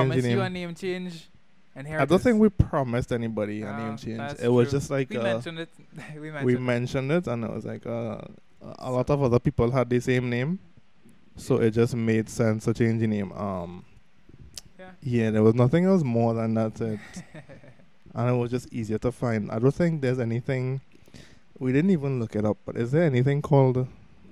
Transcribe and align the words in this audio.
change 0.00 0.12
promise 0.12 0.24
you 0.26 0.40
a 0.40 0.50
name 0.50 0.74
change, 0.74 1.28
and 1.74 1.86
here 1.86 2.00
I 2.00 2.04
don't 2.04 2.20
think 2.22 2.38
we 2.40 2.48
promised 2.48 3.12
anybody 3.12 3.62
a 3.62 3.76
name 3.76 3.96
change. 3.96 4.18
that's 4.18 4.42
It 4.42 4.48
was 4.48 4.70
true. 4.70 4.78
just 4.78 4.90
like 4.90 5.10
we 5.10 5.16
uh, 5.18 5.22
mentioned 5.22 5.58
it. 5.60 5.68
we 6.14 6.30
mentioned. 6.30 6.44
we 6.46 6.54
it. 6.54 6.60
mentioned 6.60 7.12
it, 7.12 7.26
and 7.26 7.44
it 7.44 7.50
was 7.52 7.64
like 7.64 7.86
uh, 7.86 8.18
a 8.78 8.90
lot 8.90 9.08
of 9.10 9.22
other 9.22 9.38
people 9.38 9.70
had 9.70 9.88
the 9.90 10.00
same 10.00 10.28
name, 10.30 10.58
so 11.36 11.56
it 11.56 11.70
just 11.72 11.94
made 11.94 12.28
sense 12.28 12.64
to 12.64 12.74
change 12.74 13.00
the 13.00 13.06
name. 13.06 13.32
Um, 13.32 13.84
Yeah. 14.78 14.90
yeah, 15.02 15.30
there 15.30 15.42
was 15.42 15.54
nothing 15.54 15.84
else 15.84 16.02
more 16.02 16.34
than 16.34 16.54
that. 16.54 16.80
It, 16.80 17.00
and 18.14 18.30
it 18.30 18.36
was 18.38 18.50
just 18.50 18.72
easier 18.72 18.98
to 18.98 19.12
find. 19.12 19.50
I 19.50 19.58
don't 19.58 19.74
think 19.74 20.00
there's 20.02 20.18
anything. 20.20 20.80
We 21.58 21.72
didn't 21.72 21.90
even 21.90 22.18
look 22.20 22.34
it 22.34 22.44
up, 22.46 22.56
but 22.64 22.76
is 22.76 22.90
there 22.90 23.04
anything 23.04 23.42
called 23.42 23.86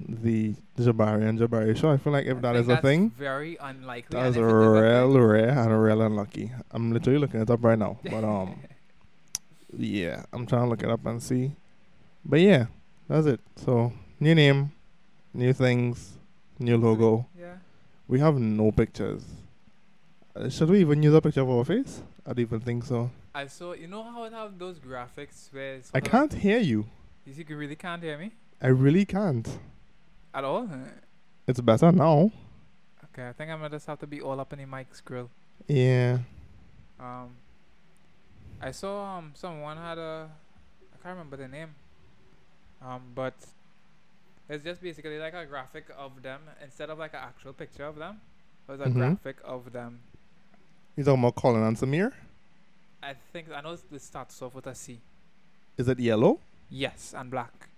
the 0.07 0.55
Jabari 0.79 1.29
and 1.29 1.39
Jabari 1.39 1.77
show? 1.77 1.91
I 1.91 1.97
feel 1.97 2.13
like 2.13 2.27
if 2.27 2.41
that 2.41 2.55
think 2.55 2.69
a 2.69 2.83
thing, 2.83 3.11
very 3.11 3.57
unlikely. 3.57 4.19
that 4.19 4.29
is 4.29 4.37
if 4.37 4.43
it 4.43 4.47
is 4.47 4.53
a 4.53 4.57
real 4.57 5.19
rare 5.21 5.49
and 5.51 5.83
real 5.83 6.03
unlucky. 6.03 6.53
I'm 6.71 6.93
literally 6.93 7.19
looking 7.19 7.41
it 7.41 7.51
up 7.51 7.63
right 7.65 7.79
now, 7.79 7.99
but 8.05 8.25
um, 8.25 8.59
yeah, 9.77 10.25
I'm 10.33 10.47
trying 10.47 10.65
to 10.65 10.69
look 10.69 10.83
it 10.83 10.91
up 10.91 11.05
and 11.07 11.23
see. 11.23 11.53
But 12.25 12.41
yeah, 12.41 12.67
that's 13.09 13.27
it. 13.27 13.41
So 13.57 13.93
new 14.21 14.35
name, 14.35 14.73
new 15.35 15.53
things, 15.53 16.19
new 16.59 16.77
logo. 16.77 17.27
Yeah. 17.39 17.55
We 18.07 18.21
have 18.21 18.39
no 18.39 18.73
pictures. 18.73 19.25
Uh, 20.35 20.49
should 20.49 20.71
we 20.71 20.81
even 20.81 21.03
use 21.03 21.15
a 21.15 21.21
picture 21.21 21.43
of 21.43 21.51
our 21.51 21.65
face? 21.65 22.03
I 22.25 22.31
don't 22.31 22.41
even 22.41 22.61
think 22.61 22.85
so. 22.85 23.11
I 23.35 23.47
saw. 23.47 23.73
You 23.73 23.87
know 23.87 24.03
how 24.03 24.25
it 24.25 24.33
have 24.33 24.59
those 24.59 24.79
graphics 24.79 25.53
where 25.53 25.81
I 25.95 26.01
can't 26.01 26.33
hear 26.33 26.59
you. 26.59 26.87
You 27.25 27.35
see- 27.35 27.45
you 27.49 27.57
really 27.57 27.77
can't 27.77 28.03
hear 28.03 28.17
me 28.19 28.33
I 28.61 28.69
really 28.69 29.05
can't. 29.05 29.49
At 30.39 30.45
all. 30.45 30.69
It's 31.47 31.61
better 31.61 31.91
now. 31.93 32.31
Okay, 33.07 33.29
I 33.29 33.33
think 33.33 33.51
I'm 33.51 33.59
gonna 33.59 33.71
just 33.71 33.87
have 33.87 33.99
to 34.01 34.07
be 34.07 34.21
all 34.21 34.39
up 34.39 34.53
in 34.53 34.59
the 34.61 34.67
mic's 34.67 35.01
grill. 35.01 35.31
Yeah. 35.67 36.19
Um, 37.01 37.31
I 38.61 38.71
saw 38.71 39.19
um 39.19 39.33
someone 39.35 39.77
had 39.77 39.99
a 39.99 40.29
I 40.95 40.97
can't 41.03 41.17
remember 41.17 41.37
the 41.37 41.49
name. 41.49 41.75
Um, 42.81 43.03
but 43.15 43.35
it's 44.49 44.63
just 44.65 44.81
basically 44.81 45.19
like 45.19 45.35
a 45.35 45.45
graphic 45.47 45.87
of 45.97 46.23
them 46.23 46.41
instead 46.63 46.91
of 46.91 46.99
like 46.99 47.15
an 47.15 47.21
actual 47.23 47.53
picture 47.53 47.85
of 47.85 47.97
them. 47.97 48.21
It 48.69 48.73
was 48.73 48.81
a 48.81 48.85
Mhm. 48.87 48.95
graphic 48.95 49.37
of 49.45 49.73
them. 49.73 50.01
You 50.97 51.05
talking 51.05 51.21
about 51.23 51.35
Colin 51.35 51.63
and 51.63 51.77
Samir? 51.77 52.13
I 53.03 53.15
think 53.33 53.51
I 53.51 53.61
know 53.61 53.73
it 53.93 54.03
starts 54.03 54.41
off 54.43 54.55
with 54.55 54.67
a 54.67 54.75
C. 54.75 55.01
Is 55.77 55.89
it 55.89 55.99
yellow? 55.99 56.39
Yes, 56.71 57.15
and 57.17 57.31
black. 57.31 57.69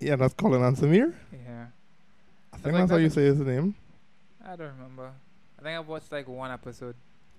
Yeah, 0.00 0.16
that's 0.16 0.34
Colin 0.34 0.62
and 0.62 0.76
Samir. 0.76 1.14
Yeah, 1.32 1.66
I 2.52 2.56
think 2.56 2.72
like 2.74 2.82
that's 2.82 2.90
how 2.92 2.96
you 2.98 3.10
say 3.10 3.24
his 3.26 3.38
name. 3.38 3.74
I 4.44 4.56
don't 4.56 4.72
remember. 4.76 5.10
I 5.58 5.62
think 5.62 5.78
I've 5.78 5.88
watched 5.88 6.10
like 6.12 6.28
one 6.28 6.50
episode. 6.50 6.94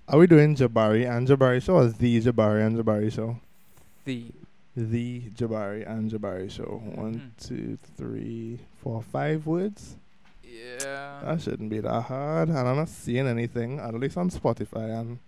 Are 0.07 0.17
we 0.17 0.27
doing 0.27 0.55
Jabari 0.55 1.09
and 1.09 1.27
Jabari 1.27 1.61
show 1.61 1.75
or 1.75 1.87
the 1.87 2.21
Jabari 2.21 2.65
and 2.65 2.77
Jabari 2.77 3.11
show? 3.11 3.39
The 4.05 4.25
The 4.75 5.21
Jabari 5.35 5.89
and 5.89 6.09
Jabari 6.11 6.49
show. 6.49 6.81
One, 6.95 7.15
Mhm. 7.15 7.47
two, 7.47 7.77
three, 7.97 8.59
four, 8.81 9.01
five 9.01 9.45
words. 9.45 9.97
yeah. 10.43 11.21
That 11.23 11.41
shouldn't 11.41 11.69
be 11.69 11.79
that 11.79 12.01
hard. 12.01 12.49
And 12.49 12.57
I'm 12.57 12.75
not 12.77 12.89
seeing 12.89 13.27
anything. 13.27 13.79
At 13.79 13.93
least 13.95 14.17
on 14.17 14.29
Spotify. 14.29 14.99
And 14.99 15.19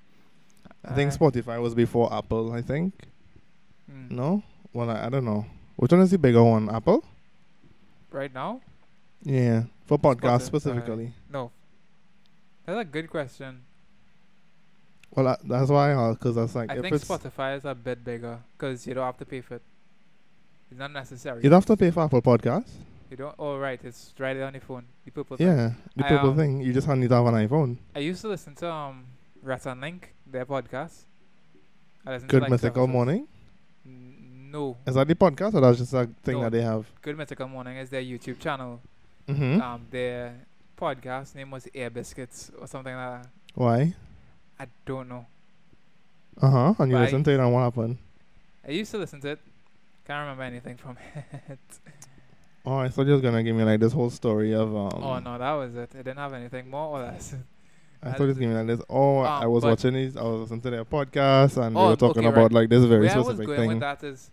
I 0.86 0.94
think 0.96 1.12
Uh, 1.14 1.18
Spotify 1.18 1.62
was 1.62 1.76
before 1.76 2.12
Apple. 2.14 2.54
I 2.54 2.62
think. 2.62 2.94
mm. 3.92 4.10
No. 4.12 4.42
Well, 4.74 4.90
I, 4.90 5.06
I 5.08 5.10
don't 5.10 5.26
know. 5.26 5.46
Which 5.76 5.92
one 5.92 6.02
is 6.02 6.12
the 6.12 6.18
bigger 6.18 6.44
one? 6.44 6.70
Apple. 6.70 7.04
Right 8.12 8.34
now? 8.34 8.62
Yeah, 9.24 9.64
for 9.86 9.98
podcast 9.98 10.20
Spotify. 10.22 10.42
specifically. 10.42 11.14
No. 11.30 11.52
That's 12.66 12.80
a 12.80 12.86
good 12.86 13.10
question. 13.10 13.62
Well, 15.12 15.26
that, 15.26 15.40
that's 15.44 15.70
why, 15.70 16.12
because 16.12 16.36
that's 16.36 16.56
like 16.56 16.72
I 16.72 16.76
if 16.76 16.82
think 16.82 16.96
it's 16.96 17.06
Spotify 17.06 17.58
is 17.58 17.66
a 17.66 17.76
bit 17.76 18.04
bigger 18.04 18.40
because 18.58 18.88
you 18.88 18.94
don't 18.94 19.06
have 19.06 19.18
to 19.18 19.26
pay 19.26 19.42
for 19.42 19.56
it. 19.56 19.62
It's 20.70 20.80
not 20.80 20.92
necessary. 20.94 21.42
you 21.44 21.50
don't 21.50 21.58
have 21.58 21.66
to 21.66 21.76
pay 21.76 21.92
for 21.92 22.04
Apple 22.04 22.22
Podcasts. 22.22 22.70
You 23.10 23.18
don't. 23.18 23.36
Oh 23.38 23.58
right, 23.58 23.80
it's 23.84 24.14
right 24.18 24.34
there 24.34 24.46
on 24.46 24.54
your 24.54 24.62
phone. 24.62 24.86
The 25.04 25.12
purple. 25.12 25.36
thing. 25.36 25.48
Yeah, 25.48 25.72
the 25.98 26.06
I, 26.06 26.08
purple 26.08 26.30
um, 26.30 26.38
thing. 26.38 26.62
You 26.62 26.72
just 26.72 26.88
need 26.88 27.10
to 27.10 27.16
have 27.16 27.26
an 27.26 27.34
iPhone. 27.46 27.78
I 27.94 28.00
used 28.00 28.22
to 28.22 28.30
listen 28.30 28.56
to 28.56 28.72
um 28.72 29.04
Rhett 29.44 29.66
and 29.66 29.82
Link, 29.82 30.14
their 30.26 30.46
podcast. 30.46 31.02
I 32.06 32.12
listened 32.12 32.30
to, 32.30 32.36
Good 32.38 32.44
like, 32.44 32.52
Mythical 32.52 32.84
episodes. 32.84 32.94
Morning. 32.94 33.28
N- 33.86 34.50
No, 34.50 34.78
Is 34.88 34.96
that 34.96 35.08
the 35.10 35.16
podcast 35.16 35.54
or 35.56 35.60
that's 35.62 35.78
just 35.80 35.94
a 35.94 36.10
thing 36.24 36.38
No. 36.38 36.44
that 36.44 36.52
they 36.54 36.62
have? 36.62 36.86
Good 37.02 37.18
Mythical 37.18 37.50
Morning 37.50 37.76
is 37.78 37.90
their 37.90 38.02
YouTube 38.02 38.40
channel. 38.40 38.80
Mm-hmm. 39.36 39.62
Um, 39.62 39.88
their 39.90 40.36
podcast 40.78 41.36
name 41.36 41.52
was 41.52 41.68
Ear 41.74 41.90
Biscuits 41.90 42.52
or 42.60 42.68
something 42.68 42.94
like 42.96 43.24
that. 43.24 43.30
Why? 43.56 43.94
I 44.60 44.68
don't 44.86 45.10
know. 45.10 45.26
Uh 46.42 46.50
huh. 46.50 46.74
And 46.80 46.92
you 46.92 46.98
Why? 46.98 47.04
listen 47.04 47.24
to 47.24 47.32
it 47.32 47.40
and 47.40 47.54
what 47.54 47.62
happened? 47.62 47.98
I 48.68 48.72
used 48.72 48.92
to 48.92 48.98
listen 48.98 49.20
to 49.22 49.30
it. 49.30 49.40
Can't 50.06 50.22
remember 50.22 50.44
anything 50.44 50.78
from 50.78 50.98
it. 51.50 51.60
Oh, 52.66 52.78
I 52.78 52.90
thought 52.90 53.06
you 53.08 53.14
was 53.14 53.22
gonna 53.22 53.44
give 53.44 53.56
me 53.56 53.64
like 53.64 53.80
this 53.80 53.94
whole 53.94 54.10
story 54.10 54.54
of 54.54 54.70
um. 54.76 54.92
oh 55.04 55.20
no, 55.20 55.38
that 55.38 55.52
was 55.54 55.76
it. 55.76 55.92
It 55.96 56.04
didn't 56.04 56.18
have 56.18 56.34
anything 56.34 56.70
more 56.70 57.00
or 57.00 57.04
less. 57.04 57.36
I 58.04 58.10
I 58.10 58.12
thought 58.14 58.22
you 58.24 58.28
was 58.30 58.38
giving 58.40 58.56
me 58.56 58.58
like 58.64 58.68
this. 58.68 58.86
Oh, 58.90 59.20
I 59.20 59.44
Um, 59.46 59.52
was 59.52 59.64
watching 59.64 59.94
these. 59.94 60.18
I 60.18 60.24
was 60.24 60.42
listening 60.42 60.62
to 60.62 60.70
their 60.72 60.86
podcast 60.86 61.58
and 61.64 61.76
they 61.76 61.80
Oh, 61.80 61.90
were 61.90 61.96
talking 61.96 62.22
okay, 62.26 62.30
about 62.30 62.44
right. 62.44 62.52
like 62.54 62.70
this 62.70 62.84
very 62.86 63.06
Where 63.06 63.14
I 63.14 63.18
was 63.18 63.26
specific 63.28 63.46
going 63.48 63.60
thing. 63.60 63.68
with 63.70 63.80
that 63.82 64.04
is, 64.04 64.32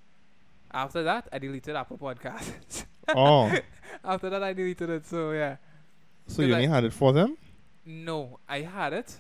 after 0.73 1.03
that 1.03 1.29
I 1.33 1.39
deleted 1.39 1.77
Apple 1.77 1.99
Podcasts. 1.99 2.85
Oh, 3.15 3.53
after 4.05 4.31
that 4.31 4.43
I 4.43 4.53
deleted 4.53 4.91
it. 4.91 5.07
So 5.07 5.33
yeah. 5.33 5.57
so 6.27 6.43
you 6.43 6.53
I- 6.53 6.57
only 6.57 6.69
had 6.69 6.85
it 6.85 6.93
for 6.93 7.13
them? 7.13 7.37
No, 7.85 8.39
I 8.49 8.61
had 8.61 8.93
it 8.93 9.17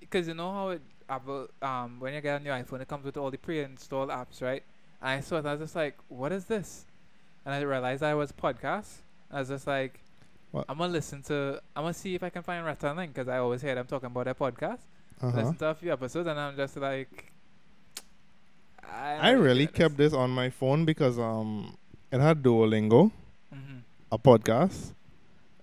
because 0.00 0.26
you 0.26 0.34
know 0.34 0.50
how 0.50 0.68
it 0.70 0.82
Apple 1.08 1.48
um 1.60 2.00
when 2.00 2.14
you 2.14 2.20
get 2.22 2.36
on 2.36 2.44
your 2.44 2.54
iPhone 2.54 2.80
it 2.80 2.88
comes 2.88 3.04
with 3.04 3.16
all 3.18 3.30
the 3.30 3.36
pre-installed 3.36 4.08
apps, 4.08 4.40
right? 4.40 4.62
And 5.00 5.10
I 5.10 5.20
saw 5.20 5.36
it, 5.36 5.46
I 5.46 5.52
was 5.52 5.60
just 5.60 5.76
like, 5.76 5.98
"What 6.08 6.32
is 6.32 6.46
this?" 6.46 6.86
And 7.44 7.54
I 7.54 7.60
realized 7.60 8.02
I 8.02 8.14
was 8.14 8.32
podcast. 8.32 9.00
I 9.30 9.40
was 9.40 9.48
just 9.48 9.66
like, 9.66 10.00
What? 10.52 10.64
"I'm 10.68 10.78
gonna 10.78 10.92
listen 10.92 11.22
to. 11.24 11.60
I'm 11.76 11.82
gonna 11.82 11.92
see 11.94 12.14
if 12.14 12.22
I 12.22 12.30
can 12.30 12.42
find 12.42 12.64
Rhett 12.64 12.82
and 12.84 12.96
Link 12.96 13.12
because 13.12 13.28
I 13.28 13.38
always 13.38 13.60
hear 13.60 13.74
them 13.74 13.86
talking 13.86 14.06
about 14.06 14.24
their 14.24 14.34
podcast. 14.34 14.78
Uh 15.20 15.30
huh. 15.30 15.36
Listen 15.36 15.56
to 15.56 15.66
a 15.66 15.74
few 15.74 15.92
episodes, 15.92 16.28
and 16.28 16.38
I'm 16.38 16.56
just 16.56 16.76
like, 16.76 17.32
I, 18.82 19.16
I 19.16 19.30
really 19.32 19.66
kept 19.66 19.96
this 19.96 20.12
on 20.12 20.30
my 20.30 20.50
phone 20.50 20.84
because 20.84 21.18
um, 21.18 21.76
it 22.12 22.20
had 22.20 22.42
Duolingo, 22.42 23.10
hmm 23.52 23.78
a 24.10 24.18
podcast, 24.18 24.92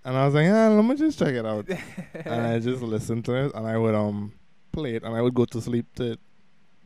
and 0.04 0.18
I 0.18 0.26
was 0.26 0.34
like, 0.34 0.46
yeah, 0.46 0.70
let 0.70 0.84
me 0.84 0.96
just 0.96 1.20
check 1.20 1.36
it 1.36 1.46
out. 1.46 1.68
and 2.26 2.42
I 2.48 2.60
just 2.60 2.82
listened 2.82 3.24
to 3.26 3.34
it, 3.46 3.52
and 3.54 3.68
I 3.68 3.78
would 3.78 3.94
um 3.96 4.34
play 4.72 4.96
it, 4.96 5.04
and 5.04 5.16
I 5.16 5.22
would 5.22 5.34
go 5.36 5.46
to 5.46 5.62
sleep 5.62 5.86
to 5.96 6.14
it. 6.14 6.20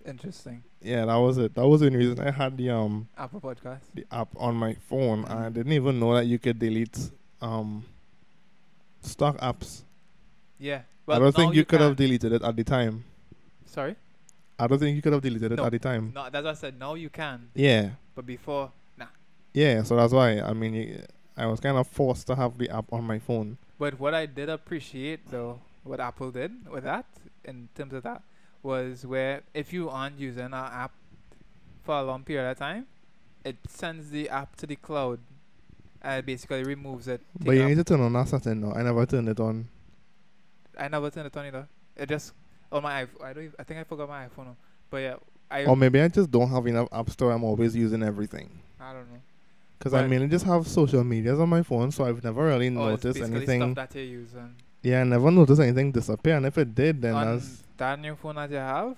Interesting. 0.06 0.64
Yeah, 0.82 1.06
that 1.06 1.16
was 1.16 1.38
it. 1.38 1.56
That 1.56 1.66
was 1.66 1.80
the 1.80 1.90
reason 1.90 2.20
I 2.20 2.32
had 2.32 2.58
the 2.58 2.70
um 2.72 3.08
Apple 3.18 3.40
Podcast. 3.40 3.80
the 3.94 4.06
app 4.12 4.28
on 4.36 4.56
my 4.56 4.74
phone, 4.90 5.24
and 5.24 5.40
I 5.40 5.50
didn't 5.50 5.72
even 5.72 6.00
know 6.00 6.14
that 6.16 6.26
you 6.28 6.38
could 6.40 6.60
delete 6.60 7.00
um 7.42 7.86
stock 9.02 9.38
apps. 9.40 9.84
Yeah. 10.60 10.82
I 11.08 11.20
don't 11.20 11.36
think 11.36 11.54
you, 11.56 11.66
could 11.66 11.82
have 11.82 11.96
deleted 11.98 12.32
it 12.32 12.42
at 12.44 12.56
the 12.56 12.64
time. 12.64 13.04
Sorry. 13.66 13.96
I 14.58 14.68
don't 14.68 14.80
think 14.80 14.96
you 14.96 15.02
could 15.02 15.12
have 15.14 15.22
deleted 15.22 15.52
it 15.52 15.56
No. 15.58 15.66
at 15.66 15.72
the 15.74 15.80
time. 15.80 16.12
No, 16.16 16.24
that's 16.32 16.44
what 16.44 16.52
I 16.52 16.54
said. 16.54 16.80
Now 16.80 16.94
you 16.94 17.10
can, 17.10 17.50
Yeah, 17.54 17.90
but 18.16 18.26
before. 18.26 18.72
Yeah. 19.54 19.84
So 19.84 19.96
that's 19.96 20.14
why 20.14 20.42
I 20.42 20.54
mean, 20.54 21.04
I 21.38 21.46
was 21.46 21.60
kind 21.60 21.78
of 21.78 21.88
forced 21.88 22.28
to 22.28 22.36
have 22.36 22.58
the 22.58 22.70
app 22.70 22.92
on 22.92 23.04
my 23.04 23.20
phone. 23.20 23.58
But 23.80 24.00
what 24.00 24.14
I 24.14 24.26
did 24.26 24.50
appreciate 24.50 25.30
though, 25.32 25.60
what 25.84 26.00
Apple 26.00 26.32
did 26.32 26.70
with 26.70 26.84
that, 26.84 27.06
in 27.46 27.70
terms 27.76 27.94
of 27.94 28.04
that, 28.04 28.22
was 28.62 29.06
where 29.06 29.44
if 29.54 29.74
you 29.74 29.90
aren't 29.90 30.20
using 30.20 30.54
our 30.54 30.72
app 30.72 30.92
for 31.84 31.96
a 31.96 32.04
long 32.04 32.24
period 32.24 32.50
of 32.50 32.58
time, 32.58 32.88
it 33.44 33.58
sends 33.68 34.10
the 34.10 34.30
app 34.30 34.56
to 34.58 34.68
the 34.68 34.76
cloud. 34.76 35.20
And 36.06 36.26
basically 36.26 36.64
removes 36.66 37.08
it. 37.08 37.22
But 37.40 37.56
you 37.56 37.64
need 37.64 37.76
to 37.76 37.84
turn 37.86 38.02
on 38.02 38.12
that 38.12 38.28
setting 38.28 38.60
though. 38.60 38.74
I 38.74 38.84
never 38.84 39.06
turned 39.06 39.30
it 39.30 39.40
on. 39.40 39.70
I 40.78 40.90
never 40.90 41.10
turned 41.10 41.28
it 41.28 41.38
on 41.38 41.46
either. 41.46 41.68
It 41.96 42.10
just 42.10 42.34
on 42.74 42.84
my 42.84 43.06
iPhone. 43.06 43.24
I 43.24 43.32
don't. 43.32 43.44
Even, 43.46 43.56
I 43.58 43.64
think 43.64 43.80
I 43.80 43.86
forgot 43.86 44.10
my 44.10 44.28
iPhone. 44.28 44.54
But 44.90 44.98
yeah, 44.98 45.16
I. 45.50 45.64
Or 45.64 45.78
maybe 45.78 46.02
I 46.02 46.10
just 46.10 46.30
don't 46.30 46.50
have 46.50 46.68
enough 46.68 46.90
app 46.92 47.10
store. 47.10 47.32
I'm 47.32 47.46
always 47.46 47.74
using 47.74 48.04
everything. 48.04 48.60
I 48.82 48.92
don't 48.92 49.10
know. 49.14 49.22
Because 49.84 49.96
I 49.96 50.08
mainly 50.08 50.30
just 50.30 50.46
have 50.46 50.66
social 50.66 51.04
medias 51.04 51.38
on 51.42 51.50
my 51.50 51.62
phone, 51.62 51.92
so 51.92 52.06
I've 52.06 52.24
never 52.24 52.46
really 52.46 52.70
Oh, 52.70 52.92
noticed 52.92 53.20
anything. 53.20 53.74
Stuff 53.74 53.90
that 53.92 54.00
you 54.00 54.06
use 54.06 54.34
and 54.34 54.56
Yeah, 54.82 55.02
I 55.02 55.04
never 55.04 55.30
noticed 55.30 55.60
anything 55.60 55.92
disappear. 55.92 56.38
And 56.38 56.46
if 56.46 56.58
it 56.58 56.74
did, 56.74 57.02
then 57.02 57.14
on 57.14 57.34
that's. 57.34 57.64
that 57.76 58.00
new 58.00 58.16
phone 58.16 58.36
that 58.36 58.50
you 58.50 58.56
have, 58.56 58.96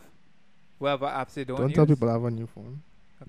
whatever 0.78 1.08
apps 1.08 1.36
you 1.38 1.46
don't, 1.46 1.58
Don't 1.58 1.70
use. 1.70 1.76
tell 1.76 1.88
people 1.88 2.08
I 2.08 2.14
have 2.14 2.24
a 2.24 2.30
new 2.30 2.46
phone. 2.46 2.84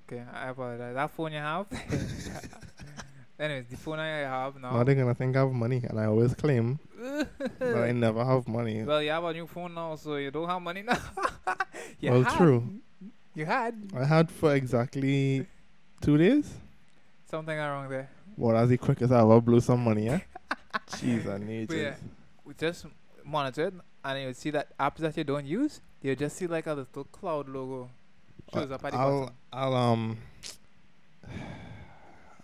Okay, 0.06 0.22
I 0.34 0.50
apologize. 0.50 0.94
That 0.94 1.10
phone 1.12 1.32
you 1.32 1.38
have. 1.38 1.66
Anyways, 3.40 3.66
the 3.70 3.76
phone 3.78 4.00
I 4.00 4.06
have 4.18 4.60
now. 4.60 4.72
Now 4.72 4.84
they're 4.84 4.94
gonna 4.94 5.14
think 5.14 5.34
I 5.34 5.40
have 5.40 5.52
money, 5.52 5.82
and 5.88 5.98
I 5.98 6.04
always 6.06 6.34
claim 6.34 6.78
that 7.58 7.76
I 7.88 7.92
never 7.92 8.22
have 8.22 8.46
money. 8.48 8.82
well, 8.82 9.02
you 9.02 9.10
have 9.10 9.24
a 9.24 9.32
new 9.32 9.46
phone 9.46 9.72
now, 9.72 9.94
so 9.96 10.16
you 10.16 10.30
don't 10.30 10.48
have 10.48 10.60
money 10.60 10.82
now. 10.82 10.98
Well, 12.02 12.22
had. 12.22 12.36
true. 12.36 12.68
You 13.34 13.46
had 13.46 13.74
I 13.96 14.04
had 14.04 14.30
for 14.30 14.54
exactly 14.54 15.46
two 16.02 16.18
days. 16.18 16.52
Something 17.28 17.56
wrong 17.56 17.88
there. 17.88 18.08
Well, 18.36 18.54
that's 18.56 18.68
the 18.68 18.76
quickest 18.78 19.12
I 19.12 19.20
ever 19.20 19.40
blew 19.40 19.60
some 19.60 19.82
money, 19.84 20.06
yeah? 20.06 20.20
Jeez, 20.88 21.26
I 21.26 21.38
need 21.38 21.68
But 21.68 21.76
yeah, 21.76 21.94
we 22.44 22.54
just 22.54 22.86
monitored, 23.24 23.80
and 24.04 24.22
you 24.22 24.32
see 24.34 24.50
that 24.50 24.76
apps 24.78 24.98
that 24.98 25.16
you 25.16 25.24
don't 25.24 25.46
use, 25.46 25.80
you 26.02 26.14
just 26.14 26.36
see 26.36 26.46
like 26.46 26.66
a 26.66 26.74
little 26.74 27.04
cloud 27.04 27.48
logo 27.48 27.90
shows 28.52 28.70
up 28.70 28.84
at 28.84 28.92
the 28.92 28.98
I'll, 28.98 29.20
bottom. 29.20 29.34
I'll 29.52 29.74
um. 29.74 30.18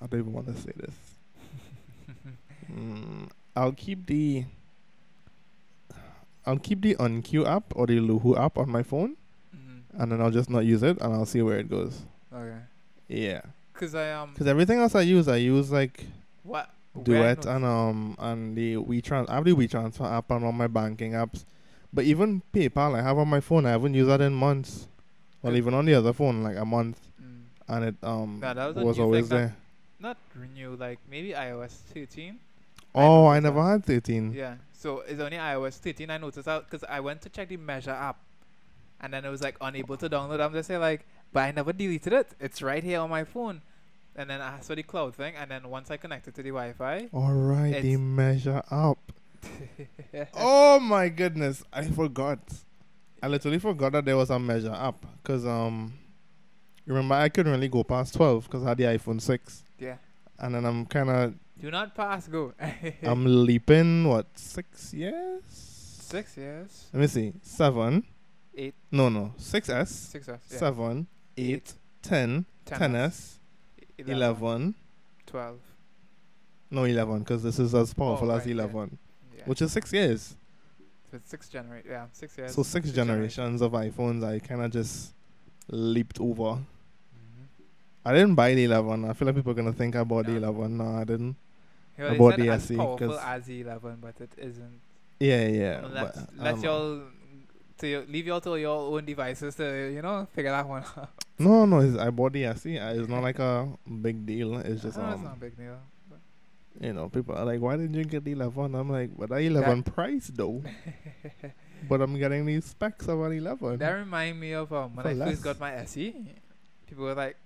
I 0.00 0.06
don't 0.06 0.20
even 0.20 0.32
want 0.32 0.46
to 0.46 0.54
say 0.60 0.72
this. 0.76 0.94
Mm, 2.72 3.28
I'll 3.54 3.72
keep 3.72 4.06
the. 4.06 4.44
I'll 6.46 6.58
keep 6.58 6.80
the 6.80 6.94
UnQ 6.94 7.46
app 7.46 7.64
or 7.76 7.86
the 7.86 7.98
Luhu 7.98 8.38
app 8.38 8.56
on 8.56 8.70
my 8.70 8.82
phone, 8.82 9.16
Mhm. 9.54 9.82
and 10.00 10.10
then 10.12 10.20
I'll 10.22 10.30
just 10.30 10.48
not 10.48 10.60
use 10.64 10.82
it, 10.82 10.98
and 11.02 11.12
I'll 11.12 11.26
see 11.26 11.42
where 11.42 11.58
it 11.58 11.68
goes. 11.68 12.00
Okay. 12.32 12.58
Yeah, 13.08 13.42
Cause 13.82 13.96
I 13.96 14.12
um 14.12 14.30
because 14.30 14.46
everything 14.46 14.78
else 14.78 14.94
I 14.94 15.00
use, 15.00 15.26
I 15.26 15.38
use 15.38 15.72
like 15.72 16.04
what 16.44 16.70
Duet 17.02 17.44
and 17.46 17.64
um 17.64 18.14
and 18.20 18.56
the 18.56 18.76
WeTrans. 18.76 19.28
I 19.28 19.34
have 19.34 19.44
the 19.44 19.56
WeTransfer 19.56 20.08
app 20.08 20.30
and 20.30 20.44
all 20.44 20.52
my 20.52 20.68
banking 20.68 21.12
apps, 21.12 21.44
but 21.92 22.04
even 22.04 22.42
PayPal 22.54 22.94
I 22.96 23.02
have 23.02 23.18
on 23.18 23.26
my 23.26 23.40
phone. 23.40 23.66
I 23.66 23.70
haven't 23.70 23.94
used 23.94 24.08
that 24.08 24.20
in 24.20 24.34
months. 24.34 24.86
Well, 25.42 25.56
even 25.56 25.74
on 25.74 25.86
the 25.86 25.94
other 25.94 26.12
phone, 26.12 26.44
like 26.44 26.56
a 26.56 26.64
month, 26.64 27.00
mm, 27.20 27.42
and 27.66 27.84
it 27.86 27.96
um 28.04 28.38
Nah, 28.40 28.54
was 28.68 28.76
was 28.76 28.98
always 29.00 29.28
thing 29.28 29.36
there. 29.38 29.56
not 29.98 30.16
renew 30.36 30.76
like 30.76 31.00
maybe 31.10 31.30
iOS 31.32 31.72
13. 31.92 32.38
Oh, 32.94 33.26
I 33.26 33.40
noticed 33.40 33.42
never 33.42 33.64
that. 33.64 33.70
had 33.70 33.84
13. 33.84 34.32
Yeah. 34.32 34.54
So 34.72 35.00
it's 35.00 35.20
only 35.20 35.38
iOS 35.38 35.78
13. 35.78 36.08
I 36.08 36.18
noticed 36.18 36.44
that 36.44 36.70
because 36.70 36.84
I 36.88 37.00
went 37.00 37.20
to 37.22 37.28
check 37.30 37.48
the 37.48 37.56
Measure 37.56 37.90
app, 37.90 38.18
and 39.00 39.12
then 39.12 39.24
it 39.24 39.30
was 39.30 39.42
like 39.42 39.56
unable 39.60 39.96
to 39.96 40.08
download. 40.08 40.40
I'm 40.40 40.52
just 40.52 40.68
saying 40.68 40.80
like, 40.80 41.04
but 41.32 41.40
I 41.40 41.50
never 41.50 41.72
deleted 41.72 42.12
it. 42.12 42.28
It's 42.38 42.62
right 42.62 42.84
here 42.84 43.00
on 43.00 43.10
my 43.10 43.24
phone. 43.24 43.62
And 44.14 44.28
then 44.28 44.40
I 44.42 44.60
saw 44.60 44.74
the 44.74 44.82
cloud 44.82 45.14
thing, 45.14 45.34
and 45.36 45.50
then 45.50 45.68
once 45.70 45.90
I 45.90 45.96
connected 45.96 46.34
to 46.34 46.42
the 46.42 46.50
Wi-Fi, 46.50 47.08
All 47.12 47.32
right, 47.32 47.80
the 47.80 47.96
measure 47.96 48.62
up. 48.70 48.98
Oh 50.34 50.78
my 50.78 51.08
goodness, 51.08 51.62
I 51.72 51.84
forgot. 51.84 52.38
I 53.22 53.28
literally 53.28 53.58
forgot 53.58 53.92
that 53.92 54.04
there 54.04 54.16
was 54.16 54.30
a 54.30 54.38
measure 54.38 54.72
up 54.72 55.04
because 55.22 55.46
um, 55.46 55.94
remember 56.86 57.14
I 57.14 57.28
couldn't 57.28 57.52
really 57.52 57.68
go 57.68 57.82
past 57.84 58.14
12 58.14 58.44
because 58.44 58.64
I 58.64 58.70
had 58.70 58.78
the 58.78 58.84
iPhone 58.84 59.20
6, 59.20 59.64
yeah. 59.78 59.96
and 60.38 60.54
then 60.54 60.64
I'm 60.64 60.86
kind 60.86 61.08
of 61.10 61.34
Do 61.60 61.70
not 61.70 61.94
pass 61.94 62.28
go. 62.28 62.52
I'm 63.02 63.24
leaping 63.46 64.06
what 64.08 64.26
six 64.38 64.92
years? 64.92 65.42
Six 65.48 66.36
years. 66.36 66.86
Let 66.92 67.00
me 67.00 67.06
see, 67.06 67.32
seven. 67.42 68.04
Eight. 68.54 68.74
No, 68.90 69.08
no, 69.08 69.32
six 69.38 69.68
S, 69.70 69.90
Six. 69.90 70.28
Yeah. 70.28 70.36
seven, 70.46 71.06
eight, 71.38 71.72
ten, 72.02 72.44
Ten 72.66 72.78
ten 72.78 72.94
S, 72.96 73.38
S, 73.98 74.08
eleven. 74.08 74.74
Twelve. 75.26 75.58
No, 76.70 76.84
eleven, 76.84 77.20
because 77.20 77.42
this 77.42 77.58
is 77.58 77.74
as 77.74 77.92
powerful 77.94 78.30
Oh, 78.30 78.34
as 78.34 78.40
right, 78.40 78.46
yeah. 78.48 78.52
eleven, 78.54 78.98
Yeah. 79.36 79.42
which 79.44 79.60
is 79.62 79.72
six 79.72 79.92
years. 79.92 80.34
so 81.10 81.16
it's 81.18 81.28
six 81.30 81.48
generate. 81.50 81.84
Yeah, 81.86 82.06
six 82.12 82.36
years. 82.38 82.54
So 82.54 82.62
six 82.62 82.90
generations 82.92 83.60
of 83.60 83.72
iPhones, 83.72 84.24
I 84.24 84.38
kind 84.38 84.62
of 84.62 84.70
just 84.72 85.12
leaped 85.68 86.18
over. 86.20 86.56
Mhm. 86.56 86.64
I 88.06 88.12
didn't 88.14 88.34
buy 88.34 88.54
the 88.54 88.64
11. 88.64 89.04
I 89.04 89.12
feel 89.12 89.26
like 89.26 89.34
people 89.36 89.52
are 89.52 89.54
gonna 89.54 89.72
think 89.74 89.94
I 89.94 90.04
bought 90.04 90.24
the 90.26 90.36
11. 90.36 90.76
No, 90.78 90.86
I 90.96 91.04
didn't. 91.04 91.36
Yeah, 91.98 92.12
I 92.12 92.16
bought 92.18 92.36
the 92.38 92.48
as 92.48 92.62
SE 92.64 92.76
powerful 92.76 93.18
as 93.18 93.44
the 93.46 93.60
11, 93.60 93.98
but 94.00 94.18
it 94.20 94.30
isn't. 94.38 94.80
Yeah, 95.20 95.46
yeah. 95.48 95.86
let's 95.92 96.16
but 96.18 96.28
let 96.38 96.62
y'all 96.62 97.02
to 97.82 97.88
your, 97.88 98.02
leave 98.06 98.26
y'all 98.26 98.40
to 98.40 98.56
your 98.56 98.94
own 98.94 99.04
devices 99.04 99.54
to 99.56 99.90
you 99.92 100.00
know 100.02 100.26
figure 100.32 100.50
that 100.50 100.66
one 100.66 100.82
out. 100.96 101.10
No, 101.38 101.66
no, 101.66 101.80
it's, 101.80 101.98
I 101.98 102.10
bought 102.10 102.32
the 102.32 102.44
SE. 102.54 102.70
It's 102.76 103.08
not 103.08 103.22
like 103.22 103.38
a 103.38 103.68
big 104.00 104.24
deal. 104.24 104.58
It's 104.58 104.82
just 104.82 104.96
No, 104.96 105.04
it's 105.10 105.14
um, 105.18 105.24
not 105.24 105.36
a 105.36 105.40
big 105.40 105.56
deal. 105.56 105.76
you 106.80 106.92
know, 106.92 107.08
people 107.08 107.34
are 107.34 107.44
like, 107.44 107.60
why 107.60 107.76
didn't 107.76 107.94
you 107.94 108.04
get 108.04 108.24
the 108.24 108.32
11? 108.32 108.74
I'm 108.74 108.88
like, 108.90 109.10
but 109.18 109.28
that 109.30 109.40
11 109.42 109.82
price 109.82 110.30
though. 110.32 110.62
but 111.88 112.00
I'm 112.00 112.16
getting 112.18 112.46
these 112.46 112.64
specs 112.64 113.08
of 113.08 113.20
an 113.22 113.32
11. 113.32 113.78
that 113.78 113.90
remind 113.90 114.38
me 114.38 114.52
of 114.52 114.72
um, 114.72 114.94
when 114.94 115.02
For 115.02 115.10
I 115.10 115.14
less. 115.14 115.30
first 115.30 115.42
got 115.42 115.58
my 115.60 115.74
SE. 115.82 116.14
People 116.86 117.04
were 117.04 117.14
like, 117.14 117.36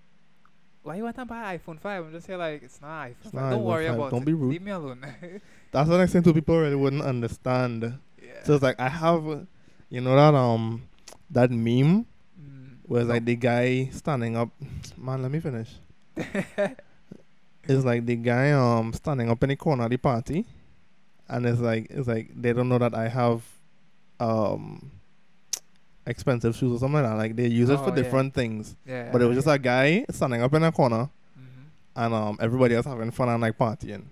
"Why 0.83 0.97
you 0.97 1.05
want 1.05 1.17
to 1.17 1.25
buy 1.25 1.57
iPhone 1.57 1.81
5? 1.81 2.05
I'm 2.07 2.13
just 2.13 2.27
here 2.27 2.37
like, 2.37 2.63
"It's 2.63 2.81
not 2.83 3.09
iPhone. 3.09 3.15
It's 3.25 3.33
not 3.33 3.51
Don't 3.51 3.61
iPhone 3.61 3.65
worry 3.65 3.87
5. 3.87 3.95
about 3.95 4.11
Don't 4.11 4.23
it. 4.23 4.27
be 4.27 4.35
rude." 4.35 4.51
Leave 4.51 4.63
me 4.63 4.73
alone." 4.73 5.01
That's 5.73 5.89
what 5.89 6.01
I 6.01 6.07
saying 6.07 6.25
to 6.25 6.35
people 6.35 6.59
really 6.61 6.75
wouldn't 6.77 7.03
understand. 7.03 7.83
yeah. 8.23 8.43
So 8.45 8.55
it's 8.55 8.63
like 8.63 8.79
I 8.81 8.89
have, 8.91 9.47
you 9.91 10.01
know 10.01 10.15
that 10.17 10.35
um, 10.35 10.83
that 11.31 11.51
meme 11.51 12.07
Mm, 12.41 12.77
where 12.85 13.01
it's 13.01 13.09
no. 13.09 13.15
like 13.15 13.25
the 13.25 13.37
guy 13.37 13.89
standing 13.93 14.37
up. 14.37 14.51
Man, 14.97 15.23
let 15.23 15.31
me 15.31 15.41
finish. 15.41 15.71
It's 17.69 17.85
like 17.85 18.07
the 18.07 18.15
guy 18.17 18.53
um 18.53 18.93
standing 18.93 19.29
up 19.29 19.43
in 19.43 19.49
the 19.49 19.57
corner 19.57 19.85
of 19.85 19.91
the 19.91 19.97
party, 19.97 20.47
and 21.29 21.45
it's 21.47 21.59
like 21.61 21.89
it's 21.91 22.07
like 22.07 22.31
they 22.41 22.53
don't 22.53 22.69
know 22.69 22.79
that 22.79 22.95
I 22.95 23.09
have 23.09 23.43
um 24.21 24.93
expensive 26.07 26.55
shoes 26.55 26.77
or 26.77 26.79
something 26.79 27.03
like 27.03 27.11
that. 27.11 27.17
Like 27.17 27.35
they 27.37 27.49
use 27.49 27.69
it 27.71 27.81
Oh, 27.81 27.85
for 27.85 27.89
yeah. 27.91 27.97
different 27.97 28.35
things. 28.35 28.77
yeah. 28.87 29.11
But 29.11 29.23
it 29.23 29.27
was 29.27 29.37
just 29.37 29.49
a 29.49 29.59
guy 29.59 30.05
standing 30.11 30.43
up 30.43 30.55
in 30.55 30.63
a 30.63 30.71
corner, 30.71 31.11
Mhm. 31.37 31.65
and 31.97 32.15
um 32.15 32.39
everybody 32.41 32.77
else 32.77 32.87
having 32.87 33.11
fun 33.11 33.29
and 33.31 33.41
like 33.43 33.59
partying. 33.59 34.05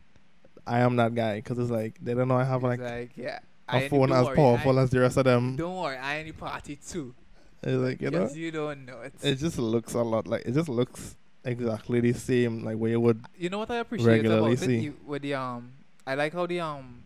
I 0.67 0.81
am 0.81 0.97
that 0.97 1.15
guy 1.15 1.37
because 1.37 1.59
it's 1.59 1.71
like 1.71 1.99
they 2.03 2.15
don't 2.15 2.27
know 2.27 2.37
I 2.37 2.45
have 2.45 2.65
It's 2.65 2.81
like 2.83 3.11
yeah. 3.17 3.39
A 3.69 3.89
phone 3.89 4.13
as 4.13 4.27
worry, 4.27 4.37
powerful 4.37 4.79
I, 4.79 4.83
as 4.83 4.91
the 4.91 5.01
rest 5.01 5.17
of 5.17 5.25
them. 5.25 5.57
Don't 5.57 5.77
worry, 5.77 5.97
I 5.97 6.19
any 6.19 6.33
party 6.33 6.77
too. 6.77 7.15
It's 7.63 7.77
like 7.83 8.01
you 8.03 8.11
know, 8.11 8.29
you 8.29 8.51
don't 8.51 8.85
know 8.85 9.01
it. 9.01 9.15
it 9.23 9.37
just 9.37 9.59
looks 9.59 9.95
a 9.95 10.03
lot 10.03 10.27
like 10.27 10.45
it 10.45 10.53
just 10.53 10.69
looks 10.69 11.17
exactly 11.45 12.01
the 12.01 12.13
same 12.13 12.63
like 12.65 12.77
where 12.77 12.91
you 12.91 13.01
would. 13.01 13.25
You 13.39 13.49
know 13.51 13.59
what 13.59 13.71
I 13.71 13.77
appreciate 13.77 14.07
regularly 14.09 14.53
about 14.53 14.63
it 14.63 14.67
see. 14.67 14.79
You- 14.79 14.97
with 15.07 15.23
the 15.23 15.35
um, 15.35 15.73
I 16.07 16.15
like 16.15 16.35
how 16.35 16.47
the 16.47 16.61
um, 16.61 17.05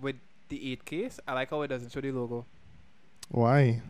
with 0.00 0.16
the 0.48 0.72
eight 0.72 0.84
case, 0.84 1.20
I 1.28 1.34
like 1.34 1.50
how 1.50 1.60
it 1.62 1.68
doesn't 1.68 1.92
show 1.92 2.00
the 2.00 2.10
logo. 2.10 2.46
Why? 3.30 3.82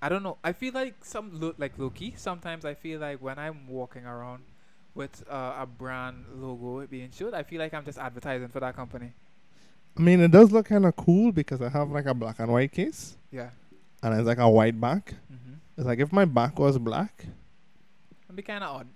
I 0.00 0.08
don't 0.08 0.22
know. 0.22 0.38
I 0.44 0.52
feel 0.52 0.72
like 0.74 1.04
some 1.04 1.30
lo- 1.40 1.54
like 1.58 1.78
Loki. 1.78 2.14
Sometimes 2.16 2.64
I 2.64 2.74
feel 2.74 3.00
like 3.00 3.20
when 3.22 3.38
I'm 3.38 3.66
walking 3.66 4.04
around 4.04 4.44
with 4.94 5.24
uh, 5.28 5.56
a 5.58 5.66
brand 5.66 6.26
logo 6.36 6.86
being 6.86 7.10
showed, 7.10 7.34
I 7.34 7.42
feel 7.42 7.58
like 7.58 7.74
I'm 7.74 7.84
just 7.84 7.98
advertising 7.98 8.48
for 8.48 8.60
that 8.60 8.76
company. 8.76 9.12
I 9.96 10.00
mean, 10.00 10.20
it 10.20 10.30
does 10.30 10.50
look 10.52 10.66
kind 10.66 10.86
of 10.86 10.96
cool 10.96 11.30
because 11.32 11.60
I 11.62 11.68
have 11.68 11.90
like 11.90 12.06
a 12.06 12.14
black 12.14 12.40
and 12.40 12.50
white 12.52 12.72
case, 12.72 13.16
Yeah. 13.30 13.50
and 14.02 14.14
it's 14.14 14.26
like 14.26 14.38
a 14.38 14.48
white 14.50 14.80
back. 14.80 15.14
Mm-hmm. 15.32 15.54
It's 15.76 15.86
like 15.86 15.98
if 16.00 16.12
my 16.12 16.24
back 16.24 16.58
was 16.58 16.78
black, 16.78 17.24
It'd 18.26 18.36
be 18.36 18.42
kind 18.42 18.64
of 18.64 18.76
odd. 18.80 18.88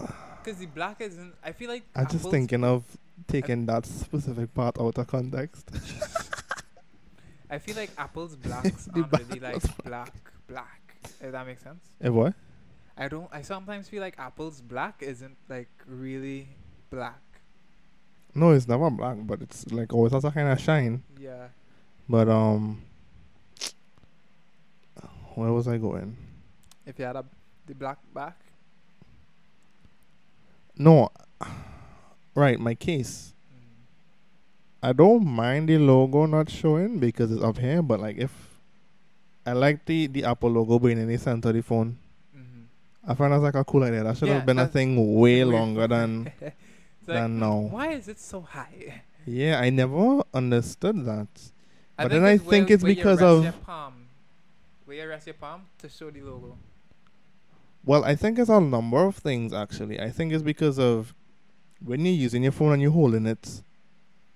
Because 0.44 0.60
the 0.60 0.66
black 0.66 1.00
isn't. 1.00 1.34
I 1.42 1.50
feel 1.52 1.68
like. 1.68 1.82
I'm 1.94 2.06
just 2.08 2.30
thinking 2.30 2.62
of 2.62 2.84
taking 3.26 3.66
that 3.66 3.84
specific 3.84 4.54
part 4.54 4.78
out 4.80 4.96
of 4.96 5.06
context. 5.08 5.68
I 7.50 7.58
feel 7.58 7.74
like 7.76 7.90
Apple's 7.98 8.36
blacks 8.46 8.84
The 8.86 9.00
aren't 9.02 9.12
really 9.28 9.40
like 9.40 9.84
black, 9.84 10.12
black. 10.46 10.94
If 11.20 11.32
that 11.32 11.46
makes 11.46 11.62
sense. 11.62 11.84
Eh, 12.00 12.08
what? 12.08 12.34
I 12.96 13.08
don't. 13.08 13.28
I 13.32 13.42
sometimes 13.42 13.88
feel 13.88 14.00
like 14.00 14.18
Apple's 14.18 14.60
black 14.60 15.02
isn't 15.02 15.36
like 15.48 15.68
really 15.86 16.48
black. 16.90 17.20
No, 18.36 18.50
it's 18.50 18.68
never 18.68 18.90
black, 18.90 19.16
but 19.22 19.40
it's 19.40 19.66
like 19.72 19.92
always 19.94 20.12
has 20.12 20.24
a 20.24 20.30
kind 20.30 20.48
of 20.48 20.60
shine. 20.60 21.02
Yeah. 21.18 21.48
But 22.08 22.28
um, 22.28 22.82
where 25.34 25.52
was 25.52 25.66
I 25.66 25.78
going? 25.78 26.16
If 26.84 26.98
you 26.98 27.06
had 27.06 27.16
a 27.16 27.24
the 27.66 27.74
black 27.74 27.98
back. 28.14 28.36
No, 30.78 31.08
right, 32.34 32.60
my 32.60 32.74
case. 32.74 33.32
Mm. 33.50 34.88
I 34.88 34.92
don't 34.92 35.24
mind 35.24 35.68
the 35.70 35.78
logo 35.78 36.26
not 36.26 36.50
showing 36.50 36.98
because 36.98 37.32
it's 37.32 37.42
up 37.42 37.56
here, 37.58 37.80
but 37.82 38.00
like 38.00 38.18
if 38.18 38.30
I 39.46 39.52
like 39.52 39.84
the 39.86 40.06
the 40.08 40.24
Apple 40.24 40.50
logo 40.50 40.78
being 40.78 40.98
in 40.98 41.08
the 41.08 41.16
center 41.16 41.48
of 41.48 41.54
the 41.54 41.62
phone. 41.62 41.96
Mm-hmm. 42.36 43.10
I 43.10 43.14
find 43.14 43.32
that's 43.32 43.42
like 43.42 43.54
a 43.54 43.64
cool 43.64 43.84
idea. 43.84 44.04
That 44.04 44.16
should 44.18 44.28
Yeah, 44.28 44.34
have 44.34 44.46
been 44.46 44.58
a 44.58 44.68
thing 44.68 45.18
way 45.18 45.42
longer 45.44 45.88
than 45.88 46.30
like, 47.06 47.18
than 47.18 47.38
now. 47.38 47.58
Why 47.70 47.92
is 47.92 48.08
it 48.08 48.18
so 48.18 48.40
high? 48.40 49.02
Yeah, 49.26 49.58
I 49.60 49.70
never 49.70 50.22
understood 50.32 51.04
that. 51.04 51.28
I 51.98 52.04
But 52.04 52.12
then 52.12 52.24
I 52.24 52.38
think 52.38 52.70
it's 52.70 52.82
where 52.82 52.94
because 52.94 53.20
you 53.20 53.26
rest 53.26 53.38
of- 53.38 53.44
your 53.44 53.52
palm, 53.64 53.94
where 54.84 54.96
you 54.96 55.08
rest 55.08 55.26
your 55.26 55.34
palm 55.34 55.62
to 55.78 55.88
show 55.88 56.10
the 56.10 56.20
logo. 56.22 56.56
Well, 57.84 58.04
I 58.04 58.14
think 58.16 58.38
it's 58.38 58.50
a 58.50 58.60
number 58.60 59.04
of 59.04 59.16
things 59.16 59.52
actually. 59.52 60.00
I 60.00 60.10
think 60.10 60.32
it's 60.32 60.42
because 60.42 60.78
of 60.78 61.14
when 61.84 62.04
you're 62.04 62.14
using 62.14 62.42
your 62.42 62.52
phone 62.52 62.72
and 62.72 62.82
you're 62.82 62.90
holding 62.90 63.26
it, 63.26 63.62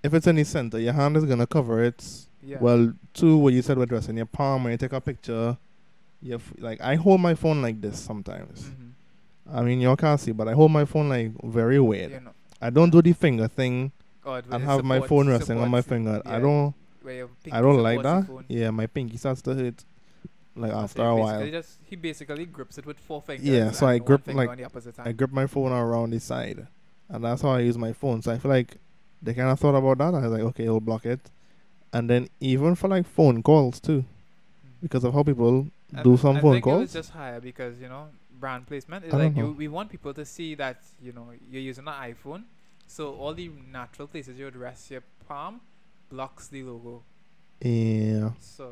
if 0.03 0.13
it's 0.13 0.27
in 0.27 0.35
the 0.37 0.43
center, 0.43 0.79
your 0.79 0.93
hand 0.93 1.17
is 1.17 1.25
gonna 1.25 1.47
cover 1.47 1.83
it. 1.83 2.03
Yeah. 2.43 2.57
Well, 2.59 2.93
two, 3.13 3.37
what 3.37 3.53
you 3.53 3.61
said 3.61 3.77
with 3.77 3.91
resting 3.91 4.17
your 4.17 4.25
palm 4.25 4.63
when 4.63 4.71
you 4.71 4.77
take 4.77 4.93
a 4.93 5.01
picture. 5.01 5.57
You 6.23 6.33
have, 6.33 6.53
like 6.59 6.79
I 6.81 6.95
hold 6.95 7.19
my 7.19 7.33
phone 7.35 7.61
like 7.61 7.81
this 7.81 7.99
sometimes. 7.99 8.63
Mm-hmm. 8.63 9.57
I 9.57 9.61
mean, 9.63 9.81
you 9.81 9.95
can't 9.95 10.19
see, 10.19 10.31
but 10.31 10.47
I 10.47 10.53
hold 10.53 10.71
my 10.71 10.85
phone 10.85 11.09
like 11.09 11.31
very 11.43 11.79
weird. 11.79 12.21
I 12.61 12.69
don't 12.69 12.89
do 12.89 13.01
the 13.01 13.13
finger 13.13 13.47
thing 13.47 13.91
Oh, 14.23 14.33
and 14.33 14.63
have 14.63 14.83
my 14.83 14.99
phone 14.99 15.27
resting 15.29 15.59
on 15.59 15.69
my 15.69 15.81
finger. 15.81 16.21
I 16.25 16.39
don't. 16.39 16.75
I 17.51 17.61
don't 17.61 17.81
like 17.81 18.03
that. 18.03 18.43
Yeah, 18.47 18.69
my 18.69 18.87
pinky 18.87 19.17
starts 19.17 19.41
to 19.43 19.55
hurt. 19.55 19.83
Like 20.55 20.73
after 20.73 21.03
a 21.03 21.15
while, 21.15 21.49
Just, 21.49 21.79
he 21.85 21.95
basically 21.95 22.45
grips 22.45 22.77
it 22.77 22.85
with 22.85 22.99
four 22.99 23.21
fingers. 23.21 23.47
Yeah, 23.47 23.71
so 23.71 23.87
I 23.87 23.99
grip, 23.99 24.27
like, 24.27 24.49
on 24.49 24.57
the 24.57 24.65
opposite 24.65 24.99
I 24.99 25.13
grip 25.13 25.31
my 25.31 25.47
phone 25.47 25.71
around 25.71 26.09
the 26.11 26.19
side, 26.19 26.67
and 27.07 27.23
that's 27.23 27.41
how 27.41 27.51
I 27.51 27.61
use 27.61 27.77
my 27.77 27.93
phone. 27.93 28.21
So 28.21 28.33
I 28.33 28.37
feel 28.37 28.51
like 28.51 28.75
they 29.21 29.33
kind 29.33 29.49
of 29.49 29.57
thought 29.59 29.75
about 29.75 29.97
that. 29.99 30.13
I 30.13 30.27
was 30.27 30.31
like, 30.31 30.41
okay, 30.41 30.65
it'll 30.65 30.81
block 30.81 31.05
it, 31.05 31.21
and 31.93 32.09
then 32.09 32.27
even 32.41 32.75
for 32.75 32.89
like 32.89 33.07
phone 33.07 33.41
calls 33.41 33.79
too, 33.79 34.01
hmm. 34.01 34.69
because 34.81 35.05
of 35.05 35.13
how 35.13 35.23
people 35.23 35.67
I- 35.95 36.03
do 36.03 36.17
some 36.17 36.35
I 36.35 36.41
phone 36.41 36.53
think 36.55 36.65
It 36.65 36.69
was 36.69 36.77
calls. 36.79 36.93
just 36.93 37.09
higher 37.11 37.39
because 37.39 37.79
you 37.79 37.87
know 37.87 38.09
brand 38.41 38.67
placement 38.67 39.05
is 39.05 39.13
like 39.13 39.35
you. 39.37 39.51
We 39.63 39.67
want 39.77 39.89
people 39.89 40.13
to 40.13 40.25
see 40.25 40.55
that 40.55 40.77
you 41.01 41.13
know 41.13 41.27
you're 41.49 41.61
using 41.71 41.87
an 41.87 41.93
iPhone, 42.13 42.43
so 42.87 43.13
all 43.21 43.33
the 43.33 43.49
natural 43.71 44.07
places 44.07 44.37
you 44.39 44.45
would 44.45 44.55
rest 44.67 44.91
your 44.91 45.03
palm 45.27 45.61
blocks 46.09 46.47
the 46.47 46.63
logo. 46.63 47.03
Yeah, 47.61 48.31
So, 48.41 48.65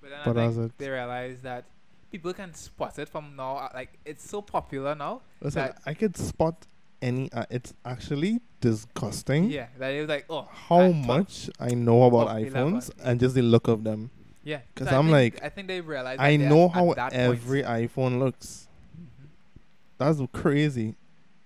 but 0.00 0.10
then 0.10 0.20
But 0.26 0.36
I 0.38 0.50
think 0.52 0.72
they 0.78 0.90
realize 0.90 1.40
that 1.40 1.64
people 2.12 2.32
can 2.34 2.52
spot 2.54 2.98
it 2.98 3.08
from 3.08 3.34
now. 3.34 3.56
uh, 3.56 3.68
Like 3.74 3.98
it's 4.04 4.28
so 4.28 4.42
popular 4.42 4.94
now. 4.94 5.22
listen, 5.40 5.62
That- 5.62 5.78
I 5.86 5.94
could 5.94 6.16
spot 6.16 6.66
any. 7.02 7.32
Uh, 7.32 7.46
it's 7.50 7.72
actually 7.84 8.40
disgusting 8.60 9.44
Yeah, 9.50 9.68
that 9.78 9.92
is 9.94 10.06
like 10.06 10.26
oh 10.28 10.46
how 10.68 10.82
at 10.82 10.92
12. 10.92 11.06
much 11.06 11.50
I 11.58 11.70
know 11.74 12.02
about 12.04 12.28
Oh, 12.28 12.36
11, 12.36 12.52
iPhones 12.52 12.90
and 13.02 13.18
just 13.18 13.34
the 13.34 13.42
look 13.42 13.68
of 13.68 13.84
them. 13.84 14.10
Yeah, 14.44 14.60
'Cause 14.74 14.88
so 14.88 14.98
I'm 14.98 15.06
think- 15.10 15.34
like, 15.36 15.44
I 15.44 15.48
think 15.48 15.68
they 15.68 15.80
realize. 15.80 16.18
I 16.20 16.36
know 16.36 16.68
how 16.68 16.90
every 17.12 17.62
point. 17.62 17.90
iPhone 17.94 18.18
looks. 18.18 18.68
That's 20.00 20.20
crazy. 20.32 20.96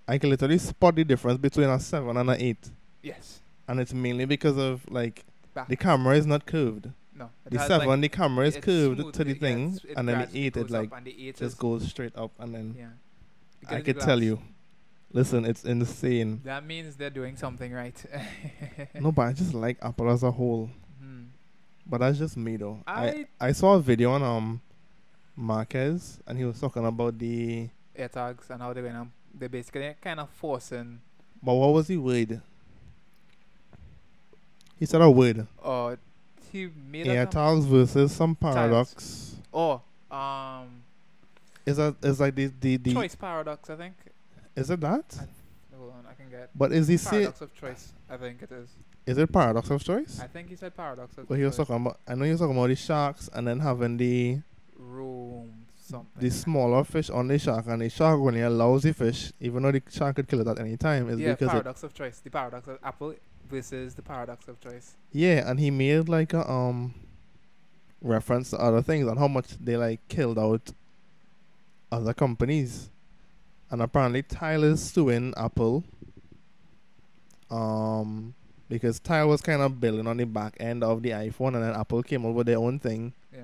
I 0.07 0.17
can 0.17 0.29
literally 0.29 0.57
spot 0.57 0.95
the 0.95 1.03
difference 1.03 1.37
between 1.39 1.69
a 1.69 1.79
seven 1.79 2.15
and 2.17 2.29
an 2.29 2.37
eight, 2.39 2.69
Yes. 3.03 3.41
and 3.67 3.79
it's 3.79 3.93
mainly 3.93 4.25
because 4.25 4.57
of 4.57 4.81
like 4.89 5.25
Back. 5.53 5.67
the 5.67 5.75
camera 5.75 6.15
is 6.15 6.25
not 6.25 6.45
curved. 6.45 6.89
no. 7.13 7.29
The 7.45 7.59
seven, 7.59 7.87
like, 7.87 8.01
the 8.01 8.09
camera 8.09 8.45
is 8.47 8.55
curved 8.57 8.99
smooth, 8.99 9.13
to 9.13 9.23
the 9.23 9.31
it- 9.31 9.39
thing, 9.39 9.79
it 9.83 9.93
and 9.97 10.07
then 10.07 10.27
the 10.31 10.39
eight, 10.39 10.57
it 10.57 10.69
like 10.69 11.03
the 11.03 11.27
eight 11.27 11.37
just 11.37 11.57
goes 11.57 11.87
straight 11.87 12.15
up, 12.15 12.31
and 12.39 12.53
then 12.55 12.75
Yeah. 12.77 12.89
I 13.77 13.81
could 13.81 13.99
tell 13.99 14.21
you. 14.21 14.39
Listen, 15.11 15.45
it's 15.45 15.63
insane. 15.63 16.41
That 16.43 16.65
means 16.65 16.97
they're 16.97 17.09
doing 17.09 17.37
something 17.37 17.71
right. 17.71 17.95
no, 18.99 19.11
but 19.13 19.21
I 19.23 19.33
just 19.33 19.53
like 19.53 19.77
Apple 19.81 20.09
as 20.11 20.23
a 20.23 20.31
whole. 20.31 20.69
Hmm. 20.99 21.23
But 21.85 21.99
that's 21.99 22.17
just 22.17 22.35
me 22.37 22.57
though. 22.57 22.79
I 22.85 23.07
I- 23.07 23.27
I 23.47 23.51
saw 23.53 23.75
a 23.75 23.79
video 23.81 24.11
on 24.11 24.23
um 24.23 24.61
Marques, 25.35 26.19
and 26.27 26.37
he 26.37 26.45
was 26.45 26.59
talking 26.59 26.85
about 26.85 27.17
the. 27.17 27.69
AirTags 27.97 28.49
and 28.49 28.61
how 28.61 28.73
they're 28.73 28.83
gonna 28.83 29.07
they're 29.33 29.49
basically 29.49 29.93
kind 30.01 30.19
of 30.19 30.29
forcing 30.29 31.01
But 31.43 31.53
what 31.53 31.73
was 31.73 31.87
the 31.87 31.97
word? 31.97 32.41
He 34.79 34.85
said 34.85 35.01
a 35.01 35.09
word. 35.09 35.47
or 35.63 35.97
he 36.51 36.67
made 36.89 37.07
up 37.07 37.33
some- 37.33 37.41
AirTags 37.61 37.65
versus 37.65 38.11
some 38.13 38.35
paradox. 38.35 39.35
oh 39.53 39.81
um 40.11 40.83
Is 41.65 41.77
that 41.77 41.95
is 42.03 42.19
like 42.19 42.35
the 42.35 42.51
the, 42.59 42.77
the 42.77 42.93
choice 42.93 43.15
paradox 43.15 43.69
I 43.69 43.75
think. 43.75 43.95
is 44.55 44.69
it 44.69 44.79
that? 44.81 45.17
Hold 45.77 45.91
on, 45.91 46.05
I 46.09 46.13
can 46.13 46.29
get 46.29 46.49
But 46.55 46.71
is 46.71 46.87
he 46.87 46.97
say 46.97 47.09
paradox 47.11 47.41
of 47.41 47.53
choice. 47.53 47.93
I 48.09 48.17
think 48.17 48.41
it 48.41 48.51
is. 48.51 48.69
is 49.05 49.17
it 49.17 49.31
paradox 49.31 49.69
of 49.69 49.83
choice? 49.83 50.19
I 50.21 50.27
think 50.27 50.49
he 50.49 50.55
said 50.55 50.75
paradox 50.75 51.17
of 51.17 51.27
But 51.27 51.37
he 51.37 51.43
was 51.43 51.55
choice. 51.57 51.67
talking 51.67 51.85
about. 51.85 51.99
I 52.07 52.15
know 52.15 52.25
he 52.25 52.31
was 52.31 52.39
talking 52.39 52.55
about 52.57 52.67
the 52.67 52.75
sharks 52.75 53.29
and 53.33 53.47
then 53.47 53.59
having 53.59 53.97
the 53.97 54.39
room 54.77 55.64
something. 55.89 56.21
the 56.21 56.29
smaller 56.29 56.83
fish 56.83 57.09
on 57.09 57.27
the 57.27 57.37
shark 57.39 57.65
and 57.67 57.81
the 57.81 57.89
shark 57.89 58.19
only 58.19 58.41
allows 58.41 58.83
the 58.83 58.93
fish, 58.93 59.31
even 59.39 59.63
though 59.63 59.71
the 59.71 59.81
shark 59.89 60.15
could 60.15 60.27
kill 60.27 60.41
it 60.41 60.47
at 60.47 60.59
any 60.59 60.77
time, 60.77 61.09
is 61.09 61.19
yeah, 61.19 61.31
because 61.31 61.49
paradox 61.49 61.83
of 61.83 61.93
choice. 61.93 62.19
The 62.19 62.29
paradox 62.29 62.67
of 62.67 62.79
Apple 62.83 63.15
versus 63.49 63.93
the 63.95 64.01
paradox 64.01 64.47
of 64.47 64.59
choice. 64.59 64.95
yeah, 65.11 65.49
and 65.49 65.59
he 65.59 65.69
made 65.71 66.09
like 66.09 66.33
a 66.33 66.49
um 66.49 66.93
reference 68.01 68.49
to 68.51 68.57
other 68.57 68.81
things 68.81 69.07
and 69.07 69.17
how 69.17 69.27
much 69.27 69.57
they 69.59 69.77
like 69.77 69.99
killed 70.07 70.37
out 70.39 70.71
other 71.91 72.13
companies, 72.13 72.89
and 73.71 73.81
apparently 73.81 74.21
Tile's 74.23 74.81
suing 74.81 75.33
Apple. 75.37 75.83
Um, 77.51 78.33
because 78.67 78.99
Tyler 78.99 79.27
was 79.27 79.41
kind 79.41 79.61
of 79.61 79.79
building 79.79 80.07
on 80.07 80.17
the 80.17 80.25
back 80.25 80.57
end 80.59 80.83
of 80.83 81.03
the 81.03 81.11
iPhone, 81.11 81.53
and 81.53 81.63
then 81.63 81.73
Apple 81.75 82.01
came 82.01 82.25
up 82.25 82.33
with 82.33 82.47
their 82.47 82.57
own 82.57 82.79
thing. 82.79 83.13
Yeah. 83.31 83.41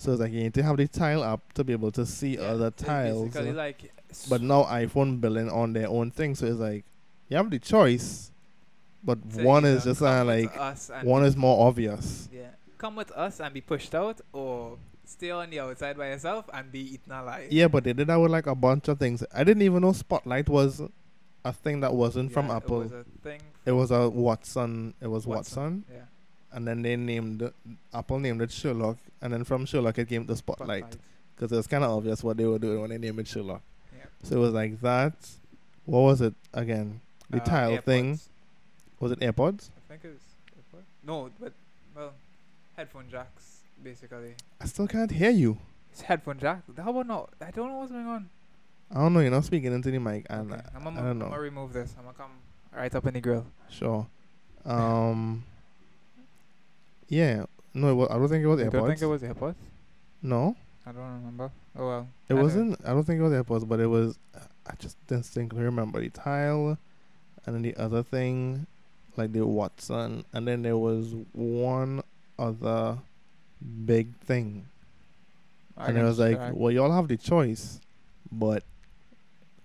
So 0.00 0.12
it's 0.12 0.20
like 0.22 0.32
you 0.32 0.40
need 0.40 0.54
to 0.54 0.62
have 0.62 0.78
the 0.78 0.88
tile 0.88 1.22
app 1.22 1.52
to 1.52 1.62
be 1.62 1.74
able 1.74 1.92
to 1.92 2.06
see 2.06 2.36
Yeah, 2.36 2.52
other 2.52 2.70
tiles. 2.70 3.36
Uh, 3.36 3.42
like 3.54 3.92
But 4.30 4.40
now 4.40 4.64
iPhone 4.64 5.20
building 5.20 5.50
on 5.50 5.74
their 5.74 5.88
own 5.88 6.10
thing, 6.10 6.34
so 6.34 6.46
it's 6.46 6.58
like 6.58 6.84
you 7.28 7.36
have 7.36 7.50
the 7.50 7.58
choice, 7.58 8.30
but 9.04 9.18
so 9.28 9.42
one 9.42 9.66
is 9.66 9.84
just 9.84 10.00
come 10.00 10.08
kind 10.08 10.20
of 10.22 10.26
with 10.34 10.44
like 10.46 10.60
us 10.60 10.90
one 11.02 11.22
is 11.24 11.36
more 11.36 11.66
obvious. 11.68 12.30
Yeah. 12.32 12.48
Come 12.78 12.96
with 12.96 13.12
us 13.12 13.40
and 13.40 13.52
be 13.52 13.60
pushed 13.60 13.94
out 13.94 14.22
or 14.32 14.78
stay 15.04 15.30
on 15.30 15.50
the 15.50 15.60
outside 15.60 15.98
by 15.98 16.08
yourself 16.08 16.48
and 16.50 16.72
be 16.72 16.94
eaten 16.94 17.12
alive. 17.12 17.52
Yeah, 17.52 17.68
but 17.68 17.84
they 17.84 17.92
did 17.92 18.06
that 18.06 18.16
with 18.16 18.30
like 18.30 18.46
a 18.46 18.54
bunch 18.54 18.88
of 18.88 18.98
things. 18.98 19.22
I 19.34 19.44
didn't 19.44 19.62
even 19.62 19.82
know 19.82 19.92
Spotlight 19.92 20.48
was 20.48 20.80
a 21.44 21.52
thing 21.52 21.80
that 21.80 21.92
wasn't 21.92 22.32
from 22.32 22.50
Apple. 22.50 22.80
It 22.80 22.84
was 22.84 22.92
a 22.92 23.04
thing. 23.22 23.40
It 23.66 23.72
was 23.72 23.90
a 23.90 24.08
Watson. 24.08 24.94
It 24.98 25.08
was 25.08 25.26
Watson. 25.26 25.62
Watson, 25.62 25.84
Yeah. 25.92 26.04
And 26.52 26.66
then 26.66 26.82
they 26.82 26.96
named 26.96 27.50
Apple 27.94 28.18
named 28.18 28.42
it 28.42 28.50
Sherlock, 28.50 28.98
and 29.22 29.32
then 29.32 29.44
from 29.44 29.66
Sherlock 29.66 29.98
it 29.98 30.08
came 30.08 30.26
to 30.26 30.36
Spotlight 30.36 30.96
because 31.34 31.52
it 31.52 31.56
was 31.56 31.66
kind 31.66 31.84
of 31.84 31.90
obvious 31.90 32.22
what 32.22 32.36
they 32.36 32.44
were 32.46 32.58
doing 32.58 32.80
when 32.80 32.90
they 32.90 32.98
named 32.98 33.18
it 33.20 33.28
Sherlock. 33.28 33.62
Yeah. 33.96 34.04
So 34.22 34.36
it 34.36 34.40
was 34.40 34.52
like 34.52 34.80
that. 34.80 35.14
What 35.86 36.00
was 36.00 36.20
it 36.20 36.34
again? 36.52 37.00
The 37.30 37.40
Uh, 37.40 37.44
tile 37.44 37.76
thing. 37.78 38.18
Was 38.98 39.12
it 39.12 39.20
AirPods? 39.20 39.70
I 39.70 39.80
think 39.88 40.04
it 40.04 40.08
was 40.08 40.20
AirPods. 40.58 40.84
No, 41.06 41.30
but 41.40 41.52
well, 41.96 42.12
headphone 42.76 43.08
jacks 43.10 43.60
basically. 43.82 44.34
I 44.60 44.66
still 44.66 44.86
can't 44.86 45.10
hear 45.10 45.30
you. 45.30 45.58
It's 45.92 46.02
headphone 46.02 46.38
jack. 46.38 46.62
How 46.76 46.90
about 46.90 47.06
not? 47.06 47.30
I 47.40 47.50
don't 47.50 47.68
know 47.70 47.78
what's 47.78 47.90
going 47.92 48.06
on. 48.06 48.28
I 48.90 48.94
don't 49.00 49.12
know. 49.14 49.20
You're 49.20 49.30
not 49.30 49.44
speaking 49.44 49.72
into 49.72 49.90
the 49.90 49.98
mic, 49.98 50.26
and 50.28 50.52
okay. 50.52 50.62
I'm 50.74 50.86
I, 50.86 50.90
I 50.90 51.02
don't 51.04 51.18
know. 51.18 51.24
I'm 51.26 51.30
gonna 51.30 51.40
remove 51.42 51.72
this. 51.72 51.94
I'm 51.98 52.04
gonna 52.04 52.16
come 52.16 52.32
right 52.76 52.94
up 52.94 53.06
in 53.06 53.14
the 53.14 53.20
grill. 53.20 53.46
Sure. 53.70 54.06
Um. 54.64 55.44
Yeah. 57.10 57.44
No, 57.74 57.90
it 57.90 57.94
wa- 57.94 58.06
I 58.10 58.14
don't 58.14 58.28
think 58.28 58.42
it 58.42 58.46
was 58.46 58.60
I 58.60 58.64
AirPods. 58.64 58.72
don't 58.72 58.86
think 58.88 59.02
it 59.02 59.06
was 59.06 59.22
AirPods. 59.22 59.54
no, 60.22 60.56
I 60.86 60.92
don't 60.92 61.02
remember. 61.02 61.50
Oh 61.76 61.86
well. 61.86 62.08
it 62.28 62.32
Anyway. 62.32 62.42
wasn't. 62.44 62.80
I 62.84 62.88
don't 62.90 63.04
think 63.04 63.20
it 63.20 63.22
was 63.22 63.32
AirPods, 63.32 63.68
but 63.68 63.78
it 63.80 63.86
was. 63.86 64.18
I 64.34 64.72
just 64.78 64.96
distinctly 65.06 65.62
remember 65.62 66.00
the 66.00 66.08
tile, 66.10 66.78
and 67.44 67.54
then 67.54 67.62
the 67.62 67.76
other 67.76 68.02
thing, 68.02 68.66
like 69.16 69.32
the 69.32 69.46
Watson, 69.46 70.24
and 70.32 70.48
then 70.48 70.62
there 70.62 70.78
was 70.78 71.14
one 71.32 72.02
other 72.38 72.98
big 73.84 74.16
thing, 74.20 74.66
I 75.76 75.88
and 75.88 75.98
it 75.98 76.02
was 76.02 76.18
like, 76.18 76.36
check. 76.38 76.52
well, 76.54 76.70
y'all 76.72 76.92
have 76.92 77.08
the 77.08 77.16
choice, 77.16 77.80
but 78.32 78.62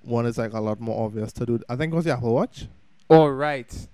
one 0.03 0.25
is 0.25 0.37
like 0.37 0.53
a 0.53 0.59
lot 0.59 0.79
more 0.79 1.05
obvious 1.05 1.31
to 1.33 1.45
do. 1.45 1.59
I 1.69 1.75
think 1.75 1.93
it 1.93 1.95
was 1.95 2.05
the 2.05 2.13
Apple 2.13 2.33
Watch. 2.33 2.67
Oh 3.09 3.27
right. 3.27 3.87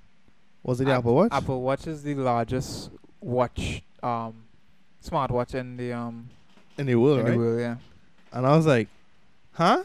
Was 0.63 0.79
it 0.81 0.85
the 0.85 0.91
App- 0.91 0.99
Apple 0.99 1.15
Watch? 1.15 1.29
Apple 1.31 1.61
Watch 1.61 1.87
is 1.87 2.03
the 2.03 2.15
largest 2.15 2.89
watch, 3.21 3.83
um, 4.03 4.33
smartwatch 5.03 5.55
in 5.55 5.77
the 5.77 5.93
um 5.93 6.29
in 6.77 6.87
the 6.87 6.95
world, 6.95 7.19
in 7.19 7.25
right? 7.25 7.31
the 7.31 7.37
world. 7.37 7.59
Yeah. 7.59 7.75
And 8.33 8.45
I 8.45 8.55
was 8.55 8.65
like, 8.65 8.87
huh? 9.53 9.83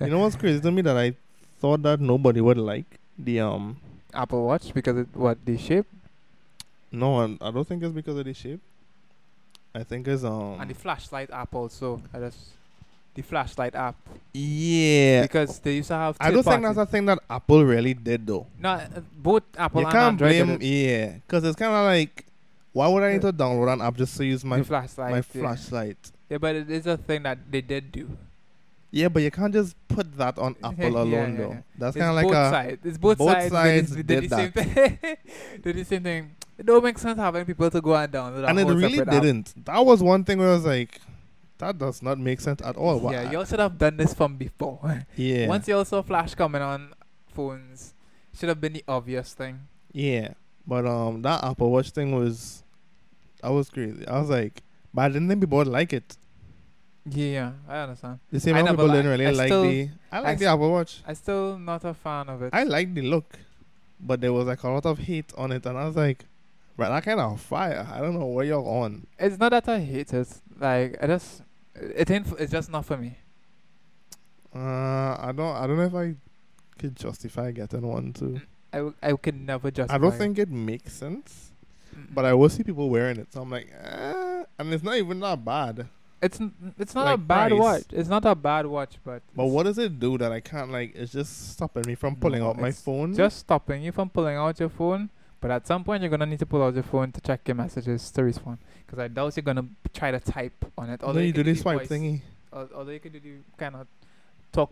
you 0.00 0.08
know 0.08 0.18
what's 0.18 0.36
crazy 0.36 0.60
to 0.60 0.70
me 0.70 0.82
that 0.82 0.96
I 0.96 1.14
thought 1.60 1.82
that 1.82 2.00
nobody 2.00 2.40
would 2.40 2.58
like 2.58 2.98
the 3.18 3.40
um 3.40 3.78
Apple 4.12 4.44
Watch 4.46 4.74
because 4.74 4.98
it 4.98 5.08
what 5.14 5.44
the 5.44 5.56
shape 5.56 5.86
no 6.90 7.20
I, 7.20 7.48
I 7.48 7.50
don't 7.50 7.66
think 7.66 7.82
it's 7.82 7.92
because 7.94 8.18
of 8.18 8.24
the 8.24 8.34
shape. 8.34 8.60
I 9.74 9.82
think 9.84 10.06
it's 10.06 10.24
um 10.24 10.60
and 10.60 10.70
the 10.70 10.74
flashlight 10.74 11.30
app 11.30 11.54
also. 11.54 12.02
I 12.12 12.18
just 12.18 12.38
the 13.14 13.22
flashlight 13.22 13.74
app 13.74 13.96
yeah. 14.32 15.22
because 15.22 15.58
they 15.58 15.76
used 15.76 15.88
to 15.88 15.94
have. 15.94 16.16
I 16.20 16.30
don't 16.30 16.42
think 16.42 16.62
that's 16.62 16.78
a 16.78 16.86
thing 16.86 17.06
that 17.06 17.18
Apple 17.28 17.64
really 17.64 17.94
did 17.94 18.26
though. 18.26 18.46
No, 18.58 18.70
uh, 18.70 18.88
both 19.16 19.42
Apple 19.56 19.82
you 19.82 19.86
and 19.86 19.92
can't 19.92 20.22
Android 20.22 20.46
blame 20.46 20.58
yeah, 20.62 21.12
because 21.26 21.44
it's 21.44 21.56
kind 21.56 21.72
of 21.72 21.84
like 21.84 22.26
why 22.72 22.88
would 22.88 23.02
I 23.02 23.12
need 23.12 23.22
to 23.22 23.32
download 23.32 23.72
an 23.72 23.82
app 23.82 23.96
just 23.96 24.16
to 24.16 24.24
use 24.24 24.44
my 24.44 24.58
the 24.58 24.64
flashlight. 24.64 25.10
my 25.10 25.16
yeah. 25.16 25.22
flashlight? 25.22 26.12
Yeah, 26.30 26.38
but 26.38 26.56
it 26.56 26.70
is 26.70 26.86
a 26.86 26.96
thing 26.96 27.22
that 27.24 27.38
they 27.50 27.60
did 27.60 27.92
do. 27.92 28.08
Yeah, 28.90 29.08
but 29.08 29.22
you 29.22 29.30
can't 29.30 29.52
just 29.52 29.74
put 29.88 30.16
that 30.18 30.38
on 30.38 30.56
Yeah, 30.60 30.68
Apple 30.68 30.84
yeah, 30.84 31.02
alone 31.02 31.32
yeah, 31.32 31.38
though. 31.38 31.64
That's 31.78 31.96
kind 31.96 32.10
of 32.10 32.14
like 32.14 32.26
both 32.26 32.34
a 32.34 32.50
sides. 32.50 32.78
It's 32.84 32.98
both, 32.98 33.18
both 33.18 33.30
sides. 33.30 33.50
sides 33.50 33.96
did, 33.96 34.06
did 34.06 34.30
the 34.30 34.36
same 34.36 34.52
thing. 34.52 34.98
did 35.62 35.76
the 35.76 35.84
same 35.84 36.02
thing. 36.02 36.36
It 36.58 36.66
don't 36.66 36.84
make 36.84 36.98
sense 36.98 37.18
having 37.18 37.44
people 37.44 37.70
to 37.70 37.80
go 37.80 37.94
and 37.94 38.12
download. 38.12 38.48
and 38.48 38.60
it 38.60 38.66
really 38.66 39.04
didn't. 39.04 39.64
That 39.64 39.84
was 39.84 40.02
one 40.02 40.24
thing 40.24 40.38
where 40.38 40.48
I 40.48 40.52
was 40.52 40.66
like, 40.66 41.00
that 41.62 41.78
does 41.78 42.02
not 42.02 42.18
make 42.18 42.40
sense 42.40 42.60
at 42.62 42.76
all. 42.76 43.10
Yeah, 43.10 43.30
y'all 43.30 43.44
should 43.44 43.58
have 43.60 43.78
done 43.78 43.96
this 43.96 44.12
from 44.14 44.36
before. 44.36 45.06
yeah, 45.16 45.46
Once 45.48 45.66
y'all 45.68 45.84
saw 45.84 46.02
Flash 46.02 46.34
coming 46.34 46.60
on 46.62 46.92
phones, 47.34 47.94
should 48.36 48.48
have 48.48 48.60
been 48.60 48.74
the 48.74 48.84
obvious 48.86 49.32
thing. 49.34 49.60
yeah. 49.92 50.34
But 50.64 50.86
um, 50.86 51.22
that 51.22 51.42
Apple 51.42 51.72
Watch 51.72 51.90
thing 51.90 52.14
was, 52.14 52.62
I 53.42 53.50
was 53.50 53.68
crazy. 53.68 54.06
I 54.06 54.20
was 54.20 54.30
like, 54.30 54.62
but 54.94 55.02
I 55.02 55.08
didn't 55.08 55.26
think 55.28 55.40
people 55.40 55.58
would 55.58 55.66
like 55.66 55.92
it. 55.92 56.16
Yeah, 57.04 57.52
I 57.68 57.78
understand. 57.80 58.20
The 58.30 58.38
same 58.38 58.54
I 58.54 58.62
people 58.62 58.86
didn't 58.86 59.08
really 59.08 59.26
I 59.26 59.30
like 59.30 59.48
still- 59.48 59.62
the. 59.64 59.90
I 60.12 60.18
like 60.20 60.28
I 60.28 60.34
the 60.36 60.44
Apple 60.46 60.70
Watch. 60.70 61.02
I 61.04 61.14
still 61.14 61.58
not 61.58 61.84
a 61.84 61.94
fan 61.94 62.28
of 62.28 62.42
it. 62.42 62.50
I 62.52 62.62
like 62.62 62.94
the 62.94 63.02
look, 63.02 63.38
but 63.98 64.20
there 64.20 64.32
was 64.32 64.46
like 64.46 64.62
a 64.62 64.68
lot 64.68 64.86
of 64.86 64.98
hate 65.00 65.32
on 65.36 65.50
it, 65.50 65.66
and 65.66 65.76
I 65.76 65.84
was 65.86 65.96
like, 65.96 66.26
right, 66.76 66.88
that 66.90 67.02
kind 67.04 67.18
of 67.18 67.40
fire. 67.40 67.84
I 67.92 67.98
don't 68.00 68.14
know 68.16 68.26
where 68.26 68.44
you're 68.44 68.62
on. 68.62 69.08
it's 69.18 69.38
not 69.38 69.50
that 69.50 69.68
I 69.68 69.80
hate 69.80 70.12
it. 70.12 70.28
Like 70.60 70.96
I 71.02 71.08
just, 71.08 71.42
it 71.74 72.10
ain't. 72.10 72.26
f- 72.26 72.40
It's 72.40 72.52
just 72.52 72.70
not 72.70 72.84
for 72.84 72.96
me. 72.96 73.16
Uh, 74.54 75.16
I 75.18 75.32
don't. 75.34 75.56
I 75.56 75.66
don't 75.66 75.76
know 75.76 75.84
if 75.84 75.94
I 75.94 76.14
could 76.78 76.96
justify 76.96 77.50
getting 77.52 77.86
one 77.86 78.12
too. 78.12 78.40
I, 78.72 78.76
w- 78.78 78.94
I 79.02 79.12
could 79.14 79.40
never 79.40 79.70
justify. 79.70 79.94
I 79.94 79.98
don't 79.98 80.16
think 80.16 80.38
it 80.38 80.50
makes 80.50 80.92
sense. 80.92 81.52
but 82.14 82.24
I 82.24 82.30
always 82.32 82.52
see 82.54 82.62
people 82.62 82.88
wearing 82.90 83.18
it, 83.18 83.32
so 83.32 83.42
I'm 83.42 83.50
like, 83.50 83.70
eh, 83.82 84.44
and 84.58 84.72
it's 84.72 84.82
not 84.82 84.96
even 84.96 85.20
that 85.20 85.44
bad. 85.44 85.88
It's 86.22 86.40
n- 86.40 86.74
it's 86.78 86.94
not 86.94 87.12
a 87.12 87.16
bad 87.16 87.48
price. 87.50 87.60
watch. 87.60 87.84
It's 87.92 88.08
not 88.08 88.24
a 88.24 88.34
bad 88.34 88.66
watch, 88.66 88.96
but 89.04 89.22
But 89.34 89.46
what 89.46 89.64
does 89.64 89.78
it 89.78 89.98
do 89.98 90.16
that 90.18 90.30
I 90.32 90.40
can't 90.40 90.70
like? 90.70 90.94
It's 90.94 91.12
just 91.12 91.50
stopping 91.52 91.84
me 91.86 91.94
from 91.94 92.16
pulling 92.16 92.40
No, 92.40 92.50
out 92.50 92.58
my 92.58 92.70
phone. 92.72 93.14
just 93.14 93.38
stopping 93.40 93.82
you 93.82 93.92
from 93.92 94.08
pulling 94.10 94.36
out 94.36 94.58
your 94.60 94.68
phone. 94.68 95.10
But 95.42 95.50
at 95.50 95.66
some 95.66 95.82
point, 95.82 96.02
you're 96.02 96.10
gonna 96.10 96.24
need 96.24 96.38
to 96.38 96.46
pull 96.46 96.62
out 96.62 96.72
your 96.72 96.84
phone 96.84 97.10
to 97.12 97.20
check 97.20 97.40
your 97.48 97.56
messages 97.56 98.10
to 98.12 98.22
respond. 98.22 98.58
Because 98.86 99.00
I 99.00 99.08
doubt 99.08 99.36
you're 99.36 99.42
gonna 99.42 99.66
try 99.92 100.12
to 100.12 100.20
type 100.20 100.64
on 100.78 100.88
it. 100.88 101.02
Although 101.02 101.18
you 101.18 101.32
do 101.32 101.42
this 101.42 101.60
swipe 101.60 101.80
voice- 101.80 101.88
thingy. 101.88 102.22
al- 102.52 102.70
Although 102.76 102.92
you 102.92 103.00
can 103.00 103.12
do 103.12 103.18
the 103.20 103.32
kind 103.58 103.74
of 103.74 103.88
talk 104.52 104.70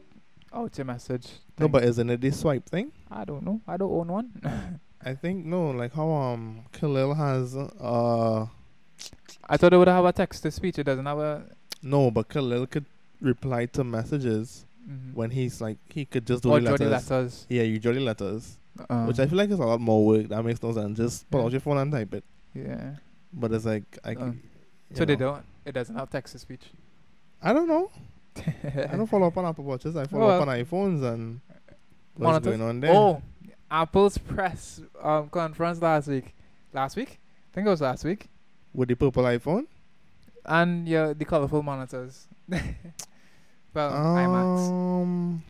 out 0.53 0.79
your 0.79 0.85
message. 0.85 1.27
No, 1.59 1.67
but 1.67 1.83
isn't 1.83 2.09
it 2.09 2.21
this 2.21 2.39
swipe 2.39 2.69
thing? 2.69 2.93
I 3.11 3.25
don't 3.25 3.45
know. 3.45 3.61
I 3.67 3.77
don't 3.77 3.91
own 3.93 4.09
one. 4.09 4.81
I 5.05 5.15
think 5.15 5.45
no, 5.45 5.71
like 5.71 5.93
how 5.93 6.09
um 6.11 6.61
Khalil 6.73 7.15
has 7.15 7.57
uh 7.57 8.47
I 9.49 9.57
thought 9.57 9.73
it 9.73 9.77
would 9.77 9.89
have 9.89 10.05
a 10.05 10.13
text 10.13 10.45
to 10.45 10.53
speech. 10.53 10.79
It 10.79 10.85
doesn't 10.85 11.07
have 11.07 11.19
a. 11.19 11.43
no, 11.83 12.13
but 12.13 12.29
Khalil 12.29 12.67
could 12.69 12.85
reply 13.21 13.67
to 13.67 13.83
messages 13.83 14.65
mhm. 14.89 15.15
when 15.15 15.31
he's 15.31 15.61
like 15.61 15.79
he 15.89 16.05
could 16.05 16.27
just 16.27 16.45
do 16.45 16.51
letters. 16.51 16.81
letters. 16.81 17.47
Yeah, 17.49 17.63
you 17.63 17.81
the 17.81 17.93
letters, 17.95 18.57
Um, 18.89 19.07
which 19.07 19.19
I 19.19 19.27
feel 19.27 19.39
like 19.39 19.51
is 19.51 19.59
a 19.59 19.65
lot 19.65 19.81
more 19.81 20.05
work. 20.07 20.29
That 20.29 20.45
makes 20.45 20.63
no 20.63 20.73
sense. 20.73 20.97
Just 20.97 21.31
pull 21.31 21.41
Yeah. 21.41 21.47
out 21.47 21.53
your 21.53 21.61
phone 21.61 21.79
and 21.79 21.93
type 21.93 22.15
it. 22.15 22.25
yeah. 22.55 22.97
But 23.33 23.53
it's 23.53 23.65
like 23.65 23.85
I. 24.05 24.15
Uh, 24.15 24.33
c- 24.33 24.39
So 24.95 25.01
you 25.03 25.07
they 25.07 25.17
don't. 25.17 25.45
It 25.65 25.73
doesn't 25.73 25.95
have 25.95 26.11
text 26.11 26.33
to 26.33 26.39
speech. 26.39 26.71
I 27.43 27.53
don't 27.53 27.69
know. 27.69 27.91
I 28.37 28.97
don't 28.97 29.07
follow 29.07 29.27
up 29.29 29.37
on 29.37 29.45
Apple 29.51 29.65
Watches. 29.65 29.97
I 29.97 30.05
follow 30.07 30.27
Well. 30.27 30.41
up 30.43 30.49
on 30.49 30.55
iPhones 30.57 31.03
and 31.03 31.41
what's 32.15 32.23
Monitors? 32.45 32.57
going 32.59 32.63
on 32.69 32.81
there. 32.81 32.93
Oh, 32.95 33.23
Apple's 33.71 34.19
press 34.19 34.81
um, 35.03 35.29
conference 35.29 35.81
last 35.81 36.09
week. 36.09 36.35
Last 36.73 36.97
week? 36.97 37.21
I 37.51 37.55
think 37.55 37.67
it 37.67 37.71
was 37.71 37.81
last 37.81 38.05
week. 38.05 38.29
with 38.75 38.89
the 38.89 38.95
purple 38.97 39.25
iPhone. 39.25 39.67
And 40.45 40.89
yeah, 40.89 41.13
the 41.13 41.25
colorful 41.25 41.63
monitors. 41.63 42.27
well, 42.49 43.93
iMacs. 43.93 45.41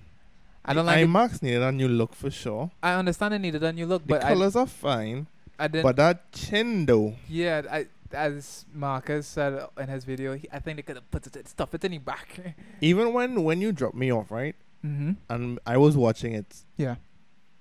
I 0.65 0.75
don't 0.75 0.87
like. 0.87 0.99
it. 1.03 1.09
iMacs 1.09 1.43
needed 1.43 1.63
a 1.63 1.73
new 1.73 1.89
look 1.89 2.15
for 2.15 2.31
sure. 2.31 2.71
I 2.83 2.95
understand 2.95 3.35
it 3.35 3.39
needed 3.41 3.63
a 3.63 3.73
new 3.73 3.87
look, 3.87 4.03
The 4.03 4.09
but 4.09 4.25
I, 4.25 4.29
colors 4.29 4.57
are 4.57 4.67
fine, 4.67 5.27
I 5.59 5.69
didn't. 5.69 5.85
but 5.85 5.97
that 5.97 6.31
chin 6.33 6.87
though. 6.87 7.15
yeah, 7.29 7.63
I, 7.71 7.87
as 8.13 8.67
Marques 8.75 9.27
said 9.27 9.61
in 9.79 9.89
his 9.89 10.05
video, 10.05 10.35
he, 10.35 10.49
I 10.53 10.59
think 10.59 10.77
they 10.77 10.83
could 10.83 10.97
have 10.97 11.11
put 11.11 11.27
it, 11.27 11.49
stuff 11.49 11.75
it 11.75 11.85
in 11.85 11.93
the 11.93 11.99
back. 11.99 12.57
Even 12.81 13.13
when 13.13 13.43
when 13.45 13.61
you 13.61 13.73
drop 13.73 13.95
me 13.95 14.13
off, 14.13 14.31
right, 14.31 14.55
mm-hmm. 14.85 15.13
and 15.29 15.59
I 15.67 15.77
was 15.77 15.97
watching 15.97 16.35
it, 16.35 16.57
Yeah. 16.77 16.97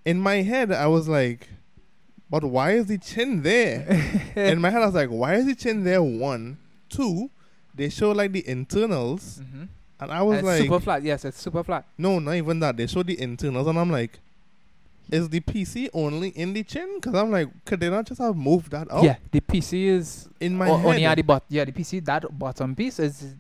in 0.05 0.19
my 0.19 0.41
head 0.41 0.71
I 0.71 0.87
was 0.87 1.07
like, 1.07 1.47
but 2.29 2.43
why 2.43 2.71
is 2.71 2.87
the 2.87 2.97
chin 2.97 3.43
there? 3.43 3.85
in 4.35 4.59
my 4.59 4.69
head 4.71 4.81
I 4.81 4.85
was 4.87 4.95
like, 4.95 5.09
why 5.09 5.35
is 5.35 5.45
the 5.45 5.55
chin 5.55 5.83
there? 5.83 6.03
One, 6.03 6.57
two, 6.89 7.29
they 7.73 7.89
show 7.89 8.11
like 8.11 8.31
the 8.33 8.47
internals, 8.47 9.39
mm-hmm. 9.43 9.63
And 9.99 10.11
I 10.11 10.21
was 10.21 10.39
it's 10.39 10.45
like, 10.47 10.61
super 10.61 10.79
flat. 10.79 11.03
Yes, 11.03 11.25
it's 11.25 11.39
super 11.41 11.63
flat. 11.63 11.85
no, 11.97 12.19
not 12.19 12.35
even 12.35 12.59
that. 12.61 12.77
They 12.77 12.87
show 12.87 13.03
the 13.03 13.19
internals, 13.19 13.67
and 13.67 13.77
I'm 13.79 13.91
like. 13.91 14.19
Is 15.11 15.27
the 15.27 15.39
PC 15.39 15.89
only 15.91 16.29
in 16.29 16.53
the 16.53 16.61
chin? 16.63 16.87
Because 16.97 17.15
I'm 17.15 17.31
like, 17.31 17.47
could 17.65 17.79
they 17.79 17.89
not 17.89 18.05
just 18.05 18.21
have 18.21 18.35
moved 18.37 18.69
that 18.69 18.91
up? 18.91 19.03
Yeah, 19.03 19.15
the 19.31 19.41
PC 19.41 19.85
is 19.87 20.29
In 20.39 20.55
my 20.55 20.69
o- 20.69 20.77
head. 20.77 20.85
only 20.85 21.03
at 21.05 21.15
the 21.15 21.23
bot. 21.23 21.43
Yeah, 21.49 21.65
the 21.65 21.71
PC 21.71 22.05
that 22.05 22.37
bottom 22.37 22.75
piece 22.75 22.99
is 22.99 23.33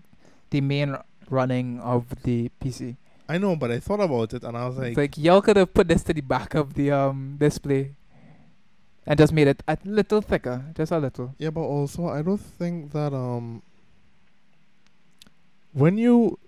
the 0.49 0.61
main 0.61 0.97
running 1.29 1.79
of 1.81 2.05
the 2.23 2.49
PC. 2.59 2.95
I 3.27 3.37
know, 3.37 3.55
but 3.55 3.69
I 3.69 3.79
thought 3.79 3.99
about 3.99 4.33
it 4.33 4.43
and 4.43 4.57
I 4.57 4.65
was 4.67 4.77
like, 4.79 4.87
it's 4.87 4.97
like 4.97 5.15
y'all 5.19 5.43
could 5.43 5.57
have 5.57 5.71
put 5.71 5.87
this 5.87 6.01
to 6.05 6.13
the 6.15 6.21
back 6.21 6.55
of 6.55 6.73
the 6.73 6.89
um 6.89 7.35
display, 7.39 7.93
and 9.05 9.19
just 9.19 9.31
made 9.31 9.47
it 9.47 9.61
a 9.67 9.77
little 9.85 10.21
thicker, 10.21 10.65
just 10.75 10.91
a 10.91 10.97
little. 10.97 11.35
yeah, 11.37 11.51
but 11.51 11.61
also 11.61 12.07
I 12.07 12.23
don't 12.23 12.41
think 12.41 12.93
that 12.93 13.13
um 13.13 13.61
when 15.73 15.99
you 15.99 16.39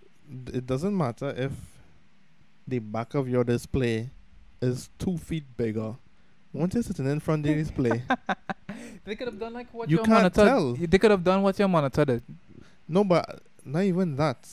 it 0.54 0.65
doesn't 0.65 0.96
matter 0.96 1.34
if 1.38 1.52
the 2.67 2.80
back 2.80 3.13
of 3.15 3.28
your 3.28 3.44
display 3.44 4.10
is 4.62 4.89
two 5.00 5.17
feet 5.17 5.44
bigger. 5.58 5.96
Once 6.54 6.74
you're 6.74 6.84
sitting 6.84 7.08
in 7.08 7.20
front 7.20 7.46
of 7.46 7.50
the 7.50 7.63
display, 7.63 8.04
They 9.06 9.15
could 9.15 9.28
have 9.28 9.39
done 9.39 9.54
like 9.54 9.74
what 9.74 9.89
You 9.89 9.98
your 9.98 10.06
can't 10.06 10.17
monitor. 10.20 10.46
tell. 10.46 10.74
They 10.74 10.98
could 10.98 11.12
have 11.12 11.24
done 11.24 11.41
what 11.41 11.58
your 11.58 11.67
monitor 11.67 12.06
did. 12.06 12.24
no, 12.88 13.04
but 13.04 13.41
not 13.65 13.84
even 13.84 14.15
that. 14.17 14.48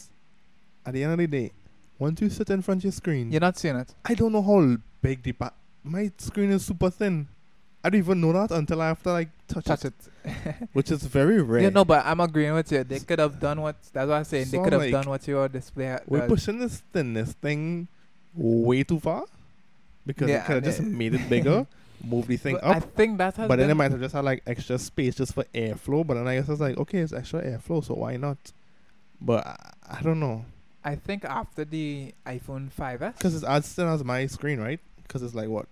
At 0.87 0.95
the 0.95 1.03
end 1.05 1.13
of 1.13 1.19
the 1.19 1.27
day, 1.27 1.53
once 1.99 2.21
you 2.21 2.31
sit 2.31 2.49
in 2.51 2.63
front 2.63 2.81
of 2.81 2.85
your 2.85 2.93
screen, 2.93 3.31
You're 3.31 3.41
not 3.41 3.59
seeing 3.59 3.77
it. 3.77 3.95
I 4.05 4.15
don't 4.15 4.33
know 4.33 4.43
how 4.43 4.77
big 5.03 5.23
the 5.23 5.33
back. 5.33 5.53
My 5.85 6.11
screen 6.19 6.51
is 6.51 6.65
super 6.65 6.89
thin. 6.91 7.29
I 7.83 7.91
don't 7.91 7.99
even 7.99 8.21
know 8.21 8.33
that 8.33 8.51
until 8.51 8.83
I 8.83 8.89
have 8.89 9.03
to 9.05 9.13
like 9.13 9.29
touch, 9.47 9.65
Touch 9.65 9.85
it, 9.85 9.95
it. 10.25 10.69
which 10.73 10.91
is 10.91 11.05
very 11.05 11.41
rare. 11.43 11.63
Yeah, 11.63 11.69
no, 11.69 11.85
but 11.85 12.05
I'm 12.05 12.21
agreeing 12.21 12.55
with 12.55 12.71
you. 12.73 12.83
They 12.83 12.99
could 12.99 13.19
have 13.19 13.39
done 13.39 13.61
what. 13.61 13.77
That's 13.93 14.09
what 14.09 14.17
I'm 14.17 14.25
saying. 14.25 14.49
They 14.51 14.59
could 14.59 14.73
have 14.73 14.83
like, 14.83 14.93
done 14.93 15.09
what 15.09 15.27
your 15.29 15.49
display 15.49 15.87
ha- 15.87 16.01
We're 16.07 16.27
pushing 16.27 16.59
this 16.59 16.83
thinness 16.93 17.33
thing 17.35 17.87
way 18.35 18.83
too 18.83 18.99
far 19.01 19.25
because 20.05 20.29
Yeah, 20.29 20.43
it 20.43 20.47
could 20.47 20.55
have 20.57 20.65
just 20.65 20.81
made 20.83 21.15
it 21.15 21.29
bigger, 21.29 21.67
move 22.05 22.27
the 22.27 22.37
thing 22.37 22.55
But 22.55 22.65
I 22.65 22.81
think 22.81 23.19
that 23.19 23.37
has 23.37 23.49
But 23.49 23.59
then 23.59 23.71
it 23.71 23.75
might 23.75 23.91
have 23.91 24.01
just 24.01 24.15
had 24.15 24.25
like 24.25 24.43
extra 24.47 24.79
space 24.79 25.15
just 25.15 25.35
for 25.35 25.45
airflow. 25.55 26.05
But 26.07 26.15
then 26.15 26.27
I 26.27 26.37
guess 26.37 26.49
it's 26.49 26.61
like, 26.61 26.77
okay, 26.79 26.99
it's 26.99 27.13
extra 27.13 27.43
airflow, 27.43 27.85
so 27.85 27.95
why 27.95 28.17
not? 28.17 28.39
But 29.21 29.47
I, 29.47 29.99
I 29.99 30.03
don't 30.03 30.19
know. 30.19 30.45
I 30.85 30.97
think 30.97 31.25
after 31.25 31.65
the 31.65 32.15
iPhone 32.27 32.71
5s. 32.73 33.19
Because 33.19 33.35
it's 33.35 33.45
as 33.45 33.73
thin 33.73 33.87
as 33.87 34.03
my 34.03 34.27
screen, 34.27 34.59
right? 34.61 34.81
Because 35.03 35.23
it's 35.23 35.35
like 35.35 35.49
what? 35.49 35.67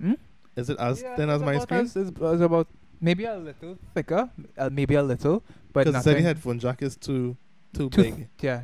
Hmm? 0.00 0.14
Is 0.56 0.70
it 0.70 0.78
as 0.78 1.02
Yeah, 1.02 1.16
thin 1.16 1.30
as 1.30 1.42
my 1.42 1.58
screen? 1.58 1.80
as- 1.80 1.96
It's, 1.96 2.10
it's 2.10 2.42
about 2.42 2.68
maybe 3.00 3.24
a 3.24 3.36
little 3.36 3.76
thicker, 3.94 4.30
uh, 4.56 4.70
maybe 4.70 4.94
a 4.94 5.02
little, 5.02 5.42
but 5.72 5.86
Because 5.86 6.04
the 6.04 6.20
headphone 6.20 6.58
jack 6.58 6.82
is 6.82 6.96
too 6.96 7.36
too 7.72 7.90
Too 7.90 8.02
big 8.02 8.28
yeah, 8.40 8.62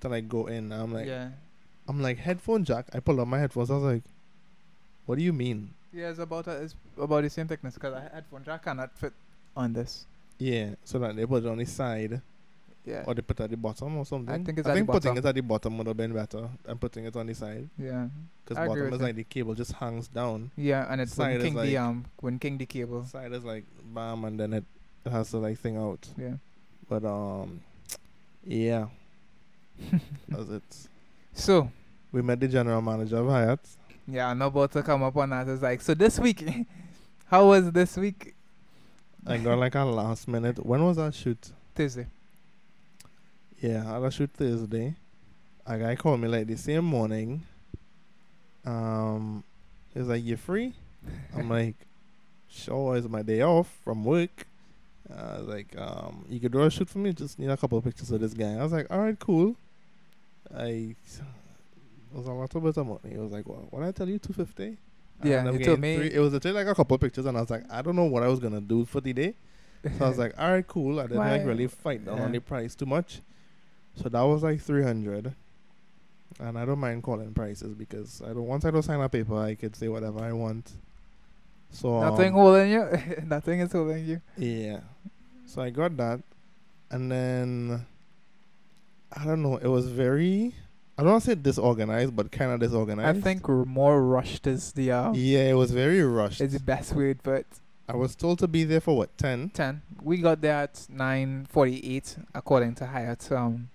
to 0.00 0.08
like 0.08 0.28
go 0.28 0.46
in. 0.46 0.70
I'm 0.72 0.92
like, 0.92 1.06
yeah, 1.06 1.30
I'm 1.88 2.00
like 2.00 2.18
headphone 2.18 2.62
jack. 2.64 2.86
I 2.94 3.00
pulled 3.00 3.18
out 3.18 3.26
my 3.26 3.38
headphones. 3.40 3.70
I 3.70 3.74
was 3.74 3.82
like, 3.82 4.02
what 5.06 5.18
do 5.18 5.24
you 5.24 5.32
mean? 5.32 5.74
yeah. 5.92 6.10
It's 6.10 6.18
about 6.20 6.46
a, 6.46 6.62
it's 6.62 6.76
about 6.96 7.22
the 7.24 7.30
same 7.30 7.48
thickness 7.48 7.74
because 7.74 7.94
a 7.94 8.10
headphone 8.14 8.44
jack 8.44 8.62
cannot 8.64 8.96
fit 8.96 9.12
on 9.56 9.72
this. 9.72 10.06
Yeah, 10.38 10.74
so 10.84 10.98
that 11.00 11.16
they 11.16 11.26
put 11.26 11.44
it 11.44 11.48
on 11.48 11.58
the 11.58 11.64
side. 11.64 12.20
Yeah, 12.86 13.04
Or 13.06 13.14
they 13.14 13.22
put 13.22 13.40
it 13.40 13.44
at 13.44 13.50
the 13.50 13.56
bottom 13.56 13.96
or 13.96 14.04
something. 14.04 14.28
I 14.34 14.44
think 14.44 14.58
it's 14.58 14.68
I 14.68 14.72
at 14.72 14.74
the 14.74 14.78
think 14.80 14.90
putting 14.90 15.14
bottom. 15.14 15.24
it 15.24 15.28
at 15.28 15.34
the 15.34 15.40
bottom 15.40 15.78
would 15.78 15.86
have 15.86 15.96
been 15.96 16.12
better 16.12 16.48
than 16.64 16.76
putting 16.78 17.06
it 17.06 17.16
on 17.16 17.26
the 17.26 17.34
side. 17.34 17.68
yeah, 17.78 18.08
Because 18.44 18.66
bottom 18.68 18.92
is 18.92 19.00
like 19.00 19.16
the 19.16 19.24
cable 19.24 19.54
just 19.54 19.72
hangs 19.72 20.06
down. 20.08 20.50
yeah. 20.56 20.86
And 20.90 21.00
it's 21.00 21.14
Side 21.14 21.38
when 21.38 21.40
king 21.46 21.54
the 21.54 21.60
like- 21.62 21.76
um 21.78 22.04
when 22.20 22.38
king 22.38 22.58
the 22.58 22.66
cable. 22.66 23.04
Side 23.06 23.32
is 23.32 23.42
like 23.42 23.64
bam 23.94 24.24
and 24.26 24.38
then 24.38 24.52
it, 24.52 24.64
has 25.10 25.30
to 25.30 25.38
like 25.38 25.58
thing 25.58 25.76
out. 25.78 26.06
Yeah. 26.18 26.34
But 26.88 27.04
um 27.06 27.62
yeah. 28.44 28.88
That's 30.28 30.50
it. 30.50 30.88
So 31.32 31.70
We 32.12 32.20
met 32.22 32.38
the 32.40 32.48
general 32.48 32.82
manager 32.82 33.16
of 33.16 33.28
Hyatt. 33.28 33.60
yeah, 34.06 34.28
I'm 34.28 34.42
about 34.42 34.72
to 34.72 34.82
come 34.82 35.02
up 35.02 35.16
on 35.16 35.30
that. 35.30 35.48
It's 35.48 35.62
like 35.62 35.80
so 35.80 35.94
this 35.94 36.18
week. 36.18 36.44
how 37.26 37.46
was 37.48 37.72
this 37.72 37.96
week? 37.96 38.34
I 39.26 39.38
got 39.38 39.58
like 39.58 39.74
a 39.74 39.84
last 39.84 40.28
minute. 40.28 40.64
When 40.64 40.84
was 40.84 40.98
that 40.98 41.14
shoot? 41.14 41.50
Tuesday. 41.74 42.06
Yeah, 43.64 43.90
I 43.90 44.06
a 44.06 44.10
shoot 44.10 44.30
Thursday. 44.34 44.94
A 45.66 45.78
guy 45.78 45.96
called 45.96 46.20
me 46.20 46.28
like 46.28 46.46
the 46.46 46.56
same 46.56 46.84
morning. 46.84 47.42
Um, 48.64 49.42
he's 49.94 50.06
like, 50.06 50.22
"You 50.22 50.36
free?" 50.36 50.74
I'm 51.34 51.48
like, 51.58 51.76
"Sure." 52.48 52.96
It's 52.96 53.08
my 53.08 53.22
day 53.22 53.40
off 53.40 53.68
from 53.82 54.04
work. 54.04 54.46
Uh, 55.10 55.38
like, 55.42 55.74
um, 55.78 56.26
you 56.28 56.40
could 56.40 56.52
do 56.52 56.60
a 56.62 56.70
shoot 56.70 56.88
for 56.90 56.98
me. 56.98 57.12
Just 57.14 57.38
need 57.38 57.48
a 57.48 57.56
couple 57.56 57.78
of 57.78 57.84
pictures 57.84 58.10
of 58.10 58.20
this 58.20 58.34
guy. 58.34 58.52
I 58.54 58.62
was 58.62 58.72
like, 58.72 58.86
"All 58.90 58.98
right, 59.00 59.18
cool." 59.18 59.56
I 60.54 60.94
was 62.12 62.26
a 62.26 62.32
lot 62.32 62.54
of 62.54 62.62
bit 62.62 62.76
of 62.76 62.86
money. 62.86 63.14
It 63.14 63.18
was 63.18 63.32
like, 63.32 63.46
"What? 63.48 63.72
What 63.72 63.80
did 63.80 63.88
I 63.88 63.92
tell 63.92 64.08
you? 64.08 64.18
Two 64.18 64.34
fifty? 64.34 64.76
Yeah, 65.22 65.44
you 65.52 65.64
told 65.64 65.80
me- 65.80 65.96
It 66.12 66.18
was 66.20 66.32
literally 66.34 66.58
like 66.58 66.66
a 66.66 66.74
couple 66.74 66.94
of 66.96 67.00
pictures, 67.00 67.24
and 67.24 67.38
I 67.38 67.40
was 67.40 67.48
like, 67.48 67.64
I 67.72 67.80
don't 67.80 67.96
know 67.96 68.04
what 68.04 68.22
I 68.22 68.28
was 68.28 68.40
gonna 68.40 68.60
do 68.60 68.84
for 68.84 69.00
the 69.00 69.14
day. 69.14 69.34
So 69.98 70.04
I 70.04 70.08
was 70.08 70.18
like, 70.24 70.34
all 70.38 70.50
right, 70.52 70.66
cool. 70.66 71.00
I 71.00 71.04
didn't 71.04 71.16
like 71.38 71.46
really 71.46 71.66
fight 71.68 72.04
down 72.04 72.18
on 72.20 72.32
the 72.32 72.40
price 72.40 72.74
too 72.74 72.84
much. 72.86 73.22
So 73.96 74.08
that 74.08 74.22
was 74.22 74.42
like 74.42 74.60
three 74.60 74.82
hundred. 74.82 75.34
And 76.40 76.58
I 76.58 76.64
don't 76.64 76.80
mind 76.80 77.02
calling 77.02 77.32
prices 77.32 77.74
because 77.74 78.20
I 78.22 78.28
don't 78.28 78.46
once 78.46 78.64
I 78.64 78.70
don't 78.70 78.82
sign 78.82 79.00
a 79.00 79.08
paper 79.08 79.38
I 79.38 79.54
could 79.54 79.76
say 79.76 79.88
whatever 79.88 80.20
I 80.20 80.32
want. 80.32 80.72
So 81.70 82.00
Nothing 82.00 82.34
um, 82.34 82.40
holding 82.40 82.70
you. 82.70 82.88
Nothing 83.26 83.60
is 83.60 83.72
holding 83.72 84.04
you. 84.04 84.20
yeah. 84.36 84.80
So 85.46 85.62
I 85.62 85.70
got 85.70 85.96
that. 85.98 86.20
And 86.90 87.10
then 87.10 87.86
I 89.12 89.24
don't 89.24 89.42
know, 89.42 89.56
it 89.58 89.68
was 89.68 89.88
very 89.88 90.54
I 90.96 91.02
don't 91.02 91.12
want 91.12 91.24
to 91.24 91.30
say 91.30 91.34
disorganized, 91.34 92.14
but 92.14 92.30
kinda 92.30 92.58
disorganized. 92.58 93.18
I 93.18 93.20
think 93.20 93.48
more 93.48 94.02
rushed 94.02 94.46
is 94.46 94.72
the 94.72 94.92
um, 94.92 95.14
Yeah, 95.14 95.50
it 95.50 95.54
was 95.54 95.70
very 95.72 96.02
rushed. 96.02 96.40
It's 96.40 96.54
the 96.54 96.60
best 96.60 96.94
word, 96.94 97.18
but 97.22 97.46
I 97.88 97.96
was 97.96 98.14
told 98.14 98.38
to 98.40 98.48
be 98.48 98.64
there 98.64 98.80
for 98.80 98.96
what, 98.96 99.16
ten? 99.18 99.50
ten. 99.50 99.82
We 100.02 100.18
got 100.18 100.40
there 100.40 100.54
at 100.54 100.86
nine 100.88 101.46
forty 101.50 101.96
eight, 101.96 102.16
according 102.34 102.74
to 102.76 102.86
Hyatt 102.86 103.30
um 103.32 103.68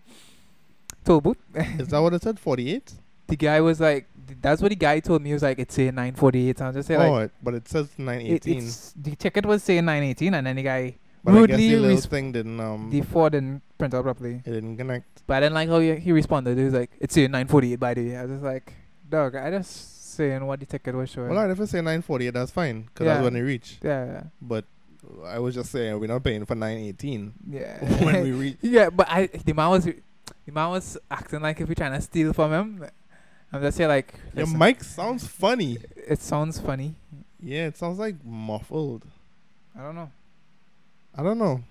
Is 1.05 1.87
that 1.89 1.99
what 1.99 2.13
it 2.13 2.21
said? 2.23 2.39
Forty 2.39 2.73
eight? 2.73 2.93
the 3.27 3.35
guy 3.35 3.61
was 3.61 3.79
like, 3.79 4.07
that's 4.41 4.59
what 4.61 4.69
the 4.69 4.75
guy 4.75 4.99
told 4.99 5.21
me. 5.21 5.29
He 5.29 5.33
was 5.33 5.43
like, 5.43 5.59
it's 5.59 5.75
saying 5.75 5.93
948. 5.93 6.61
I'm 6.63 6.73
just 6.73 6.87
saying, 6.87 6.99
oh, 6.99 7.11
like, 7.11 7.25
it, 7.25 7.31
but 7.43 7.53
it 7.53 7.67
says 7.67 7.85
it, 7.95 7.99
918. 7.99 8.57
it's, 8.57 8.93
the 8.99 9.15
ticket 9.15 9.45
was 9.45 9.61
saying 9.61 9.85
918, 9.85 10.33
and 10.33 10.47
then 10.47 10.55
the 10.55 10.63
guy 10.63 10.97
but 11.23 11.31
I 11.31 11.33
guess 11.45 11.49
rudely 11.49 11.67
the 11.69 11.75
little 11.75 11.97
resp- 11.97 12.07
thing 12.07 12.31
didn't 12.31 12.59
um 12.59 12.89
the 12.89 13.01
four 13.01 13.29
didn't 13.29 13.61
print 13.77 13.93
out 13.93 14.03
properly. 14.03 14.41
it 14.45 14.49
didn't 14.51 14.77
connect. 14.77 15.21
But 15.27 15.35
I 15.37 15.39
didn't 15.41 15.53
like 15.53 15.69
how 15.69 15.79
he, 15.79 15.95
he 15.97 16.11
responded. 16.11 16.57
He 16.57 16.63
was 16.63 16.73
like, 16.73 16.89
it's 16.99 17.13
saying 17.13 17.29
948 17.31 17.79
by 17.79 17.93
the 17.93 18.07
way. 18.09 18.15
I 18.17 18.21
was 18.23 18.31
just 18.31 18.43
like, 18.43 18.73
dog, 19.07 19.35
I 19.35 19.51
just 19.51 20.15
saying 20.15 20.43
what 20.45 20.59
the 20.59 20.65
ticket 20.65 20.95
was 20.95 21.09
showing. 21.11 21.29
Well, 21.29 21.37
alright, 21.37 21.51
if 21.51 21.59
it 21.59 21.67
say 21.67 21.79
948, 21.79 22.33
that's 22.33 22.51
fine 22.51 22.81
because 22.83 23.05
Yeah. 23.05 23.13
that's 23.15 23.23
when 23.25 23.35
it 23.35 23.41
reach. 23.41 23.77
yeah, 23.83 24.23
But 24.41 24.65
I 25.27 25.37
was 25.39 25.53
just 25.55 25.71
saying 25.71 25.99
we're 25.99 26.07
not 26.07 26.23
paying 26.23 26.45
for 26.45 26.55
918 26.55 27.33
yeah. 27.47 27.77
when 28.03 28.23
we 28.23 28.31
reach. 28.43 28.57
yeah, 28.61 28.89
but 28.89 29.07
I 29.09 29.27
the 29.27 29.53
man 29.53 29.69
was 29.69 29.87
the 30.49 30.55
man 30.55 30.69
was 30.71 30.97
acting 31.11 31.41
like 31.41 31.61
if 31.61 31.69
we 31.69 31.75
trying 31.75 31.93
to 31.93 32.01
steal 32.01 32.33
from 32.33 32.51
him. 32.51 32.85
I'm 33.53 33.61
just 33.61 33.77
saying 33.77 33.89
like, 33.89 34.13
Your 34.35 34.45
listen, 34.45 34.59
mic 34.59 34.83
sounds 34.83 35.27
funny. 35.27 35.77
it 35.95 36.19
sounds 36.19 36.59
funny. 36.59 36.95
Yeah, 37.39 37.67
it 37.67 37.77
sounds 37.77 37.99
like 37.99 38.15
muffled. 38.25 39.05
I 39.77 39.83
don't 39.83 39.95
know. 39.95 40.11
I 41.15 41.23
don't 41.23 41.37
know. 41.37 41.63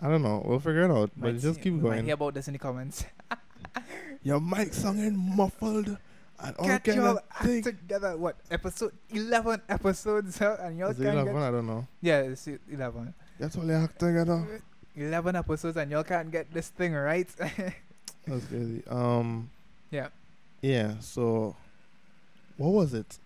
I 0.00 0.08
don't 0.08 0.22
know. 0.22 0.42
We'll 0.44 0.58
figure 0.58 0.84
it 0.84 0.90
out. 0.90 1.10
But 1.16 1.38
just 1.38 1.60
keep 1.60 1.74
we 1.74 1.80
Might 1.80 1.88
going. 1.90 2.04
hear 2.06 2.14
about 2.14 2.34
this 2.34 2.48
in 2.48 2.52
the 2.52 2.58
comments. 2.58 3.04
Your 4.22 4.40
mic 4.40 4.72
sounding 4.72 5.16
muffled. 5.16 5.96
And 6.40 6.56
all 6.56 6.66
Get 6.68 6.86
your 6.94 7.20
act 7.32 7.64
together. 7.64 8.16
What 8.16 8.36
episode? 8.48 8.92
Eleven 9.10 9.60
episodes, 9.68 10.38
huh? 10.38 10.56
and 10.60 10.78
you're 10.78 10.92
Is 10.92 11.00
it 11.00 11.06
11? 11.08 11.36
I 11.36 11.50
don't 11.50 11.66
know. 11.66 11.84
Yeah, 12.00 12.20
it's 12.20 12.48
eleven. 12.70 13.12
That's 13.40 13.56
all 13.56 13.64
you 13.64 13.72
act 13.72 13.98
together. 13.98 14.34
Uh, 14.34 14.58
Eleven 15.00 15.36
episodes, 15.36 15.76
and 15.76 15.90
y'all 15.90 16.04
can't 16.04 16.30
get 16.30 16.52
this 16.52 16.68
thing 16.68 16.94
right. 16.94 17.28
That's 17.38 18.46
crazy. 18.46 18.82
Um. 18.88 19.50
Yeah. 19.90 20.08
Yeah. 20.60 20.94
So, 21.00 21.56
what 22.56 22.70
was 22.70 22.94
it? 22.94 23.18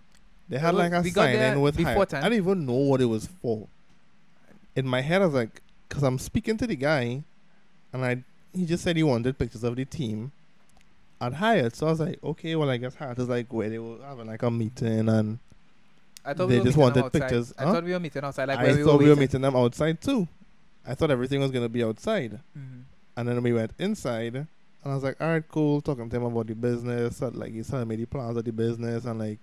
They 0.49 0.59
had 0.59 0.75
like 0.75 0.93
a 0.93 1.05
sign 1.11 1.37
in 1.37 1.61
with 1.61 1.77
before 1.77 1.93
Hyatt. 1.95 2.15
I 2.15 2.23
didn't 2.23 2.39
even 2.45 2.67
know 2.67 2.75
what 2.75 3.01
it 3.01 3.07
was 3.07 3.27
for. 3.41 3.67
In 4.77 4.87
my 4.87 5.01
head, 5.01 5.23
I 5.23 5.27
was 5.27 5.35
like, 5.35 5.63
because 5.89 6.03
I'm 6.03 6.19
speaking 6.19 6.57
to 6.59 6.67
the 6.67 6.77
guy, 6.77 7.23
and 7.93 8.05
I 8.05 8.23
he 8.55 8.67
just 8.67 8.85
said 8.85 8.97
he 8.97 9.03
wanted 9.03 9.39
pictures 9.39 9.65
of 9.65 9.77
the 9.77 9.85
team 9.85 10.33
at 11.21 11.35
Hyatt. 11.35 11.77
So 11.77 11.87
I 11.87 11.91
was 11.91 12.01
like, 12.01 12.23
okay, 12.23 12.55
well 12.57 12.69
I 12.71 12.77
guess 12.77 12.95
Hyatt 12.95 13.19
is 13.19 13.29
like 13.29 13.53
where 13.53 13.71
they 13.71 13.79
were 13.79 13.97
having 14.05 14.27
like 14.27 14.43
a 14.43 14.51
meeting, 14.51 15.09
and 15.09 15.39
I 16.25 16.35
thought 16.35 16.49
They 16.49 16.55
we 16.55 16.59
were 16.61 16.67
just 16.67 16.77
wanted 16.79 17.13
pictures, 17.13 17.53
I 17.59 17.65
huh? 17.65 17.73
thought 17.73 17.85
we 17.85 17.93
were 17.93 18.01
meeting 18.01 18.23
outside, 18.25 18.49
like 18.49 18.59
I 18.59 18.65
where 18.65 18.85
thought 18.85 18.99
we 18.99 19.05
we 19.07 19.11
were 19.11 19.17
meeting 19.17 19.41
them 19.41 19.57
outside 19.57 20.01
too. 20.01 20.29
I 20.87 20.95
thought 20.95 21.11
everything 21.11 21.41
was 21.41 21.51
gonna 21.51 21.69
be 21.69 21.85
outside. 21.85 22.41
Mhm. 22.57 22.83
And 23.17 23.29
then 23.29 23.43
we 23.43 23.53
went 23.53 23.73
inside, 23.79 24.35
and 24.37 24.47
I 24.85 24.95
was 24.95 25.03
like, 25.05 25.21
all 25.21 25.29
right, 25.29 25.47
cool. 25.47 25.81
Talking 25.81 26.09
to 26.11 26.17
him 26.17 26.25
about 26.25 26.47
the 26.47 26.55
business. 26.55 27.21
Like, 27.21 27.53
he's 27.53 27.69
telling 27.69 27.89
me 27.89 27.97
the 27.97 28.07
plans 28.07 28.37
of 28.37 28.45
the 28.45 28.53
business, 28.53 29.05
and 29.05 29.19
like, 29.19 29.39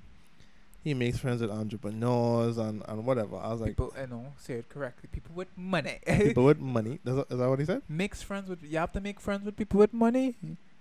he 0.83 0.93
makes 0.93 1.19
friends 1.19 1.41
with 1.41 1.51
entrepreneurs 1.51 2.57
and, 2.57 2.81
and 2.87 3.05
whatever. 3.05 3.35
I 3.37 3.49
was 3.51 3.61
like, 3.61 3.71
people, 3.71 3.93
you 3.99 4.07
know, 4.07 4.33
say 4.37 4.55
it 4.55 4.69
correctly. 4.69 5.09
People 5.11 5.35
with 5.35 5.49
money. 5.57 5.99
people 6.07 6.45
with 6.45 6.59
money. 6.77 6.99
Is 7.05 7.15
that, 7.15 7.25
is 7.29 7.37
that 7.37 7.49
what 7.49 7.59
he 7.59 7.65
said? 7.65 7.81
Makes 7.89 8.21
friends 8.21 8.49
with. 8.49 8.63
You 8.63 8.77
have 8.79 8.93
to 8.93 9.01
make 9.01 9.19
friends 9.19 9.45
with 9.45 9.55
people 9.57 9.79
with 9.79 9.93
money. 9.93 10.35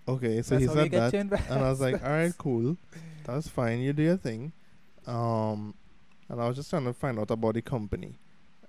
Okay, 0.06 0.40
so 0.42 0.54
That's 0.58 0.72
he 0.72 0.78
said 0.78 0.90
that. 0.92 1.12
And 1.14 1.34
I 1.64 1.68
was 1.68 1.80
like, 1.80 2.02
all 2.02 2.10
right, 2.10 2.32
cool. 2.38 2.76
That's 3.24 3.48
fine. 3.48 3.80
You 3.80 3.92
do 3.92 4.02
your 4.02 4.16
thing. 4.16 4.52
Um, 5.06 5.74
and 6.28 6.40
I 6.40 6.46
was 6.48 6.56
just 6.56 6.70
trying 6.70 6.84
to 6.84 6.94
find 6.94 7.18
out 7.18 7.30
about 7.30 7.54
the 7.54 7.62
company. 7.62 8.14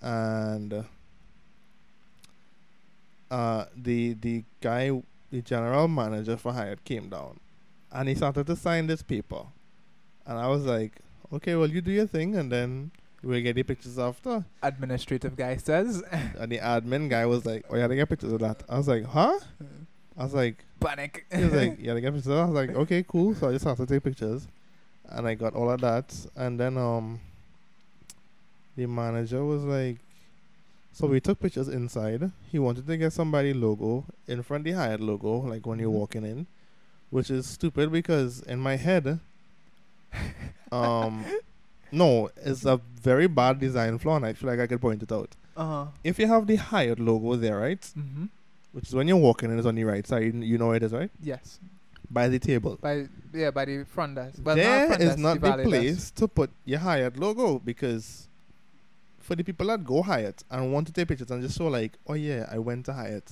And 0.01 0.83
uh, 3.29 3.65
the 3.75 4.13
the 4.13 4.43
guy, 4.61 4.91
the 5.31 5.41
general 5.41 5.87
manager 5.87 6.37
for 6.37 6.53
Hyatt 6.53 6.83
came 6.83 7.09
down. 7.09 7.39
And 7.91 8.07
he 8.07 8.15
started 8.15 8.45
to 8.47 8.55
sign 8.55 8.87
this 8.87 9.01
paper. 9.01 9.43
And 10.25 10.37
I 10.37 10.47
was 10.47 10.63
like, 10.65 10.99
okay, 11.33 11.55
well, 11.55 11.69
you 11.69 11.81
do 11.81 11.91
your 11.91 12.05
thing. 12.05 12.35
And 12.35 12.51
then 12.51 12.91
we'll 13.23 13.41
get 13.41 13.55
the 13.55 13.63
pictures 13.63 13.97
after. 13.97 14.45
Administrative 14.61 15.35
guy 15.35 15.57
says. 15.57 16.03
And 16.39 16.51
the 16.51 16.59
admin 16.59 17.09
guy 17.09 17.25
was 17.25 17.45
like, 17.45 17.65
oh, 17.69 17.75
you 17.75 17.87
to 17.87 17.95
get 17.95 18.09
pictures 18.09 18.31
of 18.31 18.39
that. 18.41 18.63
I 18.69 18.77
was 18.77 18.87
like, 18.87 19.05
huh? 19.05 19.39
I 20.17 20.23
was 20.23 20.33
like, 20.33 20.63
Panic. 20.79 21.25
he 21.35 21.43
was 21.43 21.53
like, 21.53 21.77
yeah, 21.79 21.93
I 21.93 21.99
get 21.99 22.13
pictures. 22.13 22.31
I 22.31 22.45
was 22.45 22.53
like, 22.53 22.75
okay, 22.75 23.03
cool. 23.07 23.33
So 23.35 23.49
I 23.49 23.53
just 23.53 23.65
have 23.65 23.77
to 23.77 23.85
take 23.85 24.03
pictures, 24.03 24.47
and 25.09 25.27
I 25.27 25.33
got 25.33 25.55
all 25.55 25.69
of 25.69 25.81
that. 25.81 26.13
And 26.35 26.59
then 26.59 26.77
um, 26.77 27.19
the 28.75 28.85
manager 28.85 29.43
was 29.43 29.63
like, 29.63 29.97
so 30.99 31.07
we 31.07 31.19
took 31.19 31.39
pictures 31.39 31.67
inside. 31.69 32.31
He 32.51 32.59
wanted 32.59 32.85
to 32.87 32.97
get 32.97 33.13
somebody 33.13 33.53
logo 33.53 34.05
in 34.27 34.43
front 34.43 34.61
of 34.61 34.65
the 34.65 34.71
Hyatt 34.79 34.99
logo, 34.99 35.37
like 35.51 35.65
when 35.65 35.79
you're 35.79 35.89
Mhm. 35.91 36.01
walking 36.03 36.25
in, 36.25 36.45
which 37.09 37.29
is 37.31 37.45
stupid 37.47 37.91
because 37.91 38.41
in 38.41 38.59
my 38.59 38.75
head, 38.75 39.19
um, 40.71 41.25
no, 41.91 42.29
it's 42.45 42.65
a 42.65 42.77
very 43.01 43.27
bad 43.27 43.59
design 43.59 43.97
flaw, 43.97 44.17
and 44.17 44.25
I 44.25 44.33
feel 44.33 44.49
like 44.49 44.59
I 44.59 44.67
could 44.67 44.81
point 44.81 45.03
it 45.03 45.11
out. 45.11 45.29
Uh 45.57 45.65
huh. 45.65 45.85
If 46.03 46.19
you 46.19 46.27
have 46.27 46.47
the 46.47 46.55
Hyatt 46.55 46.99
logo 46.99 47.35
there, 47.35 47.57
right, 47.59 47.81
Mm-hmm. 47.97 48.25
which 48.73 48.87
is 48.87 48.95
when 48.95 49.07
you're 49.07 49.17
walking 49.17 49.51
in, 49.51 49.57
it's 49.57 49.67
on 49.67 49.75
the 49.75 49.83
right 49.83 50.05
side. 50.05 50.33
You 50.35 50.57
know 50.57 50.67
where 50.67 50.77
it 50.77 50.83
is, 50.83 50.93
right, 50.93 51.11
Yes. 51.21 51.59
by 52.09 52.27
the 52.29 52.39
table. 52.39 52.77
By 52.81 53.07
yeah, 53.33 53.51
by 53.51 53.65
the 53.65 53.83
front 53.85 54.15
desk. 54.15 54.39
But 54.43 54.55
there 54.55 54.87
front 54.87 55.01
is 55.01 55.09
desk, 55.09 55.19
not 55.19 55.41
the 55.41 55.51
desk. 55.51 55.69
place 55.69 56.11
to 56.11 56.27
put 56.27 56.49
your 56.65 56.79
Hyatt 56.79 57.17
logo 57.17 57.59
because 57.59 58.27
for 59.29 59.35
the 59.35 59.43
people 59.43 59.67
that 59.67 59.85
go 59.85 60.01
Hyatt 60.01 60.43
and 60.49 60.73
want 60.73 60.87
to 60.87 60.93
take 60.93 61.07
pictures 61.07 61.29
and 61.31 61.41
just 61.41 61.55
show 61.57 61.67
like, 61.67 61.91
oh 62.07 62.15
yeah, 62.15 62.49
I 62.51 62.57
went 62.57 62.85
to 62.87 62.93
Hyatt. 62.93 63.31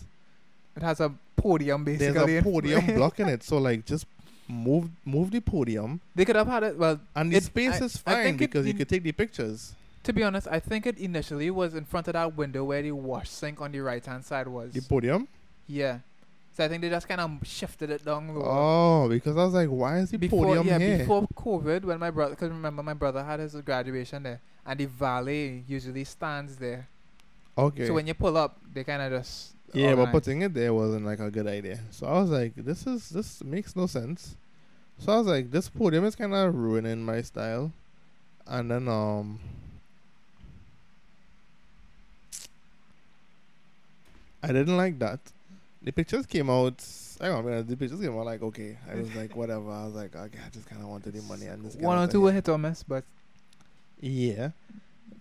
It 0.76 0.84
has 0.84 1.00
a 1.00 1.12
podium 1.36 1.84
basically. 1.84 2.14
There's 2.14 2.40
a 2.40 2.44
podium 2.52 2.86
blocking 2.86 3.28
it, 3.28 3.42
so 3.44 3.58
like 3.58 3.84
just 3.86 4.06
move 4.48 4.90
move 5.04 5.30
the 5.32 5.42
podium 5.42 6.00
They 6.16 6.24
could 6.24 6.36
have 6.36 6.48
had 6.48 6.64
it. 6.64 6.78
Well, 6.78 7.00
and 7.16 7.32
the 7.34 7.38
It- 7.38 7.44
space 7.44 7.82
I- 7.82 7.86
is 7.86 7.98
fine 7.98 8.24
think 8.24 8.36
it 8.42 8.52
because 8.52 8.68
you 8.68 8.74
could 8.76 8.88
take 8.88 9.04
the 9.04 9.12
pictures. 9.12 9.74
to 10.04 10.14
be 10.14 10.24
honest, 10.24 10.48
I 10.50 10.60
think 10.60 10.86
it 10.86 10.98
initially 11.00 11.50
was 11.52 11.74
in 11.74 11.84
front 11.84 12.08
of 12.08 12.14
that 12.14 12.38
window 12.38 12.64
where 12.64 12.82
the 12.84 12.92
wash 12.94 13.30
sink 13.30 13.60
on 13.60 13.72
the 13.74 13.80
right 13.82 14.06
hand 14.06 14.24
side 14.24 14.48
was. 14.48 14.72
The 14.74 14.82
podium. 14.82 15.28
yeah. 15.68 16.00
So 16.56 16.64
I 16.66 16.70
think 16.70 16.82
they 16.82 16.90
just 16.90 17.08
kind 17.08 17.22
of 17.22 17.32
shifted 17.44 17.92
it 17.92 18.04
down 18.04 18.34
lower. 18.34 18.44
Oh, 18.48 19.10
because 19.10 19.38
I 19.38 19.44
was 19.46 19.54
like, 19.54 19.68
why 19.70 20.00
is 20.00 20.10
the 20.10 20.18
before 20.18 20.46
podium 20.46 20.66
yeah 20.68 20.80
here? 20.80 20.98
before 21.00 21.28
COVID 21.36 21.84
when 21.84 22.00
my 22.00 22.10
brother 22.10 22.32
because 22.36 22.50
remember 22.50 22.82
my 22.82 22.94
brother 22.96 23.24
had 23.24 23.40
his 23.40 23.54
graduation 23.58 24.24
there 24.24 24.40
and 24.68 24.80
the 24.80 24.86
valet 24.86 25.64
usually 25.68 26.04
stands 26.04 26.58
there 26.58 26.88
okay. 27.58 27.88
so 27.88 27.94
when 27.94 28.06
you 28.06 28.14
pull 28.14 28.38
up 28.38 28.60
they 28.74 28.84
kind 28.84 29.02
of 29.02 29.12
just 29.12 29.58
yeah, 29.74 29.96
but 29.96 30.12
putting 30.12 30.42
it 30.42 30.54
there 30.54 30.74
wasn't 30.74 31.06
like 31.06 31.20
a 31.20 31.30
good 31.30 31.48
idea. 31.48 31.80
So 31.92 32.08
I 32.08 32.22
was 32.22 32.30
like, 32.30 32.54
this 32.56 32.88
is 32.88 33.10
this 33.10 33.44
makes 33.44 33.76
no 33.76 33.86
sense. 33.88 34.36
So 35.00 35.12
I 35.12 35.18
was 35.18 35.28
like, 35.28 35.52
this 35.52 35.70
podium 35.70 36.06
is 36.06 36.16
kind 36.16 36.34
of 36.34 36.56
ruining 36.56 37.04
my 37.04 37.22
style. 37.22 37.72
And 38.48 38.72
then 38.72 38.88
um, 38.88 39.40
I 44.42 44.48
didn't 44.48 44.78
like 44.78 44.98
that. 45.00 45.20
The 45.84 45.92
pictures 45.92 46.26
came 46.26 46.50
out. 46.50 46.84
I 47.20 47.28
don't 47.28 47.46
know. 47.46 47.62
The 47.62 47.76
pictures 47.76 48.00
came 48.00 48.18
out 48.18 48.26
like 48.26 48.42
okay. 48.42 48.78
I 48.90 48.96
was 48.96 49.14
like 49.16 49.36
whatever. 49.36 49.70
I 49.70 49.86
was 49.86 49.96
like 49.96 50.16
okay. 50.16 50.40
I 50.46 50.50
just 50.50 50.68
kind 50.68 50.82
of 50.82 50.88
wanted 50.88 51.14
the 51.14 51.22
money 51.24 51.48
and 51.48 51.66
this. 51.66 51.76
one 51.76 51.98
or 51.98 52.10
two 52.10 52.22
were 52.22 52.32
hit 52.32 52.48
or 52.48 52.58
miss 52.58 52.84
but 52.84 53.04
Yeah, 54.00 54.52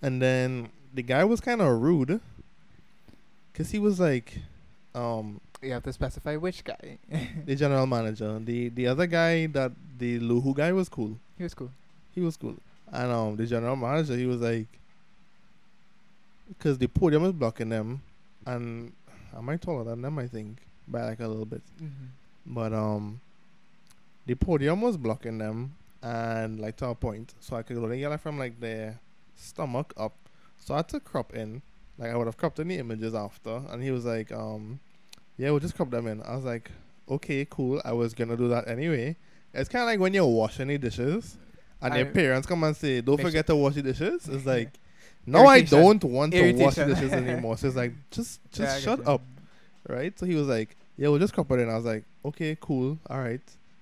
and 0.02 0.20
then 0.20 0.70
the 0.94 1.02
guy 1.02 1.24
was 1.24 1.40
kind 1.40 1.60
of 1.60 1.80
rude. 1.80 2.20
Cause 3.54 3.70
he 3.70 3.78
was 3.78 3.98
like, 3.98 4.38
um, 4.94 5.40
you 5.62 5.72
have 5.72 5.82
to 5.84 5.92
specify 5.92 6.36
which 6.36 6.62
guy 6.64 6.98
the 7.44 7.56
general 7.62 7.86
manager. 7.86 8.38
The 8.38 8.68
the 8.68 8.86
other 8.86 9.06
guy 9.06 9.46
that 9.46 9.72
the 9.98 10.20
Luhu 10.20 10.54
guy 10.54 10.72
was 10.72 10.88
cool. 10.88 11.16
he 11.38 11.44
was 11.44 11.54
cool 11.54 11.70
He 12.14 12.20
was 12.20 12.36
cool. 12.36 12.54
And 12.92 13.10
um 13.10 13.36
the 13.36 13.46
general 13.46 13.76
manager 13.76 14.16
he 14.16 14.26
was 14.26 14.40
like 14.40 14.66
because 16.48 16.78
the 16.78 16.86
podium 16.86 17.22
was 17.22 17.32
blocking 17.32 17.68
them 17.70 18.02
and 18.46 18.92
I 19.36 19.40
might 19.40 19.60
taller 19.60 19.84
than 19.84 20.02
them 20.02 20.18
I 20.18 20.26
think 20.28 20.58
by 20.86 21.02
like 21.08 21.20
a 21.20 21.26
little 21.26 21.46
bit. 21.46 21.62
mm-hmm. 21.82 22.06
But 22.46 22.72
um 22.72 23.20
the 24.26 24.34
podium 24.34 24.82
was 24.82 24.96
blocking 24.96 25.38
them 25.38 25.74
and 26.06 26.60
like 26.60 26.76
to 26.76 26.86
a 26.88 26.94
point. 26.94 27.34
So 27.40 27.56
I 27.56 27.62
could 27.62 27.76
only 27.78 27.98
get 27.98 28.12
it 28.12 28.20
from 28.20 28.38
like 28.38 28.60
their 28.60 29.00
stomach 29.34 29.92
up. 29.96 30.14
So 30.58 30.74
I 30.74 30.78
had 30.78 30.88
to 30.90 31.00
crop 31.00 31.34
in. 31.34 31.62
Like 31.98 32.10
I 32.10 32.16
would 32.16 32.26
have 32.26 32.36
cropped 32.36 32.58
in 32.58 32.68
the 32.68 32.76
images 32.76 33.14
after 33.14 33.62
and 33.70 33.82
he 33.82 33.90
was 33.90 34.04
like, 34.04 34.30
um 34.32 34.80
yeah, 35.38 35.50
we'll 35.50 35.60
just 35.60 35.74
crop 35.76 35.90
them 35.90 36.06
in. 36.06 36.22
I 36.22 36.34
was 36.36 36.44
like, 36.44 36.70
Okay, 37.08 37.46
cool. 37.48 37.80
I 37.84 37.92
was 37.92 38.14
gonna 38.14 38.36
do 38.36 38.48
that 38.48 38.68
anyway. 38.68 39.16
It's 39.54 39.68
kinda 39.68 39.86
like 39.86 40.00
when 40.00 40.14
you're 40.14 40.26
washing 40.26 40.68
the 40.68 40.78
dishes 40.78 41.36
and 41.82 41.94
your 41.94 42.06
parents 42.06 42.46
come 42.46 42.62
and 42.64 42.76
say, 42.76 43.00
Don't 43.00 43.20
forget 43.20 43.46
to 43.48 43.56
wash 43.56 43.74
the 43.74 43.82
dishes. 43.82 44.28
It's 44.28 44.46
like 44.54 44.70
no, 45.26 45.46
I 45.46 45.60
don't 45.62 46.04
want 46.04 46.32
to 46.34 46.52
wash 46.52 46.76
the 46.76 46.84
dishes 46.84 47.12
anymore. 47.24 47.56
So 47.58 47.66
it's 47.66 47.76
like 47.76 47.92
just 48.10 48.40
just 48.52 48.76
Yeah, 48.76 48.84
shut 48.84 48.98
you. 49.00 49.04
up 49.06 49.22
right? 49.88 50.18
So 50.18 50.26
he 50.26 50.34
was 50.34 50.48
like, 50.48 50.76
"Yeah, 50.96 51.08
we'll 51.08 51.18
just 51.18 51.32
crop 51.34 51.50
it 51.52 51.60
in." 51.60 51.70
I 51.70 51.76
was 51.76 51.84
like, 51.84 52.04
"Okay, 52.24 52.56
cool, 52.60 52.98
all 53.08 53.18
right." 53.20 53.40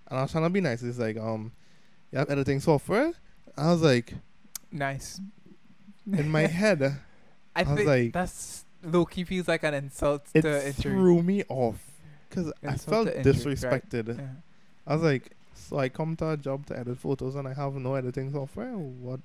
And 0.08 0.18
I 0.18 0.22
was 0.22 0.32
trying 0.32 0.44
to 0.44 0.50
be 0.50 0.60
nice. 0.60 0.80
He's 0.82 0.98
like, 0.98 1.16
"Um, 1.16 1.52
you 2.14 2.18
have 2.20 2.30
editing 2.30 2.60
software?" 2.60 3.12
I 3.56 3.70
was 3.70 3.82
like, 3.82 4.14
nice 4.72 5.20
in 6.12 6.28
my 6.28 6.46
head, 6.60 6.82
I, 7.54 7.60
I 7.62 7.74
was 7.74 7.84
like- 7.86 8.12
that's 8.12 8.64
low 8.82 9.04
key 9.06 9.24
feels 9.24 9.48
like 9.48 9.62
an 9.62 9.72
insult 9.74 10.22
it 10.34 10.42
to 10.42 10.66
injury 10.66 10.92
threw 10.92 11.22
me 11.22 11.42
off 11.48 11.80
because 12.28 12.52
I 12.62 12.76
felt 12.76 13.08
injury, 13.08 13.14
right. 13.16 13.24
disrespected. 13.90 14.18
yeah. 14.18 14.26
I 14.86 14.94
was 14.94 15.02
like, 15.02 15.30
So 15.54 15.78
I 15.78 15.88
come 15.88 16.16
to 16.16 16.30
a 16.30 16.36
job 16.36 16.66
to 16.66 16.78
edit 16.78 16.98
photos 16.98 17.36
and 17.36 17.48
I 17.48 17.54
have 17.54 17.74
no 17.76 17.94
editing 17.94 18.30
software. 18.32 18.72
What 18.76 19.20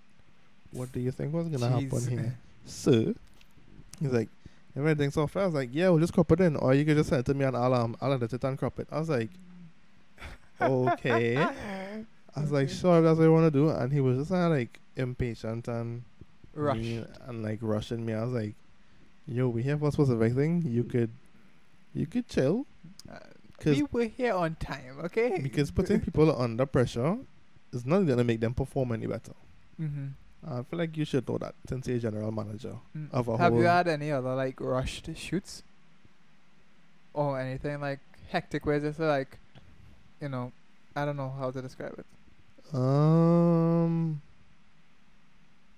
what 0.71 0.91
do 0.93 0.99
you 0.99 1.12
think 1.12 1.34
was 1.34 1.47
gonna 1.49 1.67
happen 1.69 1.89
Jeez. 1.89 2.10
here? 2.10 2.38
So 2.65 3.13
he's 3.99 4.13
like, 4.13 4.30
"If 4.75 4.86
editing 4.86 5.12
software, 5.12 5.43
I 5.43 5.47
was 5.47 5.56
like, 5.56 5.69
Yeah, 5.73 5.89
we'll 5.89 5.99
just 5.99 6.13
crop 6.13 6.32
it 6.32 6.39
in. 6.39 6.56
Or 6.56 6.73
you 6.75 6.86
could 6.86 6.95
just 6.95 7.10
send 7.10 7.21
it 7.21 7.25
to 7.25 7.34
me 7.34 7.43
and 7.45 7.58
I'll 7.58 7.73
um 7.73 7.97
I'll 7.99 8.13
edit 8.13 8.32
it 8.34 8.43
and 8.43 8.58
crop 8.58 8.80
it. 8.80 8.88
I 8.91 8.99
was 8.99 9.10
like, 9.10 9.30
Okay. 10.62 11.36
I 12.39 12.41
was 12.41 12.52
like, 12.52 12.69
sure, 12.69 13.02
that's 13.02 13.17
what 13.17 13.25
you 13.25 13.34
wanna 13.34 13.52
do 13.52 13.69
and 13.69 13.91
he 13.91 13.99
was 14.02 14.17
just 14.17 14.32
kinda 14.32 14.49
like 14.49 14.80
impatient 14.95 15.67
and 15.67 16.04
Rush. 16.54 16.78
mean 16.78 17.06
and 17.28 17.43
like 17.43 17.60
rushing 17.62 18.06
me. 18.06 18.13
I 18.13 18.23
was 18.23 18.34
like, 18.34 18.56
Yo, 19.28 19.47
we 19.47 19.62
here 19.62 19.78
for 19.78 19.91
specific 19.91 20.34
thing. 20.34 20.63
You 20.65 20.84
could 20.84 21.12
you 21.93 22.06
could 22.08 22.28
chill. 22.28 22.65
Uh, 23.10 23.19
'Cause- 23.60 23.75
we 23.75 23.84
were 23.91 24.06
here 24.06 24.34
on 24.34 24.56
time, 24.56 24.97
okay? 25.04 25.39
Because 25.41 25.69
putting 25.80 25.99
people 25.99 26.34
under 26.41 26.65
pressure 26.65 27.17
is 27.73 27.86
not 27.86 28.08
gonna 28.08 28.23
make 28.23 28.39
them 28.39 28.54
perform 28.54 28.91
any 28.93 29.06
better. 29.06 29.34
Mm-hmm. 29.80 30.08
I 30.47 30.63
feel 30.63 30.80
like 30.80 30.95
you 30.97 31.04
should 31.06 31.28
know 31.28 31.38
that 31.38 31.54
since 31.67 31.88
you're 31.88 31.97
a 31.97 31.99
general 31.99 32.32
manager. 32.32 32.75
Mm. 32.97 33.12
Of 33.12 33.28
a 33.28 33.32
whole 33.32 33.38
Have 33.38 33.54
you 33.56 33.63
had 33.63 33.88
any 33.89 34.12
other 34.12 34.34
like 34.36 34.60
rushed 34.62 35.10
shoots? 35.17 35.63
Or 37.13 37.39
anything 37.39 37.82
like 37.82 37.99
hectic 38.30 38.65
where 38.65 38.75
it's 38.78 38.86
just 38.86 38.99
like, 38.99 39.38
you 40.21 40.30
know, 40.30 40.52
I 40.95 41.06
don't 41.06 41.17
know 41.17 41.30
how 41.38 41.52
to 41.52 41.62
describe 41.62 41.95
it. 41.99 42.06
Um, 42.73 44.21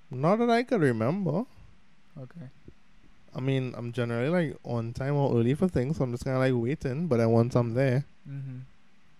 not 0.09 0.37
that 0.39 0.49
I 0.49 0.63
can 0.63 0.81
remember. 0.81 1.45
Okay. 2.19 2.47
I 3.35 3.39
mean, 3.39 3.73
I'm 3.77 3.91
generally 3.93 4.29
like 4.29 4.57
on 4.65 4.91
time 4.93 5.15
or 5.15 5.31
early 5.37 5.53
for 5.53 5.67
things, 5.69 5.97
so 5.97 6.03
I'm 6.03 6.11
just 6.11 6.25
kind 6.25 6.35
of 6.35 6.41
like 6.41 6.53
waiting. 6.63 7.07
But 7.07 7.17
then 7.17 7.29
once 7.31 7.55
I'm 7.55 7.73
there, 7.73 8.05
Mm-hmm. 8.29 8.59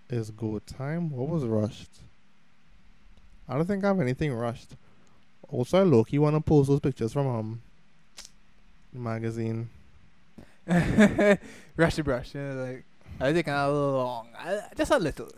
it's 0.10 0.29
go 0.29 0.60
time. 0.60 1.10
What 1.10 1.27
was 1.27 1.43
rushed? 1.45 1.89
I 3.49 3.55
don't 3.55 3.65
think 3.65 3.84
I 3.84 3.88
have 3.88 3.99
anything 3.99 4.31
rushed. 4.31 4.75
Also, 5.49 5.79
I 5.79 5.84
low 5.84 6.03
key 6.03 6.19
want 6.19 6.36
to 6.36 6.41
post 6.41 6.69
those 6.69 6.79
pictures 6.79 7.12
from 7.13 7.27
um 7.27 7.62
magazine. 8.93 9.69
Rush 10.67 11.95
the 11.95 12.03
brush. 12.03 12.36
You 12.36 12.41
know, 12.41 12.63
like 12.63 12.84
I 13.19 13.34
think 13.34 13.47
a 13.47 13.67
little 13.67 13.93
long, 13.93 14.27
uh, 14.38 14.60
just 14.77 14.91
a 14.91 14.97
little. 14.99 15.29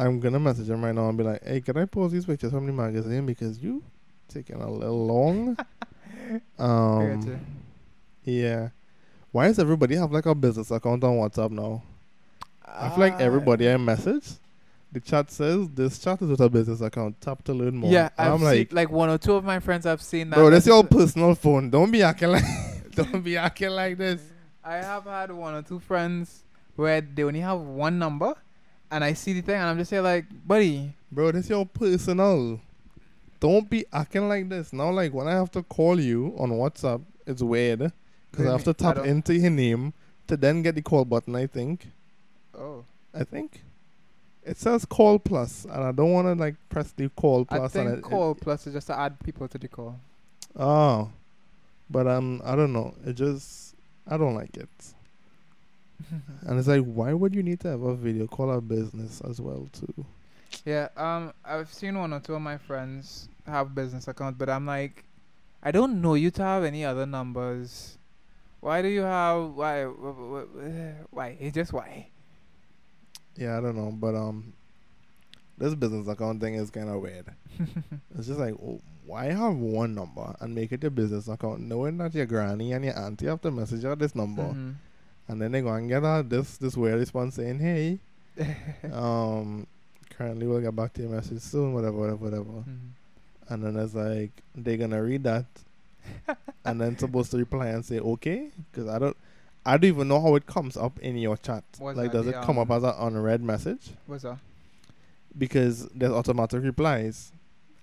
I'm 0.00 0.18
gonna 0.20 0.40
message 0.40 0.68
him 0.70 0.84
right 0.84 0.94
now 0.94 1.08
and 1.08 1.18
be 1.18 1.24
like, 1.24 1.44
"Hey, 1.44 1.60
can 1.60 1.76
I 1.76 1.84
post 1.84 2.12
these 2.12 2.24
pictures 2.24 2.50
from 2.52 2.66
the 2.66 2.72
magazine 2.72 3.26
because 3.26 3.58
you 3.58 3.82
taking 4.28 4.56
a 4.60 4.70
little 4.70 5.06
long." 5.06 5.56
I 5.58 6.38
um, 6.64 7.40
yeah. 8.24 8.70
Why 9.32 9.46
does 9.48 9.58
everybody 9.58 9.96
have 9.96 10.10
like 10.12 10.26
a 10.26 10.34
business 10.34 10.70
account 10.70 11.04
on 11.04 11.14
WhatsApp 11.16 11.50
now? 11.50 11.82
I 12.64 12.88
feel 12.90 12.98
like 12.98 13.14
Ah, 13.14 13.18
everybody 13.18 13.68
I 13.70 13.76
message, 13.76 14.24
the 14.92 15.00
chat 15.00 15.30
says 15.30 15.68
this 15.70 15.98
chat 15.98 16.20
is 16.22 16.28
with 16.30 16.40
a 16.40 16.48
business 16.48 16.80
account. 16.80 17.20
Tap 17.20 17.42
to 17.44 17.52
learn 17.54 17.76
more. 17.76 17.90
Yeah, 17.92 18.08
I've 18.16 18.32
I'm 18.34 18.38
seen, 18.40 18.46
like, 18.48 18.72
like 18.72 18.90
one 18.90 19.08
or 19.10 19.18
two 19.18 19.34
of 19.34 19.44
my 19.44 19.60
friends 19.60 19.86
I've 19.86 20.02
seen 20.02 20.30
that. 20.30 20.36
bro, 20.36 20.44
that's- 20.46 20.66
your 20.66 20.82
personal 20.84 21.34
phone. 21.34 21.70
Don't 21.70 21.90
be 21.90 22.02
acting 22.02 22.30
like, 22.30 22.44
don't 22.94 23.22
be 23.22 23.36
acting 23.36 23.70
like 23.70 23.98
this. 23.98 24.20
I 24.64 24.76
have 24.76 25.04
had 25.04 25.30
one 25.32 25.54
or 25.54 25.62
two 25.62 25.78
friends 25.80 26.42
where 26.76 27.00
they 27.00 27.22
only 27.24 27.40
have 27.40 27.60
one 27.60 27.98
number, 27.98 28.34
and 28.90 29.04
I 29.04 29.12
see 29.12 29.32
the 29.32 29.40
thing, 29.40 29.56
and 29.56 29.64
I'm 29.64 29.78
just 29.78 29.90
here 29.90 30.02
like, 30.02 30.24
buddy, 30.46 30.94
Bro, 31.12 31.32
this 31.32 31.48
your 31.48 31.66
personal. 31.66 32.60
Don't 33.40 33.68
be 33.68 33.84
acting 33.92 34.28
like 34.28 34.48
this. 34.48 34.72
Now, 34.72 34.90
like 34.90 35.12
when 35.12 35.26
I 35.26 35.32
have 35.32 35.50
to 35.52 35.62
call 35.62 35.98
you 35.98 36.34
on 36.38 36.50
WhatsApp, 36.50 37.02
it's 37.26 37.42
weird 37.42 37.90
because 38.30 38.46
I 38.46 38.52
have 38.52 38.64
to 38.64 38.74
tap 38.74 38.98
into 38.98 39.34
your 39.34 39.50
name 39.50 39.92
to 40.28 40.36
then 40.36 40.62
get 40.62 40.76
the 40.76 40.82
call 40.82 41.04
button. 41.04 41.34
I 41.34 41.46
think. 41.46 41.88
oh, 42.56 42.84
I 43.12 43.24
think. 43.24 43.62
It 44.44 44.56
says 44.56 44.84
call 44.84 45.18
plus, 45.18 45.64
and 45.64 45.82
I 45.82 45.92
don't 45.92 46.12
want 46.12 46.26
to 46.28 46.34
like 46.34 46.54
press 46.68 46.92
the 46.92 47.08
call 47.08 47.44
plus. 47.44 47.60
I 47.60 47.68
think 47.68 47.88
and 47.88 47.98
it, 47.98 48.02
call 48.02 48.34
plus 48.34 48.66
is 48.66 48.74
just 48.74 48.86
to 48.86 48.98
add 48.98 49.18
people 49.24 49.48
to 49.48 49.58
the 49.58 49.68
call. 49.68 49.98
Oh, 50.56 51.10
but 51.88 52.06
um, 52.06 52.40
I 52.44 52.54
don't 52.54 52.72
know. 52.72 52.94
It 53.04 53.14
just 53.14 53.74
I 54.06 54.16
don't 54.16 54.34
like 54.34 54.56
it. 54.56 54.68
And 56.46 56.58
it's 56.58 56.68
like, 56.68 56.82
why 56.84 57.12
would 57.12 57.34
you 57.34 57.42
need 57.42 57.60
to 57.60 57.68
have 57.68 57.82
a 57.82 57.94
video 57.94 58.26
call 58.26 58.50
a 58.50 58.60
business 58.60 59.20
as 59.22 59.40
well 59.40 59.68
too? 59.72 60.04
Yeah, 60.64 60.88
um, 60.96 61.32
I've 61.44 61.72
seen 61.72 61.98
one 61.98 62.12
or 62.12 62.20
two 62.20 62.34
of 62.34 62.42
my 62.42 62.58
friends 62.58 63.28
have 63.46 63.74
business 63.74 64.08
accounts, 64.08 64.36
but 64.38 64.48
I'm 64.50 64.66
like, 64.66 65.04
I 65.62 65.70
don't 65.70 66.00
know 66.00 66.14
you 66.14 66.30
to 66.32 66.42
have 66.42 66.64
any 66.64 66.84
other 66.84 67.06
numbers. 67.06 67.98
Why 68.60 68.82
do 68.82 68.88
you 68.88 69.02
have 69.02 69.50
why? 69.54 69.84
wh- 69.84 70.16
wh- 70.16 70.46
wh- 70.56 71.06
Why? 71.14 71.36
It's 71.40 71.54
just 71.54 71.72
why. 71.72 72.08
Yeah, 73.36 73.56
I 73.56 73.60
don't 73.60 73.76
know, 73.76 73.90
but 73.92 74.14
um, 74.14 74.52
this 75.56 75.74
business 75.74 76.08
account 76.08 76.40
thing 76.40 76.54
is 76.54 76.70
kind 76.70 76.88
of 76.88 77.00
weird. 77.00 77.26
It's 78.18 78.26
just 78.26 78.40
like, 78.40 78.54
oh, 78.54 78.80
why 79.06 79.26
have 79.26 79.54
one 79.56 79.94
number 79.94 80.34
and 80.40 80.54
make 80.54 80.72
it 80.72 80.82
your 80.82 80.90
business 80.90 81.28
account, 81.28 81.60
knowing 81.60 81.96
that 81.98 82.14
your 82.14 82.26
granny 82.26 82.72
and 82.72 82.84
your 82.84 82.98
auntie 82.98 83.26
have 83.26 83.40
to 83.42 83.50
message 83.50 83.82
you 83.84 83.94
this 83.96 84.14
number, 84.14 84.42
Mhm. 84.42 84.74
And 85.30 85.40
then 85.40 85.52
they 85.52 85.60
go 85.62 85.72
and 85.72 85.88
get 85.88 86.02
uh, 86.04 86.22
this 86.22 86.56
this 86.58 86.76
weird 86.76 86.98
response 86.98 87.36
saying, 87.36 87.58
"Hey, 87.60 87.98
um, 88.92 89.66
currently 90.10 90.46
we'll 90.46 90.60
get 90.60 90.74
back 90.74 90.92
to 90.94 91.02
your 91.02 91.10
message 91.10 91.40
soon, 91.42 91.72
whatever, 91.72 91.96
whatever, 91.96 92.16
whatever." 92.24 92.50
Mhm. 92.68 92.90
And 93.48 93.64
then 93.64 93.76
it's 93.76 93.94
like 93.94 94.30
they're 94.54 94.76
gonna 94.76 95.02
read 95.02 95.24
that, 95.24 95.46
and 96.64 96.80
then 96.80 96.98
supposed 96.98 97.30
to 97.32 97.36
reply 97.38 97.68
and 97.68 97.84
say, 97.84 97.98
"Okay," 98.00 98.50
because 98.70 98.88
I 98.88 98.98
don't. 98.98 99.16
I 99.66 99.76
don't 99.76 99.88
even 99.88 100.08
know 100.08 100.20
how 100.20 100.34
it 100.36 100.46
comes 100.46 100.76
up 100.76 100.98
in 101.00 101.18
your 101.18 101.36
chat. 101.36 101.64
What's 101.78 101.98
like, 101.98 102.12
does 102.12 102.26
it 102.26 102.32
the, 102.34 102.40
come 102.40 102.58
up 102.58 102.70
um, 102.70 102.76
as 102.78 102.82
an 102.82 102.94
unread 102.98 103.42
message? 103.42 103.90
What's 104.06 104.22
that? 104.22 104.38
Because 105.36 105.86
there's 105.88 106.12
automatic 106.12 106.62
replies 106.62 107.30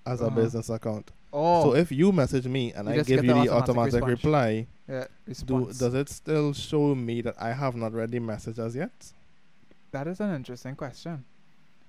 as 0.05 0.21
a 0.21 0.25
Uh-huh. 0.25 0.36
business 0.36 0.69
account. 0.69 1.12
Oh, 1.31 1.62
So 1.63 1.75
if 1.75 1.91
you 1.91 2.12
message 2.12 2.47
me 2.47 2.73
and 2.73 2.88
You 2.88 2.95
I 2.95 3.03
give 3.03 3.23
you 3.23 3.33
the 3.33 3.49
automatic 3.49 3.93
automatic 3.93 3.93
response. 3.93 4.21
Reply, 4.88 5.08
yeah, 5.28 5.34
do 5.45 5.65
does 5.65 5.93
it 5.93 6.10
still 6.10 6.54
show 6.54 6.95
me 6.95 7.21
that 7.21 7.36
I 7.39 7.54
have 7.54 7.76
not 7.76 7.93
read 7.93 8.12
the 8.12 8.19
message 8.19 8.60
as 8.60 8.76
yet? 8.76 8.91
that 9.91 10.06
is 10.08 10.19
an 10.19 10.36
interesting 10.36 10.76
question. 10.76 11.23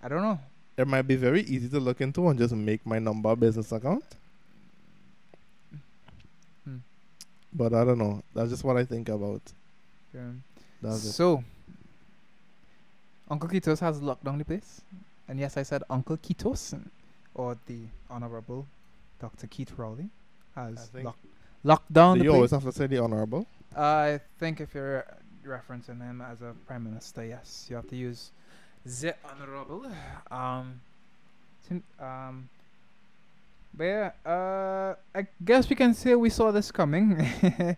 I 0.03 0.09
don't 0.09 0.23
know. 0.23 0.39
It 0.77 0.87
might 0.87 1.03
be 1.03 1.17
very 1.17 1.43
easy 1.43 1.69
to 1.69 1.81
look 1.81 2.01
into 2.01 2.29
and 2.29 2.39
just 2.39 2.55
make 2.55 2.87
my 2.87 2.99
number 3.01 3.35
business 3.37 3.73
account. 3.73 4.05
Hmm. 6.65 6.77
But 7.53 7.75
I 7.75 7.85
don't 7.85 7.99
know. 7.99 8.23
That's 8.35 8.51
just 8.51 8.65
what 8.65 8.77
I 8.77 8.85
think 8.85 9.09
about. 9.09 9.43
Yeah. 10.15 10.31
That's 10.81 11.05
it. 11.05 11.13
So, 11.13 11.43
Uncle 13.29 13.49
Kitos 13.49 13.81
has 13.81 14.01
locked 14.01 14.25
down 14.25 14.39
the 14.39 14.45
place. 14.45 14.81
And 15.29 15.39
yes, 15.39 15.57
I 15.57 15.63
said 15.65 15.83
Uncle 15.91 16.17
Kitos, 16.17 16.79
or 17.35 17.57
the 17.67 17.81
Honorable 18.09 18.67
Dr. 19.21 19.47
Keith 19.49 19.73
Rowley, 19.77 20.09
I 20.57 20.67
has 20.67 20.87
think- 20.87 21.05
locked, 21.05 21.25
locked 21.69 21.93
down 21.93 22.17
Do 22.17 22.21
the 22.21 22.25
you 22.25 22.35
always 22.35 22.51
have 22.51 22.65
to 22.65 22.73
say 22.73 22.87
the 22.87 22.99
honorable? 22.99 23.47
I 23.77 24.21
think 24.41 24.61
if 24.61 24.75
you're 24.75 25.05
referencing 25.47 26.01
him 26.01 26.21
as 26.23 26.41
a 26.41 26.55
prime 26.67 26.85
minister, 26.85 27.25
yes, 27.25 27.67
you 27.69 27.77
have 27.77 27.89
to 27.89 27.97
use 27.97 28.31
the 28.85 29.15
Honorable. 29.31 29.85
Um, 30.31 30.81
um, 32.01 32.49
but 33.75 33.85
yeah, 33.85 34.11
uh, 34.25 34.95
I 35.15 35.27
guess 35.45 35.69
we 35.69 35.77
can 35.77 35.93
say 35.93 36.15
we 36.15 36.31
saw 36.31 36.51
this 36.51 36.71
coming. 36.73 37.21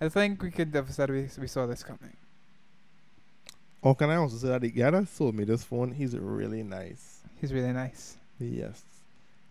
I 0.00 0.08
think 0.08 0.42
we 0.42 0.50
could 0.50 0.74
have 0.74 0.92
said 0.92 1.10
we, 1.10 1.28
we 1.38 1.46
saw 1.46 1.66
this 1.66 1.82
coming. 1.82 2.16
Oh, 3.82 3.94
can 3.94 4.10
I 4.10 4.16
also 4.16 4.36
say 4.36 4.48
that 4.48 4.60
the 4.60 4.70
guy 4.70 4.90
that 4.90 5.08
sold 5.08 5.34
me 5.34 5.44
this 5.44 5.64
phone, 5.64 5.92
he's 5.92 6.14
really 6.16 6.62
nice. 6.62 7.20
He's 7.40 7.52
really 7.54 7.72
nice. 7.72 8.18
Yes. 8.38 8.82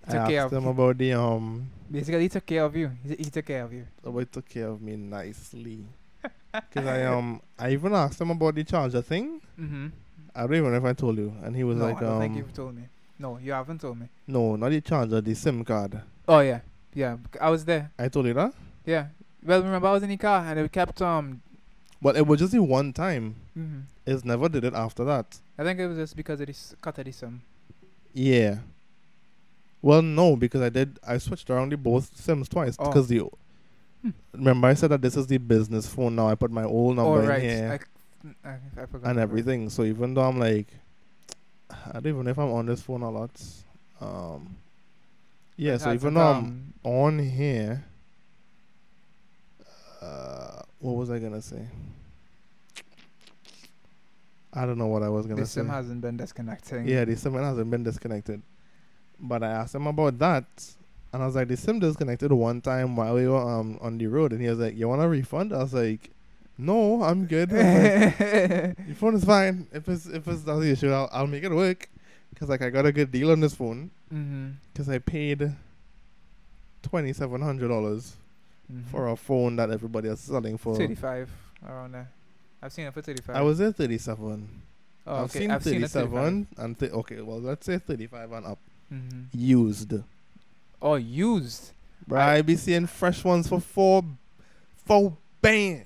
Took 0.10 0.28
care 0.28 0.44
asked 0.44 0.54
of 0.54 0.64
him 0.64 0.68
about 0.70 0.98
the 0.98 1.14
um 1.14 1.70
Basically, 1.92 2.22
he 2.22 2.30
took 2.30 2.46
care 2.46 2.64
of 2.64 2.76
you. 2.76 2.92
He, 3.04 3.16
he 3.16 3.30
took 3.30 3.46
care 3.46 3.64
of 3.64 3.74
you. 3.74 3.86
he 4.04 4.26
took 4.26 4.48
care 4.48 4.68
of 4.68 4.82
me 4.82 4.96
nicely. 4.96 5.86
Cause 6.74 6.86
I 6.86 7.06
um 7.06 7.42
I 7.58 7.72
even 7.72 7.94
asked 7.94 8.20
him 8.20 8.32
about 8.32 8.56
the 8.56 8.64
charger 8.64 9.02
thing. 9.02 9.42
Mm-hmm. 9.60 9.88
I 10.36 10.42
don't 10.42 10.56
even 10.56 10.72
know 10.72 10.78
if 10.78 10.84
I 10.86 10.94
told 10.94 11.18
you. 11.18 11.34
And 11.44 11.56
he 11.56 11.64
was 11.64 11.78
no, 11.78 11.86
like, 11.86 11.98
I 11.98 12.02
don't 12.02 12.20
think 12.20 12.32
um, 12.34 12.38
you've 12.38 12.54
told 12.54 12.76
me. 12.76 12.84
No, 13.18 13.38
you 13.38 13.52
haven't 13.52 13.82
told 13.82 14.00
me. 14.00 14.08
no, 14.28 14.56
not 14.56 14.70
the 14.70 14.82
charger, 14.82 15.22
the 15.22 15.36
SIM 15.36 15.64
card. 15.66 16.02
Oh 16.28 16.40
yeah, 16.40 16.62
yeah. 16.94 17.18
I 17.42 17.50
was 17.50 17.66
there. 17.66 17.92
I 18.00 18.08
told 18.08 18.26
you 18.28 18.34
that? 18.34 18.54
Yeah. 18.86 19.08
Well, 19.44 19.62
remember 19.62 19.88
I 19.88 19.92
was 19.92 20.04
in 20.04 20.10
the 20.10 20.18
car 20.18 20.44
and 20.46 20.60
it 20.60 20.72
kept 20.72 21.02
um. 21.02 21.42
But 22.02 22.16
it 22.16 22.26
was 22.26 22.40
just 22.40 22.54
the 22.54 22.64
one 22.64 22.94
time. 22.94 23.36
mhm. 23.58 23.84
It's 24.06 24.24
never 24.24 24.48
did 24.50 24.64
it 24.64 24.74
after 24.74 25.04
that. 25.06 25.38
I 25.58 25.64
think 25.64 25.80
it 25.80 25.88
was 25.88 25.98
just 25.98 26.16
because 26.16 26.40
it 26.42 26.50
is 26.50 26.76
cut 26.82 26.98
of 26.98 27.06
this 27.06 27.22
um. 27.24 27.42
Yeah. 28.14 28.60
Well, 29.82 30.02
no, 30.02 30.36
because 30.36 30.62
I 30.62 30.70
did. 30.70 31.00
I 31.08 31.18
switched 31.18 31.50
around 31.50 31.72
the 31.72 31.78
both 31.78 32.16
SIMs 32.18 32.50
twice. 32.50 32.76
Oh. 32.80 32.86
Because 32.88 33.08
the. 33.08 33.24
Hmm. 34.02 34.10
Remember, 34.34 34.68
I 34.68 34.74
said 34.74 34.92
that 34.92 35.02
this 35.02 35.16
is 35.16 35.28
the 35.28 35.38
business 35.38 35.88
phone 35.88 36.16
now. 36.16 36.28
I 36.30 36.36
put 36.36 36.52
my 36.52 36.64
old 36.64 36.96
number 36.96 37.20
oh 37.20 37.22
in 37.22 37.28
right. 37.28 37.42
here 37.42 37.72
I, 37.74 37.78
c- 38.30 38.36
I, 38.46 38.82
I 38.82 38.86
forgot. 38.86 39.10
and 39.10 39.20
about 39.20 39.22
everything. 39.22 39.70
So 39.70 39.84
even 39.84 40.14
though 40.14 40.22
I'm 40.22 40.40
like, 40.40 40.68
I 41.70 41.94
don't 41.94 42.08
even 42.08 42.24
know 42.26 42.32
if 42.32 42.40
I'm 42.40 42.52
on 42.52 42.66
this 42.66 42.82
phone 42.82 43.02
a 43.02 43.10
lot. 43.10 43.32
Um. 44.02 44.56
Yeah. 45.58 45.76
It 45.76 45.82
So 45.82 45.94
even 45.94 46.00
some, 46.00 46.14
though 46.14 46.22
I'm 46.22 46.74
on 46.84 47.20
here. 47.20 47.84
Uh, 50.02 50.62
what 50.80 50.94
was 50.94 51.10
I 51.12 51.20
gonna 51.20 51.42
say? 51.42 51.68
I 54.54 54.66
don't 54.66 54.78
know 54.78 54.88
what 54.88 55.04
I 55.04 55.10
was 55.10 55.26
gonna 55.28 55.42
The 55.42 55.46
say. 55.46 55.62
The 55.62 55.66
sim 55.66 55.70
hasn't 55.70 56.02
been 56.02 56.18
disconnecting. 56.18 56.88
Yeah, 56.88 57.06
the 57.06 57.16
sim 57.16 57.34
hasn't 57.34 57.70
been 57.70 57.84
disconnected. 57.84 58.42
But 59.20 59.44
I 59.44 59.50
asked 59.50 59.76
him 59.76 59.88
about 59.88 60.18
that, 60.20 60.46
and 61.12 61.24
I 61.24 61.26
was 61.26 61.36
like, 61.36 61.48
the 61.48 61.58
sim 61.58 61.80
disconnected 61.80 62.32
one 62.32 62.62
time 62.62 62.96
while 62.96 63.16
we 63.16 63.28
were 63.28 63.38
um 63.38 63.78
on 63.82 63.98
the 63.98 64.08
road, 64.08 64.32
and 64.32 64.42
he 64.42 64.48
was 64.48 64.60
like, 64.60 64.78
"You 64.78 64.88
want 64.88 65.02
a 65.02 65.08
refund?" 65.08 65.54
I 65.54 65.58
was 65.58 65.74
like, 65.74 66.12
"No, 66.58 67.04
I'm 67.04 67.26
good. 67.26 67.52
Like, 67.52 68.20
Your 68.88 68.96
phone 68.96 69.16
is 69.16 69.26
fine. 69.26 69.68
If 69.74 69.90
it's 69.90 70.06
if 70.06 70.28
it's 70.28 70.46
not 70.46 70.60
the 70.60 70.72
issue, 70.72 70.92
I'll 70.92 71.10
I'll 71.12 71.28
make 71.28 71.44
it 71.44 71.52
work." 71.52 71.90
Cause 72.36 72.48
like 72.48 72.62
I 72.62 72.70
got 72.70 72.86
a 72.86 72.92
good 72.92 73.12
deal 73.12 73.32
on 73.32 73.42
this 73.42 73.56
phone, 73.56 73.92
mm-hmm. 74.14 74.52
cause 74.74 74.88
I 74.88 75.00
paid 75.00 75.52
twenty 76.82 77.12
seven 77.12 77.42
hundred 77.42 77.68
dollars 77.68 78.16
mm-hmm. 78.72 78.90
for 78.90 79.10
a 79.10 79.16
phone 79.16 79.56
that 79.58 79.72
everybody 79.72 80.10
else 80.10 80.22
is 80.22 80.28
selling 80.28 80.58
for. 80.58 80.76
35 80.76 81.30
around 81.68 81.92
there. 81.94 82.10
I've 82.62 82.72
seen 82.72 82.86
it 82.86 82.94
for 82.94 83.02
35. 83.02 83.36
I 83.36 83.42
was 83.42 83.60
at 83.60 83.76
thirty 83.76 83.98
seven. 83.98 84.62
oh, 85.08 85.16
I've 85.16 85.24
okay. 85.24 85.40
seen 85.40 85.52
I've 85.52 85.64
seen 85.64 85.74
thirty 85.74 85.86
it 85.86 85.90
35. 85.90 86.12
seven 86.12 86.48
and 86.58 86.80
th- 86.80 86.92
okay, 86.92 87.22
well 87.22 87.42
let's 87.42 87.66
say 87.66 87.78
thirty 87.78 88.08
five 88.08 88.32
and 88.32 88.46
up 88.46 88.60
Mm-hmm. 88.92 89.22
used. 89.34 89.94
Oh, 90.82 90.96
used. 90.96 91.72
Bro, 92.08 92.20
I- 92.20 92.36
I 92.38 92.42
be 92.42 92.56
seeing 92.56 92.88
fresh 92.88 93.24
ones 93.24 93.48
for 93.48 93.60
four, 93.60 94.04
four 94.86 95.16
bands, 95.42 95.86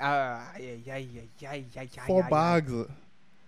Ah, 0.00 0.52
yeah, 0.58 0.72
yeah, 0.84 0.96
yeah, 0.96 1.20
yeah, 1.38 1.54
yeah, 1.54 1.82
yeah. 1.92 2.06
four 2.06 2.18
yeah, 2.20 2.24
yeah. 2.24 2.30
bags. 2.30 2.72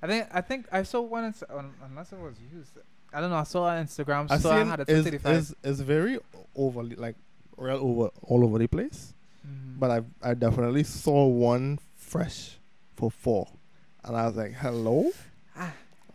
I 0.02 0.06
think 0.06 0.28
I 0.32 0.40
think 0.40 0.66
I 0.70 0.82
saw 0.84 1.00
one 1.00 1.24
ins- 1.24 1.42
unless 1.84 2.12
it 2.12 2.18
was 2.18 2.34
used. 2.54 2.70
I 3.12 3.20
don't 3.20 3.30
know. 3.30 3.36
I 3.36 3.42
saw 3.44 3.64
on 3.64 3.84
Instagram. 3.86 4.30
I 4.30 4.38
so 4.38 4.50
I 4.50 4.58
seen 4.60 4.66
had 4.68 4.80
it 4.80 4.86
for 4.86 4.92
is 4.92 5.04
35. 5.04 5.34
is 5.36 5.54
is 5.64 5.80
very 5.80 6.18
overly 6.54 6.96
like 6.96 7.16
real 7.56 7.78
over 7.78 8.10
all 8.22 8.44
over 8.44 8.58
the 8.58 8.66
place. 8.68 9.12
Mhm. 9.46 9.78
But 9.80 9.90
I 9.90 10.30
I 10.30 10.34
definitely 10.34 10.84
saw 10.84 11.26
one 11.26 11.78
fresh 11.96 12.58
for 12.94 13.10
four, 13.10 13.48
and 14.04 14.16
I 14.16 14.26
was 14.26 14.36
like, 14.36 14.52
hello. 14.52 15.10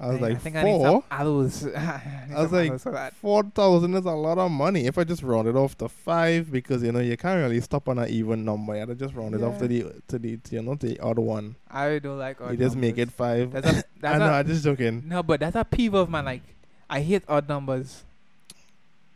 I 0.01 0.07
was 0.07 0.19
like 0.19 0.31
I 0.35 0.39
think 0.39 0.55
I 0.55 0.61
four. 0.63 1.03
I, 1.11 1.23
need 1.23 2.69
I 2.71 2.73
was 2.73 2.81
some 2.81 2.93
like. 2.93 3.13
Four 3.13 3.43
thousand 3.43 3.93
is 3.93 4.05
a 4.05 4.11
lot 4.11 4.39
of 4.39 4.49
money. 4.49 4.87
If 4.87 4.97
I 4.97 5.03
just 5.03 5.21
round 5.21 5.47
it 5.47 5.55
off 5.55 5.77
to 5.77 5.87
five, 5.87 6.51
because 6.51 6.81
you 6.81 6.91
know 6.91 6.99
you 6.99 7.15
can't 7.17 7.39
really 7.39 7.61
stop 7.61 7.87
on 7.87 7.99
an 7.99 8.09
even 8.09 8.43
number. 8.43 8.73
You 8.73 8.79
have 8.79 8.89
to 8.89 8.95
just 8.95 9.13
round 9.13 9.35
it 9.35 9.43
off 9.43 9.59
to 9.59 9.67
the 9.67 9.93
to 10.07 10.17
the 10.17 10.37
to, 10.37 10.55
you 10.55 10.61
know 10.63 10.73
the 10.73 10.99
odd 10.99 11.19
one. 11.19 11.55
I 11.69 11.99
don't 11.99 12.17
like. 12.17 12.39
you 12.39 12.45
odd 12.47 12.57
just 12.57 12.75
make 12.75 12.97
it 12.97 13.11
five. 13.11 13.51
That's 13.51 13.67
a, 13.67 13.69
I 13.77 13.83
that's 14.01 14.19
know. 14.19 14.25
a, 14.25 14.31
I'm 14.31 14.47
just 14.47 14.63
joking. 14.63 15.03
no, 15.05 15.21
but 15.21 15.39
that's 15.39 15.55
a 15.55 15.63
peeve 15.63 15.93
of 15.93 16.09
mine. 16.09 16.25
Like, 16.25 16.41
I 16.89 17.01
hate 17.01 17.21
odd 17.27 17.47
numbers. 17.47 18.03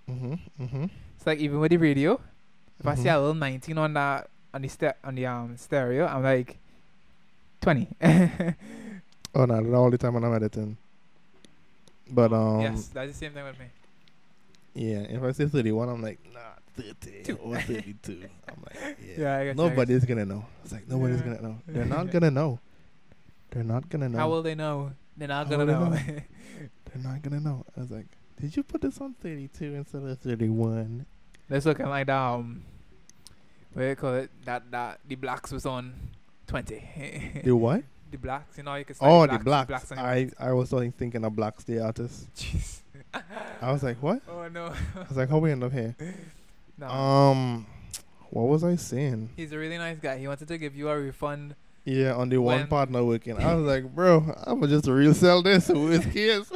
Mhm. 0.08 0.40
Mhm. 0.62 0.90
It's 1.18 1.26
like 1.26 1.40
even 1.40 1.60
with 1.60 1.72
the 1.72 1.78
radio, 1.78 2.20
if 2.80 2.86
I 2.86 2.94
see 2.94 3.06
Mhm. 3.10 3.16
a 3.16 3.20
little 3.20 3.34
19 3.34 3.78
on 3.80 3.94
that 3.96 4.30
on 4.54 4.62
the 4.62 4.68
sta- 4.68 4.94
on 5.04 5.16
the 5.16 5.26
um 5.26 5.58
stereo, 5.58 6.06
I'm 6.06 6.22
like 6.22 6.60
20. 7.62 7.88
Oh 9.36 9.46
no, 9.46 9.60
not 9.60 9.78
all 9.78 9.92
the 9.92 9.98
time 9.98 10.14
when 10.14 10.24
I'm 10.24 10.34
editing. 10.34 10.78
But 12.10 12.32
um, 12.34 12.62
yes, 12.62 12.88
that's 12.88 13.12
the 13.12 13.18
same 13.18 13.32
thing 13.34 13.44
with 13.44 13.60
me. 13.60 13.66
yeah. 14.74 15.00
If 15.00 15.24
I 15.24 15.32
say 15.32 15.48
thirty-one, 15.48 15.90
I'm 15.90 16.02
like, 16.02 16.20
nah, 16.34 16.40
thirty 16.76 17.24
Two. 17.24 17.36
or 17.38 17.60
thirty-two. 17.62 18.24
I'm 18.48 18.64
like, 18.64 18.98
yeah. 19.06 19.14
Yeah, 19.18 19.18
I 19.18 19.18
get 19.18 19.18
you, 19.18 19.28
I 19.28 19.46
get 19.46 19.56
Nobody's 19.58 20.06
gonna 20.06 20.26
know. 20.26 20.46
It's 20.64 20.72
like 20.72 20.88
nobody's 20.88 21.20
Yeah. 21.20 21.26
gonna 21.26 21.42
know. 21.42 21.58
They're 21.68 21.86
not 21.86 22.12
gonna 22.12 22.32
know. 22.32 22.60
They're 23.52 23.64
not 23.64 23.90
gonna 23.90 24.10
know. 24.10 24.18
How 24.18 24.30
will 24.30 24.42
they 24.44 24.56
know? 24.56 24.92
They're 25.18 25.28
not 25.28 25.50
gonna 25.50 25.66
will 25.66 25.90
they 25.90 25.98
know. 25.98 26.00
They're 26.94 27.04
not 27.12 27.22
gonna 27.22 27.40
know. 27.42 27.66
I 27.76 27.80
was 27.82 27.92
like, 27.92 28.08
did 28.40 28.56
you 28.56 28.64
put 28.64 28.82
this 28.82 29.00
on 29.02 29.16
32 29.22 29.76
instead 29.76 30.04
of 30.04 30.20
31? 30.20 31.06
That's 31.50 31.66
looking 31.66 31.88
like 31.88 32.08
that, 32.08 32.16
um, 32.18 32.64
what 33.74 33.82
do 33.84 33.88
you 33.90 33.96
call 33.96 34.14
it? 34.16 34.30
That 34.46 34.72
that 34.72 35.00
the 35.08 35.16
blacks 35.16 35.52
was 35.52 35.66
on 35.66 35.94
20. 36.48 37.42
The 37.44 37.52
what? 37.56 37.84
The 38.16 38.22
blacks, 38.22 38.58
you 38.58 38.64
know, 38.64 38.76
you 38.76 38.86
can 38.86 38.96
slide 38.96 39.10
Oh, 39.10 39.26
blacks, 39.28 39.38
the 39.38 39.44
blacks. 39.44 39.68
blacks 39.68 39.92
I, 39.92 40.30
I 40.40 40.54
was 40.54 40.72
only 40.74 40.92
thinking 40.92 41.26
of 41.26 41.34
Blaxx, 41.34 41.66
the 41.66 41.84
artist. 41.84 42.34
Jeez. 42.36 42.80
I 43.62 43.72
was 43.72 43.84
like, 43.84 43.98
what? 44.02 44.22
Oh 44.30 44.48
no. 44.48 44.68
I 44.96 45.00
was 45.08 45.18
like, 45.18 45.30
how 45.30 45.38
we 45.40 45.52
end 45.52 45.64
up 45.64 45.72
here? 45.74 45.96
no. 46.78 46.88
Um, 46.88 47.66
what 48.30 48.44
was 48.44 48.64
I 48.64 48.76
saying? 48.78 49.30
He's 49.36 49.52
a 49.52 49.58
really 49.58 49.78
nice 49.78 50.00
guy. 50.00 50.18
He 50.18 50.28
wanted 50.28 50.48
to 50.48 50.58
give 50.58 50.76
you 50.76 50.90
a 50.90 50.98
refund. 51.00 51.56
Yeah, 51.84 52.16
on 52.16 52.30
the 52.30 52.38
one 52.40 52.68
partner 52.68 53.04
working. 53.04 53.38
I 53.38 53.54
was 53.54 53.66
like, 53.74 53.94
bro, 53.94 54.34
I'm 54.48 54.60
gonna 54.60 54.72
just 54.72 54.88
resell 54.88 55.42
this 55.44 55.68
with 55.70 56.12
kids. 56.14 56.52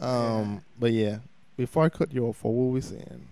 um, 0.00 0.62
but 0.78 0.92
yeah, 0.92 1.18
before 1.56 1.84
I 1.84 1.88
cut 1.88 2.12
you 2.12 2.26
off, 2.26 2.42
what 2.44 2.54
were 2.54 2.70
we 2.70 2.80
saying? 2.80 3.26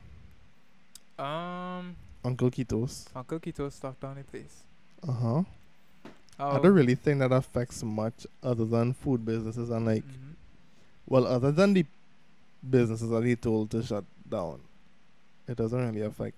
Um, 1.18 1.96
Uncle 2.24 2.50
Kitos. 2.50 3.06
Uncle 3.14 3.38
Kito 3.40 3.70
stock 3.72 3.98
down 4.00 4.16
the 4.16 4.24
place. 4.24 4.62
Uh 5.06 5.12
huh. 5.12 5.42
Oh. 6.38 6.50
I 6.56 6.60
don't 6.60 6.74
really 6.74 6.94
think 6.96 7.20
that 7.20 7.30
affects 7.32 7.82
much 7.82 8.26
other 8.42 8.64
than 8.64 8.92
food 8.92 9.24
businesses 9.24 9.70
and 9.70 9.86
like, 9.86 10.02
mhm. 10.04 10.34
well, 11.06 11.26
other 11.26 11.52
than 11.52 11.74
the 11.74 11.86
businesses 12.68 13.08
that 13.10 13.22
he 13.24 13.36
told 13.36 13.70
to 13.70 13.82
shut 13.82 14.04
down, 14.28 14.60
it 15.46 15.56
doesn't 15.56 15.78
really 15.78 16.00
affect 16.02 16.36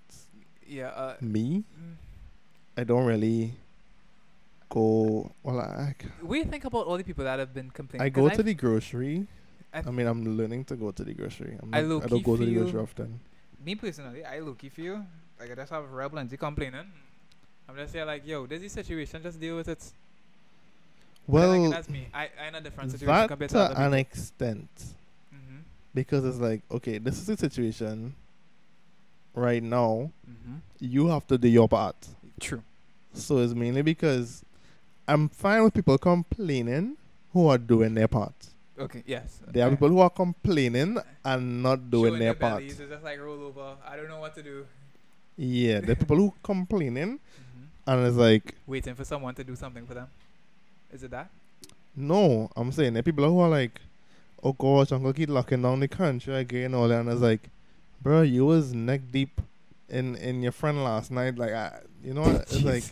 Yeah. 0.67 0.89
Uh, 0.89 1.15
me. 1.21 1.63
mm. 1.63 1.95
I 2.77 2.83
don't 2.83 3.05
really 3.05 3.53
go. 4.69 5.31
Well, 5.43 5.59
I, 5.61 5.95
we 6.21 6.43
think 6.43 6.65
about 6.65 6.85
all 6.85 6.97
the 6.97 7.03
people 7.03 7.23
that 7.25 7.39
have 7.39 7.53
been 7.53 7.69
complaining. 7.71 8.05
I 8.05 8.09
go 8.09 8.27
to 8.27 8.33
I've- 8.33 8.43
the 8.43 8.53
grocery. 8.53 9.25
I- 9.73 9.83
I 9.85 9.91
mean, 9.91 10.07
I'm 10.07 10.37
learning 10.37 10.65
to 10.65 10.75
go 10.75 10.91
to 10.91 11.03
the 11.03 11.13
grocery. 11.13 11.57
I'm 11.61 11.73
I 11.73 11.81
not, 11.81 12.03
I, 12.03 12.07
don't 12.07 12.23
go 12.23 12.37
to 12.37 12.45
the 12.45 12.53
grocery 12.53 12.79
often. 12.79 13.19
me 13.65 13.75
personally, 13.75 14.23
I 14.23 14.39
look 14.39 14.63
if 14.63 14.77
you 14.77 15.03
like 15.39 15.51
I 15.51 15.55
just 15.55 15.71
have 15.71 15.91
real 15.91 16.09
plenty 16.09 16.37
complaining. 16.37 16.85
I'm 17.69 17.75
just 17.75 17.93
here 17.93 18.05
like, 18.05 18.25
yo, 18.25 18.45
this 18.45 18.61
is 18.63 18.71
situation, 18.71 19.21
just 19.23 19.39
deal 19.39 19.57
with 19.57 19.67
it. 19.67 19.83
But 21.27 21.41
then 21.41 21.49
again, 21.49 21.61
Well, 21.63 21.71
that's 21.71 21.89
me. 21.89 22.07
I 22.13 22.29
I 22.39 22.47
a 22.57 22.61
different 22.61 22.91
situation 22.91 23.27
compared 23.27 23.49
to 23.51 23.55
to 23.55 23.65
an 23.71 23.75
people. 23.77 23.93
extent, 23.93 24.69
Mhm. 25.33 25.61
because 25.93 26.23
it's 26.25 26.37
like, 26.39 26.61
okay, 26.71 26.97
this 26.99 27.19
is 27.19 27.25
the 27.27 27.35
situation. 27.37 28.15
Right 29.35 29.61
now, 29.61 30.11
Mhm. 30.27 30.61
you 30.79 31.07
have 31.07 31.27
to 31.27 31.37
do 31.37 31.47
your 31.47 31.67
part. 31.67 31.95
True. 32.39 32.63
So 33.13 33.39
it's 33.39 33.53
mainly 33.53 33.81
because 33.83 34.43
I'm 35.07 35.29
fine 35.29 35.63
with 35.63 35.73
people 35.73 35.97
complaining 35.97 36.97
who 37.33 37.47
are 37.47 37.57
doing 37.59 37.93
their 37.93 38.07
part. 38.07 38.33
Okay. 38.79 39.03
Yes. 39.05 39.39
There 39.47 39.63
are 39.63 39.67
Uh, 39.67 39.71
people 39.71 39.89
who 39.89 39.99
are 39.99 40.09
complaining 40.09 40.97
and 41.25 41.61
not 41.63 41.89
doing 41.91 42.11
showing 42.11 42.19
their 42.19 42.33
part. 42.35 42.59
bellies, 42.61 42.79
It's 42.79 42.89
just 42.89 43.03
like 43.03 43.19
roll 43.19 43.41
over. 43.43 43.75
I 43.85 43.95
don't 43.97 44.07
know 44.07 44.19
what 44.19 44.33
to 44.35 44.43
do. 44.43 44.65
Yeah, 45.35 45.81
the 45.81 45.95
people 45.95 46.17
who 46.17 46.33
complaining. 46.43 47.19
And 47.87 48.05
it's 48.05 48.17
like, 48.17 48.55
Waiting 48.67 48.95
for 48.95 49.05
someone 49.05 49.33
to 49.35 49.43
do 49.43 49.55
something 49.55 49.85
for 49.85 49.93
them. 49.93 50.07
Is 50.91 51.03
it 51.03 51.11
that? 51.11 51.29
no, 51.97 52.49
I'm 52.55 52.71
saying 52.71 52.93
there 52.93 52.99
are 52.99 53.03
people 53.03 53.27
who 53.27 53.39
are 53.39 53.49
like, 53.49 53.81
oh 54.43 54.53
gosh, 54.53 54.91
I'm 54.91 55.01
gonna 55.01 55.13
keep 55.13 55.29
locking 55.29 55.63
down 55.63 55.79
the 55.79 55.87
country 55.87 56.35
again, 56.35 56.75
all 56.75 56.87
that, 56.87 56.99
and 56.99 57.09
it's 57.09 57.21
like, 57.21 57.49
bro, 58.01 58.21
you 58.21 58.45
was 58.45 58.73
neck 58.73 59.01
deep 59.11 59.41
in 59.89 60.15
in 60.17 60.43
your 60.43 60.51
friend 60.51 60.83
last 60.83 61.09
night, 61.09 61.37
like, 61.37 61.51
I, 61.51 61.79
you 62.03 62.13
know, 62.13 62.21
what? 62.21 62.41
it's 62.51 62.63
like, 62.63 62.83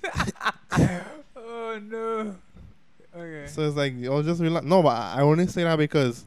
oh 1.36 1.80
no. 1.82 2.36
Okay. 3.16 3.48
so 3.48 3.62
it's 3.62 3.78
like, 3.78 3.94
you'll 3.96 4.24
just 4.24 4.42
relax. 4.42 4.66
No, 4.66 4.82
but 4.82 4.90
I 4.90 5.22
only 5.22 5.48
say 5.48 5.64
that 5.64 5.78
because 5.78 6.26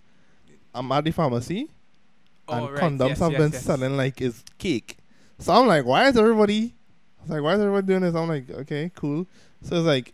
I'm 0.73 0.91
at 0.93 1.05
the 1.05 1.11
pharmacy 1.11 1.69
oh, 2.47 2.55
and 2.55 2.67
oh, 2.67 2.71
right. 2.71 2.83
condoms 2.83 3.09
yes, 3.09 3.19
have 3.19 3.33
yes, 3.33 3.41
been 3.41 3.53
yes. 3.53 3.63
selling 3.63 3.97
like 3.97 4.21
it's 4.23 4.43
cake. 4.57 4.97
So 5.39 5.53
I'm 5.53 5.67
like, 5.67 5.85
why 5.85 6.09
is 6.09 6.17
everybody? 6.17 6.75
I 7.19 7.23
was 7.23 7.31
like, 7.31 7.43
why 7.43 7.55
is 7.55 7.61
everybody 7.61 7.87
doing 7.87 8.01
this? 8.03 8.15
I'm 8.15 8.29
like, 8.29 8.51
okay, 8.51 8.91
cool. 8.95 9.27
So 9.63 9.77
it's 9.77 9.87
like, 9.87 10.13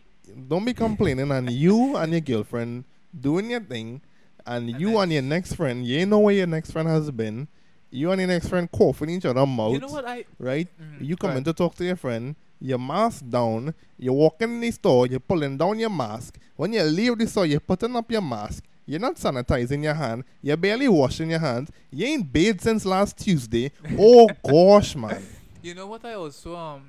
don't 0.48 0.64
be 0.64 0.74
complaining, 0.74 1.30
and 1.30 1.50
you 1.50 1.96
and 1.96 2.12
your 2.12 2.20
girlfriend 2.20 2.84
doing 3.18 3.50
your 3.50 3.60
thing, 3.60 4.00
and, 4.46 4.68
And 4.70 4.80
you 4.80 4.98
and 4.98 5.12
your 5.12 5.22
next 5.22 5.54
friend, 5.54 5.86
you 5.86 5.98
ain't 6.00 6.10
know 6.10 6.18
where 6.18 6.34
your 6.34 6.46
next 6.46 6.72
friend 6.72 6.88
has 6.88 7.10
been. 7.10 7.48
You 7.90 8.10
and 8.10 8.20
your 8.20 8.28
next 8.28 8.48
friend 8.48 8.70
coughing 8.70 9.10
each 9.10 9.24
other 9.24 9.46
mouth, 9.46 9.72
You 9.72 9.80
know 9.80 9.88
what 9.88 10.04
I? 10.04 10.24
right? 10.38 10.68
Mhm, 10.80 11.06
You 11.06 11.16
go 11.16 11.28
come 11.28 11.36
in 11.38 11.44
to 11.44 11.52
talk 11.52 11.74
to 11.76 11.84
your 11.84 11.96
friend, 11.96 12.34
your 12.60 12.78
mask 12.78 13.24
down, 13.28 13.74
you're 13.98 14.12
walking 14.14 14.50
in 14.54 14.60
the 14.60 14.70
store, 14.72 15.06
you're 15.06 15.20
pulling 15.20 15.56
down 15.56 15.78
your 15.78 15.90
mask. 15.90 16.38
When 16.56 16.72
you 16.72 16.82
leave 16.82 17.16
the 17.18 17.26
store, 17.26 17.46
you're 17.46 17.60
putting 17.60 17.94
up 17.94 18.10
your 18.10 18.22
mask. 18.22 18.64
You're 18.86 19.00
not 19.00 19.14
sanitizing 19.16 19.82
your 19.82 19.94
hand. 19.94 20.24
You're 20.42 20.56
barely 20.58 20.88
washing 20.88 21.30
your 21.30 21.38
hands. 21.38 21.70
You 21.90 22.06
ain't 22.06 22.30
bathed 22.32 22.60
since 22.62 22.84
last 22.84 23.16
Tuesday. 23.18 23.70
Oh 23.98 24.28
gosh, 24.44 24.94
man. 24.96 25.22
You 25.62 25.74
know 25.74 25.86
what 25.86 26.04
I 26.04 26.14
also 26.14 26.54
um 26.56 26.82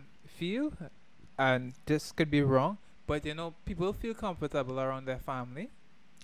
feel, 0.46 0.72
and 1.38 1.74
this 1.86 2.12
could 2.12 2.30
be 2.32 2.42
wrong, 2.42 2.78
but 3.08 3.26
you 3.26 3.34
know 3.34 3.54
people 3.66 3.92
feel 3.94 4.14
comfortable 4.14 4.80
around 4.80 5.06
their 5.06 5.20
family, 5.20 5.70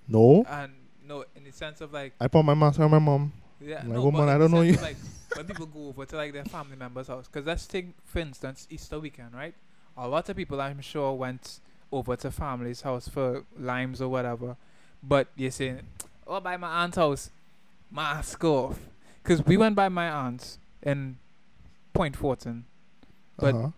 No, 0.08 0.46
and 0.50 0.72
no, 1.08 1.26
in 1.36 1.44
the 1.44 1.52
sense 1.52 1.82
of 1.82 1.92
like 1.94 2.14
I 2.20 2.28
put 2.28 2.44
my 2.44 2.54
mask 2.54 2.80
on 2.80 2.92
my 2.92 3.00
mom. 3.00 3.34
yeah, 3.60 3.76
Like, 3.78 3.86
no, 3.88 4.02
woman, 4.04 4.30
I 4.30 4.38
don't 4.38 4.52
know 4.52 4.62
you. 4.62 4.74
Like 4.78 4.98
when 5.36 5.46
people 5.46 5.66
go 5.66 5.88
over 5.90 6.06
to 6.06 6.16
like 6.16 6.34
their 6.34 6.46
family 6.46 6.76
members' 6.78 7.08
house, 7.08 7.28
because 7.28 7.46
let's 7.46 7.66
take 7.68 7.88
for 8.06 8.20
instance 8.20 8.68
Easter 8.70 9.00
weekend, 9.00 9.34
right? 9.34 9.56
A 9.98 10.08
lot 10.08 10.30
of 10.30 10.36
people 10.36 10.62
I'm 10.62 10.82
sure 10.82 11.14
went 11.14 11.60
over 11.92 12.16
to 12.16 12.32
family's 12.32 12.82
house 12.82 13.08
for 13.08 13.44
limes 13.58 14.02
or 14.02 14.10
whatever, 14.10 14.56
but 15.04 15.28
you're 15.36 15.52
saying, 15.52 15.82
oh, 16.26 16.40
by 16.40 16.56
my 16.58 16.84
aunt's 16.84 16.98
house, 16.98 17.30
mask 17.92 18.44
off, 18.44 18.80
because 19.22 19.46
we 19.46 19.58
went 19.58 19.76
by 19.76 19.90
my 19.90 20.10
aunt's 20.10 20.58
in 20.82 21.18
Point 21.94 22.16
Fortin. 22.16 22.64
But- 23.38 23.56
uh-huh. 23.56 23.72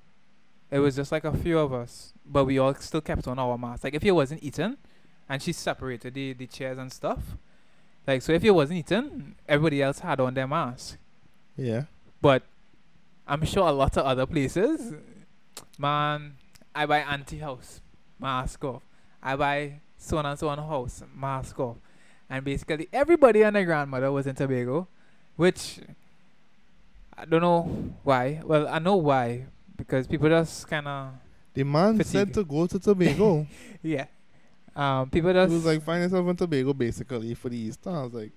It 0.74 0.80
was 0.80 0.96
just 0.96 1.12
like 1.12 1.24
a 1.24 1.32
few 1.32 1.60
of 1.60 1.72
us, 1.72 2.14
but 2.26 2.46
we 2.46 2.58
all 2.58 2.74
still 2.74 3.00
kept 3.00 3.28
on 3.28 3.38
our 3.38 3.60
masks. 3.60 3.84
Like 3.84 3.94
if 3.94 4.04
you 4.04 4.16
wasn't 4.16 4.42
eating, 4.44 4.76
and 5.30 5.40
she 5.40 5.54
separated 5.54 6.16
the 6.16 6.34
the 6.34 6.48
chairs 6.48 6.80
and 6.80 6.92
stuff. 6.92 7.38
Like 8.08 8.24
so, 8.24 8.34
if 8.34 8.44
you 8.44 8.56
wasn't 8.56 8.80
eating, 8.80 9.36
everybody 9.48 9.84
else 9.84 10.00
had 10.00 10.20
on 10.20 10.34
their 10.34 10.48
mask. 10.48 10.98
Yeah. 11.56 11.84
But 12.22 12.42
I'm 13.28 13.46
sure 13.46 13.68
a 13.68 13.72
lot 13.72 13.96
of 13.98 14.04
other 14.04 14.26
places, 14.26 14.96
man, 15.78 16.38
I 16.74 16.88
buy 16.88 17.00
anti 17.00 17.38
house 17.38 17.80
mask 18.20 18.64
off. 18.64 18.82
I 19.22 19.36
buy 19.36 19.80
so 19.96 20.18
on 20.18 20.26
and 20.26 20.40
so 20.40 20.50
on 20.50 20.58
house 20.58 21.04
mask 21.16 21.60
off, 21.60 21.78
and 22.28 22.44
basically 22.44 22.90
everybody 22.92 23.44
and 23.44 23.56
their 23.56 23.66
grandmother 23.66 24.12
was 24.12 24.26
in 24.26 24.34
Tobago, 24.34 24.88
which 25.36 25.82
I 27.16 27.26
don't 27.26 27.42
know 27.42 27.94
why. 28.02 28.42
Well, 28.44 28.68
I 28.68 28.80
know 28.80 28.96
why 28.96 29.46
because 29.76 30.08
people 30.08 30.30
just 30.30 30.68
kind 30.68 30.88
of 30.88 31.10
The 31.54 31.64
man 31.64 32.04
said 32.04 32.34
to 32.36 32.44
go 32.44 32.68
to 32.68 32.80
Tobago. 32.80 33.48
yeah. 33.84 34.06
Um, 34.76 35.10
people 35.10 35.30
he 35.30 35.34
just 35.36 35.52
was 35.54 35.66
like, 35.66 35.84
find 35.84 36.02
yourself 36.04 36.28
in 36.28 36.36
Tobago 36.36 36.74
basically 36.74 37.34
for 37.36 37.50
the 37.50 37.58
Easter. 37.58 37.90
I 37.92 38.04
was 38.04 38.14
like, 38.14 38.32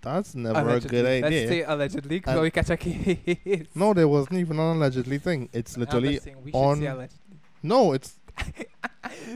that's 0.00 0.34
never 0.34 0.58
a 0.58 0.62
allegedly, 0.64 1.02
good 1.02 1.22
Let's 1.22 1.48
say 1.48 1.62
allegedly, 1.62 2.18
because 2.20 2.40
we 2.40 2.50
catch 2.50 2.70
a 2.70 2.76
case. 2.78 3.66
no, 3.74 3.92
there 3.92 4.08
wasn't 4.08 4.36
even 4.38 4.58
an 4.58 4.76
allegedly 4.76 5.18
thing. 5.18 5.50
It's 5.52 5.76
literally 5.76 6.18
we 6.42 6.52
on- 6.52 6.78
say 6.78 6.86
allegedly. 6.86 7.36
no. 7.62 7.92
It's 7.92 8.16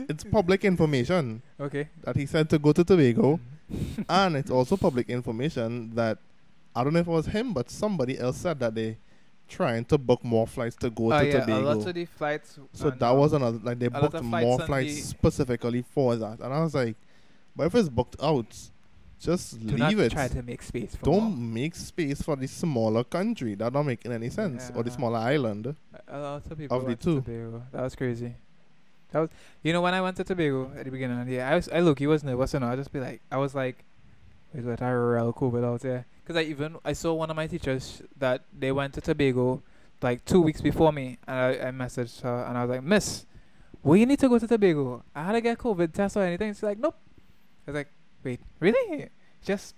it's 0.09 0.23
public 0.23 0.63
information 0.65 1.41
Okay. 1.59 1.89
that 2.03 2.15
he 2.15 2.25
said 2.25 2.49
to 2.49 2.59
go 2.59 2.71
to 2.73 2.83
Tobago, 2.83 3.39
Mm-hmm. 3.71 4.03
and 4.09 4.35
it's 4.35 4.51
also 4.51 4.77
public 4.77 5.09
information 5.09 5.95
that 5.95 6.19
I 6.75 6.83
don't 6.83 6.93
know 6.93 6.99
if 6.99 7.07
it 7.07 7.11
was 7.11 7.25
him, 7.25 7.51
but 7.51 7.71
somebody 7.71 8.19
else 8.19 8.37
said 8.37 8.59
that 8.59 8.75
they 8.75 8.97
trying 9.47 9.85
to 9.85 9.97
book 9.97 10.23
more 10.23 10.47
flights 10.47 10.75
to 10.77 10.89
go 10.89 11.13
Oh 11.13 11.19
to 11.19 11.25
yeah, 11.27 11.37
a 11.37 11.39
Tobago. 11.41 11.61
lot 11.61 11.87
of 11.87 11.93
the 11.93 12.05
flights. 12.05 12.59
So 12.73 12.89
that 12.89 13.01
um, 13.11 13.17
was 13.17 13.33
another 13.33 13.59
like 13.63 13.79
they 13.79 13.87
booked 13.87 14.21
more 14.21 14.59
flights 14.59 15.03
specifically 15.03 15.83
for 15.93 16.15
that, 16.15 16.39
and 16.39 16.53
I 16.53 16.61
was 16.61 16.73
like, 16.75 16.95
but 17.55 17.67
if 17.67 17.75
it's 17.75 17.89
booked 17.89 18.15
out, 18.21 18.53
just 19.19 19.65
Do 19.65 19.77
leave 19.77 19.99
it. 19.99 20.11
try 20.11 20.27
to 20.27 20.41
make 20.43 20.61
space 20.61 20.95
for 20.95 21.05
Don't 21.05 21.23
more. 21.35 21.53
make 21.53 21.73
space 21.75 22.21
for 22.21 22.35
the 22.35 22.47
smaller 22.47 23.03
country. 23.03 23.55
That 23.55 23.71
don't 23.73 23.85
make 23.87 24.05
any 24.05 24.29
sense. 24.29 24.71
Or 24.75 24.83
the 24.83 24.91
smaller 24.91 25.19
island. 25.19 25.75
A 26.07 26.19
lot 26.19 26.43
of 26.51 26.57
people 26.57 26.77
Of 26.77 26.85
the 26.85 26.95
two. 26.95 27.21
to 27.21 27.21
Tobago. 27.21 27.63
That 27.71 27.81
was 27.83 27.95
crazy. 27.95 28.35
That 29.11 29.19
was, 29.21 29.29
you 29.63 29.71
know, 29.71 29.81
when 29.81 29.93
I 29.93 30.01
went 30.01 30.17
to 30.17 30.23
Tobago 30.25 30.69
at 30.77 30.83
the 30.85 30.91
beginning 30.91 31.19
of 31.21 31.25
the 31.27 31.33
year, 31.33 31.45
I 31.45 31.55
was, 31.55 31.69
I 31.69 31.79
look, 31.79 31.99
he 31.99 32.07
was 32.07 32.23
nervous, 32.23 32.53
and 32.53 32.65
I 32.65 32.75
just 32.75 32.91
be 32.91 32.99
like, 32.99 33.21
I 33.31 33.37
was 33.37 33.55
like, 33.55 33.85
wait, 34.53 34.65
what? 34.65 34.81
I 34.81 34.91
real 34.91 35.31
COVID 35.31 35.63
out 35.63 35.79
there. 35.81 36.05
Because 36.25 36.41
I 36.41 36.49
even 36.49 36.77
I 36.83 36.93
saw 36.93 37.13
one 37.13 37.29
of 37.29 37.35
my 37.35 37.45
teachers 37.45 38.01
that 38.17 38.45
they 38.51 38.71
went 38.71 38.95
to 38.95 39.01
Tobago 39.01 39.61
like 40.01 40.25
two 40.25 40.41
weeks 40.41 40.59
before 40.59 40.91
me, 40.91 41.19
and 41.27 41.37
I, 41.37 41.67
I 41.67 41.71
messaged 41.71 42.21
her, 42.21 42.45
and 42.45 42.57
I 42.57 42.63
was 42.63 42.69
like, 42.71 42.83
Miss, 42.83 43.25
we 43.83 44.03
need 44.05 44.19
to 44.19 44.27
go 44.27 44.39
to 44.39 44.47
Tobago. 44.47 45.03
I 45.13 45.23
had 45.23 45.33
to 45.33 45.41
get 45.41 45.57
COVID 45.59 45.93
test 45.93 46.17
or 46.17 46.23
anything. 46.23 46.51
She's 46.53 46.63
like, 46.63 46.79
Nope. 46.79 46.97
I 47.67 47.71
was 47.71 47.75
like, 47.75 47.89
Wait, 48.23 48.39
really? 48.59 49.09
Just 49.43 49.75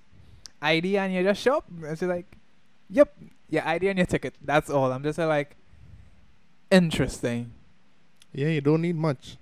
ID 0.62 0.98
and 0.98 1.14
you 1.14 1.24
just 1.24 1.42
show 1.42 1.58
up? 1.58 1.66
And 1.84 2.00
she's 2.00 2.08
like, 2.08 2.26
Yep, 2.90 3.18
your 3.50 3.68
ID 3.68 3.90
and 3.90 4.00
your 4.00 4.06
ticket. 4.06 4.36
That's 4.42 4.70
all. 4.70 4.92
I'm 4.92 5.04
just 5.04 5.20
uh, 5.20 5.28
like, 5.28 5.58
interesting. 6.72 7.52
Yeah, 8.32 8.48
you 8.48 8.62
don't 8.62 8.82
need 8.82 8.96
much. 8.96 9.38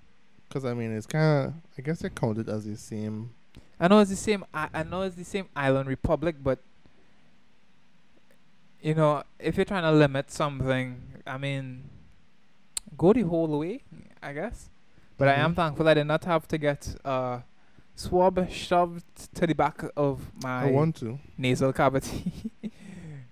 Because, 0.48 0.66
I 0.66 0.74
mean, 0.74 0.96
it's 0.96 1.06
kind 1.06 1.48
of, 1.48 1.54
I 1.78 1.82
guess 1.82 2.00
they 2.00 2.10
count 2.10 2.38
it 2.38 2.46
counted 2.46 2.50
as 2.50 2.66
the 2.66 2.78
same. 2.78 3.32
I 3.80 3.88
know 3.88 4.00
it's 4.00 4.10
the 4.10 4.16
same. 4.16 4.46
I, 4.54 4.70
I 4.74 4.84
know 4.84 5.02
it's 5.02 5.16
the 5.16 5.26
same 5.26 5.50
island 5.56 5.90
republic, 5.90 6.38
but 6.42 6.60
you 8.86 8.94
know, 8.94 9.24
if 9.40 9.58
you're 9.58 9.66
trying 9.74 9.84
to 9.90 9.92
limit 9.92 10.30
something, 10.32 11.02
I 11.26 11.38
mean, 11.46 11.90
go 12.98 13.14
the 13.14 13.24
whole 13.24 13.60
way, 13.60 13.82
I 14.22 14.32
guess. 14.34 14.70
But 15.18 15.28
I 15.30 15.36
am 15.46 15.52
Mhm. 15.52 15.56
thankful 15.56 15.88
I 15.88 15.94
did 15.96 16.08
not 16.08 16.24
have 16.26 16.48
to 16.50 16.58
get 16.58 16.82
uh, 17.04 17.40
swab 17.96 18.38
shoved 18.50 19.06
to 19.38 19.48
the 19.48 19.56
back 19.56 19.84
of 19.96 20.20
my 20.44 20.68
I 20.68 20.72
want 20.72 20.96
to. 20.98 21.18
nasal 21.38 21.74
cavity. 21.74 22.52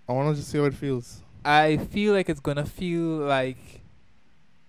I 0.09 0.11
want 0.13 0.29
to 0.31 0.35
just 0.39 0.49
see 0.51 0.57
how 0.57 0.65
it 0.65 0.73
feels. 0.73 1.21
I 1.45 1.77
feel 1.77 2.13
like 2.13 2.29
it's 2.29 2.39
gonna 2.39 2.65
feel 2.65 3.03
like 3.37 3.81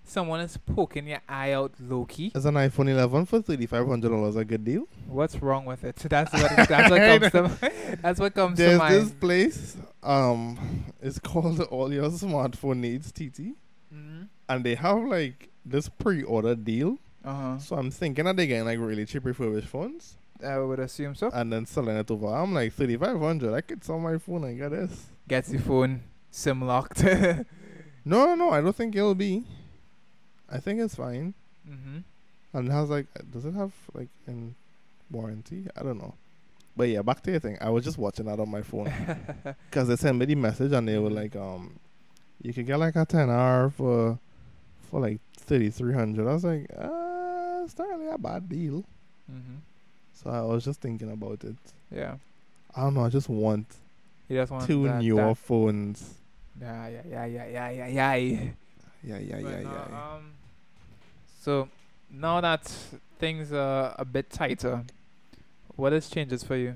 someone 0.04 0.40
is 0.40 0.56
poking 0.56 1.08
your 1.08 1.20
eye 1.28 1.52
out 1.52 1.72
low 1.80 2.04
key. 2.04 2.32
Is 2.34 2.44
an 2.46 2.54
iPhone 2.54 2.88
11 2.90 3.26
for 3.26 3.40
$3,500 3.40 4.36
a 4.36 4.44
good 4.44 4.64
deal? 4.64 4.86
What's 5.08 5.36
wrong 5.42 5.64
with 5.64 5.84
it? 5.84 5.96
That's 6.08 6.32
what 6.32 6.68
that's 6.68 6.90
what 6.90 7.00
comes 7.30 7.32
to 7.32 7.98
that's 8.02 8.20
what 8.20 8.34
comes 8.34 8.58
to 8.58 8.62
There's 8.64 8.90
this 9.04 9.10
place. 9.12 9.76
Um, 10.02 10.84
It's 11.02 11.18
called 11.18 11.60
All 11.62 11.92
Your 11.92 12.10
Smartphone 12.10 12.78
Needs 12.78 13.10
TT. 13.10 13.54
Mm-hmm. 13.94 14.22
And 14.48 14.64
they 14.64 14.74
have, 14.74 15.02
like, 15.04 15.48
this 15.64 15.88
pre-order 15.88 16.54
deal. 16.54 16.98
Uh 17.24 17.34
huh. 17.34 17.58
So 17.58 17.76
I'm 17.76 17.90
thinking 17.90 18.26
that 18.26 18.36
they're 18.36 18.46
getting, 18.46 18.66
like, 18.66 18.78
really 18.78 19.06
cheap 19.06 19.24
refurbished 19.24 19.68
phones. 19.68 20.16
I 20.44 20.58
would 20.58 20.78
assume 20.80 21.14
so. 21.14 21.30
and 21.32 21.50
then 21.50 21.64
selling 21.64 21.96
it 21.96 22.10
over. 22.10 22.26
I'm 22.26 22.52
like 22.52 22.72
thirty 22.74 22.96
five 22.98 23.18
hundred. 23.18 23.54
I 23.54 23.62
could 23.62 23.82
sell 23.82 23.98
my 23.98 24.18
phone 24.18 24.44
and 24.44 24.58
get 24.58 24.72
this. 24.72 25.06
Gets 25.26 25.48
the 25.48 25.58
phone 25.58 26.02
sim 26.30 26.60
locked. 26.60 27.02
No, 27.02 28.26
no, 28.26 28.34
no. 28.34 28.50
I 28.50 28.60
don't 28.60 28.76
think 28.76 28.94
it'll 28.94 29.14
be. 29.14 29.44
I 30.54 30.58
think 30.58 30.80
it's 30.80 30.94
fine. 30.94 31.34
mm-hmm. 31.68 31.98
And 32.56 32.88
like, 32.88 33.06
does 33.32 33.44
it 33.44 33.54
have 33.54 33.72
like 33.92 34.08
in 34.28 34.54
warranty? 35.10 35.66
I 35.76 35.82
don't 35.82 35.98
know. 35.98 36.14
But 36.76 36.88
yeah, 36.88 37.02
back 37.02 37.20
to 37.22 37.30
your 37.32 37.40
thing. 37.40 37.58
I 37.60 37.70
was 37.70 37.84
just 37.84 37.98
watching 37.98 38.26
that 38.26 38.38
on 38.38 38.48
my 38.48 38.62
phone 38.62 38.92
because 39.70 39.88
they 39.88 39.96
sent 39.96 40.16
me 40.18 40.26
the 40.26 40.36
message 40.36 40.72
and 40.72 40.86
they 40.88 40.98
were 40.98 41.10
like, 41.10 41.34
um, 41.34 41.78
you 42.40 42.52
could 42.52 42.66
get 42.66 42.78
like 42.78 42.94
a 42.96 43.04
ten 43.04 43.28
hour 43.30 43.70
for 43.70 44.18
for 44.90 45.00
like 45.00 45.20
thirty 45.36 45.70
three 45.70 45.94
hundred. 45.94 46.28
I 46.28 46.32
was 46.32 46.44
like, 46.44 46.70
uh, 46.76 47.62
it's 47.64 47.76
not 47.76 47.88
really 47.88 48.08
a 48.08 48.18
bad 48.18 48.48
deal. 48.48 48.84
mm-hmm. 49.30 49.56
So 50.12 50.30
I 50.30 50.42
was 50.42 50.64
just 50.64 50.80
thinking 50.80 51.10
about 51.10 51.42
it. 51.44 51.56
Yeah. 51.92 52.16
I 52.76 52.82
don't 52.82 52.94
know. 52.94 53.04
I 53.04 53.08
just 53.08 53.28
want 53.28 53.66
You 54.28 54.38
just 54.38 54.52
want 54.52 54.66
two 54.66 54.84
that, 54.84 55.02
newer 55.02 55.28
that- 55.28 55.38
phones. 55.38 56.14
Yeah, 56.60 56.86
yeah, 56.88 57.02
yeah, 57.08 57.24
yeah, 57.26 57.48
yeah, 57.48 57.70
yeah, 57.70 57.86
yeah. 57.88 58.14
Yeah, 59.02 59.18
yeah, 59.18 59.40
But 59.42 59.50
yeah, 59.50 59.60
no, 59.60 59.72
yeah. 59.90 60.14
Um, 60.14 60.30
so 61.44 61.68
now 62.10 62.40
that 62.40 62.64
things 63.18 63.52
are 63.52 63.94
a 63.98 64.04
bit 64.04 64.30
tighter, 64.30 64.84
what 65.76 65.92
has 65.92 66.08
changes 66.08 66.42
for 66.42 66.56
you? 66.56 66.74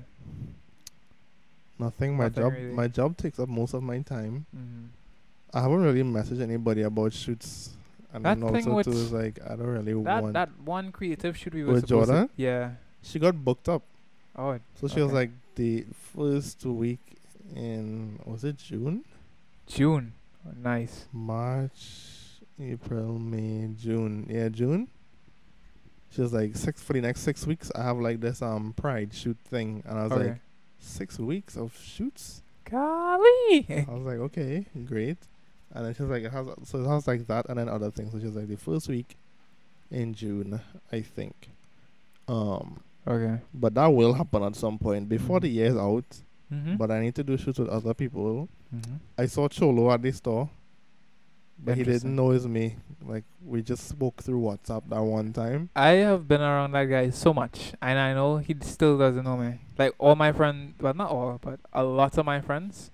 Nothing. 1.77 2.17
My 2.17 2.25
Nothing 2.25 2.43
job. 2.43 2.53
really. 2.53 2.73
My 2.73 2.87
job 2.87 3.17
takes 3.17 3.39
up 3.39 3.47
most 3.49 3.73
of 3.73 3.81
my 3.83 3.99
time. 3.99 4.45
Mm-hmm. 4.55 4.85
I 5.53 5.61
haven't 5.61 5.81
really 5.81 6.03
messaged 6.03 6.41
anybody 6.41 6.81
about 6.83 7.13
shoots, 7.13 7.71
and 8.13 8.23
That 8.25 8.39
then 8.39 8.51
thing 8.53 8.67
also 8.71 8.91
too 8.91 8.97
is 8.97 9.11
like 9.11 9.39
I 9.43 9.55
don't 9.55 9.67
really 9.67 9.93
That 10.03 10.21
want. 10.23 10.33
that 10.33 10.49
one 10.63 10.91
creative 10.91 11.35
shoot 11.37 11.53
we 11.53 11.63
were 11.63 11.73
With 11.73 11.87
supposed 11.87 12.09
Jordan? 12.09 12.27
to. 12.27 12.33
Yeah. 12.35 12.71
she 13.01 13.17
got 13.17 13.33
booked 13.43 13.69
up, 13.69 13.81
Oh. 14.35 14.59
so 14.79 14.87
she 14.87 15.01
was 15.01 15.11
like 15.13 15.31
the 15.55 15.85
first 16.13 16.63
week 16.65 16.99
in 17.55 18.19
was 18.25 18.43
it 18.43 18.57
June, 18.57 19.03
June. 19.67 20.13
Oh, 20.47 20.51
nice. 20.61 21.05
March, 21.11 21.81
April, 22.61 23.17
May, 23.19 23.69
June. 23.79 24.27
Yeah, 24.29 24.49
June. 24.49 24.87
She 26.11 26.21
was 26.21 26.33
like 26.33 26.55
six 26.55 26.81
for 26.81 26.93
the 26.93 27.01
next 27.01 27.21
six 27.21 27.45
weeks. 27.45 27.71
I 27.75 27.83
have 27.83 27.97
like 27.97 28.19
this 28.19 28.41
um 28.41 28.73
pride 28.75 29.13
shoot 29.13 29.37
thing, 29.49 29.83
and 29.87 29.99
I 29.99 30.03
was 30.03 30.11
okay. 30.13 30.23
like 30.29 30.39
six 30.79 31.19
weeks 31.19 31.55
of 31.55 31.77
shoots. 31.77 32.41
Golly. 32.69 33.65
I 33.69 33.85
was 33.89 34.03
like, 34.05 34.19
okay, 34.19 34.65
great. 34.85 35.17
And 35.73 35.85
then 35.85 35.93
she 35.93 36.01
was 36.03 36.09
like, 36.11 36.23
it 36.23 36.31
has, 36.31 36.47
so 36.63 36.83
it 36.83 36.87
has 36.87 37.07
like 37.07 37.27
that, 37.27 37.47
and 37.49 37.57
then 37.59 37.69
other 37.69 37.91
things. 37.91 38.11
So 38.11 38.19
she 38.19 38.25
was 38.25 38.35
like, 38.35 38.47
the 38.47 38.57
first 38.57 38.87
week 38.89 39.15
in 39.91 40.13
June, 40.13 40.59
I 40.91 41.01
think. 41.01 41.49
Um, 42.27 42.79
okay. 43.07 43.39
but 43.53 43.73
that 43.75 43.87
will 43.87 44.13
happen 44.13 44.43
at 44.43 44.55
some 44.55 44.77
point 44.77 45.09
before 45.09 45.37
Mhm. 45.39 45.41
the 45.41 45.49
year's 45.49 45.75
out. 45.77 46.21
Mm-hmm. 46.51 46.75
But 46.77 46.89
I 46.89 47.01
need 47.01 47.13
to 47.15 47.23
do 47.23 47.37
shoots 47.37 47.59
with 47.59 47.69
other 47.69 47.93
people. 47.93 48.49
mm-hmm. 48.75 48.95
I 49.17 49.27
saw 49.27 49.47
Cholo 49.47 49.91
at 49.91 50.01
the 50.01 50.11
store, 50.11 50.49
but 51.63 51.77
he 51.77 51.83
didn't 51.83 52.15
know 52.15 52.31
it's 52.31 52.45
me. 52.45 52.75
Like 53.05 53.23
we 53.45 53.61
just 53.61 53.87
spoke 53.87 54.21
through 54.21 54.41
WhatsApp 54.41 54.83
that 54.89 55.01
one 55.01 55.33
time. 55.33 55.69
I 55.75 55.89
have 55.89 56.27
been 56.27 56.41
around 56.41 56.71
that 56.73 56.85
guy 56.85 57.09
so 57.09 57.33
much, 57.33 57.73
and 57.81 57.97
I 57.97 58.13
know 58.13 58.37
he 58.37 58.55
still 58.61 58.97
doesn't 58.97 59.23
know 59.23 59.37
me. 59.37 59.59
Like 59.77 59.93
all 59.97 60.15
my 60.15 60.31
friends, 60.31 60.75
well, 60.81 60.93
not 60.93 61.11
all, 61.11 61.39
but 61.41 61.59
a 61.73 61.83
lot 61.83 62.17
of 62.17 62.25
my 62.25 62.41
friends 62.41 62.91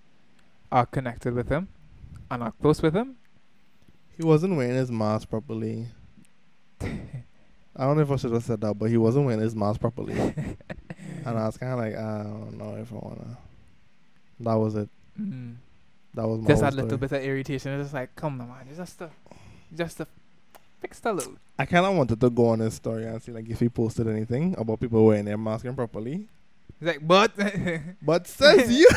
are 0.72 0.86
connected 0.86 1.34
with 1.34 1.50
him 1.50 1.68
and 2.30 2.44
are 2.44 2.54
close 2.62 2.82
with 2.82 2.94
him. 2.96 3.18
He 4.18 4.24
wasn't 4.24 4.56
wearing 4.56 4.76
his 4.76 4.92
mask 4.92 5.30
properly. 5.30 5.88
I 6.82 7.84
don't 7.84 7.98
know 7.98 8.04
if 8.04 8.12
I 8.12 8.16
should 8.16 8.32
have 8.32 8.44
said 8.44 8.62
that, 8.62 8.76
but 8.76 8.90
he 8.90 8.98
wasn't 8.98 9.26
wearing 9.26 9.42
his 9.42 9.56
mask 9.56 9.82
properly. 9.82 10.14
and 10.16 10.58
I 11.26 11.46
was 11.46 11.58
kind 11.58 11.74
of 11.74 11.80
like, 11.80 11.96
I 11.96 12.24
don't 12.24 12.58
know 12.58 12.76
if 12.78 12.92
I 12.92 12.96
wanna. 12.96 13.38
That 14.40 14.54
was 14.56 14.76
it. 14.76 14.90
Mm. 15.20 15.56
That 16.16 16.28
was 16.28 16.40
my 16.42 16.48
Just 16.48 16.62
a 16.62 16.66
that 16.66 16.74
little 16.74 16.90
story. 16.90 17.00
bit 17.00 17.12
of 17.12 17.24
irritation. 17.24 17.72
It's 17.74 17.86
just 17.86 17.94
like, 17.94 18.16
come 18.16 18.42
on, 18.42 18.48
man, 18.48 18.68
just 18.76 19.02
a, 19.02 19.10
just 19.76 20.00
a, 20.00 20.08
fix 20.82 21.00
the 21.00 21.14
load. 21.14 21.38
I 21.60 21.66
kind 21.66 21.86
of 21.86 21.96
wanted 21.96 22.20
to 22.22 22.30
go 22.30 22.48
on 22.48 22.60
his 22.60 22.74
story 22.76 23.06
and 23.06 23.22
see 23.22 23.32
like 23.32 23.50
if 23.50 23.60
he 23.60 23.70
posted 23.70 24.08
anything 24.08 24.56
about 24.58 24.80
people 24.80 25.06
wearing 25.06 25.26
their 25.26 25.38
mask 25.38 25.66
improperly. 25.66 26.28
It's 26.82 26.88
like, 26.88 27.06
but 27.08 27.32
But 28.02 28.28
says 28.28 28.72
you, 28.80 28.88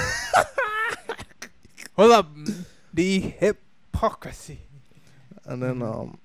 hold 1.97 2.13
up, 2.13 2.29
the 2.93 3.21
hypocrisy. 3.21 4.61
and 5.45 5.63
then 5.63 5.77
Mhm. 5.81 5.95
um, 6.03 6.19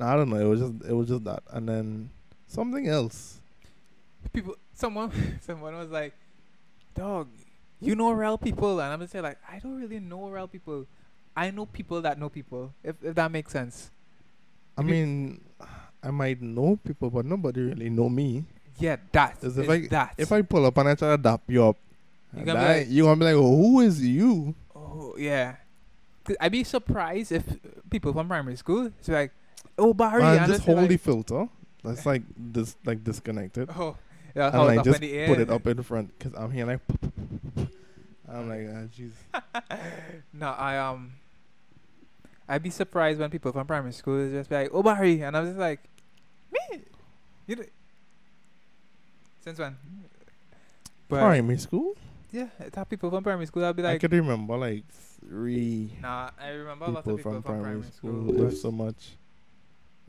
I 0.00 0.14
don't 0.16 0.28
know. 0.28 0.36
It 0.36 0.44
was 0.48 0.60
just 0.60 0.74
it 0.90 0.92
was 0.92 1.08
just 1.08 1.24
that, 1.24 1.42
and 1.50 1.68
then 1.68 2.10
something 2.46 2.86
else. 2.86 3.40
People, 4.32 4.56
someone, 4.74 5.10
someone 5.40 5.74
was 5.76 5.90
like, 5.90 6.14
"Dog, 6.94 7.28
you 7.80 7.94
know 7.94 8.12
real 8.12 8.38
people," 8.38 8.80
and 8.80 8.92
I'm 8.92 9.00
just 9.00 9.12
saying 9.12 9.24
like, 9.24 9.38
I 9.50 9.58
don't 9.58 9.80
really 9.80 10.00
know 10.00 10.28
real 10.28 10.48
people. 10.48 10.86
I 11.36 11.50
know 11.50 11.66
people 11.66 12.00
that 12.02 12.18
know 12.18 12.28
people. 12.28 12.72
If 12.82 12.96
if 13.02 13.14
that 13.14 13.30
makes 13.30 13.52
sense. 13.52 13.90
I 14.78 14.82
If 14.82 14.86
you- 14.88 14.92
mean, 14.94 15.40
I 16.02 16.10
might 16.10 16.40
know 16.42 16.76
people, 16.76 17.10
but 17.10 17.24
nobody 17.26 17.62
really 17.62 17.90
know 17.90 18.08
me. 18.08 18.44
Yeah, 18.78 18.96
that 19.12 19.42
is 19.42 19.56
if 19.58 19.68
I- 19.68 19.86
that. 19.88 20.14
If 20.18 20.30
I 20.32 20.42
pull 20.42 20.64
up 20.66 20.76
and 20.78 20.88
I 20.90 20.94
try 20.94 21.16
to 21.16 21.22
dap 21.22 21.40
you 21.48 21.64
up, 21.64 21.76
You 22.36 22.44
gonna 22.44 22.60
I- 22.60 22.78
like- 22.78 22.88
you 22.90 23.04
gonna 23.04 23.16
be 23.18 23.24
like, 23.24 23.34
oh, 23.34 23.56
"Who 23.56 23.80
is 23.80 24.04
you?" 24.04 24.54
oh 24.74 25.14
yeah, 25.18 25.56
I'd 26.40 26.52
be 26.52 26.64
surprised 26.64 27.32
if 27.32 27.44
people 27.90 28.12
from 28.12 28.28
primary 28.28 28.56
school 28.56 28.86
it's 28.98 29.08
like, 29.08 29.32
"Oh 29.78 29.94
Barry," 29.94 30.22
Man, 30.22 30.38
and 30.38 30.46
just 30.46 30.52
just 30.58 30.66
be 30.66 30.72
hold 30.72 30.84
the 30.88 30.92
like, 30.94 31.00
filter. 31.00 31.48
That's 31.84 32.04
like 32.04 32.22
this, 32.36 32.76
like 32.84 33.02
disconnected, 33.04 33.70
Oh, 33.76 33.96
yeah, 34.34 34.48
and 34.48 34.58
like 34.76 34.84
just 34.84 35.00
in 35.02 35.08
the 35.08 35.16
air. 35.18 35.26
put 35.28 35.38
it 35.40 35.50
up 35.50 35.66
in 35.66 35.82
front 35.82 36.12
because 36.18 36.34
I'm 36.34 36.50
here 36.50 36.66
like. 36.66 36.80
I'm 38.28 38.48
like, 38.48 38.66
ah, 38.70 38.86
jeez. 38.90 39.12
no, 40.32 40.48
I 40.50 40.78
um, 40.78 41.12
I'd 42.48 42.62
be 42.62 42.70
surprised 42.70 43.18
when 43.20 43.30
people 43.30 43.52
from 43.52 43.66
primary 43.66 43.92
school 43.92 44.28
just 44.30 44.48
be 44.50 44.56
like, 44.56 44.70
"Oh 44.72 44.82
Barry," 44.82 45.22
and 45.22 45.36
I 45.36 45.40
was 45.40 45.50
just 45.50 45.60
like, 45.60 45.80
"Me, 46.52 46.80
you." 47.46 47.56
d- 47.56 47.62
Since 49.42 49.58
when? 49.58 49.76
But 51.08 51.20
Primary 51.20 51.58
school. 51.58 51.94
yeah, 52.32 52.48
how 52.74 52.82
people 52.84 53.10
from 53.10 53.22
primary 53.22 53.46
school. 53.46 53.64
I'd 53.64 53.76
be 53.76 53.82
like, 53.82 53.96
I 53.96 53.98
could 53.98 54.12
remember 54.12 54.56
like 54.56 54.82
three 55.22 55.92
"Nah, 56.02 56.30
I 56.40 56.50
remember 56.50 56.86
a 56.86 56.90
lot 56.90 57.04
people 57.04 57.12
of 57.14 57.18
people 57.18 57.32
from 57.32 57.42
from, 57.42 57.60
primary 57.62 57.82
school." 57.92 58.28
school, 58.28 58.50
so 58.50 58.70
much. 58.72 59.16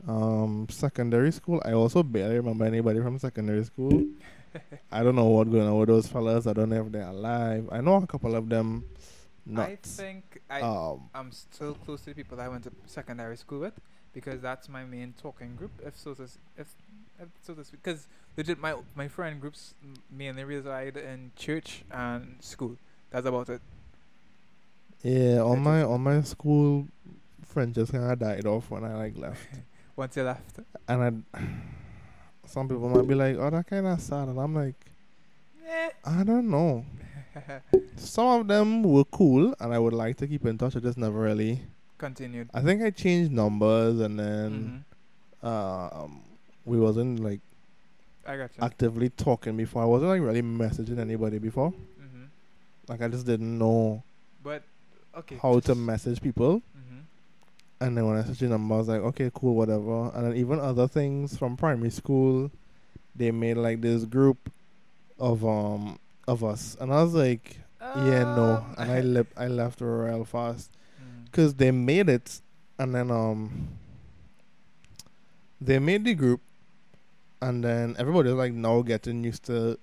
Um, 0.06 0.66
secondary 0.70 1.32
school. 1.32 1.60
I 1.64 1.72
also 1.72 2.02
barely 2.02 2.36
remember 2.36 2.64
anybody 2.64 3.00
from 3.00 3.18
secondary 3.18 3.64
school. 3.64 4.02
I 4.92 5.02
don't 5.02 5.16
know 5.16 5.26
what's 5.26 5.50
going 5.50 5.66
on 5.68 5.78
with 5.78 5.88
those 5.88 6.06
fellas. 6.08 6.46
I 6.46 6.52
don't 6.52 6.70
know 6.70 6.84
if 6.86 6.92
they're 6.92 7.02
alive. 7.02 7.68
I 7.70 7.80
know 7.80 7.96
a 7.96 8.06
couple 8.06 8.34
of 8.34 8.48
them. 8.48 8.84
I 9.56 9.70
Not. 9.70 9.82
think 9.82 10.40
I 10.50 10.60
um. 10.60 11.08
I'm 11.14 11.32
still 11.32 11.74
close 11.74 12.02
to 12.02 12.10
the 12.10 12.14
people 12.14 12.36
that 12.36 12.44
I 12.44 12.48
went 12.48 12.64
to 12.64 12.72
secondary 12.86 13.36
school 13.36 13.60
with 13.60 13.74
because 14.12 14.40
that's 14.42 14.68
my 14.68 14.84
main 14.84 15.14
talking 15.20 15.56
group. 15.56 15.72
If 15.84 15.96
so 15.96 16.14
to 16.14 16.24
if, 16.56 16.74
if 17.18 17.28
so 17.42 17.54
to 17.54 17.64
speak, 17.64 17.82
because 17.82 18.06
legit 18.36 18.58
my 18.58 18.74
my 18.94 19.08
friend 19.08 19.40
groups 19.40 19.74
mainly 20.10 20.44
reside 20.44 20.96
in 20.96 21.32
church 21.36 21.84
and 21.90 22.36
school. 22.40 22.76
That's 23.10 23.26
about 23.26 23.48
it. 23.48 23.62
Yeah, 25.02 25.40
on 25.40 25.60
my 25.62 25.82
on 25.82 26.02
my 26.02 26.20
school, 26.22 26.88
friend 27.44 27.74
just 27.74 27.92
kind 27.92 28.10
of 28.12 28.18
died 28.18 28.46
off 28.46 28.70
when 28.70 28.84
I 28.84 28.94
like 28.94 29.16
left, 29.16 29.46
Once 29.96 30.16
you 30.16 30.24
left, 30.24 30.58
and 30.88 31.24
I. 31.34 31.38
Some 32.48 32.68
people 32.68 32.88
might 32.88 33.06
be 33.06 33.14
like, 33.14 33.36
"Oh, 33.36 33.50
that 33.50 33.66
kind 33.66 33.86
of 33.86 34.00
sad," 34.00 34.28
and 34.28 34.38
I'm 34.40 34.54
like, 34.54 34.74
eh. 35.66 35.90
I 36.04 36.22
don't 36.24 36.50
know. 36.50 36.84
Some 37.96 38.40
of 38.40 38.48
them 38.48 38.82
were 38.82 39.04
cool, 39.04 39.54
and 39.60 39.72
I 39.74 39.78
would 39.78 39.92
like 39.92 40.16
to 40.18 40.26
keep 40.26 40.46
in 40.46 40.56
touch. 40.58 40.76
I 40.76 40.80
just 40.80 40.98
never 40.98 41.20
really. 41.20 41.60
Continued. 41.98 42.48
I 42.54 42.60
think 42.62 42.82
I 42.82 42.90
changed 42.90 43.32
numbers, 43.32 44.00
and 44.00 44.18
then 44.18 44.82
Mhm. 45.42 45.46
um, 45.46 46.22
we 46.64 46.78
wasn't 46.78 47.20
like 47.20 47.40
I 48.26 48.36
got 48.36 48.50
you. 48.56 48.62
actively 48.62 49.10
talking 49.10 49.56
before. 49.56 49.82
I 49.82 49.86
wasn't 49.86 50.10
like 50.10 50.22
really 50.22 50.42
messaging 50.42 50.98
anybody 50.98 51.38
before. 51.38 51.70
hmm 51.70 52.24
Like 52.88 53.02
I 53.02 53.08
just 53.08 53.26
didn't 53.26 53.58
know 53.58 54.02
But 54.42 54.62
okay. 55.16 55.36
how 55.42 55.58
to 55.60 55.74
message 55.74 56.20
people. 56.22 56.62
And 57.80 57.96
then 57.96 58.06
when 58.06 58.16
I 58.16 58.24
searched 58.24 58.40
your 58.40 58.50
number, 58.50 58.74
I 58.74 58.78
was 58.78 58.88
like, 58.88 59.00
okay, 59.00 59.30
cool, 59.32 59.54
whatever. 59.54 60.10
And 60.14 60.26
then 60.26 60.36
even 60.36 60.58
other 60.58 60.88
things 60.88 61.36
from 61.36 61.56
primary 61.56 61.90
school, 61.90 62.50
they 63.14 63.30
made 63.30 63.56
like 63.56 63.80
this 63.80 64.04
group 64.04 64.50
of 65.18 65.44
um 65.44 65.98
of 66.26 66.44
us, 66.44 66.76
and 66.80 66.92
I 66.92 67.02
was 67.02 67.14
like, 67.14 67.58
yeah, 67.96 68.24
no. 68.24 68.56
Um, 68.58 68.74
And 68.78 68.90
I 68.90 69.00
left 69.00 69.32
I 69.36 69.46
left 69.48 69.80
real 69.80 70.24
fast 70.24 70.70
Mm. 71.00 71.24
because 71.26 71.54
they 71.54 71.70
made 71.70 72.08
it, 72.08 72.40
and 72.78 72.94
then 72.94 73.10
um 73.10 73.68
they 75.60 75.78
made 75.78 76.04
the 76.04 76.14
group, 76.14 76.40
and 77.40 77.64
then 77.64 77.96
everybody 77.98 78.28
was 78.28 78.38
like 78.38 78.52
now 78.52 78.82
getting 78.82 79.24
used 79.24 79.44
to 79.46 79.78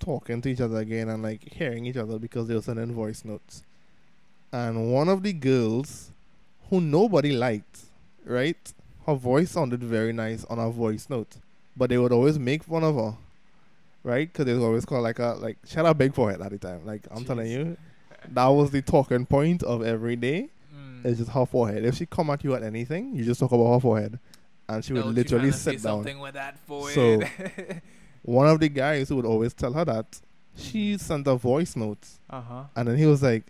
talking 0.00 0.40
to 0.42 0.48
each 0.48 0.60
other 0.60 0.76
again 0.78 1.08
and 1.08 1.22
like 1.22 1.42
hearing 1.52 1.84
each 1.86 1.96
other 1.96 2.18
because 2.18 2.46
they 2.48 2.54
were 2.54 2.62
sending 2.62 2.92
voice 2.94 3.24
notes. 3.24 3.62
And 4.52 4.92
one 4.92 5.08
of 5.08 5.22
the 5.22 5.32
girls 5.32 6.10
who 6.70 6.80
nobody 6.80 7.32
liked, 7.32 7.80
right? 8.24 8.56
Her 9.06 9.14
voice 9.14 9.50
sounded 9.52 9.82
very 9.82 10.12
nice 10.12 10.44
on 10.46 10.58
her 10.58 10.68
voice 10.70 11.08
note, 11.08 11.36
but 11.76 11.90
they 11.90 11.98
would 11.98 12.12
always 12.12 12.38
make 12.38 12.62
fun 12.64 12.84
of 12.84 12.94
her, 12.96 13.14
right? 14.02 14.30
Because 14.30 14.44
they 14.46 14.54
would 14.54 14.62
always 14.64 14.84
call 14.84 15.00
like 15.02 15.18
a 15.18 15.34
like 15.40 15.58
she 15.64 15.76
had 15.76 15.86
a 15.86 15.94
big 15.94 16.14
forehead 16.14 16.40
at 16.42 16.50
the 16.50 16.58
time. 16.58 16.84
Like 16.84 17.06
I'm 17.10 17.24
telling 17.24 17.50
you, 17.50 17.76
that 18.28 18.46
was 18.48 18.70
the 18.70 18.82
talking 18.82 19.24
point 19.26 19.62
of 19.62 19.82
every 19.82 20.16
day. 20.16 20.50
Mm. 20.74 21.04
It's 21.06 21.18
just 21.18 21.30
her 21.30 21.46
forehead. 21.46 21.84
If 21.84 21.94
she 21.96 22.06
come 22.06 22.28
at 22.30 22.44
you 22.44 22.54
at 22.54 22.62
anything, 22.62 23.14
you 23.14 23.24
just 23.24 23.40
talk 23.40 23.52
about 23.52 23.72
her 23.74 23.80
forehead, 23.80 24.18
and 24.68 24.84
she 24.84 24.92
would 24.92 25.04
Don't 25.04 25.14
literally 25.14 25.52
sit 25.52 25.82
down. 25.82 26.04
Something 26.04 26.18
with 26.18 26.34
that 26.34 26.58
So- 26.66 27.22
One 28.22 28.46
of 28.46 28.60
the 28.60 28.68
guys 28.68 29.08
who 29.08 29.16
would 29.16 29.24
always 29.24 29.54
tell 29.54 29.72
her 29.72 29.84
that 29.86 30.20
she 30.54 30.98
sent 30.98 31.26
a 31.28 31.36
voice 31.36 31.76
note, 31.76 32.04
uh 32.28 32.40
huh. 32.42 32.64
and 32.76 32.88
then 32.88 32.98
he 32.98 33.06
was 33.06 33.22
like, 33.22 33.44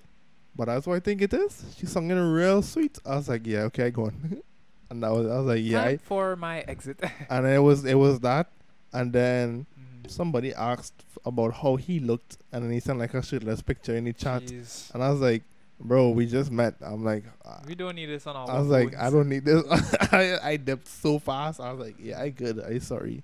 "But 0.59 0.67
that's 0.67 0.87
what 0.87 0.97
I 0.97 1.01
think 1.01 1.23
it 1.23 1.33
is." 1.33 1.65
She 1.79 1.87
sung 1.87 2.11
it 2.11 2.15
real 2.15 2.61
sweet. 2.61 2.99
I 3.07 3.15
was 3.17 3.29
like, 3.29 3.47
"Yeah, 3.47 3.63
okay, 3.71 3.91
go 3.91 4.07
on." 4.07 4.43
and 4.91 5.03
that 5.03 5.11
was 5.13 5.27
I 5.27 5.37
was 5.39 5.47
like, 5.47 5.63
"Yeah." 5.65 5.85
Time 5.85 5.99
for 5.99 6.37
my 6.37 6.61
exit. 6.69 7.01
and 7.31 7.47
it 7.47 7.61
was 7.61 7.85
it 7.87 7.95
was 7.95 8.21
that, 8.21 8.51
and 8.93 9.13
then 9.13 9.67
Mm. 9.79 10.11
somebody 10.11 10.53
asked 10.55 11.05
f- 11.11 11.19
about 11.25 11.55
how 11.55 11.77
he 11.77 11.99
looked, 12.01 12.39
and 12.53 12.65
then 12.65 12.71
he 12.73 12.81
sent 12.81 12.99
like 12.99 13.15
a 13.15 13.23
shirtless 13.23 13.63
picture 13.63 13.97
in 13.97 14.05
the 14.05 14.13
chat, 14.13 14.43
Jeez. 14.43 14.93
and 14.95 15.03
I 15.03 15.11
was 15.11 15.21
like, 15.21 15.43
"Bro, 15.81 16.11
we 16.11 16.27
just 16.27 16.51
met." 16.51 16.75
I'm 16.81 17.05
like, 17.05 17.25
uh, 17.45 17.61
We 17.67 17.75
don't 17.75 17.95
need 17.95 18.07
this 18.07 18.27
on 18.27 18.35
our 18.37 18.51
I 18.51 18.59
was 18.59 18.69
like, 18.69 18.95
I 18.97 19.11
don't 19.11 19.29
need 19.29 19.45
this. 19.45 19.63
I, 20.13 20.39
I 20.43 20.57
dipped 20.57 20.89
so 20.89 21.19
fast. 21.19 21.61
I 21.61 21.73
was 21.73 21.81
like, 21.87 21.97
yeah, 22.01 22.21
I 22.21 22.29
good. 22.31 22.61
I 22.61 22.79
sorry. 22.79 23.23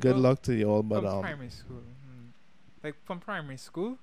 Good 0.00 0.16
luck 0.16 0.40
to 0.42 0.54
you 0.54 0.70
all, 0.70 0.82
but 0.84 1.02
from 1.02 1.14
um, 1.14 1.22
primary 1.22 1.50
school. 1.50 1.82
Hmm. 1.82 2.26
Like 2.84 2.94
from 3.04 3.18
primary 3.18 3.56
school, 3.56 3.98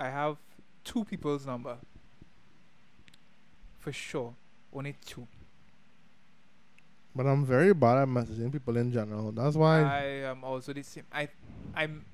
I 0.00 0.08
have 0.10 0.36
two 0.88 1.04
people's 1.04 1.44
number. 1.46 1.76
For 3.78 3.92
sure, 3.92 4.34
only 4.72 4.96
two. 5.04 5.26
but 7.14 7.26
I'm 7.26 7.44
very 7.44 7.72
bad 7.74 8.02
at 8.02 8.08
messaging 8.08 8.52
people 8.52 8.76
in 8.76 8.92
general. 8.92 9.32
That's 9.32 9.56
why. 9.56 9.80
I 9.82 10.02
am 10.32 10.44
also 10.44 10.72
the 10.72 10.82
same. 10.82 11.04
I, 11.12 11.28
I'm, 11.74 12.04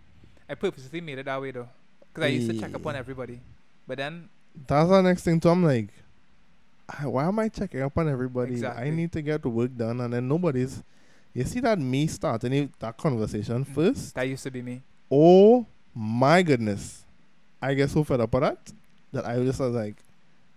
I 0.48 0.54
purposely 0.54 1.00
made 1.00 1.18
it 1.18 1.26
that 1.26 1.40
way 1.40 1.50
though, 1.50 1.68
because 2.08 2.24
I 2.24 2.28
used 2.28 2.50
to 2.50 2.58
check 2.60 2.74
up 2.74 2.86
on 2.86 2.96
everybody, 2.96 3.40
but 3.86 3.98
then 3.98 4.28
that's 4.66 4.88
the 4.88 5.02
next 5.02 5.22
thing 5.24 5.40
too. 5.40 5.48
I'm 5.50 5.64
like, 5.64 5.88
"Ah, 6.88 7.08
why 7.08 7.24
am 7.24 7.38
I 7.38 7.48
checking 7.48 7.82
up 7.82 7.96
on 7.98 8.08
everybody? 8.08 8.64
I 8.64 8.90
need 8.90 9.12
to 9.12 9.22
get 9.22 9.42
the 9.42 9.48
work 9.48 9.76
done, 9.76 10.00
and 10.00 10.12
then 10.12 10.26
nobody's. 10.28 10.82
You 11.32 11.44
see 11.44 11.60
that 11.60 11.78
me 11.78 12.06
starting 12.06 12.72
that 12.78 12.96
conversation 12.96 13.64
Mm. 13.64 13.74
first. 13.74 14.14
that 14.14 14.22
used 14.28 14.44
to 14.44 14.50
be 14.50 14.62
me. 14.62 14.82
Oh 15.10 15.66
my 15.94 16.42
goodness, 16.42 17.03
I 17.64 17.74
get 17.74 17.90
so 17.90 18.04
fed 18.04 18.20
up 18.20 18.32
with 18.32 18.42
that 18.42 18.72
that 19.12 19.26
I 19.26 19.36
just 19.44 19.60
was 19.60 19.74
like, 19.74 19.96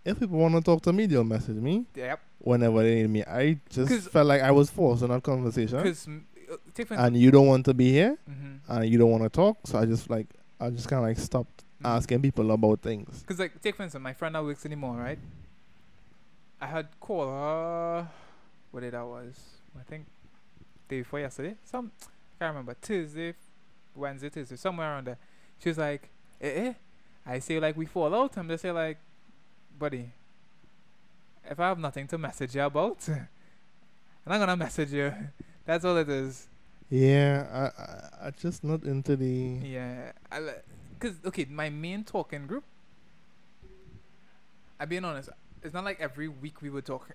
if 0.04 0.20
people 0.20 0.38
want 0.40 0.56
to 0.56 0.62
talk 0.62 0.82
to 0.84 0.94
me, 0.94 1.06
they'll 1.06 1.24
message 1.24 1.58
me. 1.58 1.86
Yep. 1.96 2.20
whenever 2.40 2.82
they 2.84 2.96
need 3.02 3.10
me. 3.10 3.24
I 3.24 3.60
just 3.70 4.10
felt 4.10 4.28
like 4.28 4.42
I 4.42 4.52
was 4.52 4.70
forced 4.70 5.04
in 5.04 5.10
that 5.10 5.24
conversation. 5.24 5.78
Because 5.78 6.08
uh, 6.08 6.96
And 6.96 7.18
you 7.18 7.30
don't 7.32 7.48
want 7.48 7.66
to 7.66 7.74
be 7.74 7.92
here 7.92 8.18
mm 8.30 8.60
and 8.70 8.90
you 8.90 8.98
don't 8.98 9.12
want 9.12 9.24
to 9.24 9.30
talk. 9.30 9.58
So 9.66 9.80
I 9.80 9.86
just 9.86 10.10
like, 10.10 10.28
I 10.60 10.70
just 10.70 10.88
kind 10.90 11.02
of 11.04 11.08
like 11.10 11.18
stopped 11.20 11.64
Mm-hmm. 11.78 11.96
asking 11.98 12.22
people 12.24 12.50
about 12.52 12.82
things. 12.82 13.20
Because 13.22 13.38
like 13.38 13.62
take 13.62 13.76
for 13.76 13.84
instance, 13.84 14.02
my 14.02 14.14
friend 14.14 14.34
that 14.34 14.44
works 14.44 14.66
anymore, 14.66 14.96
right? 14.98 15.20
I 16.60 16.66
had 16.66 16.88
called 17.00 17.30
her. 17.30 18.08
What 18.72 18.82
day 18.82 18.90
that 18.90 19.06
was? 19.06 19.38
I 19.80 19.84
think 19.84 20.08
day 20.90 21.00
before 21.02 21.20
yesterday. 21.20 21.54
Some 21.64 21.92
I 22.02 22.44
can't 22.46 22.56
remember. 22.56 22.76
Tuesday, 22.82 23.36
Wednesday, 23.94 24.30
Tuesday, 24.30 24.56
somewhere 24.56 24.92
around 24.92 25.06
there. 25.06 25.20
She 25.62 25.70
was 25.70 25.78
like, 25.78 26.10
"Eh, 26.42 26.50
eh." 26.70 26.74
I 27.28 27.40
say 27.40 27.60
like 27.60 27.76
we 27.76 27.86
fall 27.86 28.16
out. 28.16 28.38
I'm 28.38 28.48
just 28.48 28.62
say 28.62 28.72
like, 28.72 28.98
buddy. 29.78 30.12
If 31.50 31.60
I 31.60 31.68
have 31.70 31.80
nothing 31.80 32.08
to 32.08 32.18
message 32.18 32.56
you 32.56 32.62
about, 32.62 32.98
I'm 33.10 33.28
not 34.26 34.40
gonna 34.40 34.58
message 34.58 34.94
you. 34.94 35.14
That's 35.66 35.84
all 35.84 35.98
it 35.98 36.10
is. 36.10 36.48
Yeah, 36.90 37.46
I, 37.52 37.82
I, 37.82 38.28
I 38.28 38.32
just 38.32 38.64
not 38.64 38.84
into 38.84 39.18
the. 39.18 39.60
Yeah, 39.62 40.14
I 40.32 40.40
cause 41.00 41.16
okay, 41.26 41.46
my 41.50 41.70
main 41.70 42.04
talking 42.06 42.48
group. 42.48 42.64
I 44.80 44.86
being 44.86 45.04
honest, 45.04 45.30
it's 45.64 45.74
not 45.74 45.84
like 45.84 46.00
every 46.00 46.28
week 46.28 46.62
we 46.62 46.70
would 46.70 46.86
talk, 46.86 47.10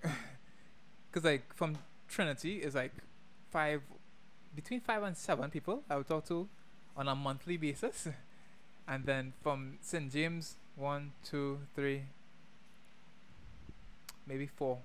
cause 1.11 1.23
like 1.23 1.53
from 1.55 1.77
Trinity 2.07 2.57
is 2.57 2.75
like 2.75 2.91
five, 3.49 3.81
between 4.55 4.81
five 4.81 5.01
and 5.03 5.17
seven 5.17 5.49
people 5.49 5.81
I 5.89 5.95
would 5.95 6.07
talk 6.07 6.27
to, 6.27 6.47
on 6.95 7.07
a 7.07 7.15
monthly 7.15 7.57
basis, 7.57 8.09
and 8.87 9.05
then 9.05 9.33
from 9.41 9.77
St 9.81 10.11
James 10.11 10.55
one, 10.75 11.11
two, 11.23 11.59
three, 11.75 12.03
maybe 14.27 14.47
four, 14.47 14.79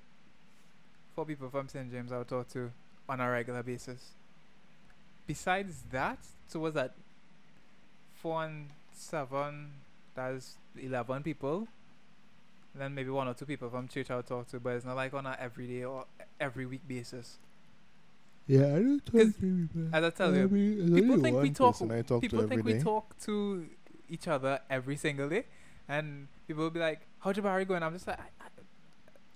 four 1.14 1.24
people 1.24 1.48
from 1.48 1.68
St. 1.68 1.90
James 1.90 2.12
I 2.12 2.18
would 2.18 2.28
talk 2.28 2.48
to 2.50 2.70
on 3.08 3.20
a 3.20 3.30
regular 3.30 3.62
basis. 3.62 4.10
Besides 5.26 5.82
that, 5.90 6.18
so 6.46 6.60
was 6.60 6.74
that 6.74 6.94
four 8.14 8.44
and 8.44 8.68
seven, 8.92 9.70
that's 10.14 10.54
11 10.78 11.22
people. 11.22 11.68
And 12.74 12.82
then 12.82 12.94
maybe 12.94 13.10
one 13.10 13.28
or 13.28 13.34
two 13.34 13.46
people 13.46 13.70
from 13.70 13.88
church 13.88 14.10
I 14.10 14.16
would 14.16 14.26
talk 14.26 14.48
to, 14.50 14.60
but 14.60 14.70
it's 14.70 14.84
not 14.84 14.96
like 14.96 15.14
on 15.14 15.26
a 15.26 15.36
everyday 15.40 15.84
or 15.84 16.04
every 16.40 16.66
week 16.66 16.86
basis. 16.86 17.38
Yeah, 18.46 18.60
I 18.66 18.78
don't 18.78 19.04
talk 19.04 19.12
to 19.14 19.32
people. 19.32 19.88
As 19.92 20.04
I 20.04 20.10
tell 20.10 20.34
you, 20.34 20.48
mean, 20.48 20.94
people 20.94 21.20
think 21.20 21.36
we 21.42 21.50
talk- 21.50 21.78
talk 22.06 22.20
people 22.22 22.42
to 22.42 22.48
think 22.48 22.64
we 22.64 22.78
talk 22.78 23.18
to 23.20 23.66
each 24.08 24.28
other 24.28 24.60
every 24.70 24.96
single 24.96 25.28
day, 25.28 25.44
and 25.88 26.28
people 26.46 26.62
will 26.64 26.70
be 26.70 26.80
like, 26.80 27.00
"How's 27.20 27.36
your 27.36 27.44
Barry 27.44 27.64
going?" 27.64 27.82
I'm 27.82 27.92
just 27.92 28.06
like, 28.06 28.18
I, 28.18 28.44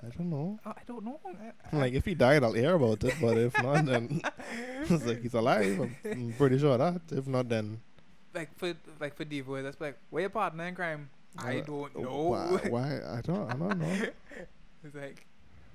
I 0.06 0.10
don't 0.16 0.30
know. 0.30 0.58
I, 0.64 0.70
I 0.70 0.82
don't 0.86 1.04
know. 1.04 1.20
I- 1.24 1.76
I- 1.76 1.80
Like 1.80 1.92
if 1.94 2.04
he 2.04 2.14
died, 2.14 2.42
I'll 2.42 2.52
hear 2.52 2.74
about 2.74 3.04
it. 3.04 3.14
But 3.20 3.38
if 3.38 3.62
not, 3.62 3.86
then 3.86 4.20
it's 4.90 5.06
like 5.06 5.22
he's 5.22 5.34
alive. 5.34 5.78
I'm, 5.80 5.96
I'm 6.04 6.32
pretty 6.36 6.58
sure 6.58 6.76
that. 6.76 7.00
If 7.10 7.26
not, 7.26 7.48
then 7.48 7.80
like 8.34 8.56
for 8.58 8.74
like 9.00 9.14
for 9.16 9.24
Devo, 9.24 9.62
that's 9.62 9.80
like, 9.80 9.96
"Where 10.10 10.22
your 10.22 10.30
partner 10.30 10.64
in 10.66 10.74
crime?" 10.74 11.10
I 11.38 11.60
Uh, 11.60 11.64
don't 11.64 11.98
know. 11.98 12.22
Why, 12.34 12.60
why? 12.68 13.00
I 13.16 13.20
don't. 13.22 13.48
I 13.50 13.54
don't 13.56 13.78
know. 13.78 14.06
it's 14.84 14.94
like 14.94 15.26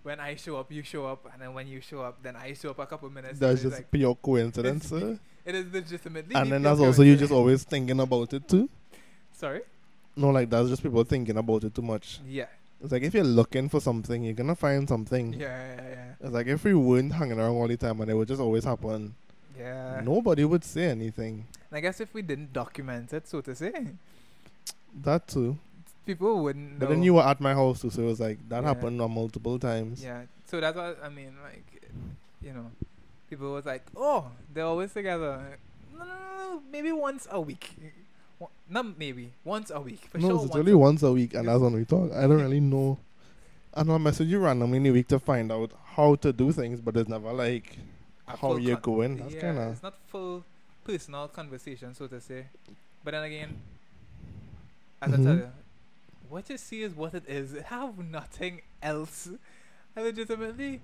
when 0.03 0.19
I 0.19 0.35
show 0.35 0.57
up, 0.57 0.71
you 0.71 0.83
show 0.83 1.05
up, 1.07 1.27
and 1.33 1.41
then 1.41 1.53
when 1.53 1.67
you 1.67 1.81
show 1.81 2.01
up, 2.01 2.21
then 2.21 2.35
I 2.35 2.53
show 2.53 2.69
up 2.71 2.79
a 2.79 2.85
couple 2.85 3.09
minutes. 3.09 3.39
That's 3.39 3.61
just 3.61 3.75
like, 3.77 3.91
pure 3.91 4.15
coincidence, 4.15 4.91
it 5.45 5.55
is 5.55 5.73
legitimately. 5.73 6.35
And 6.35 6.51
then 6.51 6.61
that's 6.61 6.79
also 6.79 7.01
you 7.01 7.15
just 7.15 7.31
always 7.33 7.63
thinking 7.63 7.99
about 7.99 8.33
it 8.33 8.47
too. 8.47 8.69
Sorry. 9.37 9.61
No, 10.15 10.29
like 10.31 10.49
that's 10.49 10.67
just 10.69 10.81
people 10.81 11.03
thinking 11.03 11.37
about 11.37 11.63
it 11.63 11.73
too 11.75 11.83
much. 11.83 12.19
Yeah. 12.27 12.47
It's 12.81 12.91
like 12.91 13.03
if 13.03 13.13
you're 13.13 13.23
looking 13.23 13.69
for 13.69 13.79
something, 13.79 14.23
you're 14.23 14.33
gonna 14.33 14.55
find 14.55 14.87
something. 14.89 15.33
Yeah. 15.33 15.75
Yeah. 15.75 15.89
Yeah. 15.89 16.11
It's 16.21 16.33
like 16.33 16.47
if 16.47 16.63
we 16.63 16.73
weren't 16.73 17.13
hanging 17.13 17.39
around 17.39 17.55
all 17.55 17.67
the 17.67 17.77
time 17.77 18.01
and 18.01 18.09
it 18.09 18.15
would 18.15 18.27
just 18.27 18.41
always 18.41 18.63
happen, 18.63 19.13
Yeah. 19.57 20.01
nobody 20.03 20.43
would 20.43 20.63
say 20.63 20.85
anything. 20.85 21.45
And 21.69 21.77
I 21.77 21.81
guess 21.81 22.01
if 22.01 22.13
we 22.15 22.21
didn't 22.23 22.51
document 22.53 23.13
it, 23.13 23.27
so 23.27 23.41
to 23.41 23.53
say, 23.55 23.73
That 25.03 25.27
too. 25.27 25.57
people 26.05 26.41
wouldn't 26.41 26.73
know. 26.73 26.79
But 26.79 26.89
then 26.89 27.03
you 27.03 27.13
were 27.15 27.23
at 27.23 27.39
my 27.39 27.53
house 27.53 27.81
too, 27.81 27.91
so 27.91 28.01
it 28.01 28.05
was 28.05 28.19
like 28.19 28.39
that 28.49 28.63
Yeah. 28.63 28.67
happened 28.69 28.99
on 29.01 29.11
multiple 29.11 29.59
times. 29.59 30.03
Yeah. 30.03 30.23
So 30.45 30.59
that's 30.59 30.75
what 30.77 30.97
I 31.03 31.09
mean. 31.09 31.33
Like, 31.43 31.89
you 32.41 32.53
know, 32.53 32.71
people 33.29 33.51
was 33.53 33.65
like, 33.65 33.83
"Oh, 33.95 34.31
they're 34.53 34.65
always 34.65 34.93
together." 34.93 35.57
No, 35.93 36.05
no, 36.05 36.05
no, 36.05 36.37
no. 36.55 36.61
Maybe 36.71 36.91
once 36.91 37.27
a 37.29 37.39
week. 37.41 37.75
Not 38.69 38.97
maybe 38.97 39.31
once 39.43 39.71
a 39.71 39.79
week 39.79 40.01
for 40.11 40.17
no, 40.17 40.27
sure. 40.27 40.35
it's 40.35 40.41
once 40.41 40.55
only 40.55 40.71
a- 40.73 40.77
once 40.77 41.03
a 41.03 41.11
week, 41.11 41.33
and 41.33 41.47
that's 41.47 41.59
when 41.59 41.73
we 41.73 41.85
talk. 41.85 42.11
I 42.11 42.21
don't 42.21 42.41
really 42.41 42.59
know. 42.59 42.99
And 43.73 43.91
I'll 43.91 43.99
message 43.99 44.27
you 44.27 44.39
randomly 44.39 44.77
in 44.77 44.83
the 44.83 44.91
week 44.91 45.07
to 45.09 45.19
find 45.19 45.51
out 45.51 45.71
how 45.85 46.15
to 46.15 46.33
do 46.33 46.51
things, 46.51 46.81
but 46.81 46.97
it's 46.97 47.07
never 47.07 47.31
like 47.31 47.77
a 48.27 48.35
how 48.35 48.57
you're 48.57 48.77
con- 48.77 48.93
going. 48.93 49.17
That's 49.17 49.35
yeah, 49.35 49.41
kind 49.41 49.57
of 49.59 49.71
It's 49.71 49.83
not 49.83 49.95
full 50.07 50.43
personal 50.83 51.27
conversation, 51.29 51.93
so 51.93 52.07
to 52.07 52.19
say. 52.19 52.47
But 53.03 53.11
then 53.11 53.23
again, 53.23 53.57
as 55.01 55.13
I 55.13 55.15
mm-hmm. 55.15 55.25
tell 55.25 55.35
you, 55.35 55.51
what 56.29 56.49
you 56.49 56.57
see 56.57 56.81
is 56.81 56.93
what 56.93 57.13
it 57.13 57.23
is. 57.27 57.53
It 57.53 57.63
have 57.75 57.97
nothing 57.97 58.61
else. 58.81 59.29
I 59.95 60.01
legitimately 60.01 60.81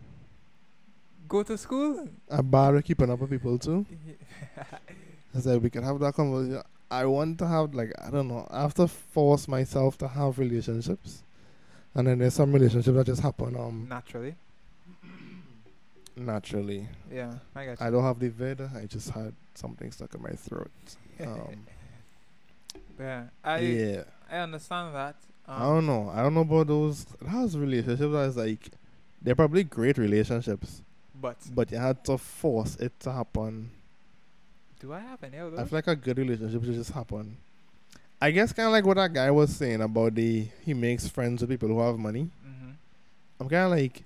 go 1.27 1.43
to 1.43 1.57
school. 1.57 2.07
a 2.29 2.41
bar 2.41 2.81
keeping 2.81 3.09
up 3.09 3.19
with 3.19 3.29
people 3.29 3.57
too. 3.57 3.85
I 5.35 5.39
said 5.39 5.61
we 5.61 5.69
can 5.69 5.83
have 5.83 5.99
that 5.99 6.13
conversation. 6.13 6.63
I 7.01 7.05
want 7.05 7.39
to 7.39 7.47
have 7.47 7.73
like 7.73 7.91
I 7.99 8.09
don't 8.11 8.27
know. 8.27 8.47
I 8.51 8.61
have 8.61 8.73
to 8.75 8.87
force 8.87 9.47
myself 9.47 9.97
to 9.99 10.07
have 10.07 10.37
relationships, 10.37 11.23
and 11.95 12.07
then 12.07 12.19
there's 12.19 12.35
some 12.35 12.53
relationships 12.53 12.95
that 12.95 13.05
just 13.07 13.21
happen 13.21 13.55
um 13.55 13.87
Naturally. 13.89 14.35
naturally. 16.15 16.87
Yeah, 17.11 17.33
I 17.55 17.65
got 17.65 17.79
you. 17.79 17.85
I 17.85 17.89
don't 17.89 18.03
have 18.03 18.19
the 18.19 18.29
vid. 18.29 18.61
I 18.61 18.85
just 18.85 19.09
had 19.09 19.33
something 19.55 19.91
stuck 19.91 20.13
in 20.15 20.21
my 20.21 20.31
throat. 20.31 20.71
Um, 21.21 21.67
yeah, 22.99 23.23
I 23.43 23.59
yeah. 23.59 24.03
I 24.31 24.37
understand 24.39 24.95
that. 24.95 25.15
Um, 25.47 25.61
I 25.61 25.65
don't 25.65 25.85
know. 25.85 26.09
I 26.13 26.21
don't 26.23 26.33
know 26.33 26.41
about 26.41 26.67
those. 26.67 27.05
Those 27.21 27.55
relationships 27.55 28.11
that's 28.11 28.35
like 28.35 28.71
they're 29.21 29.35
probably 29.35 29.63
great 29.63 29.97
relationships, 29.97 30.81
but 31.19 31.37
but 31.53 31.71
you 31.71 31.77
had 31.77 32.03
to 32.05 32.17
force 32.17 32.75
it 32.77 32.99
to 33.01 33.11
happen. 33.11 33.69
Do 34.83 34.91
I 34.91 34.99
have 34.99 35.23
any 35.23 35.37
of 35.37 35.57
I 35.57 35.63
feel 35.63 35.77
like 35.77 35.87
a 35.87 35.95
good 35.95 36.17
relationship 36.17 36.61
should 36.65 36.73
just 36.73 36.91
happen. 36.91 37.37
I 38.21 38.31
guess 38.31 38.51
kind 38.51 38.67
of 38.67 38.73
like 38.73 38.85
what 38.85 38.97
that 38.97 39.13
guy 39.13 39.31
was 39.31 39.55
saying 39.55 39.81
about 39.81 40.13
the 40.15 40.47
he 40.65 40.73
makes 40.73 41.07
friends 41.07 41.39
with 41.41 41.49
people 41.49 41.69
who 41.69 41.79
have 41.79 41.97
money. 41.97 42.23
mm-hmm. 42.45 42.71
I'm 43.39 43.47
kind 43.47 43.65
of 43.65 43.71
like 43.71 44.03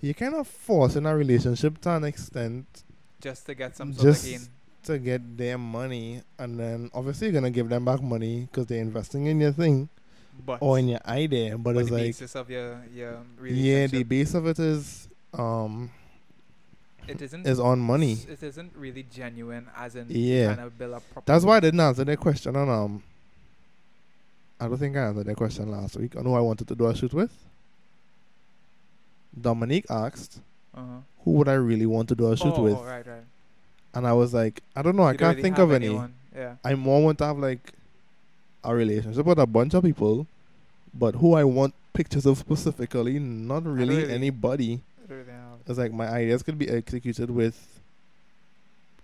you're 0.00 0.14
kind 0.14 0.34
of 0.34 0.48
forcing 0.48 1.06
a 1.06 1.16
relationship 1.16 1.80
to 1.82 1.90
an 1.90 2.04
extent 2.04 2.66
Just 3.20 3.46
to 3.46 3.54
get 3.54 3.76
some 3.76 3.92
sort 3.94 4.08
of 4.08 4.14
Just- 4.14 4.26
gain. 4.26 4.40
to 4.86 4.98
get 4.98 5.36
their 5.36 5.56
money, 5.58 6.22
and 6.38 6.58
then 6.58 6.90
obviously 6.92 7.28
you're 7.28 7.34
gonna 7.34 7.50
give 7.50 7.68
them 7.68 7.84
back 7.84 8.02
money 8.02 8.48
because 8.50 8.66
they're 8.66 8.80
investing 8.80 9.26
in 9.26 9.40
your 9.40 9.52
thing 9.52 9.88
But 10.44 10.58
or 10.60 10.80
in 10.80 10.88
your 10.88 11.00
idea. 11.06 11.56
But 11.58 11.74
but 11.74 11.80
it's 11.80 11.90
the 11.90 11.94
like 11.94 12.02
basis 12.06 12.34
of 12.34 12.50
your 12.50 12.82
your 12.92 13.22
yeah, 13.44 13.86
the 13.86 14.02
base 14.02 14.34
of 14.34 14.46
it 14.48 14.58
is 14.58 15.08
um 15.32 15.90
it 17.08 17.22
isn't 17.22 17.46
is 17.46 17.58
on 17.60 17.78
money. 17.78 18.18
It 18.28 18.42
isn't 18.42 18.72
really 18.76 19.04
genuine, 19.10 19.66
as 19.76 19.96
in 19.96 20.06
Yeah. 20.08 20.54
trying 20.54 20.66
to 20.68 20.70
build 20.76 20.94
up. 20.94 21.02
That's 21.24 21.44
why 21.44 21.56
I 21.56 21.60
didn't 21.60 21.80
answer 21.80 22.04
that 22.04 22.18
question 22.20 22.56
on 22.56 22.68
um. 22.68 23.02
I 24.58 24.68
don't 24.68 24.78
think 24.78 24.96
I 24.96 25.00
answered 25.08 25.26
that 25.26 25.36
question 25.36 25.70
last 25.70 25.96
week 25.96 26.16
on 26.16 26.24
who 26.24 26.34
I 26.34 26.40
wanted 26.40 26.66
to 26.68 26.74
do 26.74 26.86
a 26.86 26.94
shoot 26.94 27.12
with. 27.12 27.30
Dominique 29.38 29.86
asked, 29.90 30.40
Uh-huh. 30.74 31.00
"Who 31.24 31.32
would 31.32 31.48
I 31.48 31.54
really 31.54 31.86
want 31.86 32.08
to 32.08 32.14
do 32.14 32.30
a 32.32 32.36
shoot 32.36 32.54
oh, 32.56 32.62
with?" 32.62 32.76
oh, 32.76 32.84
right, 32.84 33.06
right. 33.06 33.24
And 33.94 34.06
I 34.06 34.12
was 34.12 34.32
like, 34.34 34.62
"I 34.74 34.82
don't 34.82 34.96
know. 34.96 35.02
I 35.04 35.12
You 35.12 35.18
don't 35.18 35.26
can't 35.28 35.36
really 35.36 35.42
think 35.42 35.58
of 35.58 35.72
any. 35.72 35.86
anyone. 35.86 36.14
Yeah. 36.34 36.56
I 36.64 36.74
more 36.74 37.02
want 37.02 37.18
to 37.18 37.26
have 37.26 37.38
like 37.38 37.72
a 38.64 38.74
relationship 38.74 39.24
with 39.26 39.38
a 39.38 39.46
bunch 39.46 39.74
of 39.74 39.84
people, 39.84 40.26
but 40.94 41.16
who 41.16 41.34
I 41.34 41.44
want 41.44 41.74
pictures 41.92 42.26
of 42.26 42.36
specifically, 42.38 43.18
not 43.18 43.64
really, 43.64 43.96
really- 43.98 44.12
anybody. 44.12 44.80
I 45.06 45.08
don't 45.08 45.18
really 45.18 45.32
have. 45.32 45.58
It's 45.66 45.78
like 45.78 45.92
my 45.92 46.08
ideas 46.08 46.42
could 46.42 46.58
be 46.58 46.68
executed 46.68 47.30
with 47.30 47.56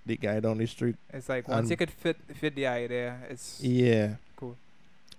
the 0.05 0.17
guy 0.17 0.41
down 0.41 0.59
the 0.59 0.67
street. 0.67 0.97
It's 1.13 1.29
like 1.29 1.47
once 1.49 1.71
you 1.71 1.77
could 1.77 1.91
fit 1.91 2.17
fit 2.35 2.55
the 2.55 2.67
idea, 2.67 3.19
it's 3.31 3.61
Yeah. 3.63 4.17
Cool. 4.37 4.57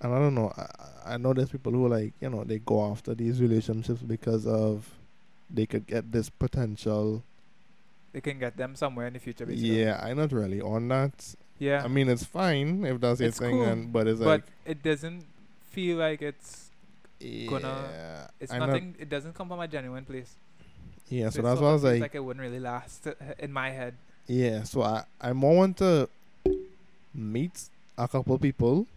And 0.01 0.13
I 0.13 0.19
don't 0.19 0.35
know. 0.35 0.51
I, 0.57 1.13
I 1.13 1.17
know 1.17 1.33
there's 1.33 1.49
people 1.49 1.71
who 1.71 1.87
like 1.87 2.13
you 2.19 2.29
know 2.29 2.43
they 2.43 2.59
go 2.59 2.91
after 2.91 3.15
these 3.15 3.39
relationships 3.41 4.01
because 4.01 4.45
of 4.45 4.89
they 5.49 5.65
could 5.65 5.87
get 5.87 6.11
this 6.11 6.29
potential. 6.29 7.23
they 8.11 8.21
can 8.21 8.37
get 8.39 8.57
them 8.57 8.75
somewhere 8.75 9.07
in 9.07 9.13
the 9.13 9.19
future. 9.19 9.45
Basically. 9.45 9.81
Yeah, 9.83 9.99
I'm 10.03 10.17
not 10.17 10.31
really 10.31 10.59
on 10.61 10.87
that. 10.89 11.35
Yeah. 11.59 11.83
I 11.83 11.87
mean, 11.87 12.09
it's 12.09 12.25
fine 12.25 12.83
if 12.85 12.99
that's 12.99 13.19
your 13.21 13.29
It's 13.29 13.39
thing, 13.39 13.51
cool, 13.57 13.63
and 13.63 13.93
but 13.93 14.07
it's 14.07 14.19
but 14.19 14.25
like 14.27 14.43
it 14.65 14.83
doesn't 14.83 15.23
feel 15.71 15.97
like 15.97 16.21
it's 16.21 16.69
gonna- 17.49 18.27
it's 18.39 18.51
I'm 18.51 18.59
not- 18.59 18.67
nothing. 18.69 18.95
it 18.99 19.07
doesn't 19.09 19.33
come 19.33 19.47
from 19.47 19.59
a 19.61 19.67
genuine 19.67 20.03
place. 20.03 20.35
Yeah, 21.09 21.29
so 21.29 21.39
it 21.39 21.43
that's 21.43 21.61
why 21.61 21.69
I 21.69 21.73
was 21.73 21.83
like, 21.83 22.01
like 22.01 22.15
it 22.15 22.23
wouldn't 22.23 22.41
really 22.41 22.59
last 22.59 23.07
uh, 23.07 23.13
in 23.39 23.51
my 23.53 23.69
head. 23.69 23.93
yeah. 24.27 24.63
So 24.63 24.81
I 24.81 25.03
I 25.21 25.33
more 25.33 25.55
want 25.55 25.77
to 25.77 26.09
meet 27.13 27.69
a 27.97 28.07
couple 28.07 28.37
people, 28.39 28.87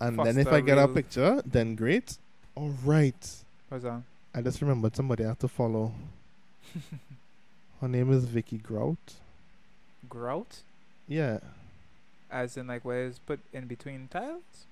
and 0.00 0.18
then 0.18 0.38
if 0.38 0.48
I 0.48 0.60
get 0.60 0.78
a 0.78 0.88
picture, 0.88 1.42
then 1.46 1.74
great. 1.74 2.18
All 2.56 2.74
right. 2.84 3.36
What's 3.68 3.84
that? 3.84 4.02
I 4.34 4.40
just 4.42 4.60
remembered 4.60 4.96
somebody 4.96 5.24
I 5.24 5.28
have 5.28 5.38
to 5.40 5.48
follow. 5.48 5.92
Her 7.80 7.88
name 7.88 8.12
is 8.12 8.24
Vicky 8.24 8.58
Grout. 8.58 9.14
Grout, 10.08 10.58
Yeah. 11.08 11.38
as 12.30 12.56
in 12.56 12.66
like 12.66 12.84
where 12.84 13.06
it's 13.06 13.18
put 13.18 13.40
in 13.52 13.66
between 13.66 14.08
tiles. 14.08 14.66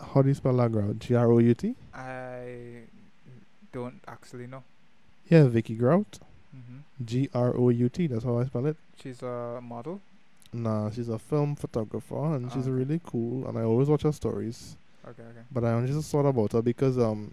How 0.00 0.22
do 0.22 0.28
you 0.28 0.34
spell 0.34 0.56
that 0.56 0.72
grout? 0.72 0.98
G 0.98 1.14
R 1.14 1.30
O 1.30 1.38
U 1.38 1.54
T? 1.54 1.74
I 1.94 2.82
don't 3.72 4.00
actually 4.08 4.46
know. 4.46 4.62
Yeah, 5.28 5.44
Vicky 5.44 5.74
Grout. 5.74 6.18
hmm 6.52 6.78
G 7.04 7.28
R 7.34 7.56
O 7.56 7.68
U 7.70 7.88
T. 7.88 8.06
That's 8.06 8.24
how 8.24 8.38
I 8.38 8.44
spell 8.46 8.66
it. 8.66 8.76
She's 9.02 9.22
a 9.22 9.60
model. 9.62 10.00
Nah, 10.52 10.90
she's 10.90 11.08
a 11.08 11.18
film 11.18 11.56
photographer 11.56 12.36
and 12.36 12.46
Ah, 12.46 12.54
she's 12.54 12.62
okay. 12.68 12.70
really 12.70 13.00
cool. 13.04 13.46
And 13.48 13.58
I 13.58 13.62
always 13.62 13.88
watch 13.88 14.02
her 14.02 14.12
stories. 14.12 14.76
Okay, 15.06 15.22
okay. 15.22 15.40
But 15.50 15.64
I 15.64 15.72
only 15.72 15.92
just 15.92 16.10
thought 16.10 16.26
about 16.26 16.52
her 16.52 16.62
because 16.62 16.96
um, 16.98 17.32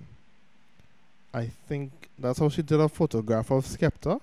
I 1.34 1.46
think 1.68 1.92
that's 2.18 2.40
how 2.40 2.50
she 2.50 2.62
did 2.64 2.80
a 2.80 2.90
photograph 2.90 3.52
of 3.52 3.66
Skepta. 3.66 4.20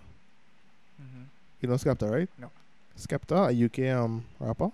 hmm 0.99 1.23
You 1.61 1.69
know 1.69 1.75
Skepta, 1.77 2.11
right? 2.11 2.29
No. 2.39 2.51
Skepta, 2.99 3.49
a 3.51 3.65
UK 3.65 3.97
um 3.97 4.25
rapper. 4.41 4.71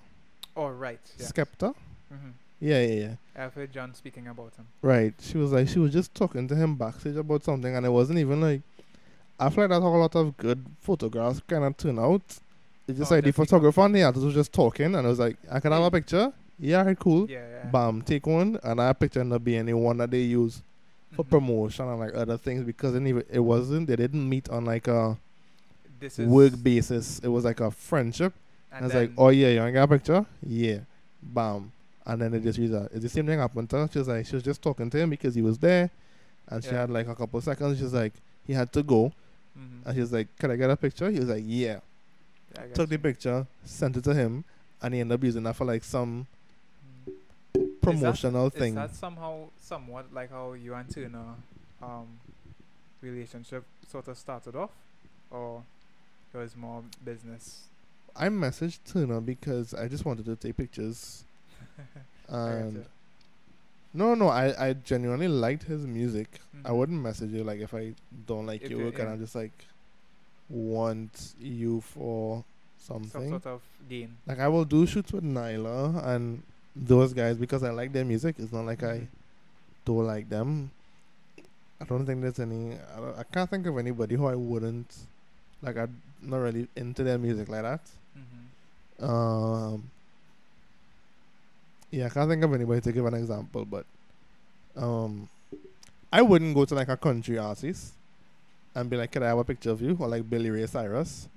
Oh 0.57 0.69
right. 0.69 1.01
Yeah. 1.19 1.27
Skepta. 1.27 1.75
hmm 2.09 2.31
Yeah, 2.61 2.83
yeah, 2.87 2.95
yeah. 3.05 3.15
I've 3.45 3.53
heard 3.55 3.73
John 3.73 3.95
speaking 3.95 4.27
about 4.29 4.55
him. 4.57 4.67
Right. 4.81 5.13
She 5.21 5.37
was 5.37 5.53
like, 5.53 5.69
she 5.69 5.79
was 5.81 5.93
just 5.93 6.15
talking 6.15 6.49
to 6.49 6.55
him 6.57 6.77
backstage 6.77 7.17
about 7.17 7.43
something, 7.45 7.77
and 7.77 7.85
it 7.85 7.91
wasn't 7.91 8.19
even 8.21 8.41
like. 8.41 8.63
I 9.39 9.51
feel 9.51 9.65
like 9.65 9.71
that's 9.71 9.83
how 9.83 9.89
a 9.89 9.97
lot 9.97 10.15
of 10.15 10.37
good 10.37 10.65
photographs 10.81 11.41
kind 11.47 11.65
of 11.65 11.77
turn 11.77 11.99
out. 11.99 12.23
It's 12.87 12.99
just 12.99 13.11
Oh, 13.11 13.15
like 13.17 13.25
the 13.25 13.33
photographer 13.33 13.81
and 13.81 13.95
the 13.95 14.03
artist 14.03 14.25
was 14.25 14.35
just 14.35 14.53
talking, 14.53 14.87
and 14.87 14.97
I 14.97 15.09
was 15.09 15.19
like, 15.19 15.37
I 15.51 15.59
can 15.61 15.73
have 15.73 15.83
a 15.83 15.91
picture. 15.91 16.33
Yeah, 16.59 16.93
cool. 16.95 17.29
Yeah, 17.29 17.39
yeah. 17.65 17.71
Bam, 17.71 18.03
take 18.03 18.27
one, 18.27 18.59
and 18.63 18.79
our 18.79 18.95
picture 18.95 19.21
ended 19.21 19.37
up 19.37 19.45
being 19.45 19.67
the 19.67 19.75
one 19.75 19.97
that 19.99 20.11
they 20.11 20.21
use 20.21 20.63
for 21.13 21.25
Mhm. 21.25 21.29
promotion 21.31 21.89
and 21.89 21.99
like 21.99 22.15
other 22.15 22.37
things 22.37 22.63
because 22.65 22.95
it, 22.95 23.27
it 23.31 23.41
wasn't 23.41 23.87
they 23.89 23.97
didn't 23.97 24.29
meet 24.29 24.49
on 24.51 24.65
like 24.65 24.87
a 24.89 25.17
This 25.99 26.19
is 26.19 26.29
work 26.29 26.53
basis. 26.63 27.19
It 27.21 27.29
was 27.29 27.45
like 27.45 27.61
a 27.61 27.71
friendship. 27.71 28.33
And 28.71 28.85
And 28.85 28.87
it's 28.87 28.95
like, 28.95 29.13
oh 29.19 29.29
yeah, 29.31 29.49
you 29.49 29.59
want 29.61 29.69
to 29.69 29.73
get 29.73 29.83
a 29.85 29.89
picture? 29.89 30.27
Yeah. 30.47 30.79
Bam. 31.23 31.73
And 32.07 32.21
then 32.21 32.33
they 32.33 32.41
just 32.41 32.59
use 32.59 32.71
that. 32.71 32.91
It's 32.93 33.03
the 33.03 33.09
same 33.09 33.27
thing 33.27 33.39
happened 33.39 33.71
to 33.71 33.79
her. 33.79 33.89
She 33.93 33.99
was 33.99 34.09
like, 34.09 34.27
she 34.27 34.35
was 34.37 34.43
just 34.43 34.61
talking 34.61 34.91
to 34.91 34.99
him 34.99 35.11
because 35.11 35.35
he 35.35 35.43
was 35.43 35.59
there. 35.59 35.91
And 36.49 36.63
she 36.63 36.71
had 36.71 36.91
like 36.91 37.09
a 37.09 37.15
couple 37.15 37.41
seconds. 37.41 37.79
She's 37.79 37.95
like, 37.95 38.13
he 38.47 38.53
had 38.53 38.73
to 38.75 38.83
go. 38.83 39.13
Mhm. 39.59 39.87
And 39.87 39.95
she 39.95 40.01
was 40.01 40.13
like, 40.13 40.29
can 40.39 40.51
I 40.51 40.57
get 40.57 40.71
a 40.71 40.77
picture? 40.77 41.11
He 41.11 41.19
was 41.21 41.29
like, 41.29 41.45
yeah. 41.47 41.81
Yeah, 42.55 42.67
Took 42.75 42.89
the 42.89 42.99
picture, 42.99 43.47
sent 43.65 43.97
it 43.97 44.05
to 44.05 44.15
him. 44.15 44.45
And 44.83 44.95
he 44.95 45.01
ended 45.01 45.19
up 45.19 45.25
using 45.25 45.43
that 45.45 45.57
for 45.57 45.65
like 45.65 45.83
some 45.85 46.27
Mm. 47.57 47.81
promotional 47.81 48.47
Is 48.49 48.53
thing. 48.55 48.69
Is 48.71 48.75
that 48.91 48.95
somehow, 48.95 49.49
somewhat 49.61 50.13
like 50.13 50.31
how 50.31 50.53
you 50.55 50.75
and 50.75 50.89
Turner 50.93 51.35
um, 51.83 52.07
relationship 53.01 53.65
sort 53.91 54.09
of 54.09 54.17
started 54.19 54.57
off, 54.57 54.71
or 55.31 55.63
it 56.33 56.37
was 56.39 56.57
more 56.57 56.83
business? 57.05 57.69
I 58.17 58.29
messaged 58.29 58.79
Tuna 58.91 59.21
because 59.21 59.75
I 59.75 59.89
just 59.89 60.05
wanted 60.05 60.25
to 60.27 60.37
take 60.37 60.57
pictures. 60.57 61.25
And 62.29 62.73
you. 62.75 62.85
No, 63.95 64.15
no, 64.15 64.29
I, 64.29 64.69
I 64.69 64.73
genuinely 64.75 65.29
liked 65.29 65.63
his 65.65 65.87
music. 65.87 66.41
I 66.65 66.71
Mhm. 66.71 66.77
wouldn't 66.77 67.01
message 67.03 67.31
you 67.31 67.45
like 67.45 67.61
if 67.61 67.73
I 67.75 67.95
don't 68.27 68.47
like 68.47 68.63
If 68.63 68.71
your 68.71 68.85
work 68.87 68.99
and 68.99 69.09
yeah. 69.09 69.15
I 69.15 69.17
just 69.17 69.35
like 69.35 69.53
want 70.51 71.35
you 71.41 71.81
for 71.81 72.45
something. 72.79 73.11
Some 73.11 73.29
sort 73.31 73.47
of 73.47 73.63
gain. 73.89 74.17
like 74.27 74.39
I 74.41 74.49
will 74.49 74.65
do 74.65 74.87
shoots 74.87 75.13
with 75.13 75.25
Nyla 75.25 76.05
and 76.07 76.43
those 76.77 77.13
guys 77.15 77.37
because 77.37 77.63
I 77.63 77.71
like 77.71 77.93
their 77.93 78.05
music. 78.05 78.37
It's 78.39 78.53
not 78.53 78.67
like 78.67 78.83
I 78.83 78.99
Mhm. 79.01 79.07
don't 79.85 80.07
like 80.07 80.29
them. 80.29 80.71
I 81.81 81.85
don't 81.87 82.07
think 82.07 82.21
there's 82.23 82.39
any. 82.39 82.75
I, 82.97 83.21
I 83.21 83.23
can't 83.25 83.49
think 83.51 83.67
of 83.67 83.77
anybody 83.79 84.15
who 84.17 84.27
I 84.27 84.35
wouldn't 84.35 84.95
like. 85.63 85.77
I'm 85.77 86.01
not 86.23 86.39
really 86.39 86.69
into 86.77 87.03
their 87.05 87.19
music 87.19 87.49
like 87.49 87.63
that. 87.63 87.81
Mhm. 88.19 89.05
Um. 89.09 89.91
Yeah, 91.95 92.07
I 92.07 92.09
can't 92.09 92.29
think 92.31 92.43
of 92.43 92.53
anybody 92.53 92.81
to 92.81 92.93
give 92.93 93.07
an 93.07 93.15
example, 93.15 93.65
but 93.65 93.85
um, 94.77 95.29
I 96.13 96.23
wouldn't 96.23 96.55
go 96.55 96.65
to 96.65 96.75
like 96.75 96.89
a 96.89 96.97
country 96.97 97.39
artist 97.39 97.95
and 98.75 98.91
be 98.91 98.97
like, 98.97 99.13
"Can 99.13 99.23
I 99.23 99.29
have 99.29 99.39
a 99.39 99.45
picture 99.45 99.71
of 99.71 99.81
you?" 99.81 99.97
or 100.01 100.09
like 100.09 100.29
Billy 100.29 100.51
Ray 100.51 100.67
Cyrus 100.67 101.29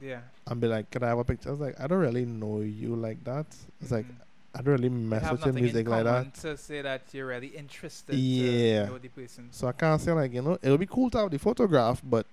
Yeah. 0.00 0.20
and 0.48 0.60
be 0.60 0.66
like, 0.66 0.90
"Can 0.90 1.02
I 1.04 1.08
have 1.08 1.18
a 1.18 1.24
picture?" 1.24 1.48
I 1.50 1.52
was 1.52 1.60
like, 1.60 1.78
"I 1.80 1.86
don't 1.86 2.00
really 2.00 2.24
know 2.24 2.60
you 2.60 2.96
like 2.96 3.22
that." 3.24 3.46
It's 3.80 3.92
like 3.92 4.06
Mhm. 4.06 4.16
I 4.52 4.62
don't 4.62 4.74
really 4.74 4.88
mess 4.88 5.30
with 5.30 5.44
your 5.44 5.54
music 5.54 5.86
like 5.88 6.02
that, 6.04 6.34
to 6.42 6.56
say 6.56 6.82
that 6.82 7.02
you're 7.12 7.28
really 7.28 7.52
interested. 7.62 8.16
Yeah. 8.16 8.86
To 8.86 8.90
know 8.92 8.98
the 8.98 9.08
person. 9.08 9.48
so 9.52 9.68
I 9.68 9.72
can't 9.72 10.00
say 10.00 10.10
like 10.12 10.32
you 10.34 10.42
know 10.42 10.58
it 10.60 10.70
would 10.70 10.80
be 10.80 10.86
cool 10.86 11.08
to 11.10 11.18
have 11.18 11.30
the 11.30 11.38
photograph, 11.38 12.02
but 12.04 12.26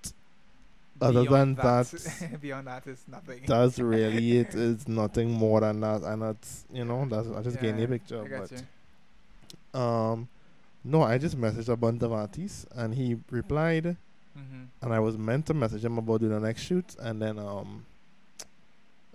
other 1.02 1.24
than 1.26 1.56
that, 1.56 2.40
beyond 2.42 2.68
that 2.68 2.88
is 2.88 3.04
nothing. 3.08 3.42
that's 3.46 3.80
really 3.80 4.38
it. 4.40 4.56
It's 4.56 4.88
nothing 4.88 5.32
more 5.32 5.62
than 5.62 5.80
that, 5.82 6.02
and 6.04 6.22
that's 6.22 6.66
you 6.72 6.86
know 6.86 7.06
that's 7.10 7.28
I 7.30 7.42
just 7.42 7.60
getting 7.62 7.84
a 7.84 7.88
picture, 7.88 8.24
I 8.24 8.28
got 8.28 8.50
but. 8.50 8.64
you. 9.74 9.80
Um, 9.80 10.28
no, 10.84 11.04
I 11.04 11.18
just 11.18 11.38
messaged 11.38 11.70
a 11.70 11.76
bunch 11.76 12.02
of 12.02 12.12
artists 12.14 12.66
and 12.76 12.94
he 12.96 13.18
replied, 13.30 13.98
Mm-hmm. 14.38 14.64
and 14.84 14.94
I 14.94 15.00
was 15.00 15.18
meant 15.18 15.48
to 15.48 15.56
message 15.56 15.84
him 15.84 15.98
about 15.98 16.20
doing 16.20 16.32
the 16.32 16.40
next 16.40 16.62
shoot, 16.62 16.96
and 17.00 17.20
then 17.20 17.40
um, 17.40 17.86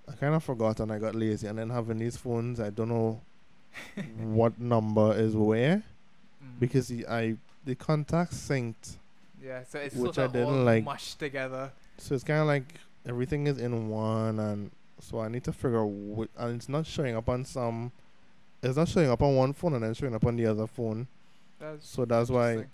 I 0.08 0.12
kind 0.12 0.34
of 0.34 0.42
forgot 0.42 0.80
and 0.80 0.90
I 0.90 0.98
got 0.98 1.14
lazy, 1.14 1.46
and 1.46 1.56
then 1.58 1.70
having 1.70 1.98
these 2.00 2.16
phones, 2.16 2.58
I 2.58 2.70
don't 2.70 2.88
know 2.88 3.20
what 4.18 4.58
number 4.60 5.14
is 5.16 5.34
where 5.36 5.82
Mm-hmm. 6.44 6.58
because 6.58 6.88
he, 6.88 7.06
I 7.06 7.36
the 7.64 7.76
contacts 7.76 8.36
synced, 8.48 8.96
yeah, 9.42 9.64
so 9.68 9.78
it's 9.78 9.94
which 9.94 10.14
sort 10.14 10.18
I 10.18 10.24
of 10.24 10.32
didn't 10.32 10.48
all 10.48 10.64
like. 10.64 10.84
mushed 10.84 11.18
together. 11.18 11.72
so 11.98 12.14
it's 12.14 12.24
kind 12.24 12.40
of 12.40 12.46
like 12.46 12.74
everything 13.06 13.46
is 13.46 13.58
in 13.58 13.88
one, 13.88 14.38
and 14.38 14.70
so 15.00 15.20
I 15.20 15.28
need 15.28 15.44
to 15.44 15.52
figure 15.52 15.80
out 15.80 15.88
what, 15.88 16.28
and 16.38 16.56
it's 16.56 16.68
not 16.68 16.86
showing 16.86 17.16
up 17.16 17.28
on 17.28 17.44
some. 17.44 17.92
It's 18.62 18.76
not 18.76 18.88
showing 18.88 19.10
up 19.10 19.20
on 19.22 19.34
one 19.34 19.52
phone 19.52 19.74
and 19.74 19.82
then 19.82 19.94
showing 19.94 20.14
up 20.14 20.24
on 20.24 20.36
the 20.36 20.46
other 20.46 20.66
phone. 20.66 21.08
That's 21.58 21.88
So 21.88 22.04
that's 22.04 22.30
why. 22.30 22.66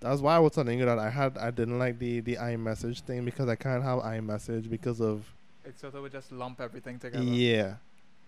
That's 0.00 0.20
why 0.20 0.36
I 0.36 0.38
was 0.38 0.52
telling 0.52 0.78
you 0.78 0.84
that 0.84 0.98
I 0.98 1.10
had 1.10 1.36
I 1.36 1.50
didn't 1.50 1.78
like 1.78 1.98
the 1.98 2.20
the 2.20 2.36
iMessage 2.36 3.00
thing 3.00 3.24
because 3.24 3.48
I 3.48 3.56
can't 3.56 3.82
have 3.82 3.98
iMessage 4.00 4.70
because 4.70 5.00
of 5.00 5.24
it 5.64 5.78
sort 5.78 5.94
of 5.94 6.02
would 6.02 6.12
just 6.12 6.30
lump 6.32 6.60
everything 6.60 6.98
together. 6.98 7.22
yeah. 7.24 7.74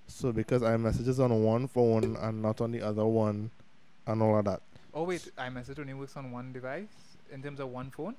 So 0.08 0.32
because 0.32 0.62
iMessage 0.62 1.06
is 1.06 1.20
on 1.20 1.44
one 1.44 1.68
phone 1.68 2.16
and 2.16 2.42
not 2.42 2.60
on 2.60 2.72
the 2.72 2.82
other 2.82 3.06
one, 3.06 3.50
and 4.06 4.20
all 4.20 4.36
of 4.36 4.44
that. 4.46 4.60
Oh 4.92 5.04
wait, 5.04 5.30
iMessage 5.38 5.78
only 5.78 5.94
works 5.94 6.16
on 6.16 6.32
one 6.32 6.52
device 6.52 6.88
in 7.32 7.42
terms 7.42 7.60
of 7.60 7.68
one 7.68 7.90
phone. 7.90 8.16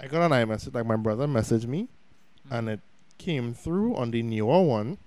I 0.00 0.06
got 0.08 0.30
an 0.30 0.32
iMessage 0.32 0.74
like 0.74 0.86
my 0.86 0.96
brother 0.96 1.26
messaged 1.26 1.66
me, 1.66 1.88
and 2.50 2.68
Mhm. 2.68 2.72
it 2.74 2.80
came 3.18 3.54
through 3.54 3.96
on 3.96 4.10
the 4.10 4.22
newer 4.22 4.62
one, 4.62 4.98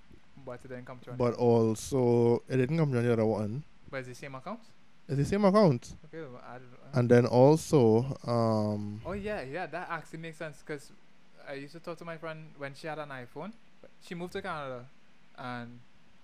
but 0.46 0.60
it 0.66 0.68
didn't 0.70 0.86
come 0.86 1.00
through. 1.00 1.14
but 1.14 1.34
also 1.36 2.42
it 2.48 2.58
didn't 2.58 2.78
come 2.78 2.96
on 2.96 3.04
the 3.04 3.14
other 3.14 3.26
one. 3.26 3.64
but 3.92 3.98
it's 4.00 4.08
the 4.10 4.16
same 4.16 4.36
account. 4.36 4.60
It's 5.08 5.18
the 5.18 5.26
same 5.26 5.44
account, 5.46 5.96
Okay, 6.06 6.22
well, 6.22 6.42
I 6.46 6.60
and 7.00 7.10
then 7.10 7.26
also 7.26 8.16
um 8.26 9.02
Oh 9.06 9.14
yeah, 9.14 9.42
yeah, 9.42 9.66
that 9.68 9.88
actually 9.90 10.20
makes 10.20 10.38
sense 10.38 10.62
because 10.66 10.92
I 11.48 11.54
used 11.54 11.74
to 11.74 11.80
talk 11.80 11.98
to 11.98 12.06
my 12.06 12.18
friend 12.18 12.52
when 12.58 12.74
she 12.76 12.88
had 12.88 13.00
an 13.00 13.10
iPhone. 13.10 13.54
but 13.82 13.90
She 14.02 14.14
moved 14.16 14.34
to 14.34 14.42
Canada, 14.42 14.86
and 15.38 15.80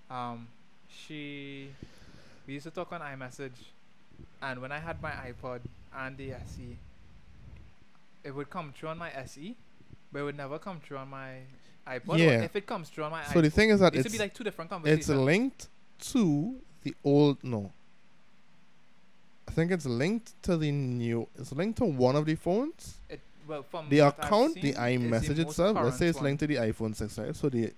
um, 0.09 0.47
she 0.87 1.73
we 2.45 2.53
used 2.55 2.65
to 2.65 2.71
talk 2.71 2.91
on 2.93 3.01
iMessage, 3.01 3.57
and 4.41 4.61
when 4.61 4.71
I 4.71 4.77
had 4.79 5.01
my 5.01 5.11
iPod 5.11 5.61
and 5.97 6.17
the 6.17 6.33
SE, 6.33 6.77
it 8.23 8.31
would 8.35 8.49
come 8.49 8.73
through 8.77 8.89
on 8.89 8.97
my 8.97 9.11
SE, 9.11 9.55
but 10.11 10.19
it 10.19 10.23
would 10.23 10.37
never 10.37 10.59
come 10.59 10.79
through 10.79 10.97
on 10.97 11.09
my 11.09 11.39
iPod. 11.87 12.17
Yeah. 12.17 12.39
Or 12.39 12.43
if 12.43 12.55
it 12.55 12.65
comes 12.65 12.89
through 12.89 13.03
on 13.05 13.11
my 13.11 13.23
so 13.25 13.41
the 13.41 13.49
thing 13.49 13.69
is 13.69 13.79
that 13.79 13.93
it 13.95 13.99
it's 14.05 14.11
be 14.11 14.17
like 14.19 14.33
two 14.33 14.43
different 14.43 14.69
conversations. 14.71 15.09
it's 15.09 15.17
linked 15.17 15.67
to 15.99 16.55
the 16.83 16.95
old 17.03 17.37
no 17.43 17.71
i 19.47 19.51
think 19.51 19.71
it's 19.71 19.85
linked 19.85 20.33
to 20.43 20.57
the 20.57 20.71
new 20.71 21.27
it's 21.37 21.51
linked 21.51 21.77
to 21.77 21.85
one 21.85 22.15
of 22.15 22.25
the 22.25 22.35
phones 22.35 22.95
It, 23.09 23.19
well, 23.47 23.63
from 23.63 23.87
the 23.89 23.99
account 23.99 24.55
the 24.61 24.73
iMessage 24.73 25.37
itself 25.39 25.77
let's 25.79 25.97
say 25.97 26.07
it's 26.07 26.15
one. 26.17 26.25
linked 26.25 26.39
to 26.41 26.47
the 26.47 26.55
iphone 26.55 26.95
6 26.95 27.17
right 27.19 27.35
so 27.35 27.49
the 27.49 27.71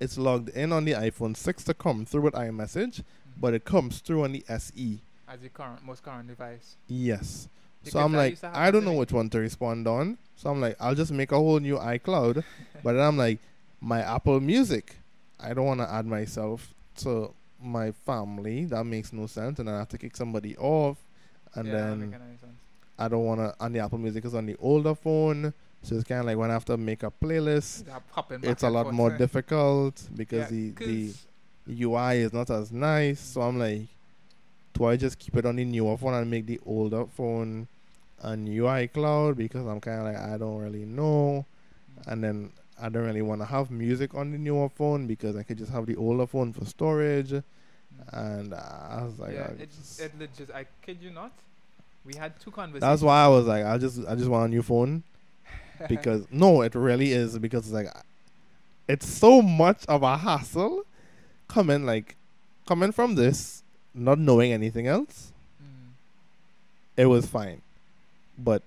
it's 0.00 0.18
logged 0.18 0.50
in 0.50 0.72
on 0.72 0.84
the 0.84 0.92
iphone 0.92 1.34
6 1.36 1.64
to 1.64 1.74
come 1.74 2.04
through 2.04 2.22
with 2.22 2.34
iMessage 2.34 3.00
Mhm. 3.00 3.04
but 3.40 3.54
it 3.54 3.64
comes 3.64 4.00
through 4.00 4.24
on 4.24 4.32
the 4.32 4.44
SE 4.48 5.00
as 5.28 5.40
the 5.40 5.48
current 5.48 5.84
most 5.84 6.02
current 6.02 6.28
device. 6.28 6.76
yes. 6.88 7.48
So 7.84 8.00
I'm 8.00 8.12
like 8.12 8.38
I 8.42 8.70
don't 8.70 8.84
know 8.84 8.92
which 8.94 9.12
one 9.12 9.30
to 9.30 9.38
respond 9.38 9.86
on. 9.86 10.18
So 10.36 10.50
I'm 10.50 10.60
like 10.60 10.76
I'll 10.80 10.94
just 10.96 11.12
make 11.12 11.32
a 11.32 11.36
whole 11.36 11.60
new 11.60 11.76
iCloud 11.78 12.42
but 12.82 12.92
then 12.92 13.02
I'm 13.02 13.16
like 13.16 13.38
my 13.80 14.00
Apple 14.02 14.40
Music. 14.40 14.96
I 15.40 15.54
don't 15.54 15.64
want 15.64 15.80
to 15.80 15.90
add 15.90 16.04
myself 16.04 16.74
to 16.96 17.32
my 17.62 17.92
family. 17.92 18.64
That 18.64 18.84
makes 18.84 19.12
no 19.12 19.26
sense. 19.26 19.58
And 19.60 19.68
then 19.68 19.74
I 19.76 19.78
have 19.78 19.88
to 19.90 19.98
kick 19.98 20.16
somebody 20.16 20.56
off. 20.56 20.98
And 21.54 21.68
yeah, 21.68 21.72
then 21.74 22.00
make 22.00 22.20
any 22.20 22.36
sense. 22.38 22.58
I 22.98 23.06
don't 23.08 23.24
want 23.24 23.40
to 23.40 23.54
and 23.64 23.74
the 23.74 23.78
Apple 23.78 23.98
Music 23.98 24.24
is 24.24 24.34
on 24.34 24.46
the 24.46 24.56
older 24.60 24.94
phone. 24.94 25.54
So 25.82 25.94
it's 25.94 26.04
kind 26.04 26.20
of 26.20 26.26
like 26.26 26.36
when 26.36 26.50
I 26.50 26.54
have 26.54 26.64
to 26.66 26.76
make 26.76 27.04
a 27.04 27.10
playlist 27.12 27.84
it's 28.42 28.64
a 28.64 28.68
lot 28.68 28.92
more 28.92 29.10
difficult 29.16 30.02
because 30.16 30.50
Yeah, 30.50 30.72
the 30.74 31.14
the 31.66 31.84
UI 31.84 32.16
is 32.18 32.32
not 32.32 32.50
as 32.50 32.72
nice. 32.72 33.20
So 33.20 33.42
I'm 33.42 33.58
like, 33.58 33.82
do 34.78 34.84
I 34.86 34.96
just 34.96 35.18
keep 35.18 35.36
it 35.36 35.44
on 35.44 35.56
the 35.56 35.64
newer 35.64 35.96
phone 35.96 36.14
and 36.14 36.30
make 36.30 36.46
the 36.46 36.60
older 36.64 37.04
phone 37.06 37.66
a 38.22 38.36
new 38.36 38.62
iCloud? 38.62 39.36
Because 39.36 39.66
I'm 39.66 39.80
kind 39.80 39.98
of 39.98 40.04
like, 40.06 40.16
I 40.16 40.38
don't 40.38 40.58
really 40.58 40.84
know. 40.84 41.44
And 42.06 42.22
then 42.22 42.52
I 42.80 42.88
don't 42.88 43.04
really 43.04 43.22
want 43.22 43.40
to 43.40 43.44
have 43.44 43.70
music 43.70 44.14
on 44.14 44.30
the 44.30 44.38
newer 44.38 44.68
phone 44.68 45.06
because 45.06 45.36
I 45.36 45.42
could 45.42 45.58
just 45.58 45.72
have 45.72 45.86
the 45.86 45.96
older 45.96 46.26
phone 46.26 46.52
for 46.52 46.64
storage. 46.64 47.32
And 48.12 48.54
I 48.54 49.02
was 49.02 49.18
like, 49.18 49.34
yeah, 49.34 49.48
I 49.50 49.62
it, 49.62 49.70
it 49.98 50.12
legit. 50.18 50.50
I 50.54 50.66
kid 50.82 50.98
you 51.00 51.10
not. 51.10 51.32
We 52.04 52.14
had 52.14 52.38
two 52.40 52.52
conversations. 52.52 52.80
that's 52.88 53.02
why 53.02 53.24
I 53.24 53.28
was 53.28 53.46
like, 53.46 53.64
I 53.64 53.76
just, 53.76 54.00
I 54.06 54.14
just 54.14 54.30
want 54.30 54.46
a 54.46 54.48
new 54.48 54.62
phone 54.62 55.02
because 55.88 56.26
no, 56.30 56.62
it 56.62 56.74
really 56.74 57.12
is 57.12 57.36
because 57.38 57.66
it's 57.66 57.74
like, 57.74 57.88
it's 58.86 59.06
so 59.06 59.42
much 59.42 59.84
of 59.86 60.02
a 60.02 60.16
hassle 60.16 60.84
coming 61.48 61.84
like, 61.84 62.16
coming 62.66 62.92
from 62.92 63.16
this, 63.16 63.62
not 63.94 64.18
knowing 64.18 64.52
anything 64.52 64.86
else. 64.86 65.32
Mm. 65.62 65.92
it 66.96 67.06
was 67.06 67.26
fine. 67.26 67.62
But 68.38 68.62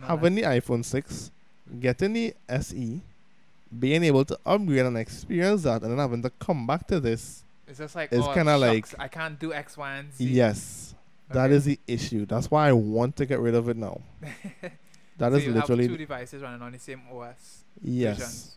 No, 0.00 0.06
having 0.08 0.34
the 0.34 0.42
iPhone 0.42 0.84
6, 0.84 1.30
getting 1.80 2.12
the 2.14 2.34
SE, 2.48 3.00
being 3.78 4.04
able 4.04 4.24
to 4.24 4.38
upgrade 4.44 4.86
and 4.86 4.96
experience 4.98 5.62
that, 5.62 5.82
and 5.82 5.90
then 5.92 5.98
having 5.98 6.22
to 6.22 6.30
come 6.30 6.66
back 6.66 6.86
to 6.88 6.98
this, 7.00 7.42
it's 7.66 7.78
just 7.78 7.94
like 7.94 8.12
it's 8.12 8.26
oh, 8.26 8.34
kinda 8.34 8.56
like- 8.58 8.86
I 8.98 9.08
can't 9.08 9.38
do 9.38 9.52
X, 9.52 9.76
Y, 9.76 9.90
and 9.96 10.12
Z. 10.14 10.24
yes, 10.24 10.94
that 11.30 11.46
Okay. 11.46 11.54
is 11.54 11.64
the 11.64 11.78
issue. 11.86 12.26
That's 12.26 12.50
why 12.50 12.68
I 12.68 12.72
want 12.72 13.16
to 13.16 13.26
get 13.26 13.40
rid 13.40 13.54
of 13.54 13.68
it 13.68 13.76
now. 13.76 14.00
That 15.16 15.30
so 15.30 15.38
is 15.38 15.44
you 15.46 15.52
have 15.52 15.66
two 15.66 15.76
literally 15.76 15.96
devices 15.98 16.42
running 16.42 16.60
on 16.60 16.72
the 16.72 16.78
same 16.78 17.02
OS. 17.12 17.62
yes. 17.80 18.16
versions. 18.18 18.56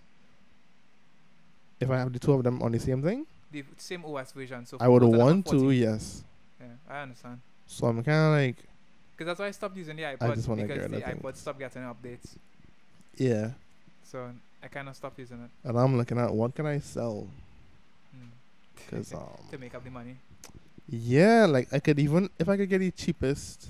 If 1.79 1.89
I 1.91 1.97
have 1.99 2.11
the 2.11 2.17
two 2.17 2.33
of 2.33 2.43
them 2.43 2.63
on 2.63 2.71
the 2.71 2.79
same 2.79 3.03
thing, 3.03 3.27
The 3.51 3.63
same 3.77 4.03
OS 4.05 4.31
version. 4.33 4.65
So 4.65 4.77
I 4.79 4.87
would 4.87 5.03
want 5.03 5.45
to. 5.47 5.71
Yes. 5.71 6.23
Yeah, 6.59 6.67
I 6.89 7.01
understand. 7.03 7.39
So 7.65 7.87
I'm 7.87 8.03
kind 8.03 8.25
of 8.27 8.33
like, 8.33 8.57
Because 9.15 9.27
that's 9.27 9.39
why 9.39 9.47
I 9.47 9.51
stopped 9.51 9.77
using 9.77 9.95
the 9.95 10.03
iPod 10.03 10.21
I 10.31 10.35
just 10.35 10.47
wanna 10.47 10.63
because 10.63 10.77
get 10.83 10.91
the 10.91 10.97
other 10.97 11.05
things. 11.05 11.21
iPod 11.23 11.35
stopped 11.35 11.59
getting 11.59 11.81
updates. 11.83 12.35
Yeah. 13.15 13.51
So 14.03 14.29
I 14.63 14.67
kind 14.67 14.89
of 14.89 14.95
stopped 14.95 15.19
using 15.19 15.43
it 15.43 15.49
And 15.67 15.77
I'm 15.77 15.97
looking 15.97 16.17
at 16.17 16.33
what 16.33 16.55
can 16.55 16.65
I 16.65 16.79
sell? 16.79 17.27
mm. 18.15 18.29
Cause 18.89 19.13
um, 19.13 19.27
to 19.51 19.57
make 19.57 19.75
up 19.75 19.83
the 19.83 19.91
money. 19.91 20.15
yeah, 20.89 21.45
like 21.45 21.67
I 21.73 21.79
could 21.79 21.99
even 21.99 22.29
if 22.39 22.47
I 22.49 22.57
could 22.57 22.69
get 22.69 22.79
the 22.79 22.91
cheapest. 22.91 23.69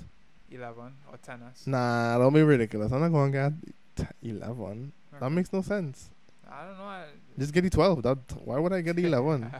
11 0.50 0.92
or 1.12 1.18
10s. 1.18 1.66
Nah, 1.66 2.16
don't 2.18 2.32
be 2.32 2.42
ridiculous. 2.42 2.90
I'm 2.90 3.00
not 3.00 3.10
going 3.12 3.32
to 3.32 3.52
get 3.98 4.08
eleven. 4.24 4.92
That 5.20 5.30
makes 5.30 5.52
no 5.52 5.60
sense. 5.60 6.08
I 6.50 6.64
don't 6.64 6.78
know. 6.78 6.84
I, 6.84 7.04
Just 7.38 7.52
get 7.52 7.62
the 7.62 7.70
twelve. 7.70 8.02
That 8.02 8.18
why 8.44 8.58
would 8.58 8.72
I 8.72 8.80
get 8.80 8.96
the 8.96 9.04
eleven? 9.10 9.50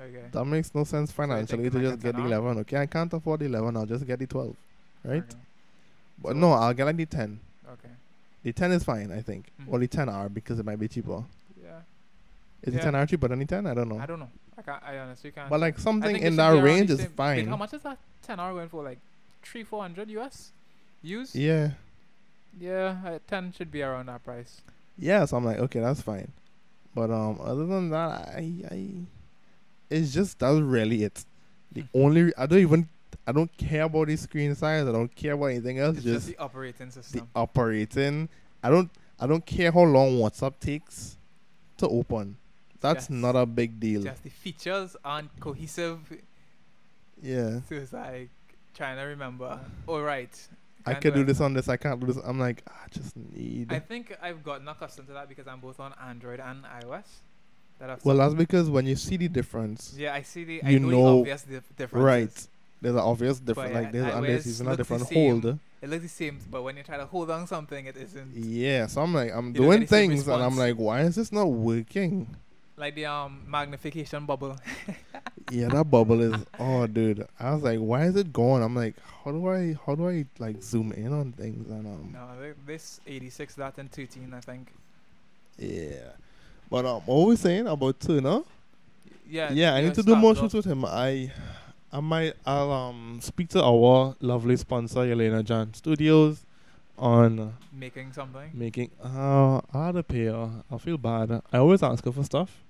okay. 0.00 0.22
that 0.32 0.44
makes 0.44 0.74
no 0.74 0.84
sense 0.84 1.10
financially 1.12 1.64
to 1.64 1.70
thinking 1.70 1.90
just 1.90 2.02
get 2.02 2.16
the 2.16 2.22
eleven. 2.24 2.58
Okay, 2.58 2.76
I 2.78 2.86
can't 2.86 3.12
afford 3.12 3.40
the 3.40 3.46
eleven. 3.46 3.76
I'll 3.76 3.86
just 3.86 4.06
get 4.06 4.18
the 4.18 4.26
twelve. 4.26 4.56
Right? 5.04 5.22
Okay. 5.22 5.36
But 6.22 6.32
So- 6.32 6.38
no, 6.38 6.52
I'll 6.52 6.74
get 6.74 6.84
like 6.84 6.96
the 6.96 7.06
ten. 7.06 7.40
okay. 7.72 7.88
The 8.42 8.52
ten 8.52 8.72
is 8.72 8.84
fine, 8.84 9.10
I 9.12 9.20
think. 9.20 9.50
Mhm. 9.60 9.72
Or 9.72 9.78
the 9.78 9.88
ten 9.88 10.08
R 10.08 10.28
because 10.28 10.58
it 10.58 10.64
might 10.64 10.78
be 10.78 10.88
cheaper. 10.88 11.24
Yeah. 11.62 11.78
Is 12.62 12.72
Yeah. 12.74 12.78
the 12.80 12.84
ten 12.84 12.94
R 12.94 13.06
cheaper 13.06 13.28
than 13.28 13.38
the 13.40 13.46
ten? 13.46 13.66
I 13.66 13.74
don't 13.74 13.88
know. 13.88 13.98
I 13.98 14.06
don't 14.06 14.20
know. 14.20 14.30
I 14.56 14.62
can't. 14.62 14.82
I 14.84 14.98
honestly 14.98 15.32
can't. 15.32 15.50
But 15.50 15.60
like 15.60 15.78
something 15.78 16.16
in 16.16 16.36
that 16.36 16.62
range 16.62 16.90
is 16.90 17.04
fine. 17.16 17.48
how 17.48 17.56
much 17.56 17.74
is 17.74 17.82
that 17.82 17.98
10 18.22 18.38
hour 18.38 18.52
going 18.54 18.68
for? 18.68 18.84
Like 18.84 18.98
three, 19.42 19.64
four 19.64 19.82
hundred 19.82 20.08
US. 20.10 20.52
Use. 21.02 21.34
Yeah. 21.34 21.72
Yeah, 22.58 22.96
uh, 23.04 23.18
10 23.26 23.50
should 23.52 23.72
be 23.72 23.82
around 23.82 24.06
that 24.06 24.22
price. 24.24 24.60
Yeah, 24.98 25.24
so 25.24 25.36
I'm 25.36 25.44
like, 25.44 25.58
okay, 25.58 25.80
that's 25.80 26.00
fine. 26.02 26.32
But 26.94 27.10
um, 27.10 27.40
other 27.42 27.66
than 27.66 27.90
that, 27.90 28.28
I, 28.36 28.52
I, 28.70 28.90
it's 29.90 30.12
just 30.12 30.38
that's 30.38 30.60
really 30.60 31.02
it. 31.04 31.24
The 31.72 31.80
Hmm. 31.82 31.86
only 32.02 32.32
I 32.38 32.46
don't 32.46 32.58
even 32.60 32.88
I 33.26 33.32
don't 33.32 33.54
care 33.56 33.82
about 33.84 34.06
the 34.08 34.16
screen 34.16 34.54
size. 34.54 34.86
I 34.86 34.92
don't 34.92 35.12
care 35.14 35.32
about 35.32 35.46
anything 35.46 35.78
else. 35.80 35.96
It's 35.96 36.04
just 36.04 36.26
just 36.26 36.36
the 36.36 36.42
operating 36.42 36.90
system. 36.90 37.20
the 37.20 37.26
operating. 37.40 38.28
I 38.62 38.70
don't 38.70 38.90
I 39.18 39.26
don't 39.26 39.44
care 39.44 39.72
how 39.72 39.82
long 39.82 40.18
WhatsApp 40.18 40.58
takes 40.60 41.16
to 41.78 41.88
open. 41.88 42.36
That's 42.80 43.04
Yes. 43.04 43.10
not 43.10 43.34
a 43.34 43.46
big 43.46 43.80
deal. 43.80 44.02
Just 44.02 44.22
the 44.22 44.30
features 44.30 44.96
aren't 45.04 45.38
cohesive. 45.40 46.00
yeah, 47.20 47.60
So 47.68 47.74
it's 47.76 47.92
like 47.92 48.30
trying 48.74 48.96
to 48.98 49.02
remember. 49.04 49.58
All 49.86 50.02
right. 50.02 50.30
I 50.86 50.94
can't 50.94 51.14
do 51.14 51.24
this 51.24 51.40
on 51.40 51.54
this. 51.54 51.68
I 51.68 51.76
can't 51.76 51.98
do 52.00 52.06
this. 52.06 52.18
I'm 52.24 52.38
like, 52.38 52.62
ah, 52.68 52.82
I 52.84 52.88
just 52.90 53.16
need. 53.16 53.72
I 53.72 53.78
think 53.78 54.16
I've 54.22 54.42
gotten 54.44 54.68
accustomed 54.68 55.08
to 55.08 55.14
that 55.14 55.28
because 55.28 55.46
I'm 55.46 55.60
both 55.60 55.80
on 55.80 55.94
Android 56.02 56.40
and 56.40 56.64
iOS. 56.64 57.04
That 57.80 57.90
I've 57.90 58.04
well, 58.04 58.16
that's 58.18 58.34
because 58.34 58.70
when 58.70 58.86
you 58.86 58.94
see 58.96 59.16
the 59.16 59.28
difference, 59.28 59.94
yeah, 59.96 60.14
I 60.14 60.22
see 60.22 60.44
the. 60.44 60.54
you 60.54 60.60
I 60.64 60.78
know, 60.78 60.88
know- 60.88 61.14
the 61.16 61.20
obvious 61.20 61.42
dif- 61.42 61.76
differences. 61.76 62.04
right? 62.04 62.48
There's 62.80 62.94
an 62.96 63.00
obvious 63.00 63.40
difference. 63.40 63.72
yeah, 63.72 63.80
like 63.80 63.92
there's 63.92 64.14
and 64.14 64.26
it 64.26 64.46
even 64.46 64.68
a 64.68 64.76
different 64.76 65.06
same, 65.08 65.40
hold. 65.42 65.58
It 65.80 65.88
looks 65.88 66.02
the 66.02 66.08
same, 66.08 66.38
but 66.50 66.62
when 66.62 66.76
you 66.76 66.82
try 66.82 66.98
to 66.98 67.06
hold 67.06 67.30
on 67.30 67.46
something, 67.46 67.86
it 67.86 67.96
isn't. 67.96 68.34
Yeah, 68.36 68.86
so 68.86 69.00
I'm 69.00 69.14
like, 69.14 69.32
I'm 69.34 69.52
doing 69.54 69.80
get 69.80 69.88
the 69.88 69.96
same 69.96 70.10
things, 70.10 70.28
and 70.28 70.42
I'm 70.42 70.56
like, 70.58 70.76
why 70.76 71.00
is 71.00 71.14
this 71.16 71.32
not 71.32 71.46
working? 71.46 72.36
Like 72.76 72.94
the 72.94 73.06
um 73.06 73.42
magnification 73.48 74.26
bubble. 74.26 74.56
Yeah, 75.50 75.68
that 75.68 75.90
bubble 75.90 76.22
is. 76.22 76.40
Oh, 76.58 76.86
dude, 76.86 77.26
I 77.38 77.52
was 77.52 77.62
like, 77.62 77.78
why 77.78 78.04
is 78.04 78.16
it 78.16 78.32
going? 78.32 78.62
I'm 78.62 78.74
like, 78.74 78.94
how 79.22 79.30
do 79.30 79.46
I, 79.48 79.76
how 79.84 79.94
do 79.94 80.08
I 80.08 80.24
like 80.38 80.62
zoom 80.62 80.90
in 80.92 81.12
on 81.12 81.32
things? 81.32 81.68
And 81.68 81.86
um, 81.86 82.10
no, 82.14 82.54
this 82.66 82.98
86 83.06 83.54
that 83.56 83.76
and 83.76 83.92
13, 83.92 84.32
I 84.32 84.40
think. 84.40 84.72
yeah, 85.58 86.12
but 86.70 86.86
um, 86.86 87.02
what 87.04 87.18
were 87.20 87.26
we 87.26 87.36
saying 87.36 87.66
about 87.66 88.00
Turner? 88.00 88.40
Yeah. 89.28 89.52
Yeah, 89.52 89.74
I 89.74 89.82
need 89.82 89.94
to 89.94 90.02
do 90.02 90.16
more 90.16 90.34
shoots 90.34 90.54
with 90.54 90.64
him. 90.64 90.84
I, 90.86 91.30
I 91.92 92.00
might, 92.00 92.32
I'll 92.46 92.72
um 92.72 93.18
speak 93.22 93.50
to 93.50 93.62
our 93.62 94.16
lovely 94.20 94.56
sponsor, 94.56 95.00
Elena 95.00 95.42
John 95.42 95.74
Studios, 95.74 96.44
on 96.98 97.54
Making 97.70 98.12
something. 98.14 98.50
making. 98.54 98.90
Uh, 99.04 99.60
I 99.74 99.86
had 99.92 100.08
pay 100.08 100.24
her. 100.24 100.64
I 100.70 100.78
feel 100.78 100.96
bad. 100.96 101.42
I 101.52 101.58
always 101.58 101.82
ask 101.82 102.02
her 102.06 102.12
for 102.12 102.24
stuff. 102.24 102.63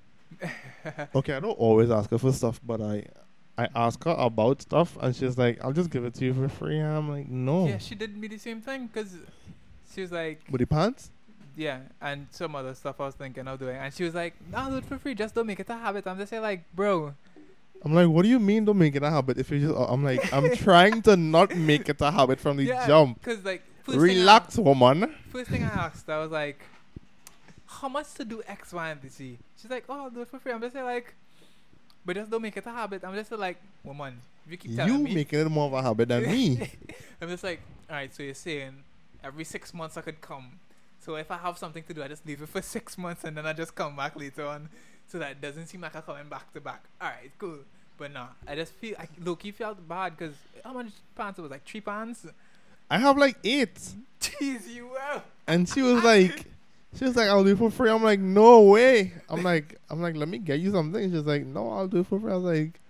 Okay, 1.15 1.35
I 1.35 1.41
don't 1.41 1.59
always 1.59 1.91
ask 1.91 2.11
her 2.11 2.19
for 2.19 2.33
stuff, 2.33 2.61
but 2.65 2.81
I 2.81 3.07
I 3.57 3.69
ask 3.75 4.03
her 4.05 4.15
about 4.19 4.63
stuff, 4.63 4.97
and 5.01 5.15
she's 5.15 5.39
like, 5.39 5.63
"I'll 5.65 5.73
just 5.73 5.91
give 5.91 6.05
it 6.05 6.15
to 6.15 6.25
you 6.25 6.35
for 6.35 6.49
free." 6.49 6.79
And 6.79 6.89
I'm 6.97 7.09
like, 7.09 7.29
"No." 7.29 7.67
Yeah, 7.69 7.79
she 7.79 7.95
did 7.95 8.17
me 8.17 8.29
the 8.29 8.39
same 8.39 8.61
thing 8.61 8.89
because 8.89 9.15
she 9.95 10.01
was 10.01 10.11
like, 10.13 10.41
With 10.51 10.61
the 10.61 10.67
pants? 10.67 11.11
yeah, 11.57 11.79
and 12.03 12.27
some 12.33 12.57
other 12.57 12.75
stuff 12.75 13.01
I 13.01 13.05
was 13.07 13.15
thinking 13.15 13.47
of 13.47 13.59
doing, 13.61 13.77
and 13.77 13.95
she 13.95 14.03
was 14.05 14.15
like, 14.15 14.35
"No, 14.51 14.69
do 14.71 14.77
it 14.79 14.85
for 14.85 14.99
free. 14.99 15.15
Just 15.15 15.35
don't 15.37 15.47
make 15.47 15.61
it 15.61 15.71
a 15.71 15.77
habit." 15.77 16.07
I'm 16.07 16.19
just 16.19 16.31
saying, 16.31 16.43
like, 16.43 16.65
bro, 16.75 17.15
I'm 17.85 17.95
like, 17.95 18.09
"What 18.09 18.23
do 18.23 18.29
you 18.29 18.41
mean? 18.41 18.65
Don't 18.65 18.79
make 18.79 18.97
it 18.97 19.03
a 19.05 19.11
habit? 19.11 19.39
If 19.39 19.51
you 19.53 19.61
just," 19.61 19.75
I'm 19.79 20.03
like, 20.03 20.33
"I'm 20.33 20.51
trying 20.67 21.01
to 21.03 21.17
not 21.17 21.55
make 21.57 21.89
it 21.89 22.01
a 22.01 22.11
habit 22.11 22.41
from 22.41 22.57
the 22.57 22.65
yeah, 22.65 22.87
jump. 22.89 23.21
because 23.23 23.45
like, 23.45 23.63
thing 23.85 23.95
I- 23.95 24.03
Relax, 24.03 24.59
woman." 24.59 25.15
First 25.29 25.51
thing 25.51 25.63
I 25.63 25.69
asked, 25.69 26.09
I 26.11 26.19
was 26.19 26.33
like, 26.33 26.59
"How 27.81 27.89
much 27.89 28.15
to 28.15 28.25
do 28.25 28.43
X, 28.47 28.73
Y, 28.73 28.91
and 28.91 29.11
Z?" 29.11 29.39
She's 29.61 29.71
like, 29.71 29.85
"Oh, 29.89 30.05
I'll 30.05 30.11
do 30.11 30.23
it 30.23 30.29
for 30.29 30.39
free." 30.39 30.53
I'm 30.53 30.61
just 30.61 30.75
like, 30.75 31.15
but 32.05 32.17
just 32.17 32.31
don't 32.31 32.43
make 32.43 32.57
it 32.57 32.67
a 32.67 32.71
habit. 32.71 33.03
I'm 33.05 33.15
just 33.15 33.33
like, 33.33 33.57
woman, 33.83 34.21
if 34.45 34.53
you 34.53 34.59
keep 34.59 34.77
telling 34.77 34.93
You 34.93 34.99
me, 34.99 35.15
making 35.15 35.41
it 35.41 35.49
more 35.49 35.67
of 35.67 35.73
a 35.73 35.83
habit 35.83 36.09
than 36.09 36.23
me. 36.31 36.71
I'm 37.21 37.29
just 37.29 37.43
like, 37.45 37.61
all 37.89 37.97
right. 37.97 38.15
So 38.15 38.23
you're 38.23 38.35
saying 38.35 38.75
every 39.23 39.45
six 39.45 39.73
months 39.73 39.97
I 39.97 40.03
could 40.03 40.21
come. 40.21 40.61
So 41.01 41.17
if 41.17 41.31
I 41.31 41.39
have 41.39 41.57
something 41.59 41.83
to 41.85 41.95
do, 41.95 42.03
I 42.03 42.09
just 42.09 42.27
leave 42.27 42.43
it 42.43 42.49
for 42.49 42.61
six 42.77 42.97
months 42.99 43.25
and 43.25 43.37
then 43.37 43.47
I 43.47 43.53
just 43.53 43.75
come 43.75 43.97
back 43.97 44.17
later 44.17 44.45
on, 44.47 44.69
so 45.07 45.19
that 45.19 45.33
it 45.33 45.41
doesn't 45.41 45.67
seem 45.67 45.81
like 45.81 45.95
I'm 45.97 46.03
coming 46.03 46.29
back 46.29 46.53
to 46.55 46.61
back. 46.61 46.83
All 47.01 47.09
right, 47.09 47.31
cool. 47.39 47.59
But 47.97 48.13
no, 48.13 48.27
I 48.47 48.55
just 48.57 48.73
feel 48.73 48.97
I 48.99 49.07
low 49.25 49.37
key 49.37 49.53
felt 49.53 49.87
bad 49.89 50.17
because 50.17 50.35
how 50.65 50.73
much 50.73 50.89
pants 51.15 51.39
it 51.39 51.43
was 51.43 51.51
like 51.51 51.65
three 51.65 51.81
pants. 51.81 52.27
I 52.91 52.99
have 52.99 53.17
like 53.17 53.37
eight, 53.45 53.79
Jeez, 54.21 54.69
you 54.69 54.89
well. 54.93 55.23
and 55.47 55.67
she 55.69 55.81
was 55.81 56.03
like, 56.05 56.45
"She 56.97 57.05
was 57.05 57.17
like, 57.17 57.29
I'll 57.29 57.45
do 57.45 57.51
it 57.51 57.59
for 57.59 57.71
free." 57.71 57.91
I'm 57.91 58.03
like, 58.03 58.21
"No 58.21 58.63
way." 58.63 59.13
I'm 59.29 59.43
like, 59.43 59.79
"I'm 59.91 60.01
like, 60.01 60.17
let 60.17 60.29
me 60.29 60.39
get 60.39 60.61
you 60.61 60.71
something." 60.71 61.11
She's 61.11 61.23
like, 61.25 61.45
"No, 61.45 61.71
I'll 61.71 61.89
do 61.89 62.01
it 62.01 62.07
for 62.07 62.19
free." 62.21 62.33
I 62.33 62.37
was 62.37 62.45
like, 62.45 62.81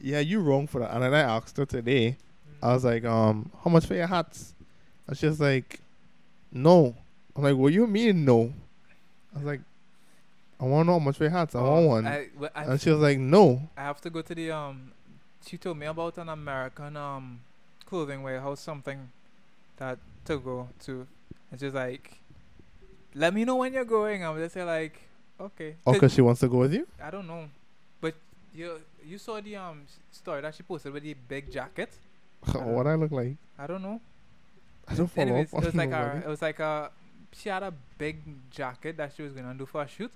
"Yeah, 0.00 0.20
you're 0.20 0.40
wrong 0.40 0.66
for 0.66 0.80
that." 0.80 0.92
And 0.92 1.02
then 1.02 1.14
I 1.14 1.20
asked 1.20 1.56
her 1.56 1.66
today. 1.66 2.16
I 2.62 2.72
was 2.74 2.84
like, 2.84 3.04
um, 3.04 3.50
how 3.64 3.70
much 3.70 3.86
for 3.86 3.94
your 3.94 4.06
hats? 4.06 4.54
And 5.08 5.18
she's 5.18 5.40
like, 5.40 5.80
no. 6.52 6.94
I'm 7.34 7.42
like, 7.42 7.56
what 7.56 7.72
you 7.72 7.86
mean 7.88 8.24
no? 8.24 8.52
I 9.34 9.38
was 9.38 9.44
like, 9.44 9.60
I 10.60 10.64
want 10.64 10.86
to 10.86 10.86
know 10.86 10.98
how 11.00 11.04
much 11.04 11.16
for 11.16 11.24
your 11.24 11.32
hats. 11.32 11.56
I 11.56 11.60
want 11.60 11.86
one. 11.86 12.06
I, 12.06 12.28
well, 12.38 12.50
I, 12.54 12.64
and 12.64 12.80
she 12.80 12.90
was 12.90 13.00
like, 13.00 13.18
no. 13.18 13.68
I 13.76 13.82
have 13.82 14.00
to 14.02 14.10
go 14.10 14.22
to 14.22 14.34
the 14.34 14.52
um. 14.52 14.92
She 15.44 15.56
told 15.56 15.76
me 15.76 15.86
about 15.86 16.18
an 16.18 16.28
American 16.28 16.96
um 16.96 17.40
clothing 17.84 18.22
warehouse 18.22 18.60
something 18.60 19.10
that 19.78 19.98
to 20.26 20.38
go 20.38 20.68
to, 20.84 21.04
and 21.50 21.58
she's 21.58 21.74
like, 21.74 22.18
"Let 23.14 23.34
me 23.34 23.44
know 23.44 23.56
when 23.56 23.72
you're 23.72 23.84
going." 23.84 24.24
I'm 24.24 24.36
just 24.38 24.54
say 24.54 24.64
like, 24.64 24.98
"Okay." 25.40 25.76
Oh, 25.86 25.94
'Cause 25.98 26.14
she 26.14 26.20
wants 26.22 26.40
to 26.40 26.48
go 26.48 26.58
with 26.58 26.72
you? 26.74 26.86
I 27.02 27.10
don't 27.10 27.26
know, 27.26 27.48
but 28.00 28.14
you 28.54 28.80
you 29.04 29.18
saw 29.18 29.40
the 29.40 29.56
um 29.56 29.82
story 30.10 30.40
that 30.42 30.54
she 30.54 30.62
posted 30.62 30.92
with 30.92 31.02
the 31.02 31.14
big 31.14 31.50
jacket. 31.50 31.90
what 32.52 32.86
I 32.86 32.94
look 32.94 33.12
like? 33.12 33.36
I 33.58 33.66
don't 33.66 33.82
know. 33.82 34.00
I 34.88 34.94
don't 34.94 35.06
follow 35.10 35.28
Anyways, 35.28 35.54
up 35.54 35.62
it 35.62 35.66
was 35.66 35.74
like 35.76 35.92
a, 35.92 36.22
it 36.24 36.28
was 36.28 36.42
like 36.42 36.58
a 36.60 36.90
she 37.32 37.48
had 37.48 37.62
a 37.62 37.72
big 37.98 38.16
jacket 38.50 38.96
that 38.96 39.12
she 39.16 39.22
was 39.22 39.32
gonna 39.32 39.54
do 39.54 39.66
for 39.66 39.82
a 39.82 39.88
shoot, 39.88 40.12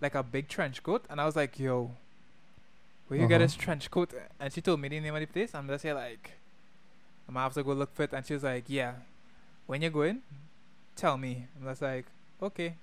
like 0.00 0.14
a 0.14 0.22
big 0.22 0.48
trench 0.48 0.82
coat, 0.82 1.04
and 1.10 1.20
I 1.20 1.24
was 1.26 1.36
like, 1.36 1.58
"Yo, 1.58 1.90
where 3.08 3.20
you 3.20 3.26
get 3.26 3.36
Uh-huh. 3.36 3.44
this 3.44 3.54
trench 3.54 3.90
coat?" 3.90 4.12
And 4.40 4.52
she 4.52 4.60
told 4.60 4.80
me 4.80 4.88
the 4.88 5.00
name 5.00 5.14
of 5.14 5.20
the 5.20 5.26
place. 5.26 5.54
I'm 5.54 5.66
just 5.68 5.82
here 5.84 5.94
like, 5.94 6.32
I'm 7.28 7.34
gonna 7.34 7.44
have 7.44 7.54
to 7.54 7.62
go 7.62 7.72
look 7.72 7.94
for 7.94 8.02
it. 8.04 8.12
And 8.12 8.24
she 8.26 8.34
was 8.34 8.42
like, 8.42 8.64
"Yeah, 8.68 8.94
when 9.66 9.82
you're 9.82 9.90
going, 9.90 10.22
tell 10.96 11.16
me." 11.16 11.46
I'm 11.58 11.66
just 11.66 11.82
like, 11.82 12.06
"Okay." 12.42 12.74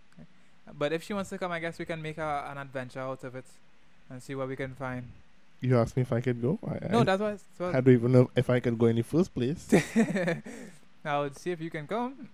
But 0.74 0.94
if 0.94 1.04
she 1.04 1.14
wants 1.14 1.30
to 1.32 1.38
come, 1.38 1.52
I 1.52 1.60
guess 1.60 1.80
we 1.80 1.86
can 1.86 2.02
make 2.02 2.18
a, 2.18 2.48
an 2.50 2.58
adventure 2.58 3.00
out 3.02 3.24
of 3.24 3.36
it 3.36 3.46
and 4.10 4.22
see 4.22 4.36
what 4.36 4.48
we 4.48 4.56
can 4.56 4.74
find. 4.76 5.08
You 5.60 5.78
asked 5.78 5.96
me 5.98 6.02
if 6.04 6.14
I 6.14 6.22
could 6.22 6.42
go. 6.42 6.60
I, 6.66 6.88
No, 6.88 7.02
I, 7.02 7.04
that's 7.04 7.22
what. 7.58 7.76
I 7.76 7.82
don't 7.82 7.94
even 7.94 8.12
know 8.12 8.30
if 8.36 8.50
I 8.50 8.60
could 8.60 8.78
go 8.78 8.86
in 8.88 8.96
the 8.96 9.04
first 9.04 9.34
place. 9.34 9.68
I'll 11.06 11.34
see 11.34 11.52
if 11.52 11.62
you 11.62 11.70
can 11.70 11.88
come. 11.88 12.30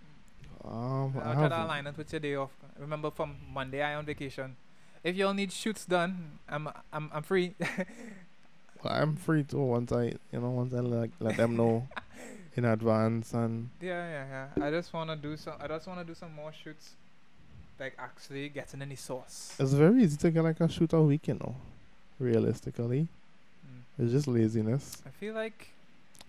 um, 0.63 1.13
I 1.17 1.29
I'll 1.29 1.33
try 1.35 1.49
to 1.49 1.63
align 1.65 1.87
it 1.87 1.97
with 1.97 2.11
your 2.11 2.19
day 2.19 2.35
off. 2.35 2.51
Remember, 2.79 3.09
from 3.11 3.35
Monday 3.53 3.81
I 3.81 3.95
on 3.95 4.05
vacation. 4.05 4.55
If 5.03 5.15
y'all 5.15 5.33
need 5.33 5.51
shoots 5.51 5.85
done, 5.85 6.39
I'm 6.49 6.69
I'm 6.91 7.09
I'm 7.13 7.23
free. 7.23 7.55
well, 8.83 8.93
I'm 8.93 9.15
free 9.15 9.43
too. 9.43 9.59
Once 9.59 9.91
I, 9.91 10.13
you 10.31 10.39
know, 10.39 10.49
once 10.51 10.73
I 10.73 10.79
like 10.79 11.11
let 11.19 11.37
them 11.37 11.55
know 11.55 11.87
in 12.55 12.65
advance, 12.65 13.33
and 13.33 13.69
yeah, 13.81 14.07
yeah, 14.09 14.47
yeah. 14.57 14.65
I 14.65 14.69
just 14.71 14.93
wanna 14.93 15.15
do 15.15 15.37
some. 15.37 15.55
I 15.59 15.67
just 15.67 15.87
wanna 15.87 16.03
do 16.03 16.13
some 16.13 16.33
more 16.33 16.51
shoots. 16.51 16.95
Like 17.79 17.95
actually 17.99 18.49
getting 18.49 18.81
any 18.81 18.95
sauce. 18.95 19.55
it's 19.59 19.73
very 19.73 20.01
easy 20.03 20.17
to 20.17 20.31
get 20.31 20.43
like 20.43 20.59
a 20.61 20.67
shoot 20.69 20.93
a 20.93 21.01
week, 21.01 21.27
you 21.27 21.35
know. 21.35 21.55
Realistically, 22.19 23.07
Mm. 23.65 23.81
it's 24.03 24.11
just 24.11 24.27
laziness. 24.27 25.01
I 25.05 25.09
feel 25.09 25.33
like. 25.35 25.69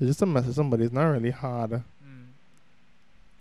It's 0.01 0.09
just 0.09 0.22
a 0.22 0.26
message 0.26 0.55
somebody. 0.55 0.84
It's 0.84 0.92
not 0.92 1.07
really 1.07 1.30
hard 1.30 1.70
Mm, 1.70 2.26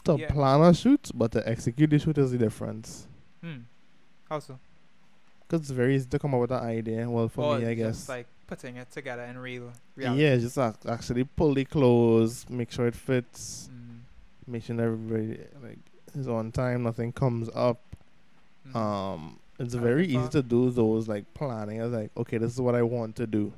to 0.05 0.17
Yeah. 0.19 0.31
plan 0.31 0.61
a 0.61 0.73
shoot, 0.73 1.11
but 1.13 1.31
to 1.33 1.47
execute 1.47 1.89
the 1.89 1.99
shoot 1.99 2.17
is 2.17 2.31
the 2.31 2.37
difference. 2.37 3.07
mm. 3.43 3.63
How 4.29 4.39
so? 4.39 4.57
Because 5.47 5.61
it's 5.61 5.69
very 5.71 5.95
easy 5.95 6.07
to 6.09 6.19
come 6.19 6.33
up 6.33 6.41
with 6.41 6.51
an 6.51 6.63
idea. 6.63 7.09
Well, 7.09 7.27
for 7.29 7.55
Or 7.55 7.59
me, 7.59 7.65
I 7.67 7.75
just 7.75 8.01
guess. 8.07 8.09
like 8.09 8.27
putting 8.47 8.75
it 8.77 8.89
together 8.91 9.23
in 9.23 9.37
real 9.37 9.71
reality. 9.95 10.21
Yeah, 10.23 10.37
just 10.37 10.57
ac- 10.57 10.87
actually 10.87 11.23
pull 11.25 11.53
the 11.53 11.65
clothes, 11.65 12.49
make 12.49 12.71
sure 12.71 12.87
it 12.87 12.95
fits, 12.95 13.69
Mm, 13.71 13.99
make 14.47 14.63
sure 14.63 14.79
everybody 14.81 15.39
like 15.61 15.79
is 16.15 16.27
on 16.27 16.51
time, 16.51 16.83
nothing 16.83 17.11
comes 17.11 17.49
up. 17.53 17.79
Mm, 18.73 18.75
Um, 18.75 19.39
it's 19.59 19.75
I 19.75 19.79
very 19.79 20.05
easy 20.05 20.27
to 20.29 20.41
do 20.43 20.69
those 20.69 21.07
like 21.07 21.25
planning. 21.33 21.81
I 21.81 21.85
was 21.85 21.93
like, 21.93 22.11
okay, 22.17 22.37
this 22.37 22.53
is 22.53 22.61
what 22.61 22.75
I 22.75 22.81
want 22.83 23.15
to 23.17 23.25
do, 23.27 23.51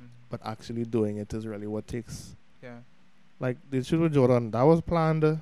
mm, 0.00 0.06
but 0.30 0.40
actually 0.44 0.84
doing 0.84 1.18
it 1.18 1.32
is 1.34 1.46
really 1.46 1.66
what 1.66 1.86
takes. 1.86 2.34
yeah. 2.62 2.78
Like 3.40 3.56
the 3.70 3.82
shoot 3.82 4.00
with 4.00 4.14
Jordan, 4.14 4.50
that 4.52 4.62
was 4.62 4.80
planned. 4.80 5.40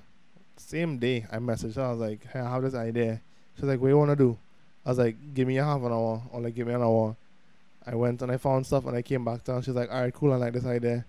Same 0.57 0.99
day, 0.99 1.27
I 1.31 1.37
messaged 1.39 1.77
her. 1.77 1.83
I 1.83 1.91
was 1.91 2.01
like, 2.01 2.27
"Hey, 2.33 2.41
I 2.41 2.51
have 2.51 2.63
this 2.63 2.75
idea." 2.75 3.21
She's 3.57 3.65
like, 3.65 3.81
"What 3.81 3.89
you 3.89 3.99
wanna 3.99 4.17
do?" 4.17 4.37
I 4.85 4.89
was 4.91 4.99
like, 4.99 5.17
"Give 5.35 5.47
me 5.47 5.59
a 5.59 5.65
half 5.65 5.79
an 5.83 5.93
hour, 5.93 6.23
or 6.33 6.41
like 6.41 6.55
give 6.55 6.67
me 6.67 6.75
an 6.75 6.83
hour." 6.83 7.17
I 7.87 7.95
went 7.95 8.23
and 8.23 8.31
I 8.31 8.37
found 8.37 8.65
stuff, 8.67 8.87
and 8.87 8.97
I 8.97 9.03
came 9.03 9.25
back 9.25 9.45
down. 9.45 9.61
She's 9.63 9.75
like, 9.75 9.91
"All 9.91 10.01
right, 10.01 10.13
cool. 10.15 10.33
I 10.33 10.37
like 10.37 10.53
this 10.53 10.65
idea," 10.67 11.05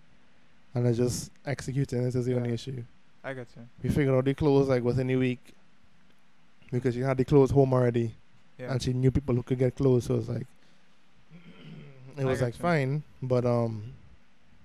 and 0.74 0.88
I 0.88 0.92
just 0.94 1.32
executing 1.46 2.04
it 2.04 2.16
is 2.16 2.26
the 2.26 2.36
only 2.36 2.52
issue. 2.54 2.84
I 3.24 3.34
got 3.34 3.48
you. 3.56 3.64
We 3.82 3.90
figured 3.90 4.14
out 4.16 4.26
the 4.26 4.34
clothes 4.34 4.68
like 4.68 4.84
within 4.84 5.10
a 5.10 5.16
week 5.16 5.54
because 6.74 6.94
she 6.96 7.02
had 7.02 7.18
the 7.18 7.24
clothes 7.26 7.52
home 7.52 7.74
already, 7.74 8.12
Yeah. 8.58 8.72
and 8.74 8.82
she 8.82 8.92
knew 8.94 9.12
people 9.12 9.36
who 9.36 9.44
could 9.44 9.60
get 9.60 9.76
clothes. 9.76 10.06
So 10.06 10.16
it 10.16 10.18
was 10.18 10.30
like, 10.30 10.48
it 12.18 12.26
was 12.26 12.42
like 12.42 12.56
you. 12.58 12.62
fine, 12.62 13.04
but 13.22 13.46
um, 13.46 13.84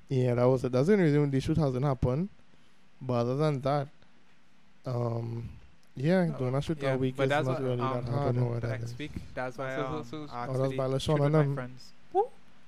yeah, 0.09 0.35
that 0.35 0.45
was 0.45 0.65
it. 0.65 0.73
That's 0.73 0.87
the 0.89 0.95
only 0.95 1.05
reason 1.05 1.31
the 1.31 1.41
shoot 1.41 1.57
hasn't 1.59 1.85
happened. 1.85 2.29
But 3.01 3.15
other 3.21 3.37
than 3.37 3.61
that, 3.61 3.87
um, 4.87 5.49
yeah, 5.95 6.31
Oh, 6.35 6.39
doing 6.39 6.55
a 6.55 6.63
shoot 6.63 6.79
yeah, 6.81 6.91
that 6.93 7.01
week 7.01 7.15
but 7.17 7.25
is 7.25 7.29
that's 7.31 7.47
not 7.47 7.63
really 7.63 7.73
um, 7.73 7.79
that 7.79 7.89
I 7.89 8.01
don't 8.01 8.15
hard. 8.15 8.37
know 8.37 8.45
what 8.47 8.61
the 8.63 8.67
that 8.69 8.81
next 8.81 8.93
is. 8.93 8.99
week. 8.99 9.13
That's 9.35 9.59
why 9.59 9.77
So- 9.77 9.87
um, 9.87 10.05
so- 10.05 10.27
so- 10.27 10.33
I 10.33 10.43
asked 10.45 10.51
Oh, 10.51 10.59
that's 10.59 10.71
for 10.73 10.77
by 10.77 10.89
the 10.89 10.95
LaShawn 10.97 11.01
shoot 11.01 11.13
with 11.13 11.23
and 11.23 11.33
my 11.33 11.39
them. 11.43 11.55
friends. 11.55 11.93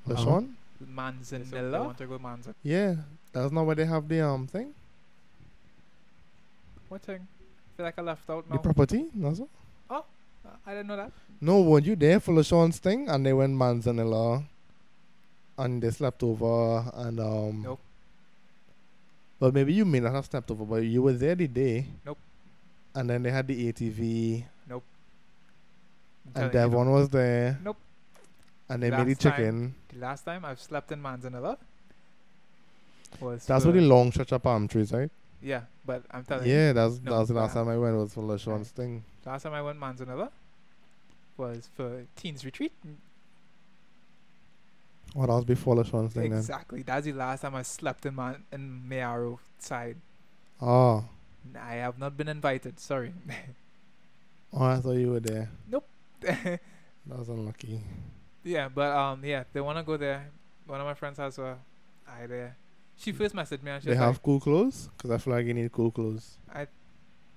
LaShawn? 0.08 0.52
Manzanilla. 0.94 1.70
They 1.72 1.78
want 1.78 1.98
to 1.98 2.06
go 2.06 2.18
Manzanilla. 2.18 2.54
Yeah, 2.62 2.94
that's 3.32 3.52
not 3.52 3.66
where 3.66 3.74
they 3.76 3.84
have 3.86 4.08
the 4.08 4.20
um 4.26 4.46
thing, 4.46 4.72
What 6.88 7.02
thing? 7.02 7.26
Feel 7.80 7.86
like 7.86 7.98
I 7.98 8.02
left 8.02 8.28
out 8.28 8.46
the 8.46 8.58
property. 8.58 9.06
No? 9.14 9.48
Uh, 9.88 10.02
I 10.66 10.72
didn't 10.72 10.88
know 10.88 10.96
that. 10.96 11.12
No, 11.40 11.62
weren't 11.62 11.86
you 11.86 11.96
there 11.96 12.20
for 12.20 12.34
LaShawn's 12.34 12.76
thing? 12.78 13.08
And 13.08 13.24
they 13.24 13.32
went 13.32 13.54
Manzanilla, 13.54 14.44
and 15.56 15.82
they 15.82 15.88
slept 15.88 16.22
over, 16.22 16.84
and 16.92 17.18
um. 17.18 17.62
Nope. 17.62 17.80
Well, 19.38 19.52
maybe 19.52 19.72
you 19.72 19.86
may 19.86 20.00
not 20.00 20.12
have 20.12 20.26
slept 20.26 20.50
over, 20.50 20.66
but 20.66 20.82
you 20.84 21.00
were 21.00 21.14
there 21.14 21.34
the 21.34 21.46
day. 21.46 21.86
Nope. 22.04 22.18
And 22.94 23.08
then 23.08 23.22
they 23.22 23.30
had 23.30 23.46
the 23.46 23.72
ATV, 23.72 24.44
I'm 24.68 24.82
and 26.34 26.44
you, 26.44 26.50
Devon 26.50 26.90
was 26.90 27.08
there. 27.08 27.58
Nope. 27.64 27.78
And 28.68 28.82
they 28.82 28.90
made 28.90 29.06
the 29.06 29.14
time- 29.14 29.32
chicken. 29.32 29.74
The 29.88 30.00
last 30.00 30.26
time 30.26 30.44
I've 30.44 30.60
slept 30.60 30.92
in 30.92 31.02
Manzanilla 31.02 31.56
was 33.20 33.46
That's 33.46 33.64
what 33.64 33.72
the 33.72 33.80
long 33.80 34.12
stretch 34.12 34.32
of 34.32 34.42
palm 34.42 34.68
trees, 34.68 34.92
right? 34.92 35.10
Yeah, 35.40 35.62
but 35.90 36.04
I'm 36.12 36.24
telling 36.24 36.46
you, 36.46 36.54
Yeah, 36.54 36.72
that's 36.72 37.00
No, 37.02 37.16
that's 37.16 37.28
the 37.28 37.34
last 37.34 37.50
uh, 37.50 37.54
time 37.64 37.68
I 37.68 37.76
went 37.76 37.96
was 37.96 38.14
for 38.14 38.22
LaShawn's 38.22 38.70
thing. 38.70 39.02
last 39.26 39.42
time 39.42 39.54
I 39.54 39.62
went 39.62 39.78
Manzanilla 39.80 40.30
was 41.36 41.68
for 41.74 42.06
teens 42.14 42.44
retreat. 42.44 42.72
What 45.14 45.28
else 45.28 45.44
before 45.44 45.74
LaShawn's 45.74 46.12
thing 46.14 46.32
Exactly. 46.32 46.82
That's 46.82 47.06
the 47.06 47.12
last 47.12 47.40
time 47.40 47.56
I 47.56 47.62
slept 47.62 48.06
in 48.06 48.14
Man 48.14 48.44
in 48.52 48.82
Mayaro 48.88 49.38
side. 49.58 49.96
Oh. 50.62 51.04
I 51.58 51.74
have 51.84 51.98
not 51.98 52.16
been 52.16 52.28
invited. 52.28 52.78
Sorry. 52.78 53.12
Oh, 54.52 54.64
I 54.64 54.80
thought 54.80 54.98
you 54.98 55.10
were 55.12 55.20
there. 55.20 55.48
Nope. 55.70 55.86
That 57.06 57.18
was 57.18 57.28
unlucky. 57.28 57.80
Yeah, 58.42 58.68
but 58.68 58.90
um, 58.96 59.24
yeah, 59.24 59.44
they 59.52 59.60
wanna 59.60 59.84
go 59.84 59.96
there. 59.96 60.26
One 60.66 60.80
of 60.80 60.86
my 60.86 60.94
friends 60.94 61.18
has 61.18 61.38
a 61.38 61.56
idea. 62.20 62.56
She 63.02 63.12
first 63.12 63.34
messaged 63.34 63.62
me 63.62 63.70
and 63.72 63.82
she 63.82 63.86
They 63.86 63.92
was 63.96 63.98
have 64.06 64.14
like, 64.16 64.22
cool 64.22 64.40
clothes? 64.40 64.88
Because 64.96 65.10
I 65.10 65.18
feel 65.18 65.32
like 65.34 65.46
you 65.46 65.54
need 65.54 65.72
cool 65.72 65.90
clothes. 65.90 66.36
I 66.54 66.66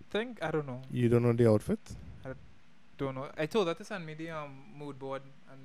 "think 0.10 0.44
I 0.44 0.52
don't 0.52 0.68
know, 0.68 0.82
You 0.92 1.08
don't 1.10 1.24
know 1.24 1.34
the 1.34 1.50
outfit? 1.50 1.80
I 2.26 2.34
don't 2.98 3.16
know." 3.16 3.30
I 3.38 3.46
told 3.46 3.68
her 3.68 3.74
to 3.74 3.86
send 3.92 4.06
me 4.06 4.14
the 4.14 4.30
um 4.32 4.52
mood 4.78 5.00
board, 5.00 5.22
and 5.52 5.62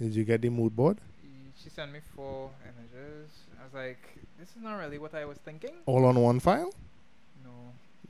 Did 0.00 0.14
you 0.16 0.24
get 0.24 0.40
the 0.40 0.48
mood 0.50 0.74
board? 0.74 0.98
she 1.62 1.68
sent 1.70 1.92
me 1.92 2.00
four 2.14 2.50
images. 2.70 3.30
I 3.60 3.64
was 3.64 3.74
like, 3.74 4.02
"This 4.38 4.48
is 4.56 4.62
not 4.62 4.76
really 4.82 4.98
what 5.04 5.12
I 5.14 5.24
was 5.24 5.38
thinking." 5.38 5.74
All 5.86 6.04
on 6.06 6.16
one 6.22 6.38
file? 6.40 6.72
No. 7.44 7.54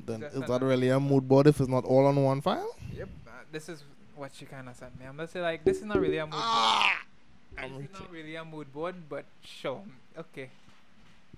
Then 0.05 0.20
Just 0.20 0.36
is 0.36 0.43
that 0.51 0.62
really 0.62 0.91
a 0.91 1.01
mood 1.01 1.26
board 1.26 1.47
if 1.47 1.59
it's 1.61 1.68
not 1.76 1.84
all 1.84 2.05
on 2.07 2.22
one 2.22 2.41
file? 2.43 2.72
Yep. 2.95 3.09
Uh, 3.26 3.30
this 3.51 3.68
is 3.68 3.84
what 4.14 4.34
she 4.34 4.45
kind 4.45 4.68
of 4.68 4.76
sent 4.76 4.99
me. 5.01 5.07
I'm 5.07 5.16
gonna 5.16 5.28
say 5.28 5.41
like, 5.41 5.64
this 5.64 5.78
is 5.78 5.84
not 5.84 5.99
really 5.99 6.18
a 6.18 6.26
mood 6.26 6.32
board. 6.32 7.08
I'm 7.63 7.83
is 7.83 7.93
not 7.93 8.11
really 8.11 8.37
a 8.37 8.45
mood 8.45 8.73
board, 8.73 8.95
but 9.09 9.25
sure. 9.43 9.83
Okay. 10.17 10.49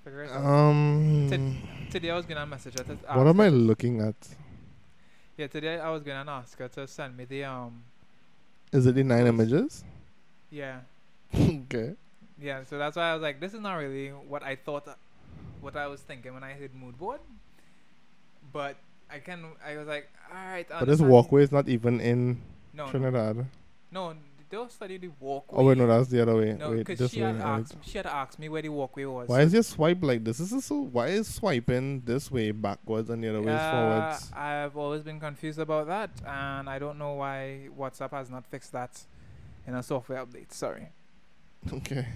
Figure 0.05 0.25
it 0.25 0.31
out. 0.33 0.45
Um, 0.45 1.29
Today 1.91 2.11
I 2.11 2.17
was 2.17 2.27
gonna 2.27 2.47
message 2.47 2.79
her. 2.79 2.85
To 2.85 2.93
ask 2.93 3.17
what 3.17 3.27
am 3.27 3.41
I 3.41 3.49
looking 3.49 4.01
at? 4.01 4.15
Yeah, 5.37 5.47
today 5.49 5.79
I 5.79 5.91
was 5.91 6.03
gonna 6.03 6.31
ask 6.31 6.59
her 6.59 6.69
to 6.69 6.87
send 6.87 7.17
me 7.17 7.25
the 7.25 7.45
um. 7.45 7.83
Is 8.73 8.87
it 8.87 8.95
the 8.95 9.03
nine 9.05 9.27
images? 9.27 9.85
Yeah, 10.51 10.81
okay. 11.35 11.95
yeah. 12.41 12.65
So 12.65 12.79
that's 12.79 12.97
why 12.97 13.11
I 13.11 13.15
was 13.15 13.23
like, 13.23 13.41
this 13.41 13.55
is 13.55 13.61
not 13.61 13.75
really 13.75 14.09
what 14.09 14.43
I 14.43 14.57
thought, 14.57 14.89
uh, 14.89 14.95
what 15.61 15.77
I 15.77 15.87
was 15.87 16.01
thinking 16.01 16.35
when 16.35 16.45
I 16.45 16.53
heard 16.55 16.75
mood 16.75 16.99
board. 16.99 17.21
But 18.53 18.77
I 19.11 19.19
can. 19.19 19.45
I 19.65 19.77
was 19.77 19.87
like, 19.89 20.09
all 20.31 20.37
right. 20.37 20.67
I 20.73 20.81
But 20.81 20.89
this 20.89 21.01
walkway 21.01 21.43
is 21.43 21.53
not 21.53 21.69
even 21.69 22.01
in 22.01 22.41
No, 22.73 22.87
no, 22.87 22.91
Trinidad. 22.91 23.47
no. 23.91 24.15
They'll 24.51 24.69
study 24.69 24.99
the 24.99 25.09
walkway. 25.21 25.59
Oh 25.59 25.65
wait, 25.65 25.79
no, 25.79 25.87
that's 25.87 26.09
the 26.09 26.21
other 26.23 26.37
way. 26.37 26.53
No, 26.59 26.73
because 26.75 26.99
this 26.99 27.13
she 27.13 27.21
way. 27.23 27.29
had 27.29 27.37
right. 27.39 27.61
asked. 27.61 27.77
She 27.83 27.99
had 27.99 28.07
asked 28.07 28.39
me 28.41 28.49
where 28.49 28.61
the 28.63 28.69
walkway 28.69 29.05
was. 29.05 29.29
Why 29.29 29.43
is 29.43 29.53
your 29.55 29.63
swipe 29.63 29.99
like 30.03 30.25
this? 30.25 30.39
This 30.39 30.51
is 30.51 30.65
so. 30.65 30.75
Why 30.81 31.07
is 31.07 31.33
swiping 31.33 32.01
this 32.05 32.33
way 32.33 32.51
backwards 32.51 33.11
and 33.11 33.23
the 33.23 33.29
other 33.29 33.43
way 33.43 33.53
Uh, 33.55 33.71
forwards? 33.71 34.33
I've 34.35 34.77
always 34.77 35.03
been 35.03 35.21
confused 35.21 35.61
about 35.61 35.87
that, 35.87 36.11
and 36.27 36.69
I 36.69 36.81
don't 36.81 36.99
know 36.99 37.15
why 37.15 37.69
WhatsApp 37.79 38.11
has 38.11 38.29
not 38.29 38.45
fixed 38.47 38.73
that 38.73 39.01
in 39.69 39.75
a 39.77 39.83
software 39.85 40.25
update. 40.27 40.53
Sorry. 40.53 40.89
Okay. 41.73 42.07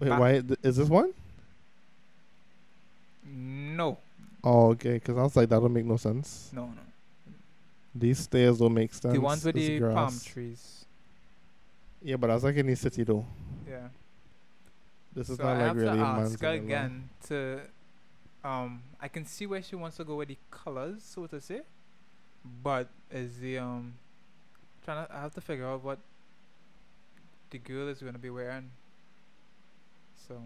Wait, 0.00 0.08
Back- 0.10 0.20
why 0.20 0.32
th- 0.40 0.58
is 0.62 0.76
this 0.76 0.88
one? 0.88 1.12
No, 3.24 3.98
Oh, 4.44 4.70
okay. 4.72 4.94
Because 4.94 5.16
I 5.16 5.22
was 5.22 5.36
like, 5.36 5.48
that 5.48 5.60
don't 5.60 5.72
make 5.72 5.84
no 5.84 5.96
sense. 5.96 6.50
no, 6.52 6.66
no. 6.66 6.72
These 7.94 8.20
stairs 8.20 8.58
don't 8.58 8.74
make 8.74 8.92
sense. 8.92 9.12
the 9.14 9.20
ones 9.20 9.44
with 9.44 9.56
It's 9.56 9.80
the 9.80 9.92
palm 9.92 10.18
trees. 10.24 10.84
Yeah, 12.02 12.16
but 12.16 12.28
that's 12.28 12.42
like 12.44 12.56
in 12.56 12.66
the 12.66 12.74
city 12.74 13.04
though. 13.04 13.24
Yeah. 13.68 13.88
This 15.14 15.28
is 15.28 15.36
so 15.36 15.44
not 15.44 15.52
I 15.52 15.58
like 15.58 15.66
have 15.68 15.76
really 15.76 15.98
to 15.98 16.04
ask 16.04 16.40
her 16.40 16.48
again 16.48 17.08
to. 17.28 17.60
Um, 18.44 18.82
I 19.00 19.06
can 19.08 19.24
see 19.24 19.46
where 19.46 19.62
she 19.62 19.76
wants 19.76 19.98
to 19.98 20.04
go 20.04 20.16
with 20.16 20.28
the 20.28 20.38
colors, 20.50 21.02
so 21.04 21.26
to 21.26 21.40
say, 21.40 21.60
but 22.62 22.88
is 23.10 23.38
the 23.38 23.58
um, 23.58 23.94
trying 24.84 25.06
to 25.06 25.14
I 25.14 25.20
have 25.20 25.34
to 25.34 25.40
figure 25.40 25.66
out 25.66 25.84
what 25.84 25.98
the 27.50 27.58
girl 27.58 27.88
is 27.88 27.98
going 28.00 28.14
to 28.14 28.18
be 28.18 28.30
wearing. 28.30 28.70
So 30.26 30.42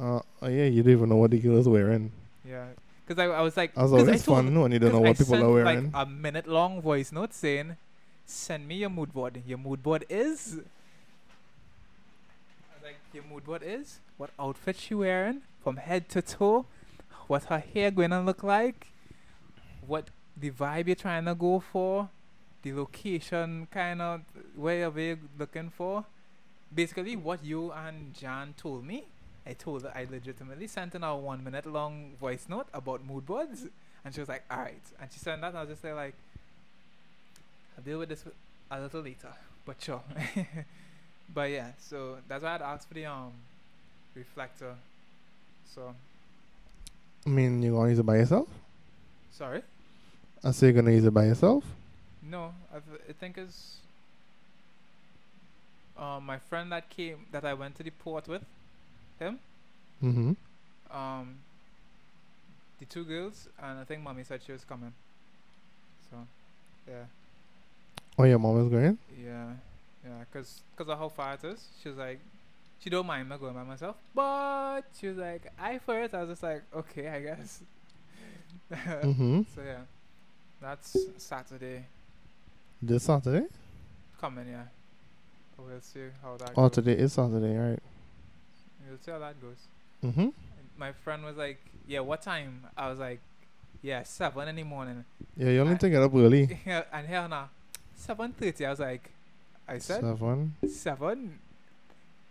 Uh, 0.00 0.20
oh 0.40 0.48
yeah, 0.48 0.64
you 0.64 0.82
don't 0.82 0.92
even 0.92 1.08
know 1.10 1.16
what 1.16 1.30
the 1.30 1.38
girl 1.38 1.58
is 1.58 1.68
wearing. 1.68 2.10
yeah, 2.48 2.66
because 3.06 3.18
I, 3.18 3.26
I 3.26 3.40
was 3.42 3.56
like, 3.56 3.76
I 3.76 3.82
always 3.82 4.24
told 4.24 4.44
fun 4.44 4.60
when 4.60 4.72
you 4.72 4.78
don't 4.78 4.92
know 4.92 4.98
'Cause 5.00 5.04
I 5.04 5.08
what 5.08 5.18
people 5.18 5.34
sent, 5.34 5.42
are 5.44 5.52
wearing. 5.52 5.92
Like 5.92 6.06
a 6.06 6.06
minute 6.06 6.46
long 6.46 6.80
voice 6.80 7.12
note 7.12 7.32
saying, 7.34 7.76
"Send 8.26 8.66
me 8.68 8.76
your 8.76 8.90
mood 8.90 9.12
board. 9.12 9.42
Your 9.46 9.58
mood 9.58 9.82
board 9.82 10.04
is." 10.08 10.60
Like, 12.82 12.96
"Your 13.12 13.24
mood 13.24 13.44
board 13.44 13.62
is 13.64 14.00
what 14.16 14.30
outfit 14.38 14.76
she 14.76 14.94
wearing 14.94 15.42
from 15.62 15.76
head 15.76 16.08
to 16.10 16.22
toe, 16.22 16.66
what 17.28 17.44
her 17.44 17.58
hair 17.60 17.90
gonna 17.90 18.22
look 18.22 18.42
like, 18.42 18.88
what 19.86 20.10
the 20.36 20.50
vibe 20.50 20.86
you're 20.86 20.96
trying 20.96 21.24
to 21.26 21.34
go 21.34 21.60
for, 21.60 22.08
the 22.62 22.72
location 22.72 23.66
kind 23.70 24.00
of 24.02 24.22
where 24.56 24.90
you're 24.90 25.18
looking 25.38 25.70
for. 25.70 26.04
Basically, 26.74 27.16
what 27.16 27.44
you 27.44 27.70
and 27.72 28.14
Jan 28.14 28.54
told 28.56 28.84
me." 28.84 29.04
I 29.46 29.54
told 29.54 29.82
her 29.82 29.92
I 29.94 30.06
legitimately 30.10 30.66
sent 30.66 30.94
in 30.94 31.02
a 31.02 31.16
one 31.16 31.42
minute 31.42 31.66
long 31.66 32.12
voice 32.20 32.46
note 32.48 32.68
about 32.72 33.04
mood 33.04 33.26
boards. 33.26 33.66
And 34.04 34.14
she 34.14 34.20
was 34.20 34.28
like, 34.28 34.44
alright. 34.50 34.82
And 35.00 35.10
she 35.12 35.18
sent 35.18 35.40
that, 35.40 35.48
and 35.48 35.58
I 35.58 35.60
was 35.62 35.70
just 35.70 35.82
there 35.82 35.94
like, 35.94 36.14
I'll 37.76 37.84
deal 37.84 37.98
with 37.98 38.08
this 38.08 38.24
a 38.70 38.80
little 38.80 39.00
later. 39.00 39.32
But 39.64 39.80
sure. 39.80 40.02
but 41.34 41.50
yeah, 41.50 41.72
so 41.78 42.18
that's 42.28 42.42
why 42.42 42.54
I'd 42.54 42.62
asked 42.62 42.88
for 42.88 42.94
the 42.94 43.06
um 43.06 43.32
reflector. 44.14 44.74
So, 45.74 45.94
I 47.26 47.28
mean, 47.28 47.62
you're 47.62 47.74
gonna 47.74 47.90
use 47.90 47.98
it 47.98 48.06
by 48.06 48.16
yourself. 48.16 48.48
sorry? 49.32 49.62
I 50.44 50.50
say 50.50 50.66
you're 50.66 50.74
gonna 50.74 50.90
use 50.90 51.04
it 51.04 51.14
by 51.14 51.26
yourself. 51.26 51.64
No, 52.22 52.52
I've, 52.74 52.82
I 53.08 53.12
think 53.12 53.38
it's 53.38 53.76
um, 55.96 56.26
my 56.26 56.38
friend 56.38 56.72
that 56.72 56.88
came, 56.90 57.26
that 57.30 57.44
I 57.44 57.54
went 57.54 57.76
to 57.76 57.82
the 57.82 57.90
port 57.90 58.28
with, 58.28 58.44
him, 59.22 59.38
Mm-hmm. 60.02 60.32
um, 60.96 61.36
the 62.78 62.84
two 62.86 63.04
girls, 63.04 63.48
and 63.62 63.78
I 63.78 63.84
think 63.84 64.02
mommy 64.02 64.24
said 64.24 64.40
she 64.44 64.52
was 64.52 64.64
coming. 64.64 64.92
So, 66.10 66.16
yeah. 66.88 67.04
Oh, 68.18 68.24
your 68.24 68.38
mom 68.38 68.60
is 68.64 68.68
going. 68.68 68.98
Yeah. 69.24 69.52
Yeah, 70.04 70.24
cause, 70.32 70.62
cause 70.76 70.88
of 70.88 70.98
how 70.98 71.08
far 71.08 71.34
it 71.34 71.44
is. 71.44 71.64
She 71.82 71.88
was 71.88 71.98
like, 71.98 72.18
she 72.80 72.90
don't 72.90 73.06
mind 73.06 73.28
me 73.28 73.36
going 73.38 73.54
by 73.54 73.62
myself, 73.62 73.96
but 74.14 74.82
she 74.98 75.06
was 75.06 75.16
like, 75.18 75.42
I 75.60 75.78
first. 75.78 76.12
I 76.14 76.20
was 76.22 76.30
just 76.30 76.42
like, 76.42 76.62
okay, 76.74 77.08
I 77.08 77.20
guess. 77.20 77.62
Mm-hmm. 78.72 79.42
So 79.54 79.62
yeah, 79.62 79.80
that's 80.60 80.96
Saturday 81.18 81.84
This 82.82 83.04
Saturday? 83.04 83.46
coming. 84.20 84.48
Yeah, 84.48 84.64
But 85.56 85.66
we'll 85.66 85.80
see 85.80 86.00
how 86.22 86.36
that 86.38 86.52
Oh, 86.56 86.68
goes. 86.68 86.72
today 86.72 86.92
is 86.94 87.12
Saturday, 87.12 87.56
right? 87.56 87.78
We'll 88.92 89.00
see 89.02 89.10
how 89.10 89.18
that 89.20 89.40
goes. 89.40 89.56
Mm-hmm. 90.04 90.28
My 90.76 90.92
friend 90.92 91.24
was 91.24 91.36
like, 91.36 91.58
"Yeah, 91.88 92.00
what 92.00 92.20
time?" 92.22 92.66
I 92.76 92.90
was 92.90 92.98
like, 92.98 93.20
"Yeah, 93.80 94.02
seven 94.02 94.48
in 94.48 94.56
the 94.56 94.64
morning." 94.64 95.04
Yeah, 95.36 95.48
you 95.50 95.60
only 95.60 95.78
I- 95.80 95.86
it 95.86 95.94
up 95.96 96.14
early. 96.14 96.58
Yeah, 96.66 96.82
and 96.92 97.08
here 97.08 97.26
now, 97.28 97.48
seven 97.96 98.32
thirty. 98.32 98.66
I 98.66 98.70
was 98.70 98.80
like, 98.80 99.10
I 99.66 99.78
said 99.78 100.00
Seven. 100.02 100.54
seven 100.68 101.38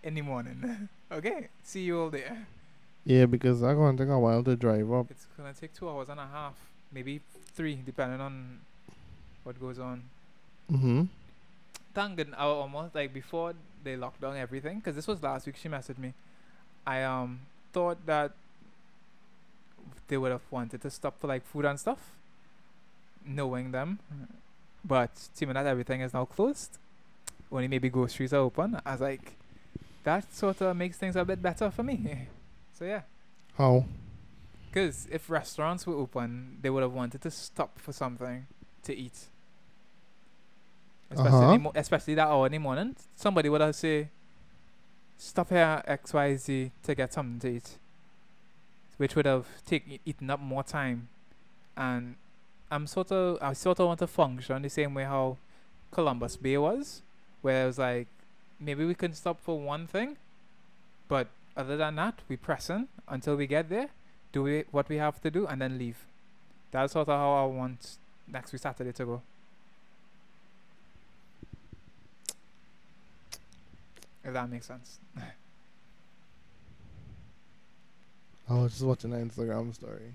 in 0.03 0.13
the 0.13 0.21
morning. 0.21 0.87
okay, 1.11 1.47
see 1.63 1.81
you 1.81 1.99
all 2.01 2.09
there. 2.11 2.45
Yeah, 3.05 3.25
because 3.25 3.63
I'm 3.63 3.75
going 3.77 3.97
to 3.97 4.03
take 4.03 4.11
a 4.11 4.19
while 4.19 4.43
to 4.43 4.55
drive 4.55 4.91
up. 4.93 5.09
It's 5.09 5.25
gonna 5.35 5.53
take 5.53 5.73
two 5.73 5.89
hours 5.89 6.09
and 6.09 6.19
a 6.19 6.27
half, 6.27 6.53
maybe 6.91 7.21
three, 7.55 7.79
depending 7.83 8.21
on 8.21 8.59
what 9.43 9.59
goes 9.59 9.79
on. 9.79 10.03
Mm-hmm. 10.71 11.03
Thank 11.95 12.15
goodness, 12.17 12.37
I 12.39 12.43
almost 12.45 12.93
like 12.95 13.13
before 13.13 13.53
they 13.83 13.95
locked 13.97 14.21
down 14.21 14.37
everything, 14.37 14.77
because 14.77 14.95
this 14.95 15.07
was 15.07 15.21
last 15.23 15.45
week. 15.47 15.55
She 15.57 15.67
messaged 15.67 15.97
me. 15.97 16.13
I 16.85 17.03
um 17.03 17.39
thought 17.73 18.05
that 18.05 18.31
they 20.07 20.17
would 20.17 20.31
have 20.31 20.41
wanted 20.51 20.81
to 20.81 20.89
stop 20.89 21.19
for 21.19 21.27
like 21.27 21.45
food 21.45 21.65
and 21.65 21.79
stuff, 21.79 21.99
knowing 23.25 23.71
them, 23.71 23.99
but 24.83 25.11
seeing 25.33 25.53
that 25.53 25.65
everything 25.65 26.01
is 26.01 26.13
now 26.13 26.25
closed, 26.25 26.77
only 27.51 27.67
maybe 27.67 27.89
groceries 27.89 28.33
are 28.33 28.37
open. 28.41 28.79
I 28.85 28.91
was 28.91 29.01
like, 29.01 29.33
that 30.03 30.33
sort 30.33 30.61
of 30.61 30.75
makes 30.75 30.97
things 30.97 31.15
a 31.15 31.23
bit 31.23 31.41
better 31.41 31.69
for 31.71 31.83
me. 31.83 32.27
so 32.77 32.85
yeah. 32.85 33.01
How? 33.57 33.85
Because 34.69 35.07
if 35.11 35.29
restaurants 35.29 35.85
were 35.85 35.95
open, 35.95 36.57
they 36.61 36.69
would 36.69 36.81
have 36.83 36.93
wanted 36.93 37.21
to 37.21 37.31
stop 37.31 37.77
for 37.79 37.91
something 37.93 38.47
to 38.83 38.95
eat. 38.95 39.27
Especially, 41.09 41.37
Uh-huh. 41.45 41.57
mo- 41.57 41.71
especially 41.75 42.15
that 42.15 42.27
hour 42.27 42.45
in 42.45 42.53
the 42.53 42.57
morning. 42.57 42.95
Somebody 43.15 43.49
would 43.49 43.59
have 43.61 43.75
say, 43.75 44.07
stop 45.21 45.49
here 45.49 45.83
XYZ 45.87 46.71
to 46.81 46.95
get 46.95 47.13
something 47.13 47.39
to 47.39 47.57
eat. 47.57 47.77
Which 48.97 49.15
would 49.15 49.25
have 49.25 49.45
taken 49.65 49.99
eaten 50.05 50.29
up 50.29 50.39
more 50.39 50.63
time. 50.63 51.09
And 51.77 52.15
I'm 52.71 52.87
sort 52.87 53.11
of, 53.11 53.37
I 53.41 53.53
sort 53.53 53.79
of 53.79 53.87
want 53.87 53.99
to 53.99 54.07
function 54.07 54.61
the 54.61 54.69
same 54.69 54.93
way 54.93 55.03
how 55.03 55.37
Columbus 55.91 56.37
Bay 56.37 56.57
was. 56.57 57.01
Where 57.41 57.63
it 57.63 57.67
was 57.67 57.79
like, 57.79 58.07
maybe 58.59 58.85
we 58.85 58.95
can 58.95 59.13
stop 59.13 59.39
for 59.41 59.59
one 59.59 59.87
thing. 59.87 60.17
But 61.07 61.27
other 61.55 61.77
than 61.77 61.95
that, 61.95 62.19
we 62.27 62.35
pressing 62.35 62.87
until 63.07 63.35
we 63.35 63.47
get 63.47 63.69
there 63.69 63.89
do 64.31 64.43
we 64.43 64.63
what 64.71 64.87
we 64.87 64.95
have 64.97 65.21
to 65.21 65.29
do 65.29 65.45
and 65.45 65.61
then 65.61 65.77
leave. 65.77 66.05
That's 66.71 66.93
sort 66.93 67.09
of 67.09 67.17
how 67.17 67.33
I 67.33 67.45
want 67.45 67.97
next 68.27 68.53
week 68.53 68.61
Saturday 68.61 68.93
to 68.93 69.05
go. 69.05 69.21
If 74.23 74.33
that 74.33 74.49
makes 74.49 74.67
sense. 74.67 74.99
I 78.49 78.53
was 78.55 78.71
just 78.73 78.83
watching 78.83 79.13
an 79.13 79.29
Instagram 79.29 79.73
story. 79.73 80.13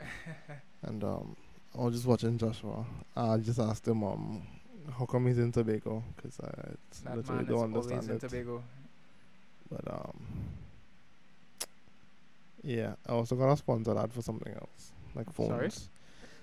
and 0.82 1.04
um, 1.04 1.36
I 1.78 1.82
was 1.82 1.94
just 1.94 2.06
watching 2.06 2.38
Joshua. 2.38 2.84
I 3.16 3.36
just 3.38 3.58
asked 3.58 3.86
him, 3.86 4.02
um, 4.02 4.42
how 4.98 5.04
come 5.06 5.26
he's 5.26 5.38
in 5.38 5.52
Tobago? 5.52 6.02
Because 6.16 6.40
I 6.40 6.50
That 7.04 7.16
literally 7.16 7.44
don't 7.44 7.64
understand 7.64 8.04
in 8.04 8.16
it. 8.16 8.20
Tobago. 8.20 8.62
But 9.70 9.92
um, 9.92 10.20
yeah, 12.62 12.94
I 13.06 13.12
also 13.12 13.34
got 13.36 13.52
a 13.52 13.56
sponsor 13.56 13.98
ad 13.98 14.12
for 14.12 14.22
something 14.22 14.52
else, 14.54 14.92
like 15.14 15.30
phones. 15.32 15.48
Sorry? 15.50 15.70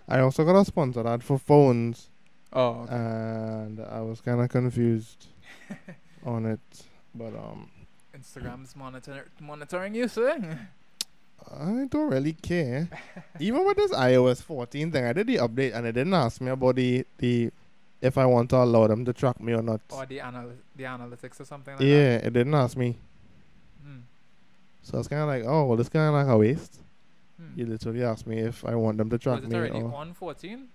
I 0.08 0.20
also 0.22 0.44
got 0.44 0.60
a 0.60 0.66
sponsor 0.66 1.08
ad 1.08 1.24
for 1.24 1.38
phones, 1.38 2.10
Oh, 2.54 2.82
okay. 2.82 2.94
and 2.96 3.80
I 3.80 4.02
was 4.02 4.22
kind 4.22 4.42
of 4.42 4.50
confused 4.50 5.28
on 6.26 6.46
it. 6.46 6.60
But 7.14 7.34
um, 7.36 7.70
Instagram's 8.18 8.76
monitor- 8.76 9.28
monitoring 9.40 9.96
you, 9.96 10.08
sir. 10.08 10.60
I 11.52 11.86
don't 11.90 12.10
really 12.12 12.34
care. 12.34 12.88
Even 13.40 13.66
with 13.66 13.76
this 13.78 13.92
iOS 13.92 14.42
14 14.44 14.92
thing, 14.92 15.04
I 15.06 15.14
did 15.14 15.28
the 15.28 15.38
update 15.38 15.74
and 15.76 15.86
it 15.88 15.94
didn't 15.94 16.14
ask 16.14 16.40
me 16.40 16.52
about 16.52 16.76
the 16.76 17.06
the 17.18 17.52
if 18.00 18.18
I 18.18 18.26
want 18.26 18.50
to 18.52 18.58
allow 18.58 18.88
them 18.88 19.04
to 19.06 19.14
track 19.14 19.40
me 19.42 19.54
or 19.54 19.62
not. 19.62 19.82
or 19.90 20.06
the 20.06 20.20
anal- 20.20 20.54
the 20.76 20.84
analytics 20.84 21.40
or 21.40 21.46
something 21.46 21.74
like 21.74 21.80
that. 21.80 21.86
yeah, 21.86 22.16
it 22.28 22.32
didn't 22.34 22.54
ask 22.54 22.78
me. 22.78 22.98
Hmm. 23.84 24.00
So 24.84 25.00
it's 25.00 25.08
kind 25.08 25.22
of 25.24 25.28
like, 25.28 25.44
oh, 25.46 25.66
well, 25.66 25.78
this 25.78 25.90
kind 25.90 26.08
of 26.08 26.14
like 26.14 26.28
a 26.28 26.38
waste. 26.38 26.80
Hmm. 27.38 27.60
You 27.60 27.66
literally 27.66 28.04
asked 28.04 28.26
me 28.28 28.38
if 28.40 28.64
I 28.66 28.76
want 28.76 28.98
them 29.00 29.10
to 29.10 29.18
track 29.18 29.42
me. 29.44 29.48
Was 29.48 29.54
it 29.54 29.58
me. 29.58 29.60
already 29.70 29.82
Or 29.86 29.94
on 29.96 30.14
14? 30.14 30.68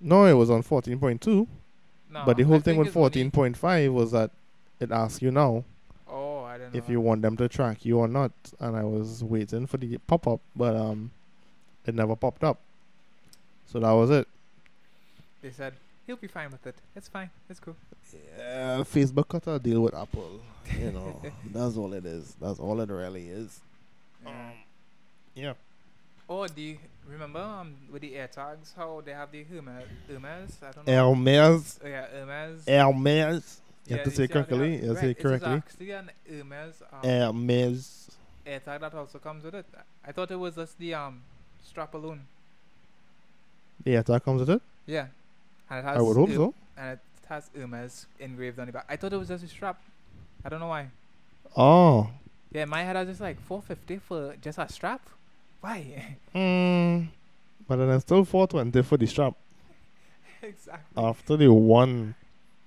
no, 0.00 0.24
it 0.26 0.32
was 0.34 0.50
on 0.50 0.62
14.2. 0.62 1.46
No. 2.12 2.24
but 2.26 2.36
the 2.36 2.42
whole 2.42 2.56
I 2.56 2.60
thing 2.60 2.76
with 2.76 2.92
14.5 2.92 3.92
was 3.92 4.12
that 4.12 4.30
it 4.80 4.90
asks 4.92 5.22
you 5.22 5.30
now 5.30 5.64
Oh, 6.08 6.42
I 6.44 6.58
don't 6.58 6.72
know. 6.74 6.78
if 6.78 6.88
you 6.88 7.00
want 7.00 7.22
them 7.22 7.36
to 7.38 7.48
track 7.48 7.84
you 7.86 7.98
or 7.98 8.08
not. 8.08 8.32
And 8.60 8.76
I 8.76 8.84
was 8.84 9.24
waiting 9.24 9.66
for 9.66 9.78
the 9.78 9.96
pop 10.06 10.26
up, 10.28 10.40
but 10.54 10.76
um, 10.76 11.10
it 11.86 11.94
never 11.94 12.14
popped 12.16 12.44
up. 12.44 12.58
So 13.66 13.80
that 13.80 13.90
was 13.92 14.10
it. 14.10 14.28
They 15.40 15.50
said 15.50 15.72
he'll 16.06 16.16
be 16.16 16.26
fine 16.28 16.50
with 16.50 16.66
it. 16.66 16.74
It's 16.94 17.08
fine. 17.08 17.30
It's 17.48 17.58
cool. 17.60 17.76
Yeah, 18.38 18.78
Facebook 18.80 19.28
got 19.28 19.44
to 19.44 19.58
deal 19.58 19.80
with 19.80 19.94
Apple. 19.94 20.40
You 20.78 20.92
know, 20.92 21.22
that's 21.52 21.76
all 21.78 21.92
it 21.94 22.04
is. 22.04 22.36
That's 22.40 22.58
all 22.60 22.78
it 22.82 22.90
really 22.90 23.28
is. 23.28 23.60
Um, 24.26 24.32
yeah. 25.34 25.54
Oh, 26.34 26.46
do 26.48 26.62
you 26.62 26.78
remember 27.06 27.40
um 27.40 27.74
with 27.92 28.00
the 28.00 28.16
air 28.16 28.26
tags 28.26 28.72
how 28.74 29.02
they 29.04 29.12
have 29.12 29.30
the 29.30 29.44
Hermes? 29.44 29.84
Hermes? 30.08 30.56
I 30.62 30.72
don't 30.72 30.86
know. 30.86 31.14
Hermes. 31.14 31.78
Oh, 31.84 31.88
yeah, 31.88 32.06
Hermes. 32.06 32.64
Hermes. 32.66 33.60
You 33.86 33.90
Yeah, 33.90 33.96
have 33.96 34.04
to 34.04 34.10
say 34.10 34.28
correctly. 34.28 34.76
You 34.76 34.88
have 34.88 34.94
to 34.94 35.00
say 35.00 35.14
correctly. 35.14 35.56
It's 35.56 35.66
actually 35.66 35.90
an 35.90 36.10
Hermes 36.26 36.82
um, 36.90 37.04
Hermes. 37.04 38.10
air 38.46 38.60
tag 38.60 38.80
that 38.80 38.94
also 38.94 39.18
comes 39.18 39.44
with 39.44 39.54
it. 39.54 39.66
I 40.06 40.12
thought 40.12 40.30
it 40.30 40.36
was 40.36 40.54
just 40.54 40.78
the 40.78 40.94
um 40.94 41.20
strap 41.62 41.92
alone. 41.92 42.20
Yeah, 43.84 44.00
that 44.02 44.24
comes 44.24 44.40
with 44.40 44.50
it. 44.50 44.62
Yeah, 44.86 45.08
and 45.68 45.80
it 45.80 45.84
has. 45.84 45.98
I 45.98 46.00
would 46.00 46.16
hope 46.16 46.30
so. 46.30 46.54
And 46.78 46.92
it 46.92 47.00
has 47.28 47.50
Hermes 47.54 48.06
engraved 48.18 48.58
on 48.58 48.66
the 48.68 48.72
back. 48.72 48.86
I 48.88 48.96
thought 48.96 49.12
it 49.12 49.18
was 49.18 49.28
just 49.28 49.44
a 49.44 49.48
strap. 49.48 49.78
I 50.44 50.48
don't 50.48 50.60
know 50.60 50.68
why. 50.68 50.88
Oh. 51.56 52.08
Yeah, 52.52 52.64
my 52.64 52.82
head 52.84 52.96
I 52.96 53.00
was 53.00 53.08
just 53.10 53.20
like 53.20 53.38
450 53.40 53.98
for 53.98 54.34
just 54.40 54.58
a 54.58 54.66
strap. 54.72 55.02
Why? 55.62 56.16
Mm. 56.34 57.08
But 57.68 57.76
then 57.76 57.88
I 57.88 57.98
still 57.98 58.24
420 58.24 58.82
for 58.82 58.96
the 58.98 59.06
strap. 59.06 59.34
exactly. 60.42 61.02
After 61.02 61.36
the 61.36 61.52
one 61.52 62.14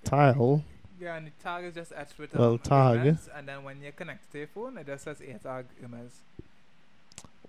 tile. 0.04 0.64
Yeah, 1.00 1.18
and 1.18 1.28
the 1.28 1.32
tag 1.44 1.66
is 1.66 1.76
just 1.76 1.92
etched 1.96 2.18
with 2.18 2.34
Well, 2.34 2.58
tag. 2.58 3.00
Hermes, 3.00 3.30
and 3.36 3.48
then 3.48 3.64
when 3.64 3.82
you 3.82 3.92
connect 3.92 4.32
to 4.32 4.38
your 4.40 4.48
phone, 4.48 4.78
it 4.78 4.88
just 4.88 5.04
says 5.04 5.18
AirTag 5.20 5.66
Hermes. 5.82 6.22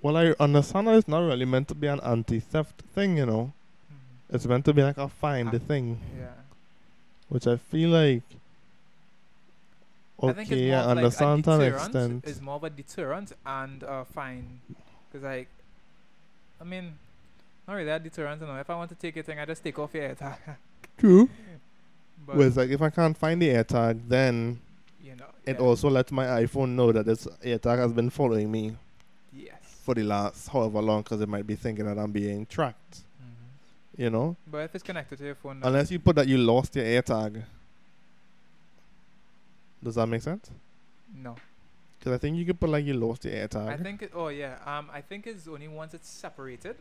Well, 0.02 0.16
I 0.16 0.35
understand 0.40 0.89
that 0.89 0.97
it's 0.97 1.09
not 1.09 1.20
really 1.20 1.44
meant 1.44 1.68
to 1.68 1.74
be 1.74 1.86
an 1.86 2.01
anti-theft 2.01 2.82
thing, 2.94 3.16
you 3.16 3.24
know. 3.27 3.52
Mhm. 3.90 4.35
It's 4.35 4.47
meant 4.47 4.64
to 4.64 4.74
be 4.74 4.82
like 4.82 4.98
a 4.98 5.09
find 5.09 5.51
Ah, 5.55 5.59
thing, 5.59 6.01
Yeah. 6.18 6.32
which 7.28 7.47
I 7.47 7.56
feel 7.56 7.90
like. 7.90 8.23
I 10.23 10.32
think 10.32 10.39
it's 10.39 10.51
Okay, 10.52 10.70
more 10.70 10.77
I 10.78 10.81
of 10.81 10.86
like 10.89 10.97
understand 10.98 11.44
to 11.44 11.52
an 11.52 11.60
extent. 11.62 12.24
It's 12.27 12.40
more 12.40 12.56
of 12.56 12.64
a 12.64 12.70
deterrent 12.70 13.32
and 13.47 13.82
a 13.85 14.05
fine. 14.05 14.60
Because, 15.16 15.24
like, 15.24 15.48
I 16.60 16.64
mean, 16.64 16.93
not 17.66 17.74
really 17.74 17.88
a 17.90 17.98
deterrent, 17.98 18.40
you 18.40 18.47
know. 18.47 18.56
If 18.56 18.68
I 18.68 18.74
want 18.74 18.90
to 18.90 18.94
take 18.97 19.14
your 19.14 19.24
thing, 19.24 19.38
I 19.38 19.47
just 19.47 19.64
take 19.64 19.78
off 19.78 19.94
your 19.94 20.10
AirTag. 20.10 20.36
True. 20.98 21.28
but, 22.26 22.36
Whereas, 22.36 22.56
like, 22.56 22.68
if 22.68 22.82
I 22.82 22.90
can't 22.90 23.16
find 23.16 23.40
the 23.40 23.48
AirTag, 23.48 24.01
then 24.09 24.60
you 25.02 25.16
know. 25.16 25.24
it 25.47 25.56
yeah. 25.59 25.62
also 25.64 25.88
lets 25.88 26.12
my 26.12 26.26
iPhone 26.26 26.70
know 26.70 26.93
that 26.93 27.06
this 27.06 27.26
AirTag 27.43 27.78
has 27.78 27.93
been 27.94 28.10
following 28.10 28.51
me 28.52 28.76
Yes. 29.34 29.56
for 29.84 29.94
the 29.94 30.02
last 30.02 30.48
however 30.48 30.82
long, 30.82 31.02
because 31.02 31.22
it 31.22 31.28
might 31.30 31.47
be 31.47 31.55
thinking 31.56 31.86
that 31.86 31.98
I'm 31.98 32.12
being 32.12 32.44
tracked. 32.44 32.98
Mhm. 32.98 33.98
You 34.02 34.10
know, 34.10 34.36
But 34.51 34.59
if 34.59 34.74
it's 34.74 34.84
connected 34.84 35.16
to 35.18 35.24
your 35.24 35.34
phone, 35.34 35.60
unless 35.62 35.90
you 35.90 35.98
put 35.98 36.16
that 36.16 36.28
you 36.28 36.36
lost 36.36 36.76
your 36.76 36.84
AirTag. 36.84 37.43
Does 39.82 39.94
that 39.94 40.06
make 40.09 40.20
sense? 40.22 40.51
no. 41.14 41.36
Because 42.06 42.18
I 42.18 42.20
think 42.20 42.36
you 42.36 42.44
could 42.44 42.60
put 42.60 42.70
like 42.70 42.84
you 42.84 42.94
lost 42.94 43.24
your 43.24 43.34
AirTag. 43.34 43.68
I 43.68 43.76
think 43.76 44.00
it. 44.00 44.12
Oh 44.14 44.28
yeah. 44.28 44.58
Um, 44.64 44.88
I 44.92 45.00
think 45.00 45.26
it's 45.26 45.48
only 45.48 45.66
once 45.66 45.92
it's 45.92 46.08
separated. 46.08 46.76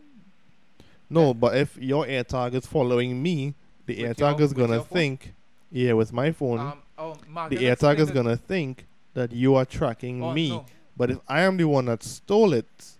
No, 1.09 1.33
but 1.33 1.57
if 1.57 1.75
your 1.77 2.05
AirTag 2.05 2.53
is 2.53 2.67
following 2.67 3.23
me, 3.23 3.55
the 3.87 4.03
With 4.03 4.17
AirTag 4.17 4.37
your- 4.37 4.45
is 4.45 4.53
gonna 4.53 4.83
think, 4.83 5.33
yeah, 5.71 5.93
with 5.93 6.13
my 6.13 6.31
phone, 6.31 6.59
Um. 6.59 6.81
Oh, 6.95 7.17
Mark. 7.27 7.49
the 7.49 7.57
AirTag 7.57 7.97
is 7.97 8.11
gonna 8.11 8.37
think 8.37 8.85
that 9.15 9.31
you 9.31 9.55
are 9.55 9.65
tracking 9.65 10.21
oh, 10.21 10.31
me. 10.31 10.49
no. 10.49 10.65
But 10.95 11.09
if 11.09 11.19
I 11.27 11.41
am 11.41 11.57
the 11.57 11.65
one 11.65 11.85
that 11.85 12.03
stole 12.03 12.53
it, 12.53 12.93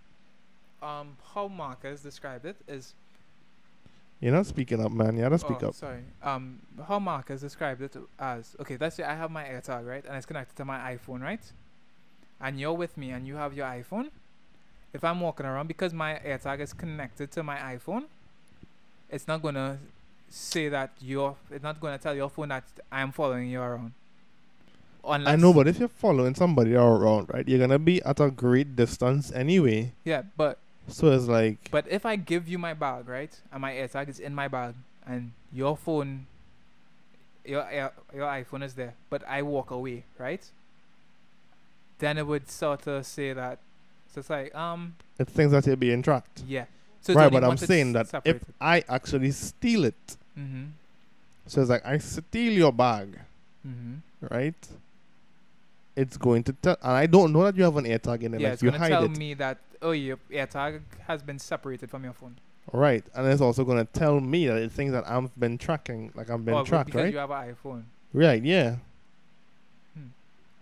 um, 0.82 1.16
how 1.32 1.46
Marcus 1.46 2.02
described 2.02 2.44
it 2.44 2.56
is 2.66 2.94
You're 4.18 4.32
not 4.32 4.46
speaking 4.46 4.84
up, 4.84 4.90
man. 4.90 5.14
You 5.16 5.22
gotta 5.22 5.38
speak 5.38 5.62
oh, 5.62 5.68
up. 5.68 5.74
Sorry. 5.76 6.02
Um, 6.24 6.58
how 6.88 6.98
Marcus 6.98 7.40
described 7.40 7.82
it 7.82 7.96
as 8.18 8.56
okay. 8.58 8.76
Let's 8.80 8.96
say 8.96 9.04
I 9.04 9.14
have 9.14 9.30
my 9.30 9.44
AirTag 9.44 9.86
right, 9.86 10.04
and 10.04 10.16
it's 10.16 10.26
connected 10.26 10.56
to 10.56 10.64
my 10.64 10.96
iPhone, 10.96 11.20
right? 11.22 11.52
And 12.40 12.60
you're 12.60 12.74
with 12.74 12.96
me, 12.96 13.10
and 13.10 13.26
you 13.26 13.36
have 13.36 13.54
your 13.54 13.66
iPhone. 13.66 14.10
If 14.92 15.04
I'm 15.04 15.20
walking 15.20 15.46
around 15.46 15.66
because 15.68 15.92
my 15.92 16.20
AirTag 16.24 16.60
is 16.60 16.72
connected 16.72 17.30
to 17.32 17.42
my 17.42 17.56
iPhone, 17.56 18.04
it's 19.10 19.26
not 19.28 19.42
gonna 19.42 19.78
say 20.28 20.68
that 20.68 20.90
you're. 21.00 21.36
It's 21.50 21.62
not 21.62 21.80
gonna 21.80 21.98
tell 21.98 22.14
your 22.14 22.30
phone 22.30 22.48
that 22.48 22.64
I'm 22.90 23.12
following 23.12 23.48
you 23.50 23.60
around. 23.60 23.92
Unless, 25.04 25.32
I 25.32 25.36
know, 25.36 25.52
but 25.52 25.68
if 25.68 25.78
you're 25.78 25.88
following 25.88 26.34
somebody 26.34 26.74
around, 26.74 27.28
right, 27.32 27.46
you're 27.46 27.60
gonna 27.60 27.78
be 27.78 28.02
at 28.02 28.18
a 28.20 28.30
great 28.30 28.74
distance 28.74 29.30
anyway. 29.32 29.92
yeah, 30.04 30.22
but 30.36 30.58
So 30.88 31.10
it's 31.10 31.26
like, 31.26 31.68
But 31.70 31.86
if 31.88 32.06
I 32.06 32.16
give 32.16 32.48
you 32.48 32.58
my 32.58 32.74
bag, 32.74 33.08
right, 33.08 33.30
and 33.52 33.60
my 33.60 33.72
AirTag 33.72 34.08
is 34.08 34.18
in 34.20 34.34
my 34.34 34.48
bag, 34.48 34.74
and 35.06 35.32
your 35.52 35.76
phone, 35.76 36.26
your 37.44 37.64
your 38.14 38.26
iPhone 38.26 38.62
is 38.64 38.74
there, 38.74 38.94
but 39.10 39.22
I 39.28 39.42
walk 39.42 39.70
away, 39.70 40.04
right? 40.18 40.42
Then 41.98 42.18
it 42.18 42.26
would 42.26 42.50
sort 42.50 42.86
of 42.86 43.06
say 43.06 43.32
that. 43.32 43.58
So 44.12 44.20
it's 44.20 44.30
like, 44.30 44.54
um, 44.54 44.94
it's 45.18 45.32
things 45.32 45.52
that 45.52 45.66
you're 45.66 45.76
being 45.76 46.02
tracked. 46.02 46.42
yeah. 46.46 46.64
So 47.00 47.14
right, 47.14 47.30
but 47.30 47.44
I'm 47.44 47.56
saying 47.56 47.92
that 47.92 48.10
if. 48.24 48.42
I 48.60 48.82
actually 48.88 49.30
steal 49.30 49.84
it, 49.84 50.16
Mm-hmm. 50.38 50.64
so 51.46 51.60
it's 51.60 51.70
like 51.70 51.86
I 51.86 51.98
steal 51.98 52.52
your 52.52 52.72
bag, 52.72 53.18
Mm-hmm. 53.66 53.94
right? 54.34 54.68
It's 55.94 56.16
going 56.18 56.42
to 56.44 56.52
tell, 56.52 56.76
and 56.82 56.92
I 56.92 57.06
don't 57.06 57.32
know 57.32 57.44
that 57.44 57.56
you 57.56 57.62
have 57.64 57.76
an 57.76 57.84
AirTag 57.84 58.22
in 58.22 58.34
it. 58.34 58.40
Yeah, 58.40 58.48
like 58.48 58.52
it's 58.54 58.62
gonna 58.62 58.78
hide 58.78 58.88
tell 58.90 59.04
it, 59.04 59.16
me 59.16 59.34
that 59.34 59.58
oh 59.80 59.92
your 59.92 60.18
AirTag 60.30 60.80
has 61.06 61.22
been 61.22 61.38
separated 61.38 61.90
from 61.90 62.04
your 62.04 62.12
phone. 62.12 62.36
right? 62.72 63.04
And 63.14 63.26
it's 63.28 63.40
also 63.40 63.64
going 63.64 63.78
to 63.78 63.90
tell 63.92 64.20
me 64.20 64.46
that 64.48 64.56
it's 64.58 64.74
things 64.74 64.92
that 64.92 65.08
I've 65.08 65.30
been 65.38 65.56
tracking, 65.56 66.10
like 66.14 66.28
I've 66.28 66.44
been 66.44 66.54
oh, 66.54 66.64
tracked, 66.64 66.86
because 66.86 67.04
right? 67.04 67.12
you 67.12 67.18
have 67.18 67.30
an 67.30 67.54
iPhone. 67.54 67.84
Right, 68.12 68.42
yeah. 68.42 68.76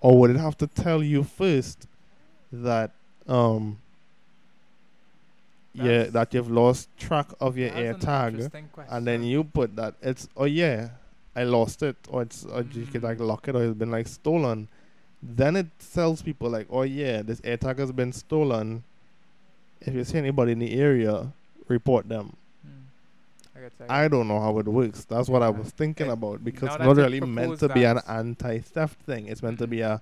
Or 0.04 0.18
would 0.18 0.30
it 0.30 0.36
have 0.36 0.56
to 0.58 0.66
tell 0.66 1.02
you 1.02 1.24
first 1.24 1.86
that 2.52 2.90
um 3.26 3.78
yeah 5.72 6.04
that 6.16 6.34
you've 6.34 6.50
lost 6.50 6.88
track 6.98 7.28
of 7.40 7.56
your 7.56 7.70
air 7.72 7.94
tag 7.94 8.34
and 8.90 9.06
then 9.06 9.22
you 9.24 9.42
put 9.44 9.74
that 9.76 9.94
it's 10.02 10.28
oh 10.36 10.44
yeah 10.44 10.90
I 11.34 11.44
lost 11.44 11.82
it 11.82 11.96
or 12.10 12.20
it's 12.22 12.44
or 12.44 12.60
you 12.72 12.84
could 12.86 13.02
like 13.02 13.18
Mm. 13.18 13.26
lock 13.26 13.48
it 13.48 13.56
or 13.56 13.64
it's 13.64 13.78
been 13.78 13.90
like 13.90 14.06
stolen. 14.06 14.68
Then 15.22 15.56
it 15.56 15.66
tells 15.94 16.20
people 16.22 16.50
like 16.50 16.66
oh 16.70 16.82
yeah 16.82 17.22
this 17.22 17.40
air 17.42 17.56
tag 17.56 17.78
has 17.78 17.90
been 17.90 18.12
stolen. 18.12 18.84
If 19.80 19.94
you 19.94 20.04
see 20.04 20.18
anybody 20.18 20.52
in 20.52 20.58
the 20.58 20.74
area, 20.88 21.32
report 21.66 22.08
them. 22.08 22.36
I. 23.56 24.04
I 24.04 24.08
don't 24.08 24.26
know 24.28 24.40
how 24.40 24.58
it 24.58 24.66
works. 24.66 25.04
That's 25.04 25.28
what 25.28 25.42
I 25.42 25.48
was 25.50 25.70
thinking 25.70 26.10
about 26.10 26.44
because 26.44 26.70
it's 26.74 26.78
not 26.78 26.96
really 26.96 27.20
meant 27.20 27.58
to 27.60 27.68
be 27.68 27.84
an 27.84 28.00
anti-theft 28.08 29.00
thing. 29.00 29.28
It's 29.28 29.42
meant 29.42 29.58
to 29.60 29.66
be 29.66 29.80
a 29.80 30.00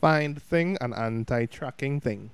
find 0.00 0.40
thing, 0.40 0.76
an 0.80 0.92
anti-tracking 0.92 2.00
thing. 2.00 2.30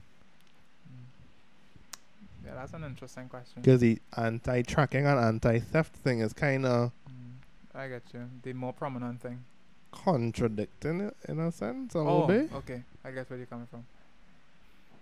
Mm. 0.90 2.46
Yeah, 2.46 2.54
that's 2.54 2.72
an 2.72 2.82
interesting 2.84 3.28
question. 3.28 3.62
Because 3.62 3.80
the 3.80 3.98
anti-tracking 4.16 5.06
and 5.06 5.18
anti-theft 5.18 5.94
thing 5.94 6.20
is 6.20 6.32
kind 6.32 6.66
of 6.66 6.92
Mm, 7.08 7.78
I 7.78 7.88
get 7.88 8.02
you. 8.12 8.28
The 8.42 8.52
more 8.52 8.72
prominent 8.72 9.20
thing. 9.20 9.44
contradicting 9.92 11.00
it 11.00 11.16
in 11.28 11.38
a 11.40 11.50
sense 11.52 11.94
a 11.94 11.98
oh, 11.98 12.02
little 12.02 12.26
bit. 12.26 12.52
okay. 12.52 12.82
I 13.04 13.10
get 13.10 13.28
where 13.30 13.38
you're 13.38 13.46
coming 13.46 13.66
from. 13.66 13.84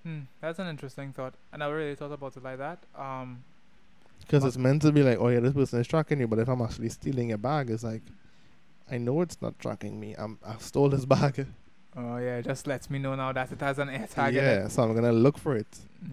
Hmm, 0.04 0.20
that's 0.40 0.58
an 0.60 0.68
interesting 0.68 1.12
thought. 1.12 1.34
And 1.52 1.62
I 1.62 1.66
never 1.66 1.78
really 1.78 1.96
thought 1.96 2.12
about 2.12 2.36
it 2.36 2.44
like 2.44 2.58
that. 2.58 2.78
Um, 2.96 3.42
Because 4.26 4.44
it's 4.44 4.56
meant 4.58 4.82
to 4.82 4.90
be 4.92 5.02
like, 5.02 5.18
oh 5.20 5.28
yeah, 5.28 5.40
this 5.40 5.52
person 5.54 5.80
is 5.80 5.86
tracking 5.86 6.18
you, 6.20 6.26
but 6.26 6.38
if 6.40 6.48
I'm 6.48 6.60
actually 6.60 6.88
stealing 6.88 7.28
your 7.28 7.38
bag, 7.38 7.70
it's 7.70 7.84
like, 7.84 8.02
I 8.90 8.98
know 8.98 9.20
it's 9.20 9.40
not 9.40 9.58
tracking 9.58 9.98
me. 10.00 10.14
I'm 10.18 10.38
I 10.44 10.56
stole 10.58 10.88
this 10.88 11.04
bag. 11.14 11.46
oh 11.96 12.16
yeah, 12.16 12.38
it 12.38 12.44
just 12.44 12.66
lets 12.66 12.90
me 12.90 12.98
know 12.98 13.14
now 13.14 13.32
that 13.32 13.52
it 13.52 13.60
has 13.60 13.78
an 13.78 13.88
AirTag 13.88 14.28
in 14.30 14.34
yeah, 14.34 14.68
so 14.68 14.82
I'm 14.82 14.94
gonna 14.94 15.12
look 15.12 15.38
for 15.38 15.56
it. 15.56 15.66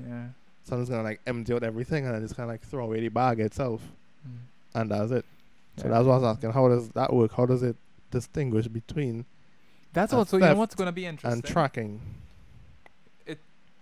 Yeah. 0.07 0.27
So 0.63 0.75
I'm 0.75 0.81
just 0.81 0.91
gonna 0.91 1.03
like 1.03 1.21
empty 1.27 1.53
out 1.53 1.63
everything 1.63 2.05
and 2.05 2.13
then 2.15 2.21
just 2.21 2.35
kind 2.37 2.49
of 2.49 2.53
like 2.53 2.61
throw 2.61 2.85
away 2.85 2.99
the 3.01 3.09
bag 3.09 3.39
itself, 3.39 3.81
Mm. 4.27 4.37
and 4.75 4.91
that's 4.91 5.11
it. 5.11 5.25
So 5.77 5.85
Yeah. 5.85 5.91
that's 5.91 6.05
what 6.05 6.13
I 6.13 6.17
was 6.17 6.23
asking. 6.23 6.51
How 6.51 6.67
does 6.69 6.89
that 6.89 7.11
work? 7.13 7.31
How 7.33 7.45
does 7.45 7.63
it 7.63 7.75
distinguish 8.11 8.67
between 8.67 9.25
That's 9.91 10.13
also 10.13 10.37
you 10.37 10.45
know 10.45 10.55
what's 10.55 10.75
gonna 10.75 10.91
be 10.91 11.05
interesting. 11.05 11.31
and 11.33 11.43
tracking? 11.43 11.99
It, 13.25 13.39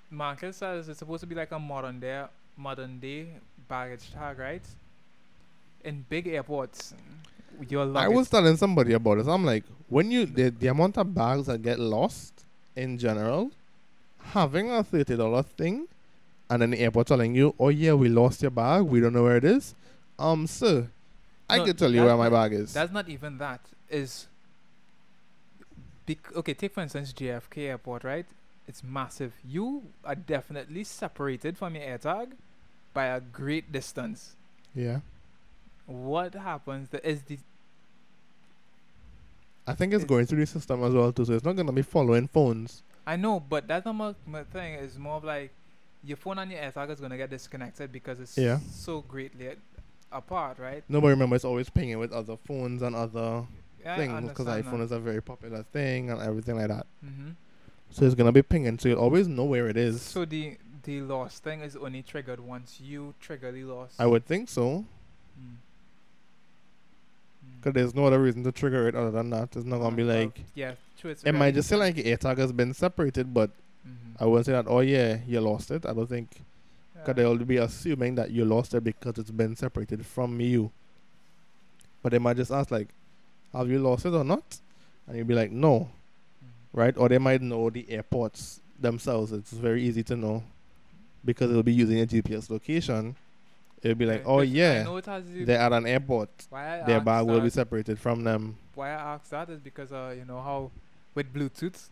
Marcus 0.10 0.58
says 0.58 0.88
it's 0.90 1.00
supposed 1.00 1.20
to 1.22 1.28
be 1.28 1.36
like 1.36 1.52
a 1.52 1.60
modern 1.60 2.00
day 2.00 2.24
modern 2.58 3.00
day 3.00 3.28
baggage 3.72 4.12
tag, 4.14 4.38
right? 4.38 4.66
In 5.84 6.06
big 6.10 6.28
airports, 6.28 6.94
your 7.70 7.86
luggage. 7.86 8.12
I 8.12 8.16
was 8.16 8.30
telling 8.30 8.58
somebody 8.58 8.94
about 8.94 9.18
this. 9.18 9.28
I'm 9.28 9.46
like, 9.46 9.64
when 9.88 10.12
you 10.12 10.26
the, 10.26 10.50
the 10.50 10.68
amount 10.68 10.98
of 10.98 11.14
bags 11.16 11.48
that 11.48 11.62
get 11.62 11.80
lost 11.80 12.46
in 12.76 12.98
general, 12.98 13.52
having 14.36 14.70
a 14.72 14.84
thirty 14.84 15.16
dollar 15.16 15.44
thing, 15.44 15.88
and 16.50 16.62
then 16.62 16.72
the 16.72 16.80
airport 16.80 17.08
telling 17.08 17.34
you, 17.34 17.56
"Oh 17.60 17.70
yeah, 17.70 17.94
we 17.94 18.10
lost 18.10 18.42
your 18.42 18.52
bag. 18.52 18.84
We 18.84 19.00
don't 19.00 19.14
know 19.14 19.24
where 19.24 19.38
it 19.38 19.46
is." 19.46 19.74
Um, 20.20 20.46
sir, 20.48 20.88
I 21.50 21.58
No, 21.58 21.66
can 21.66 21.76
tell 21.76 21.94
you 21.94 22.04
where 22.04 22.18
my 22.18 22.30
bag 22.30 22.54
is. 22.54 22.74
That's 22.74 22.94
not 22.94 23.10
even 23.10 23.38
that. 23.40 23.62
Is 23.90 24.28
bec- 26.06 26.36
okay. 26.36 26.54
Take 26.54 26.74
for 26.74 26.82
instance 26.82 27.14
JFK 27.14 27.70
Airport, 27.70 28.04
right? 28.04 28.26
It's 28.68 28.84
massive. 28.84 29.34
You 29.58 29.84
are 30.06 30.16
definitely 30.16 30.84
separated 30.84 31.58
from 31.58 31.76
your 31.76 31.86
AirTag 31.86 32.34
by 32.94 33.06
a 33.06 33.20
great 33.22 33.72
distance. 33.72 34.36
Yeah, 34.76 35.00
What 35.86 36.34
happens? 36.36 36.90
The, 36.90 37.06
is 37.08 37.22
the 37.24 37.38
I 39.68 39.74
think 39.74 39.94
it's 39.94 40.04
It- 40.04 40.08
going 40.08 40.26
through 40.26 40.40
the 40.40 40.46
system 40.48 40.84
as 40.84 40.94
well 40.94 41.12
too. 41.12 41.26
So 41.26 41.34
it's 41.34 41.46
not 41.46 41.56
gonna 41.56 41.72
be 41.72 41.82
following 41.82 42.28
phones. 42.28 42.84
I 43.06 43.16
know, 43.16 43.40
but 43.40 43.68
that's 43.68 43.86
not 43.86 43.94
my, 43.94 44.16
my 44.26 44.44
thing. 44.44 44.76
It's 44.76 44.98
more 44.98 45.16
of 45.16 45.24
like 45.24 45.52
your 46.04 46.18
phone 46.18 46.40
and 46.40 46.52
your 46.52 46.62
AirTag 46.62 46.90
is 46.90 47.00
gonna 47.00 47.18
get 47.18 47.30
disconnected 47.30 47.92
because 47.92 48.20
it's 48.20 48.38
Yeah. 48.38 48.60
so 48.72 49.02
greatly 49.02 49.50
apart, 50.12 50.58
right? 50.60 50.84
No, 50.90 51.00
but 51.02 51.08
remember, 51.08 51.36
it's 51.36 51.46
always 51.46 51.70
pinging 51.70 52.00
with 52.00 52.12
other 52.12 52.38
phones 52.38 52.82
and 52.82 52.96
other 52.96 53.46
Yeah, 53.84 53.98
things 53.98 54.30
because 54.30 54.48
iPhone 54.48 54.82
is 54.82 54.92
a 54.92 55.00
very 55.00 55.22
popular 55.22 55.64
thing 55.64 56.10
and 56.10 56.22
everything 56.22 56.56
like 56.58 56.68
that. 56.68 56.86
Mm-hmm. 57.06 57.30
So 57.92 58.06
it's 58.06 58.16
gonna 58.16 58.32
be 58.32 58.42
pinging, 58.42 58.80
so 58.80 58.90
you'll 58.90 59.00
always 59.00 59.28
know 59.28 59.44
where 59.46 59.68
it 59.68 59.78
is. 59.78 60.02
So 60.02 60.26
the 60.26 60.58
the 60.84 61.02
loss 61.02 61.40
thing 61.40 61.62
is 61.62 61.76
only 61.76 62.02
triggered 62.04 62.40
once 62.40 62.80
you 62.82 63.14
trigger 63.20 63.52
the 63.52 63.64
loss. 63.64 63.94
I 64.00 64.06
would 64.06 64.26
think 64.26 64.50
so, 64.50 64.86
Mm. 65.40 65.44
Mm. 67.46 67.56
because 67.58 67.74
there's 67.74 67.96
no 67.96 68.06
other 68.06 68.22
reason 68.22 68.44
to 68.44 68.52
trigger 68.52 68.88
it 68.88 68.96
other 68.96 69.12
than 69.12 69.30
that. 69.32 69.56
It's 69.56 69.66
not 69.66 69.80
gonna 69.80 69.96
be 69.96 70.04
Uh, 70.04 70.08
well, 70.08 70.18
like. 70.26 70.42
yeah, 70.56 70.74
true. 71.00 71.12
It's 71.12 71.24
It 71.24 71.32
might 71.34 71.54
just 71.54 71.70
say 71.70 71.76
like 71.76 71.96
AirTag 71.96 72.38
has 72.38 72.52
been 72.52 72.74
separated, 72.74 73.34
but 73.34 73.50
mm-hmm. 73.88 74.24
I 74.24 74.26
wouldn't 74.26 74.46
say 74.46 74.52
that. 74.54 74.66
Oh 74.68 74.80
yeah, 74.82 75.20
you 75.28 75.42
lost 75.42 75.72
it. 75.72 75.86
I 75.86 75.94
don't 75.94 76.08
think 76.08 76.42
because 76.94 77.16
they'll 77.16 77.38
be 77.38 77.58
assuming 77.58 78.14
that 78.16 78.30
you 78.30 78.46
lost 78.46 78.74
it 78.76 78.84
because 78.84 79.18
it's 79.18 79.32
been 79.32 79.56
separated 79.56 80.06
from 80.06 80.40
you. 80.40 80.72
But 82.04 82.12
they 82.12 82.20
might 82.20 82.38
just 82.38 82.52
ask 82.52 82.70
like, 82.72 82.90
"Have 83.54 83.70
you 83.70 83.80
lost 83.80 84.06
it 84.06 84.14
or 84.14 84.24
not?" 84.24 84.60
And 85.08 85.18
you'll 85.18 85.26
be 85.28 85.34
like, 85.36 85.52
"No," 85.52 85.90
right? 86.74 86.96
Or 86.98 87.10
they 87.10 87.18
might 87.18 87.42
know 87.42 87.70
the 87.72 87.90
airports 87.90 88.60
themselves. 88.80 89.32
It's 89.32 89.52
very 89.52 89.84
easy 89.84 90.04
to 90.04 90.16
know 90.16 90.44
because 91.24 91.50
it'll 91.52 91.64
be 91.64 91.74
using 91.74 92.00
a 92.00 92.06
GPS 92.06 92.50
location. 92.50 93.16
It'll 93.82 93.98
be 93.98 94.06
like, 94.06 94.24
"Oh 94.26 94.42
yeah, 94.42 94.84
know 94.84 94.98
it 94.98 95.06
has 95.08 95.26
the- 95.26 95.44
they're 95.44 95.60
at 95.60 95.74
an 95.74 95.88
airport. 95.88 96.30
why 96.50 96.80
I 96.80 96.86
Their 96.86 96.98
asked 96.98 97.06
bag 97.06 97.26
will 97.26 97.42
be 97.42 97.50
separated 97.50 97.98
from 98.00 98.24
them." 98.24 98.58
Why 98.76 98.90
I 98.90 99.16
ask 99.16 99.30
that 99.30 99.50
is 99.50 99.60
because 99.60 99.92
uh 99.92 100.14
you 100.18 100.26
know 100.26 100.42
how 100.42 100.72
with 101.16 101.34
Bluetooth, 101.34 101.90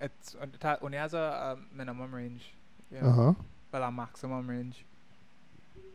it's 0.00 0.34
it 0.42 0.64
only 0.82 0.98
has 0.98 1.14
a, 1.14 1.18
a 1.18 1.56
minimum 1.76 2.14
range. 2.14 2.52
You 2.92 3.00
know, 3.02 3.08
Uh 3.08 3.12
huh. 3.12 3.34
but 3.70 3.82
a 3.82 3.90
maximum 3.90 4.48
range. 4.48 4.84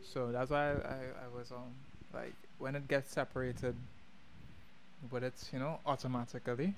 So 0.02 0.30
that's 0.32 0.50
why 0.50 0.70
I, 0.72 0.98
I 1.24 1.28
was 1.36 1.50
um 1.52 1.72
like 2.12 2.34
when 2.58 2.74
it 2.76 2.88
gets 2.88 3.12
separated, 3.12 3.74
but 5.10 5.22
it's 5.22 5.50
you 5.52 5.58
know 5.58 5.78
automatically. 5.86 6.74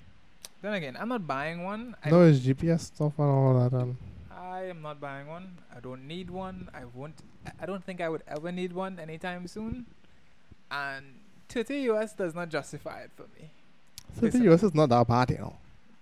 Then 0.61 0.73
again, 0.73 0.97
I'm 0.99 1.09
not 1.09 1.25
buying 1.27 1.63
one. 1.63 1.95
I, 2.03 2.09
No, 2.09 2.23
it's 2.23 2.39
GPS 2.39 2.81
stuff 2.87 3.13
and 3.19 3.27
all 3.29 3.59
that. 3.69 3.73
And 3.77 3.95
I 4.37 4.65
am 4.69 4.81
not 4.81 4.99
buying 5.01 5.27
one. 5.27 5.57
I 5.75 5.79
don't 5.79 6.07
need 6.07 6.29
one. 6.29 6.69
I 6.73 6.85
won't. 6.85 7.15
I- 7.59 7.65
don't 7.65 7.83
think 7.83 8.01
I 8.01 8.09
would 8.09 8.23
ever 8.27 8.51
need 8.51 8.71
one 8.73 8.99
anytime 8.99 9.47
soon. 9.47 9.85
And 10.69 11.05
30 11.49 11.79
US 11.91 12.13
does 12.13 12.35
not 12.35 12.49
justify 12.49 13.01
it 13.01 13.11
for 13.15 13.23
me. 13.39 13.49
Thirty 14.13 14.37
Listen. 14.39 14.51
US 14.53 14.63
is 14.63 14.73
not 14.75 14.89
that 14.89 15.07
bad, 15.07 15.29
you 15.31 15.37
know. 15.37 15.57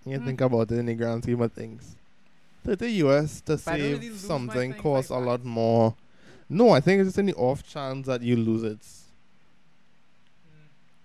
You 0.05 0.19
Mm. 0.19 0.25
think 0.25 0.41
about 0.41 0.71
it 0.71 0.77
in 0.79 0.85
the 0.87 0.95
grand 0.95 1.23
scheme 1.23 1.41
of 1.41 1.51
things. 1.53 1.95
Thirty 2.63 2.91
US 3.03 3.41
to 3.41 3.53
But 3.53 3.59
save 3.61 4.01
really 4.01 4.15
something 4.17 4.73
costs 4.73 5.11
like 5.11 5.21
a 5.21 5.23
lot 5.25 5.43
more. 5.45 5.95
No, 6.49 6.69
I 6.71 6.79
think 6.81 6.99
it's 7.01 7.07
just 7.09 7.19
in 7.19 7.27
the 7.27 7.35
off 7.35 7.63
chance 7.63 8.05
that 8.07 8.21
you 8.21 8.35
lose 8.35 8.63
it. 8.63 8.79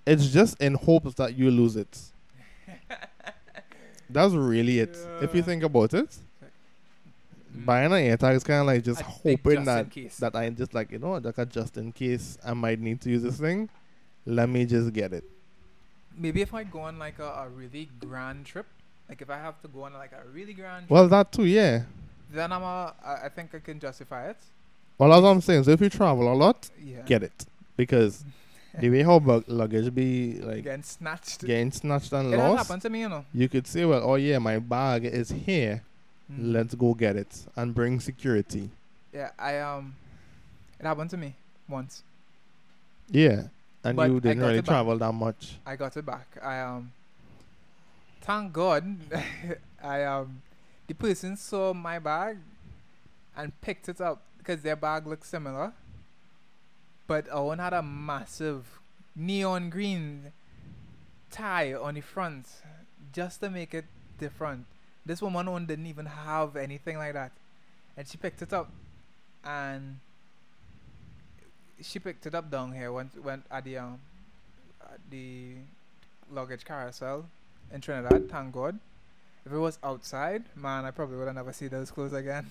It's 0.07 0.29
just 0.33 0.61
in 0.61 0.75
hopes 0.75 1.15
that 1.15 1.37
you 1.37 1.51
lose 1.51 1.77
it. 1.77 1.99
That's 4.11 4.35
really 4.35 4.81
it. 4.81 4.97
If 5.23 5.35
you 5.35 5.43
think 5.43 5.63
about 5.63 5.95
it, 5.95 6.11
Mm. 6.11 6.19
Buying 7.53 7.87
an 7.93 7.99
AirTag 7.99 8.35
is 8.37 8.45
kind 8.45 8.61
of 8.61 8.67
like 8.67 8.83
just 8.85 9.01
I 9.01 9.05
hoping 9.05 9.65
that 9.65 9.91
that 10.21 10.37
I 10.37 10.51
just 10.51 10.73
like 10.73 10.91
you 10.93 10.99
know 10.99 11.13
like 11.15 11.37
a 11.39 11.45
just 11.47 11.77
in 11.77 11.93
case 11.93 12.39
I 12.45 12.55
might 12.55 12.79
need 12.81 13.01
to 13.03 13.11
use 13.11 13.23
this 13.23 13.39
thing, 13.39 13.69
let 14.25 14.49
me 14.49 14.65
just 14.67 14.93
get 14.93 15.13
it. 15.13 15.25
maybe 16.17 16.43
if 16.43 16.53
I 16.55 16.65
go 16.65 16.81
on 16.81 16.99
like 16.99 17.19
a, 17.19 17.25
a 17.45 17.49
really 17.49 17.89
grand 17.99 18.45
trip, 18.47 18.67
like 19.09 19.21
if 19.23 19.31
I 19.31 19.37
have 19.39 19.61
to 19.63 19.69
go 19.69 19.83
on 19.85 19.93
like 19.95 20.13
a 20.13 20.23
really 20.31 20.53
grand 20.53 20.83
trip, 20.87 20.91
Well, 20.91 21.09
that 21.09 21.33
too, 21.33 21.45
yeah. 21.47 21.83
then 22.33 22.53
I'm 22.53 22.63
a, 22.63 22.95
I 23.05 23.29
think 23.29 23.55
I 23.55 23.59
can 23.59 23.81
justify 23.81 24.29
it. 24.31 24.37
Well, 24.99 25.09
that's 25.11 25.23
what 25.23 25.31
I'm 25.31 25.41
saying. 25.41 25.65
So 25.65 25.71
if 25.73 25.81
you 25.81 25.89
travel 25.89 26.33
a 26.33 26.35
lot, 26.35 26.69
Yeah. 26.83 27.03
get 27.03 27.23
it 27.23 27.47
because 27.77 28.25
the 28.79 28.91
way 28.91 29.03
how 29.03 29.19
bug- 29.19 29.45
luggage 29.49 29.93
be 29.95 30.39
like 30.41 30.63
Getting 30.65 30.83
snatched. 30.83 31.41
getting 31.45 31.73
snatched 31.73 32.13
and 32.13 32.33
it 32.33 32.37
lost, 32.37 32.59
happened 32.69 32.83
to 32.83 32.91
me, 32.91 33.01
you 33.01 33.09
know. 33.09 33.25
you 33.35 33.49
could 33.49 33.67
say, 33.67 33.85
well, 33.85 34.03
oh 34.05 34.15
yeah, 34.17 34.39
my 34.39 34.59
bag 34.59 35.05
is 35.05 35.31
here. 35.31 35.83
Mm. 36.31 36.53
Let's 36.53 36.75
go 36.75 36.95
get 36.95 37.17
it 37.17 37.47
and 37.57 37.75
bring 37.75 38.01
security. 38.01 38.71
Yeah, 39.13 39.31
I 39.39 39.59
um, 39.59 39.97
it 40.79 40.87
happened 40.87 41.11
to 41.11 41.17
me 41.17 41.35
once. 41.69 42.03
Yeah, 43.11 43.49
and 43.83 43.97
But 43.97 44.11
you 44.11 44.21
didn't 44.21 44.41
really 44.41 44.63
travel 44.63 44.97
that 44.99 45.13
much. 45.13 45.57
I 45.67 45.77
got 45.77 45.97
it 45.97 46.07
back. 46.07 46.27
I 46.43 46.61
um, 46.61 46.93
thank 48.21 48.53
God, 48.53 48.97
I 49.83 50.05
um, 50.05 50.43
the 50.87 50.95
person 50.95 51.37
saw 51.37 51.73
my 51.73 51.99
bag 51.99 52.39
and 53.37 53.59
picked 53.61 53.89
it 53.89 54.01
up 54.01 54.23
because 54.39 54.63
their 54.63 54.77
bag 54.77 55.07
looked 55.07 55.27
similar, 55.27 55.73
but 57.07 57.27
Owen 57.33 57.59
had 57.59 57.73
a 57.73 57.83
massive 57.83 58.81
neon 59.17 59.71
green 59.71 60.33
tie 61.31 61.75
on 61.75 61.95
the 61.95 62.01
front 62.01 62.47
just 63.13 63.41
to 63.41 63.51
make 63.51 63.75
it 63.75 63.87
different. 64.19 64.67
This 65.07 65.23
woman 65.23 65.51
one 65.51 65.67
didn't 65.67 65.87
even 65.87 66.07
have 66.07 66.57
anything 66.57 66.99
like 66.99 67.15
that, 67.15 67.33
and 67.97 68.07
she 68.07 68.17
picked 68.19 68.43
it 68.43 68.53
up, 68.53 68.71
and 69.45 69.99
she 71.81 71.99
picked 71.99 72.27
it 72.27 72.35
up 72.35 72.51
down 72.51 72.73
here 72.73 72.93
went 72.93 73.23
went 73.25 73.45
at 73.51 73.65
the 73.65 73.79
um 73.79 73.99
at 74.83 74.99
the 75.11 75.55
luggage 76.31 76.65
carousel 76.65 77.27
in 77.73 77.81
Trinidad. 77.81 78.29
Thank 78.29 78.53
God. 78.53 78.79
If 79.47 79.53
it 79.53 79.59
was 79.59 79.79
outside, 79.83 80.45
man, 80.55 80.85
I 80.85 80.91
probably 80.91 81.17
would 81.17 81.27
have 81.27 81.35
never 81.37 81.53
see 81.53 81.69
those 81.69 81.91
clothes 81.91 82.13
again. 82.13 82.47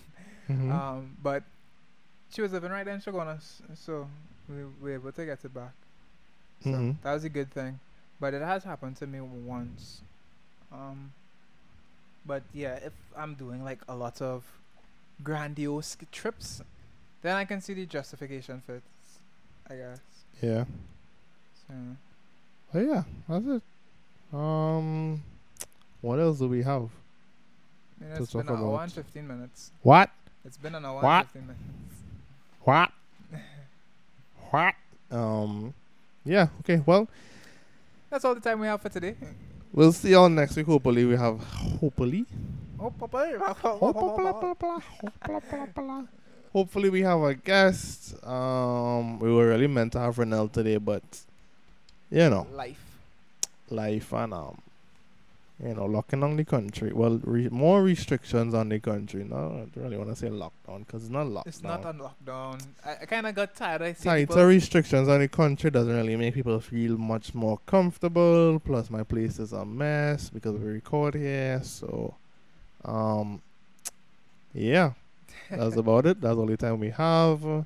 Mhm. 0.50 0.72
Um, 0.80 1.16
but 1.22 1.44
she 2.34 2.42
was 2.42 2.52
living 2.52 2.72
right 2.72 2.84
there 2.84 2.96
in 2.96 3.02
Chaguanas, 3.02 3.62
so 3.76 4.10
we 4.50 4.66
were 4.82 4.94
able 4.96 5.12
to 5.12 5.26
get 5.26 5.46
it 5.46 5.54
back. 5.54 5.74
So 6.64 6.70
Mhm. 6.72 6.96
that 7.04 7.14
was 7.14 7.24
a 7.24 7.30
good 7.30 7.52
thing. 7.52 7.80
But 8.20 8.34
it 8.34 8.42
has 8.42 8.64
happened 8.64 8.98
to 8.98 9.08
me 9.08 9.22
once. 9.22 10.02
Um, 10.72 11.14
but 12.26 12.44
yeah, 12.54 12.76
if 12.76 12.94
I'm 13.18 13.36
doing 13.36 13.64
like 13.64 13.80
a 13.88 13.96
lot 13.96 14.22
of 14.22 14.44
grandiose 15.24 15.98
trips, 16.12 16.62
then 17.22 17.36
I 17.36 17.46
can 17.46 17.62
see 17.62 17.74
the 17.74 17.86
justification 17.86 18.62
for 18.66 18.76
it. 18.76 18.84
I 19.70 19.76
guess. 19.76 20.00
yeah. 20.42 20.64
So 21.68 21.74
But 22.74 22.80
yeah, 22.86 23.04
that's 23.28 23.46
it. 23.46 23.62
Um, 24.34 25.22
what 26.02 26.20
else 26.20 26.40
do 26.40 26.48
we 26.48 26.64
have? 26.64 26.90
I 28.02 28.06
mean, 28.06 28.14
it's 28.18 28.32
been 28.34 28.48
an 28.48 28.56
hour 28.56 28.82
and 28.84 28.92
fifteen 28.92 29.28
minutes. 29.28 29.72
What? 29.84 30.10
It's 30.46 30.58
been 30.58 30.76
an 30.76 30.86
hour 30.86 31.02
What? 31.02 31.20
and 31.22 31.26
fifteen 31.28 31.48
minutes. 31.48 31.96
What? 32.62 32.92
what? 34.52 34.76
Um, 35.12 35.74
yeah. 36.26 36.48
Okay. 36.62 36.82
Well, 36.86 37.08
That's 38.10 38.24
all 38.26 38.34
the 38.36 38.42
time 38.42 38.60
we 38.60 38.68
have 38.68 38.82
for 38.82 38.90
today. 38.90 39.16
We'll 39.74 39.92
see 39.94 40.12
y'all 40.12 40.30
next 40.30 40.56
week. 40.56 40.66
Hopefully, 40.68 41.06
we 41.06 41.16
have 41.16 41.40
hopefully. 41.80 42.26
Oh. 42.82 42.94
Hopefully 46.54 46.90
we 46.90 47.02
have 47.02 47.22
a 47.22 47.36
guest. 47.36 48.16
Um, 48.26 49.20
we 49.20 49.32
were 49.32 49.48
really 49.50 49.68
meant 49.68 49.92
to 49.94 50.00
have 50.00 50.16
Renel 50.16 50.52
today, 50.52 50.78
but 50.78 51.04
you 52.10 52.30
know, 52.30 52.48
Life. 52.54 52.82
life 53.70 54.12
and 54.14 54.34
um, 54.34 54.58
you 55.64 55.74
know, 55.74 55.86
locking 55.86 56.22
down 56.22 56.38
the 56.38 56.46
country. 56.46 56.94
Well, 56.94 57.20
re- 57.24 57.50
more 57.50 57.84
restrictions 57.84 58.54
on 58.54 58.70
the 58.70 58.80
country. 58.80 59.26
No, 59.26 59.36
I 59.36 59.40
don't 59.40 59.72
really 59.76 59.98
want 59.98 60.10
to 60.10 60.16
say 60.16 60.30
lockdown 60.30 60.86
because 60.86 61.04
it's 61.04 61.12
not 61.12 61.28
locked. 61.28 61.48
It's 61.48 61.62
not 61.62 61.86
on 61.86 62.00
lockdown. 62.00 62.62
I, 62.86 62.92
I 63.02 63.06
kind 63.06 63.28
of 63.28 63.36
got 63.36 63.56
tired. 63.56 63.82
I 63.82 63.94
So 63.94 64.46
restrictions 64.46 65.10
on 65.10 65.20
the 65.20 65.28
country 65.28 65.70
doesn't 65.70 65.94
really 65.94 66.16
make 66.16 66.34
people 66.34 66.60
feel 66.62 66.98
much 66.98 67.34
more 67.34 67.60
comfortable. 67.66 68.60
Plus, 68.60 68.90
my 68.90 69.04
place 69.04 69.40
is 69.40 69.52
a 69.52 69.66
mess 69.66 70.30
because 70.30 70.56
we 70.58 70.66
record 70.66 71.16
here. 71.16 71.60
So, 71.64 72.16
um, 72.86 73.42
yeah, 74.54 74.94
that's 75.52 75.76
about 75.76 76.06
it. 76.06 76.22
That's 76.22 76.38
all 76.38 76.46
the 76.46 76.58
time 76.58 76.80
we 76.80 76.92
have. 76.92 77.66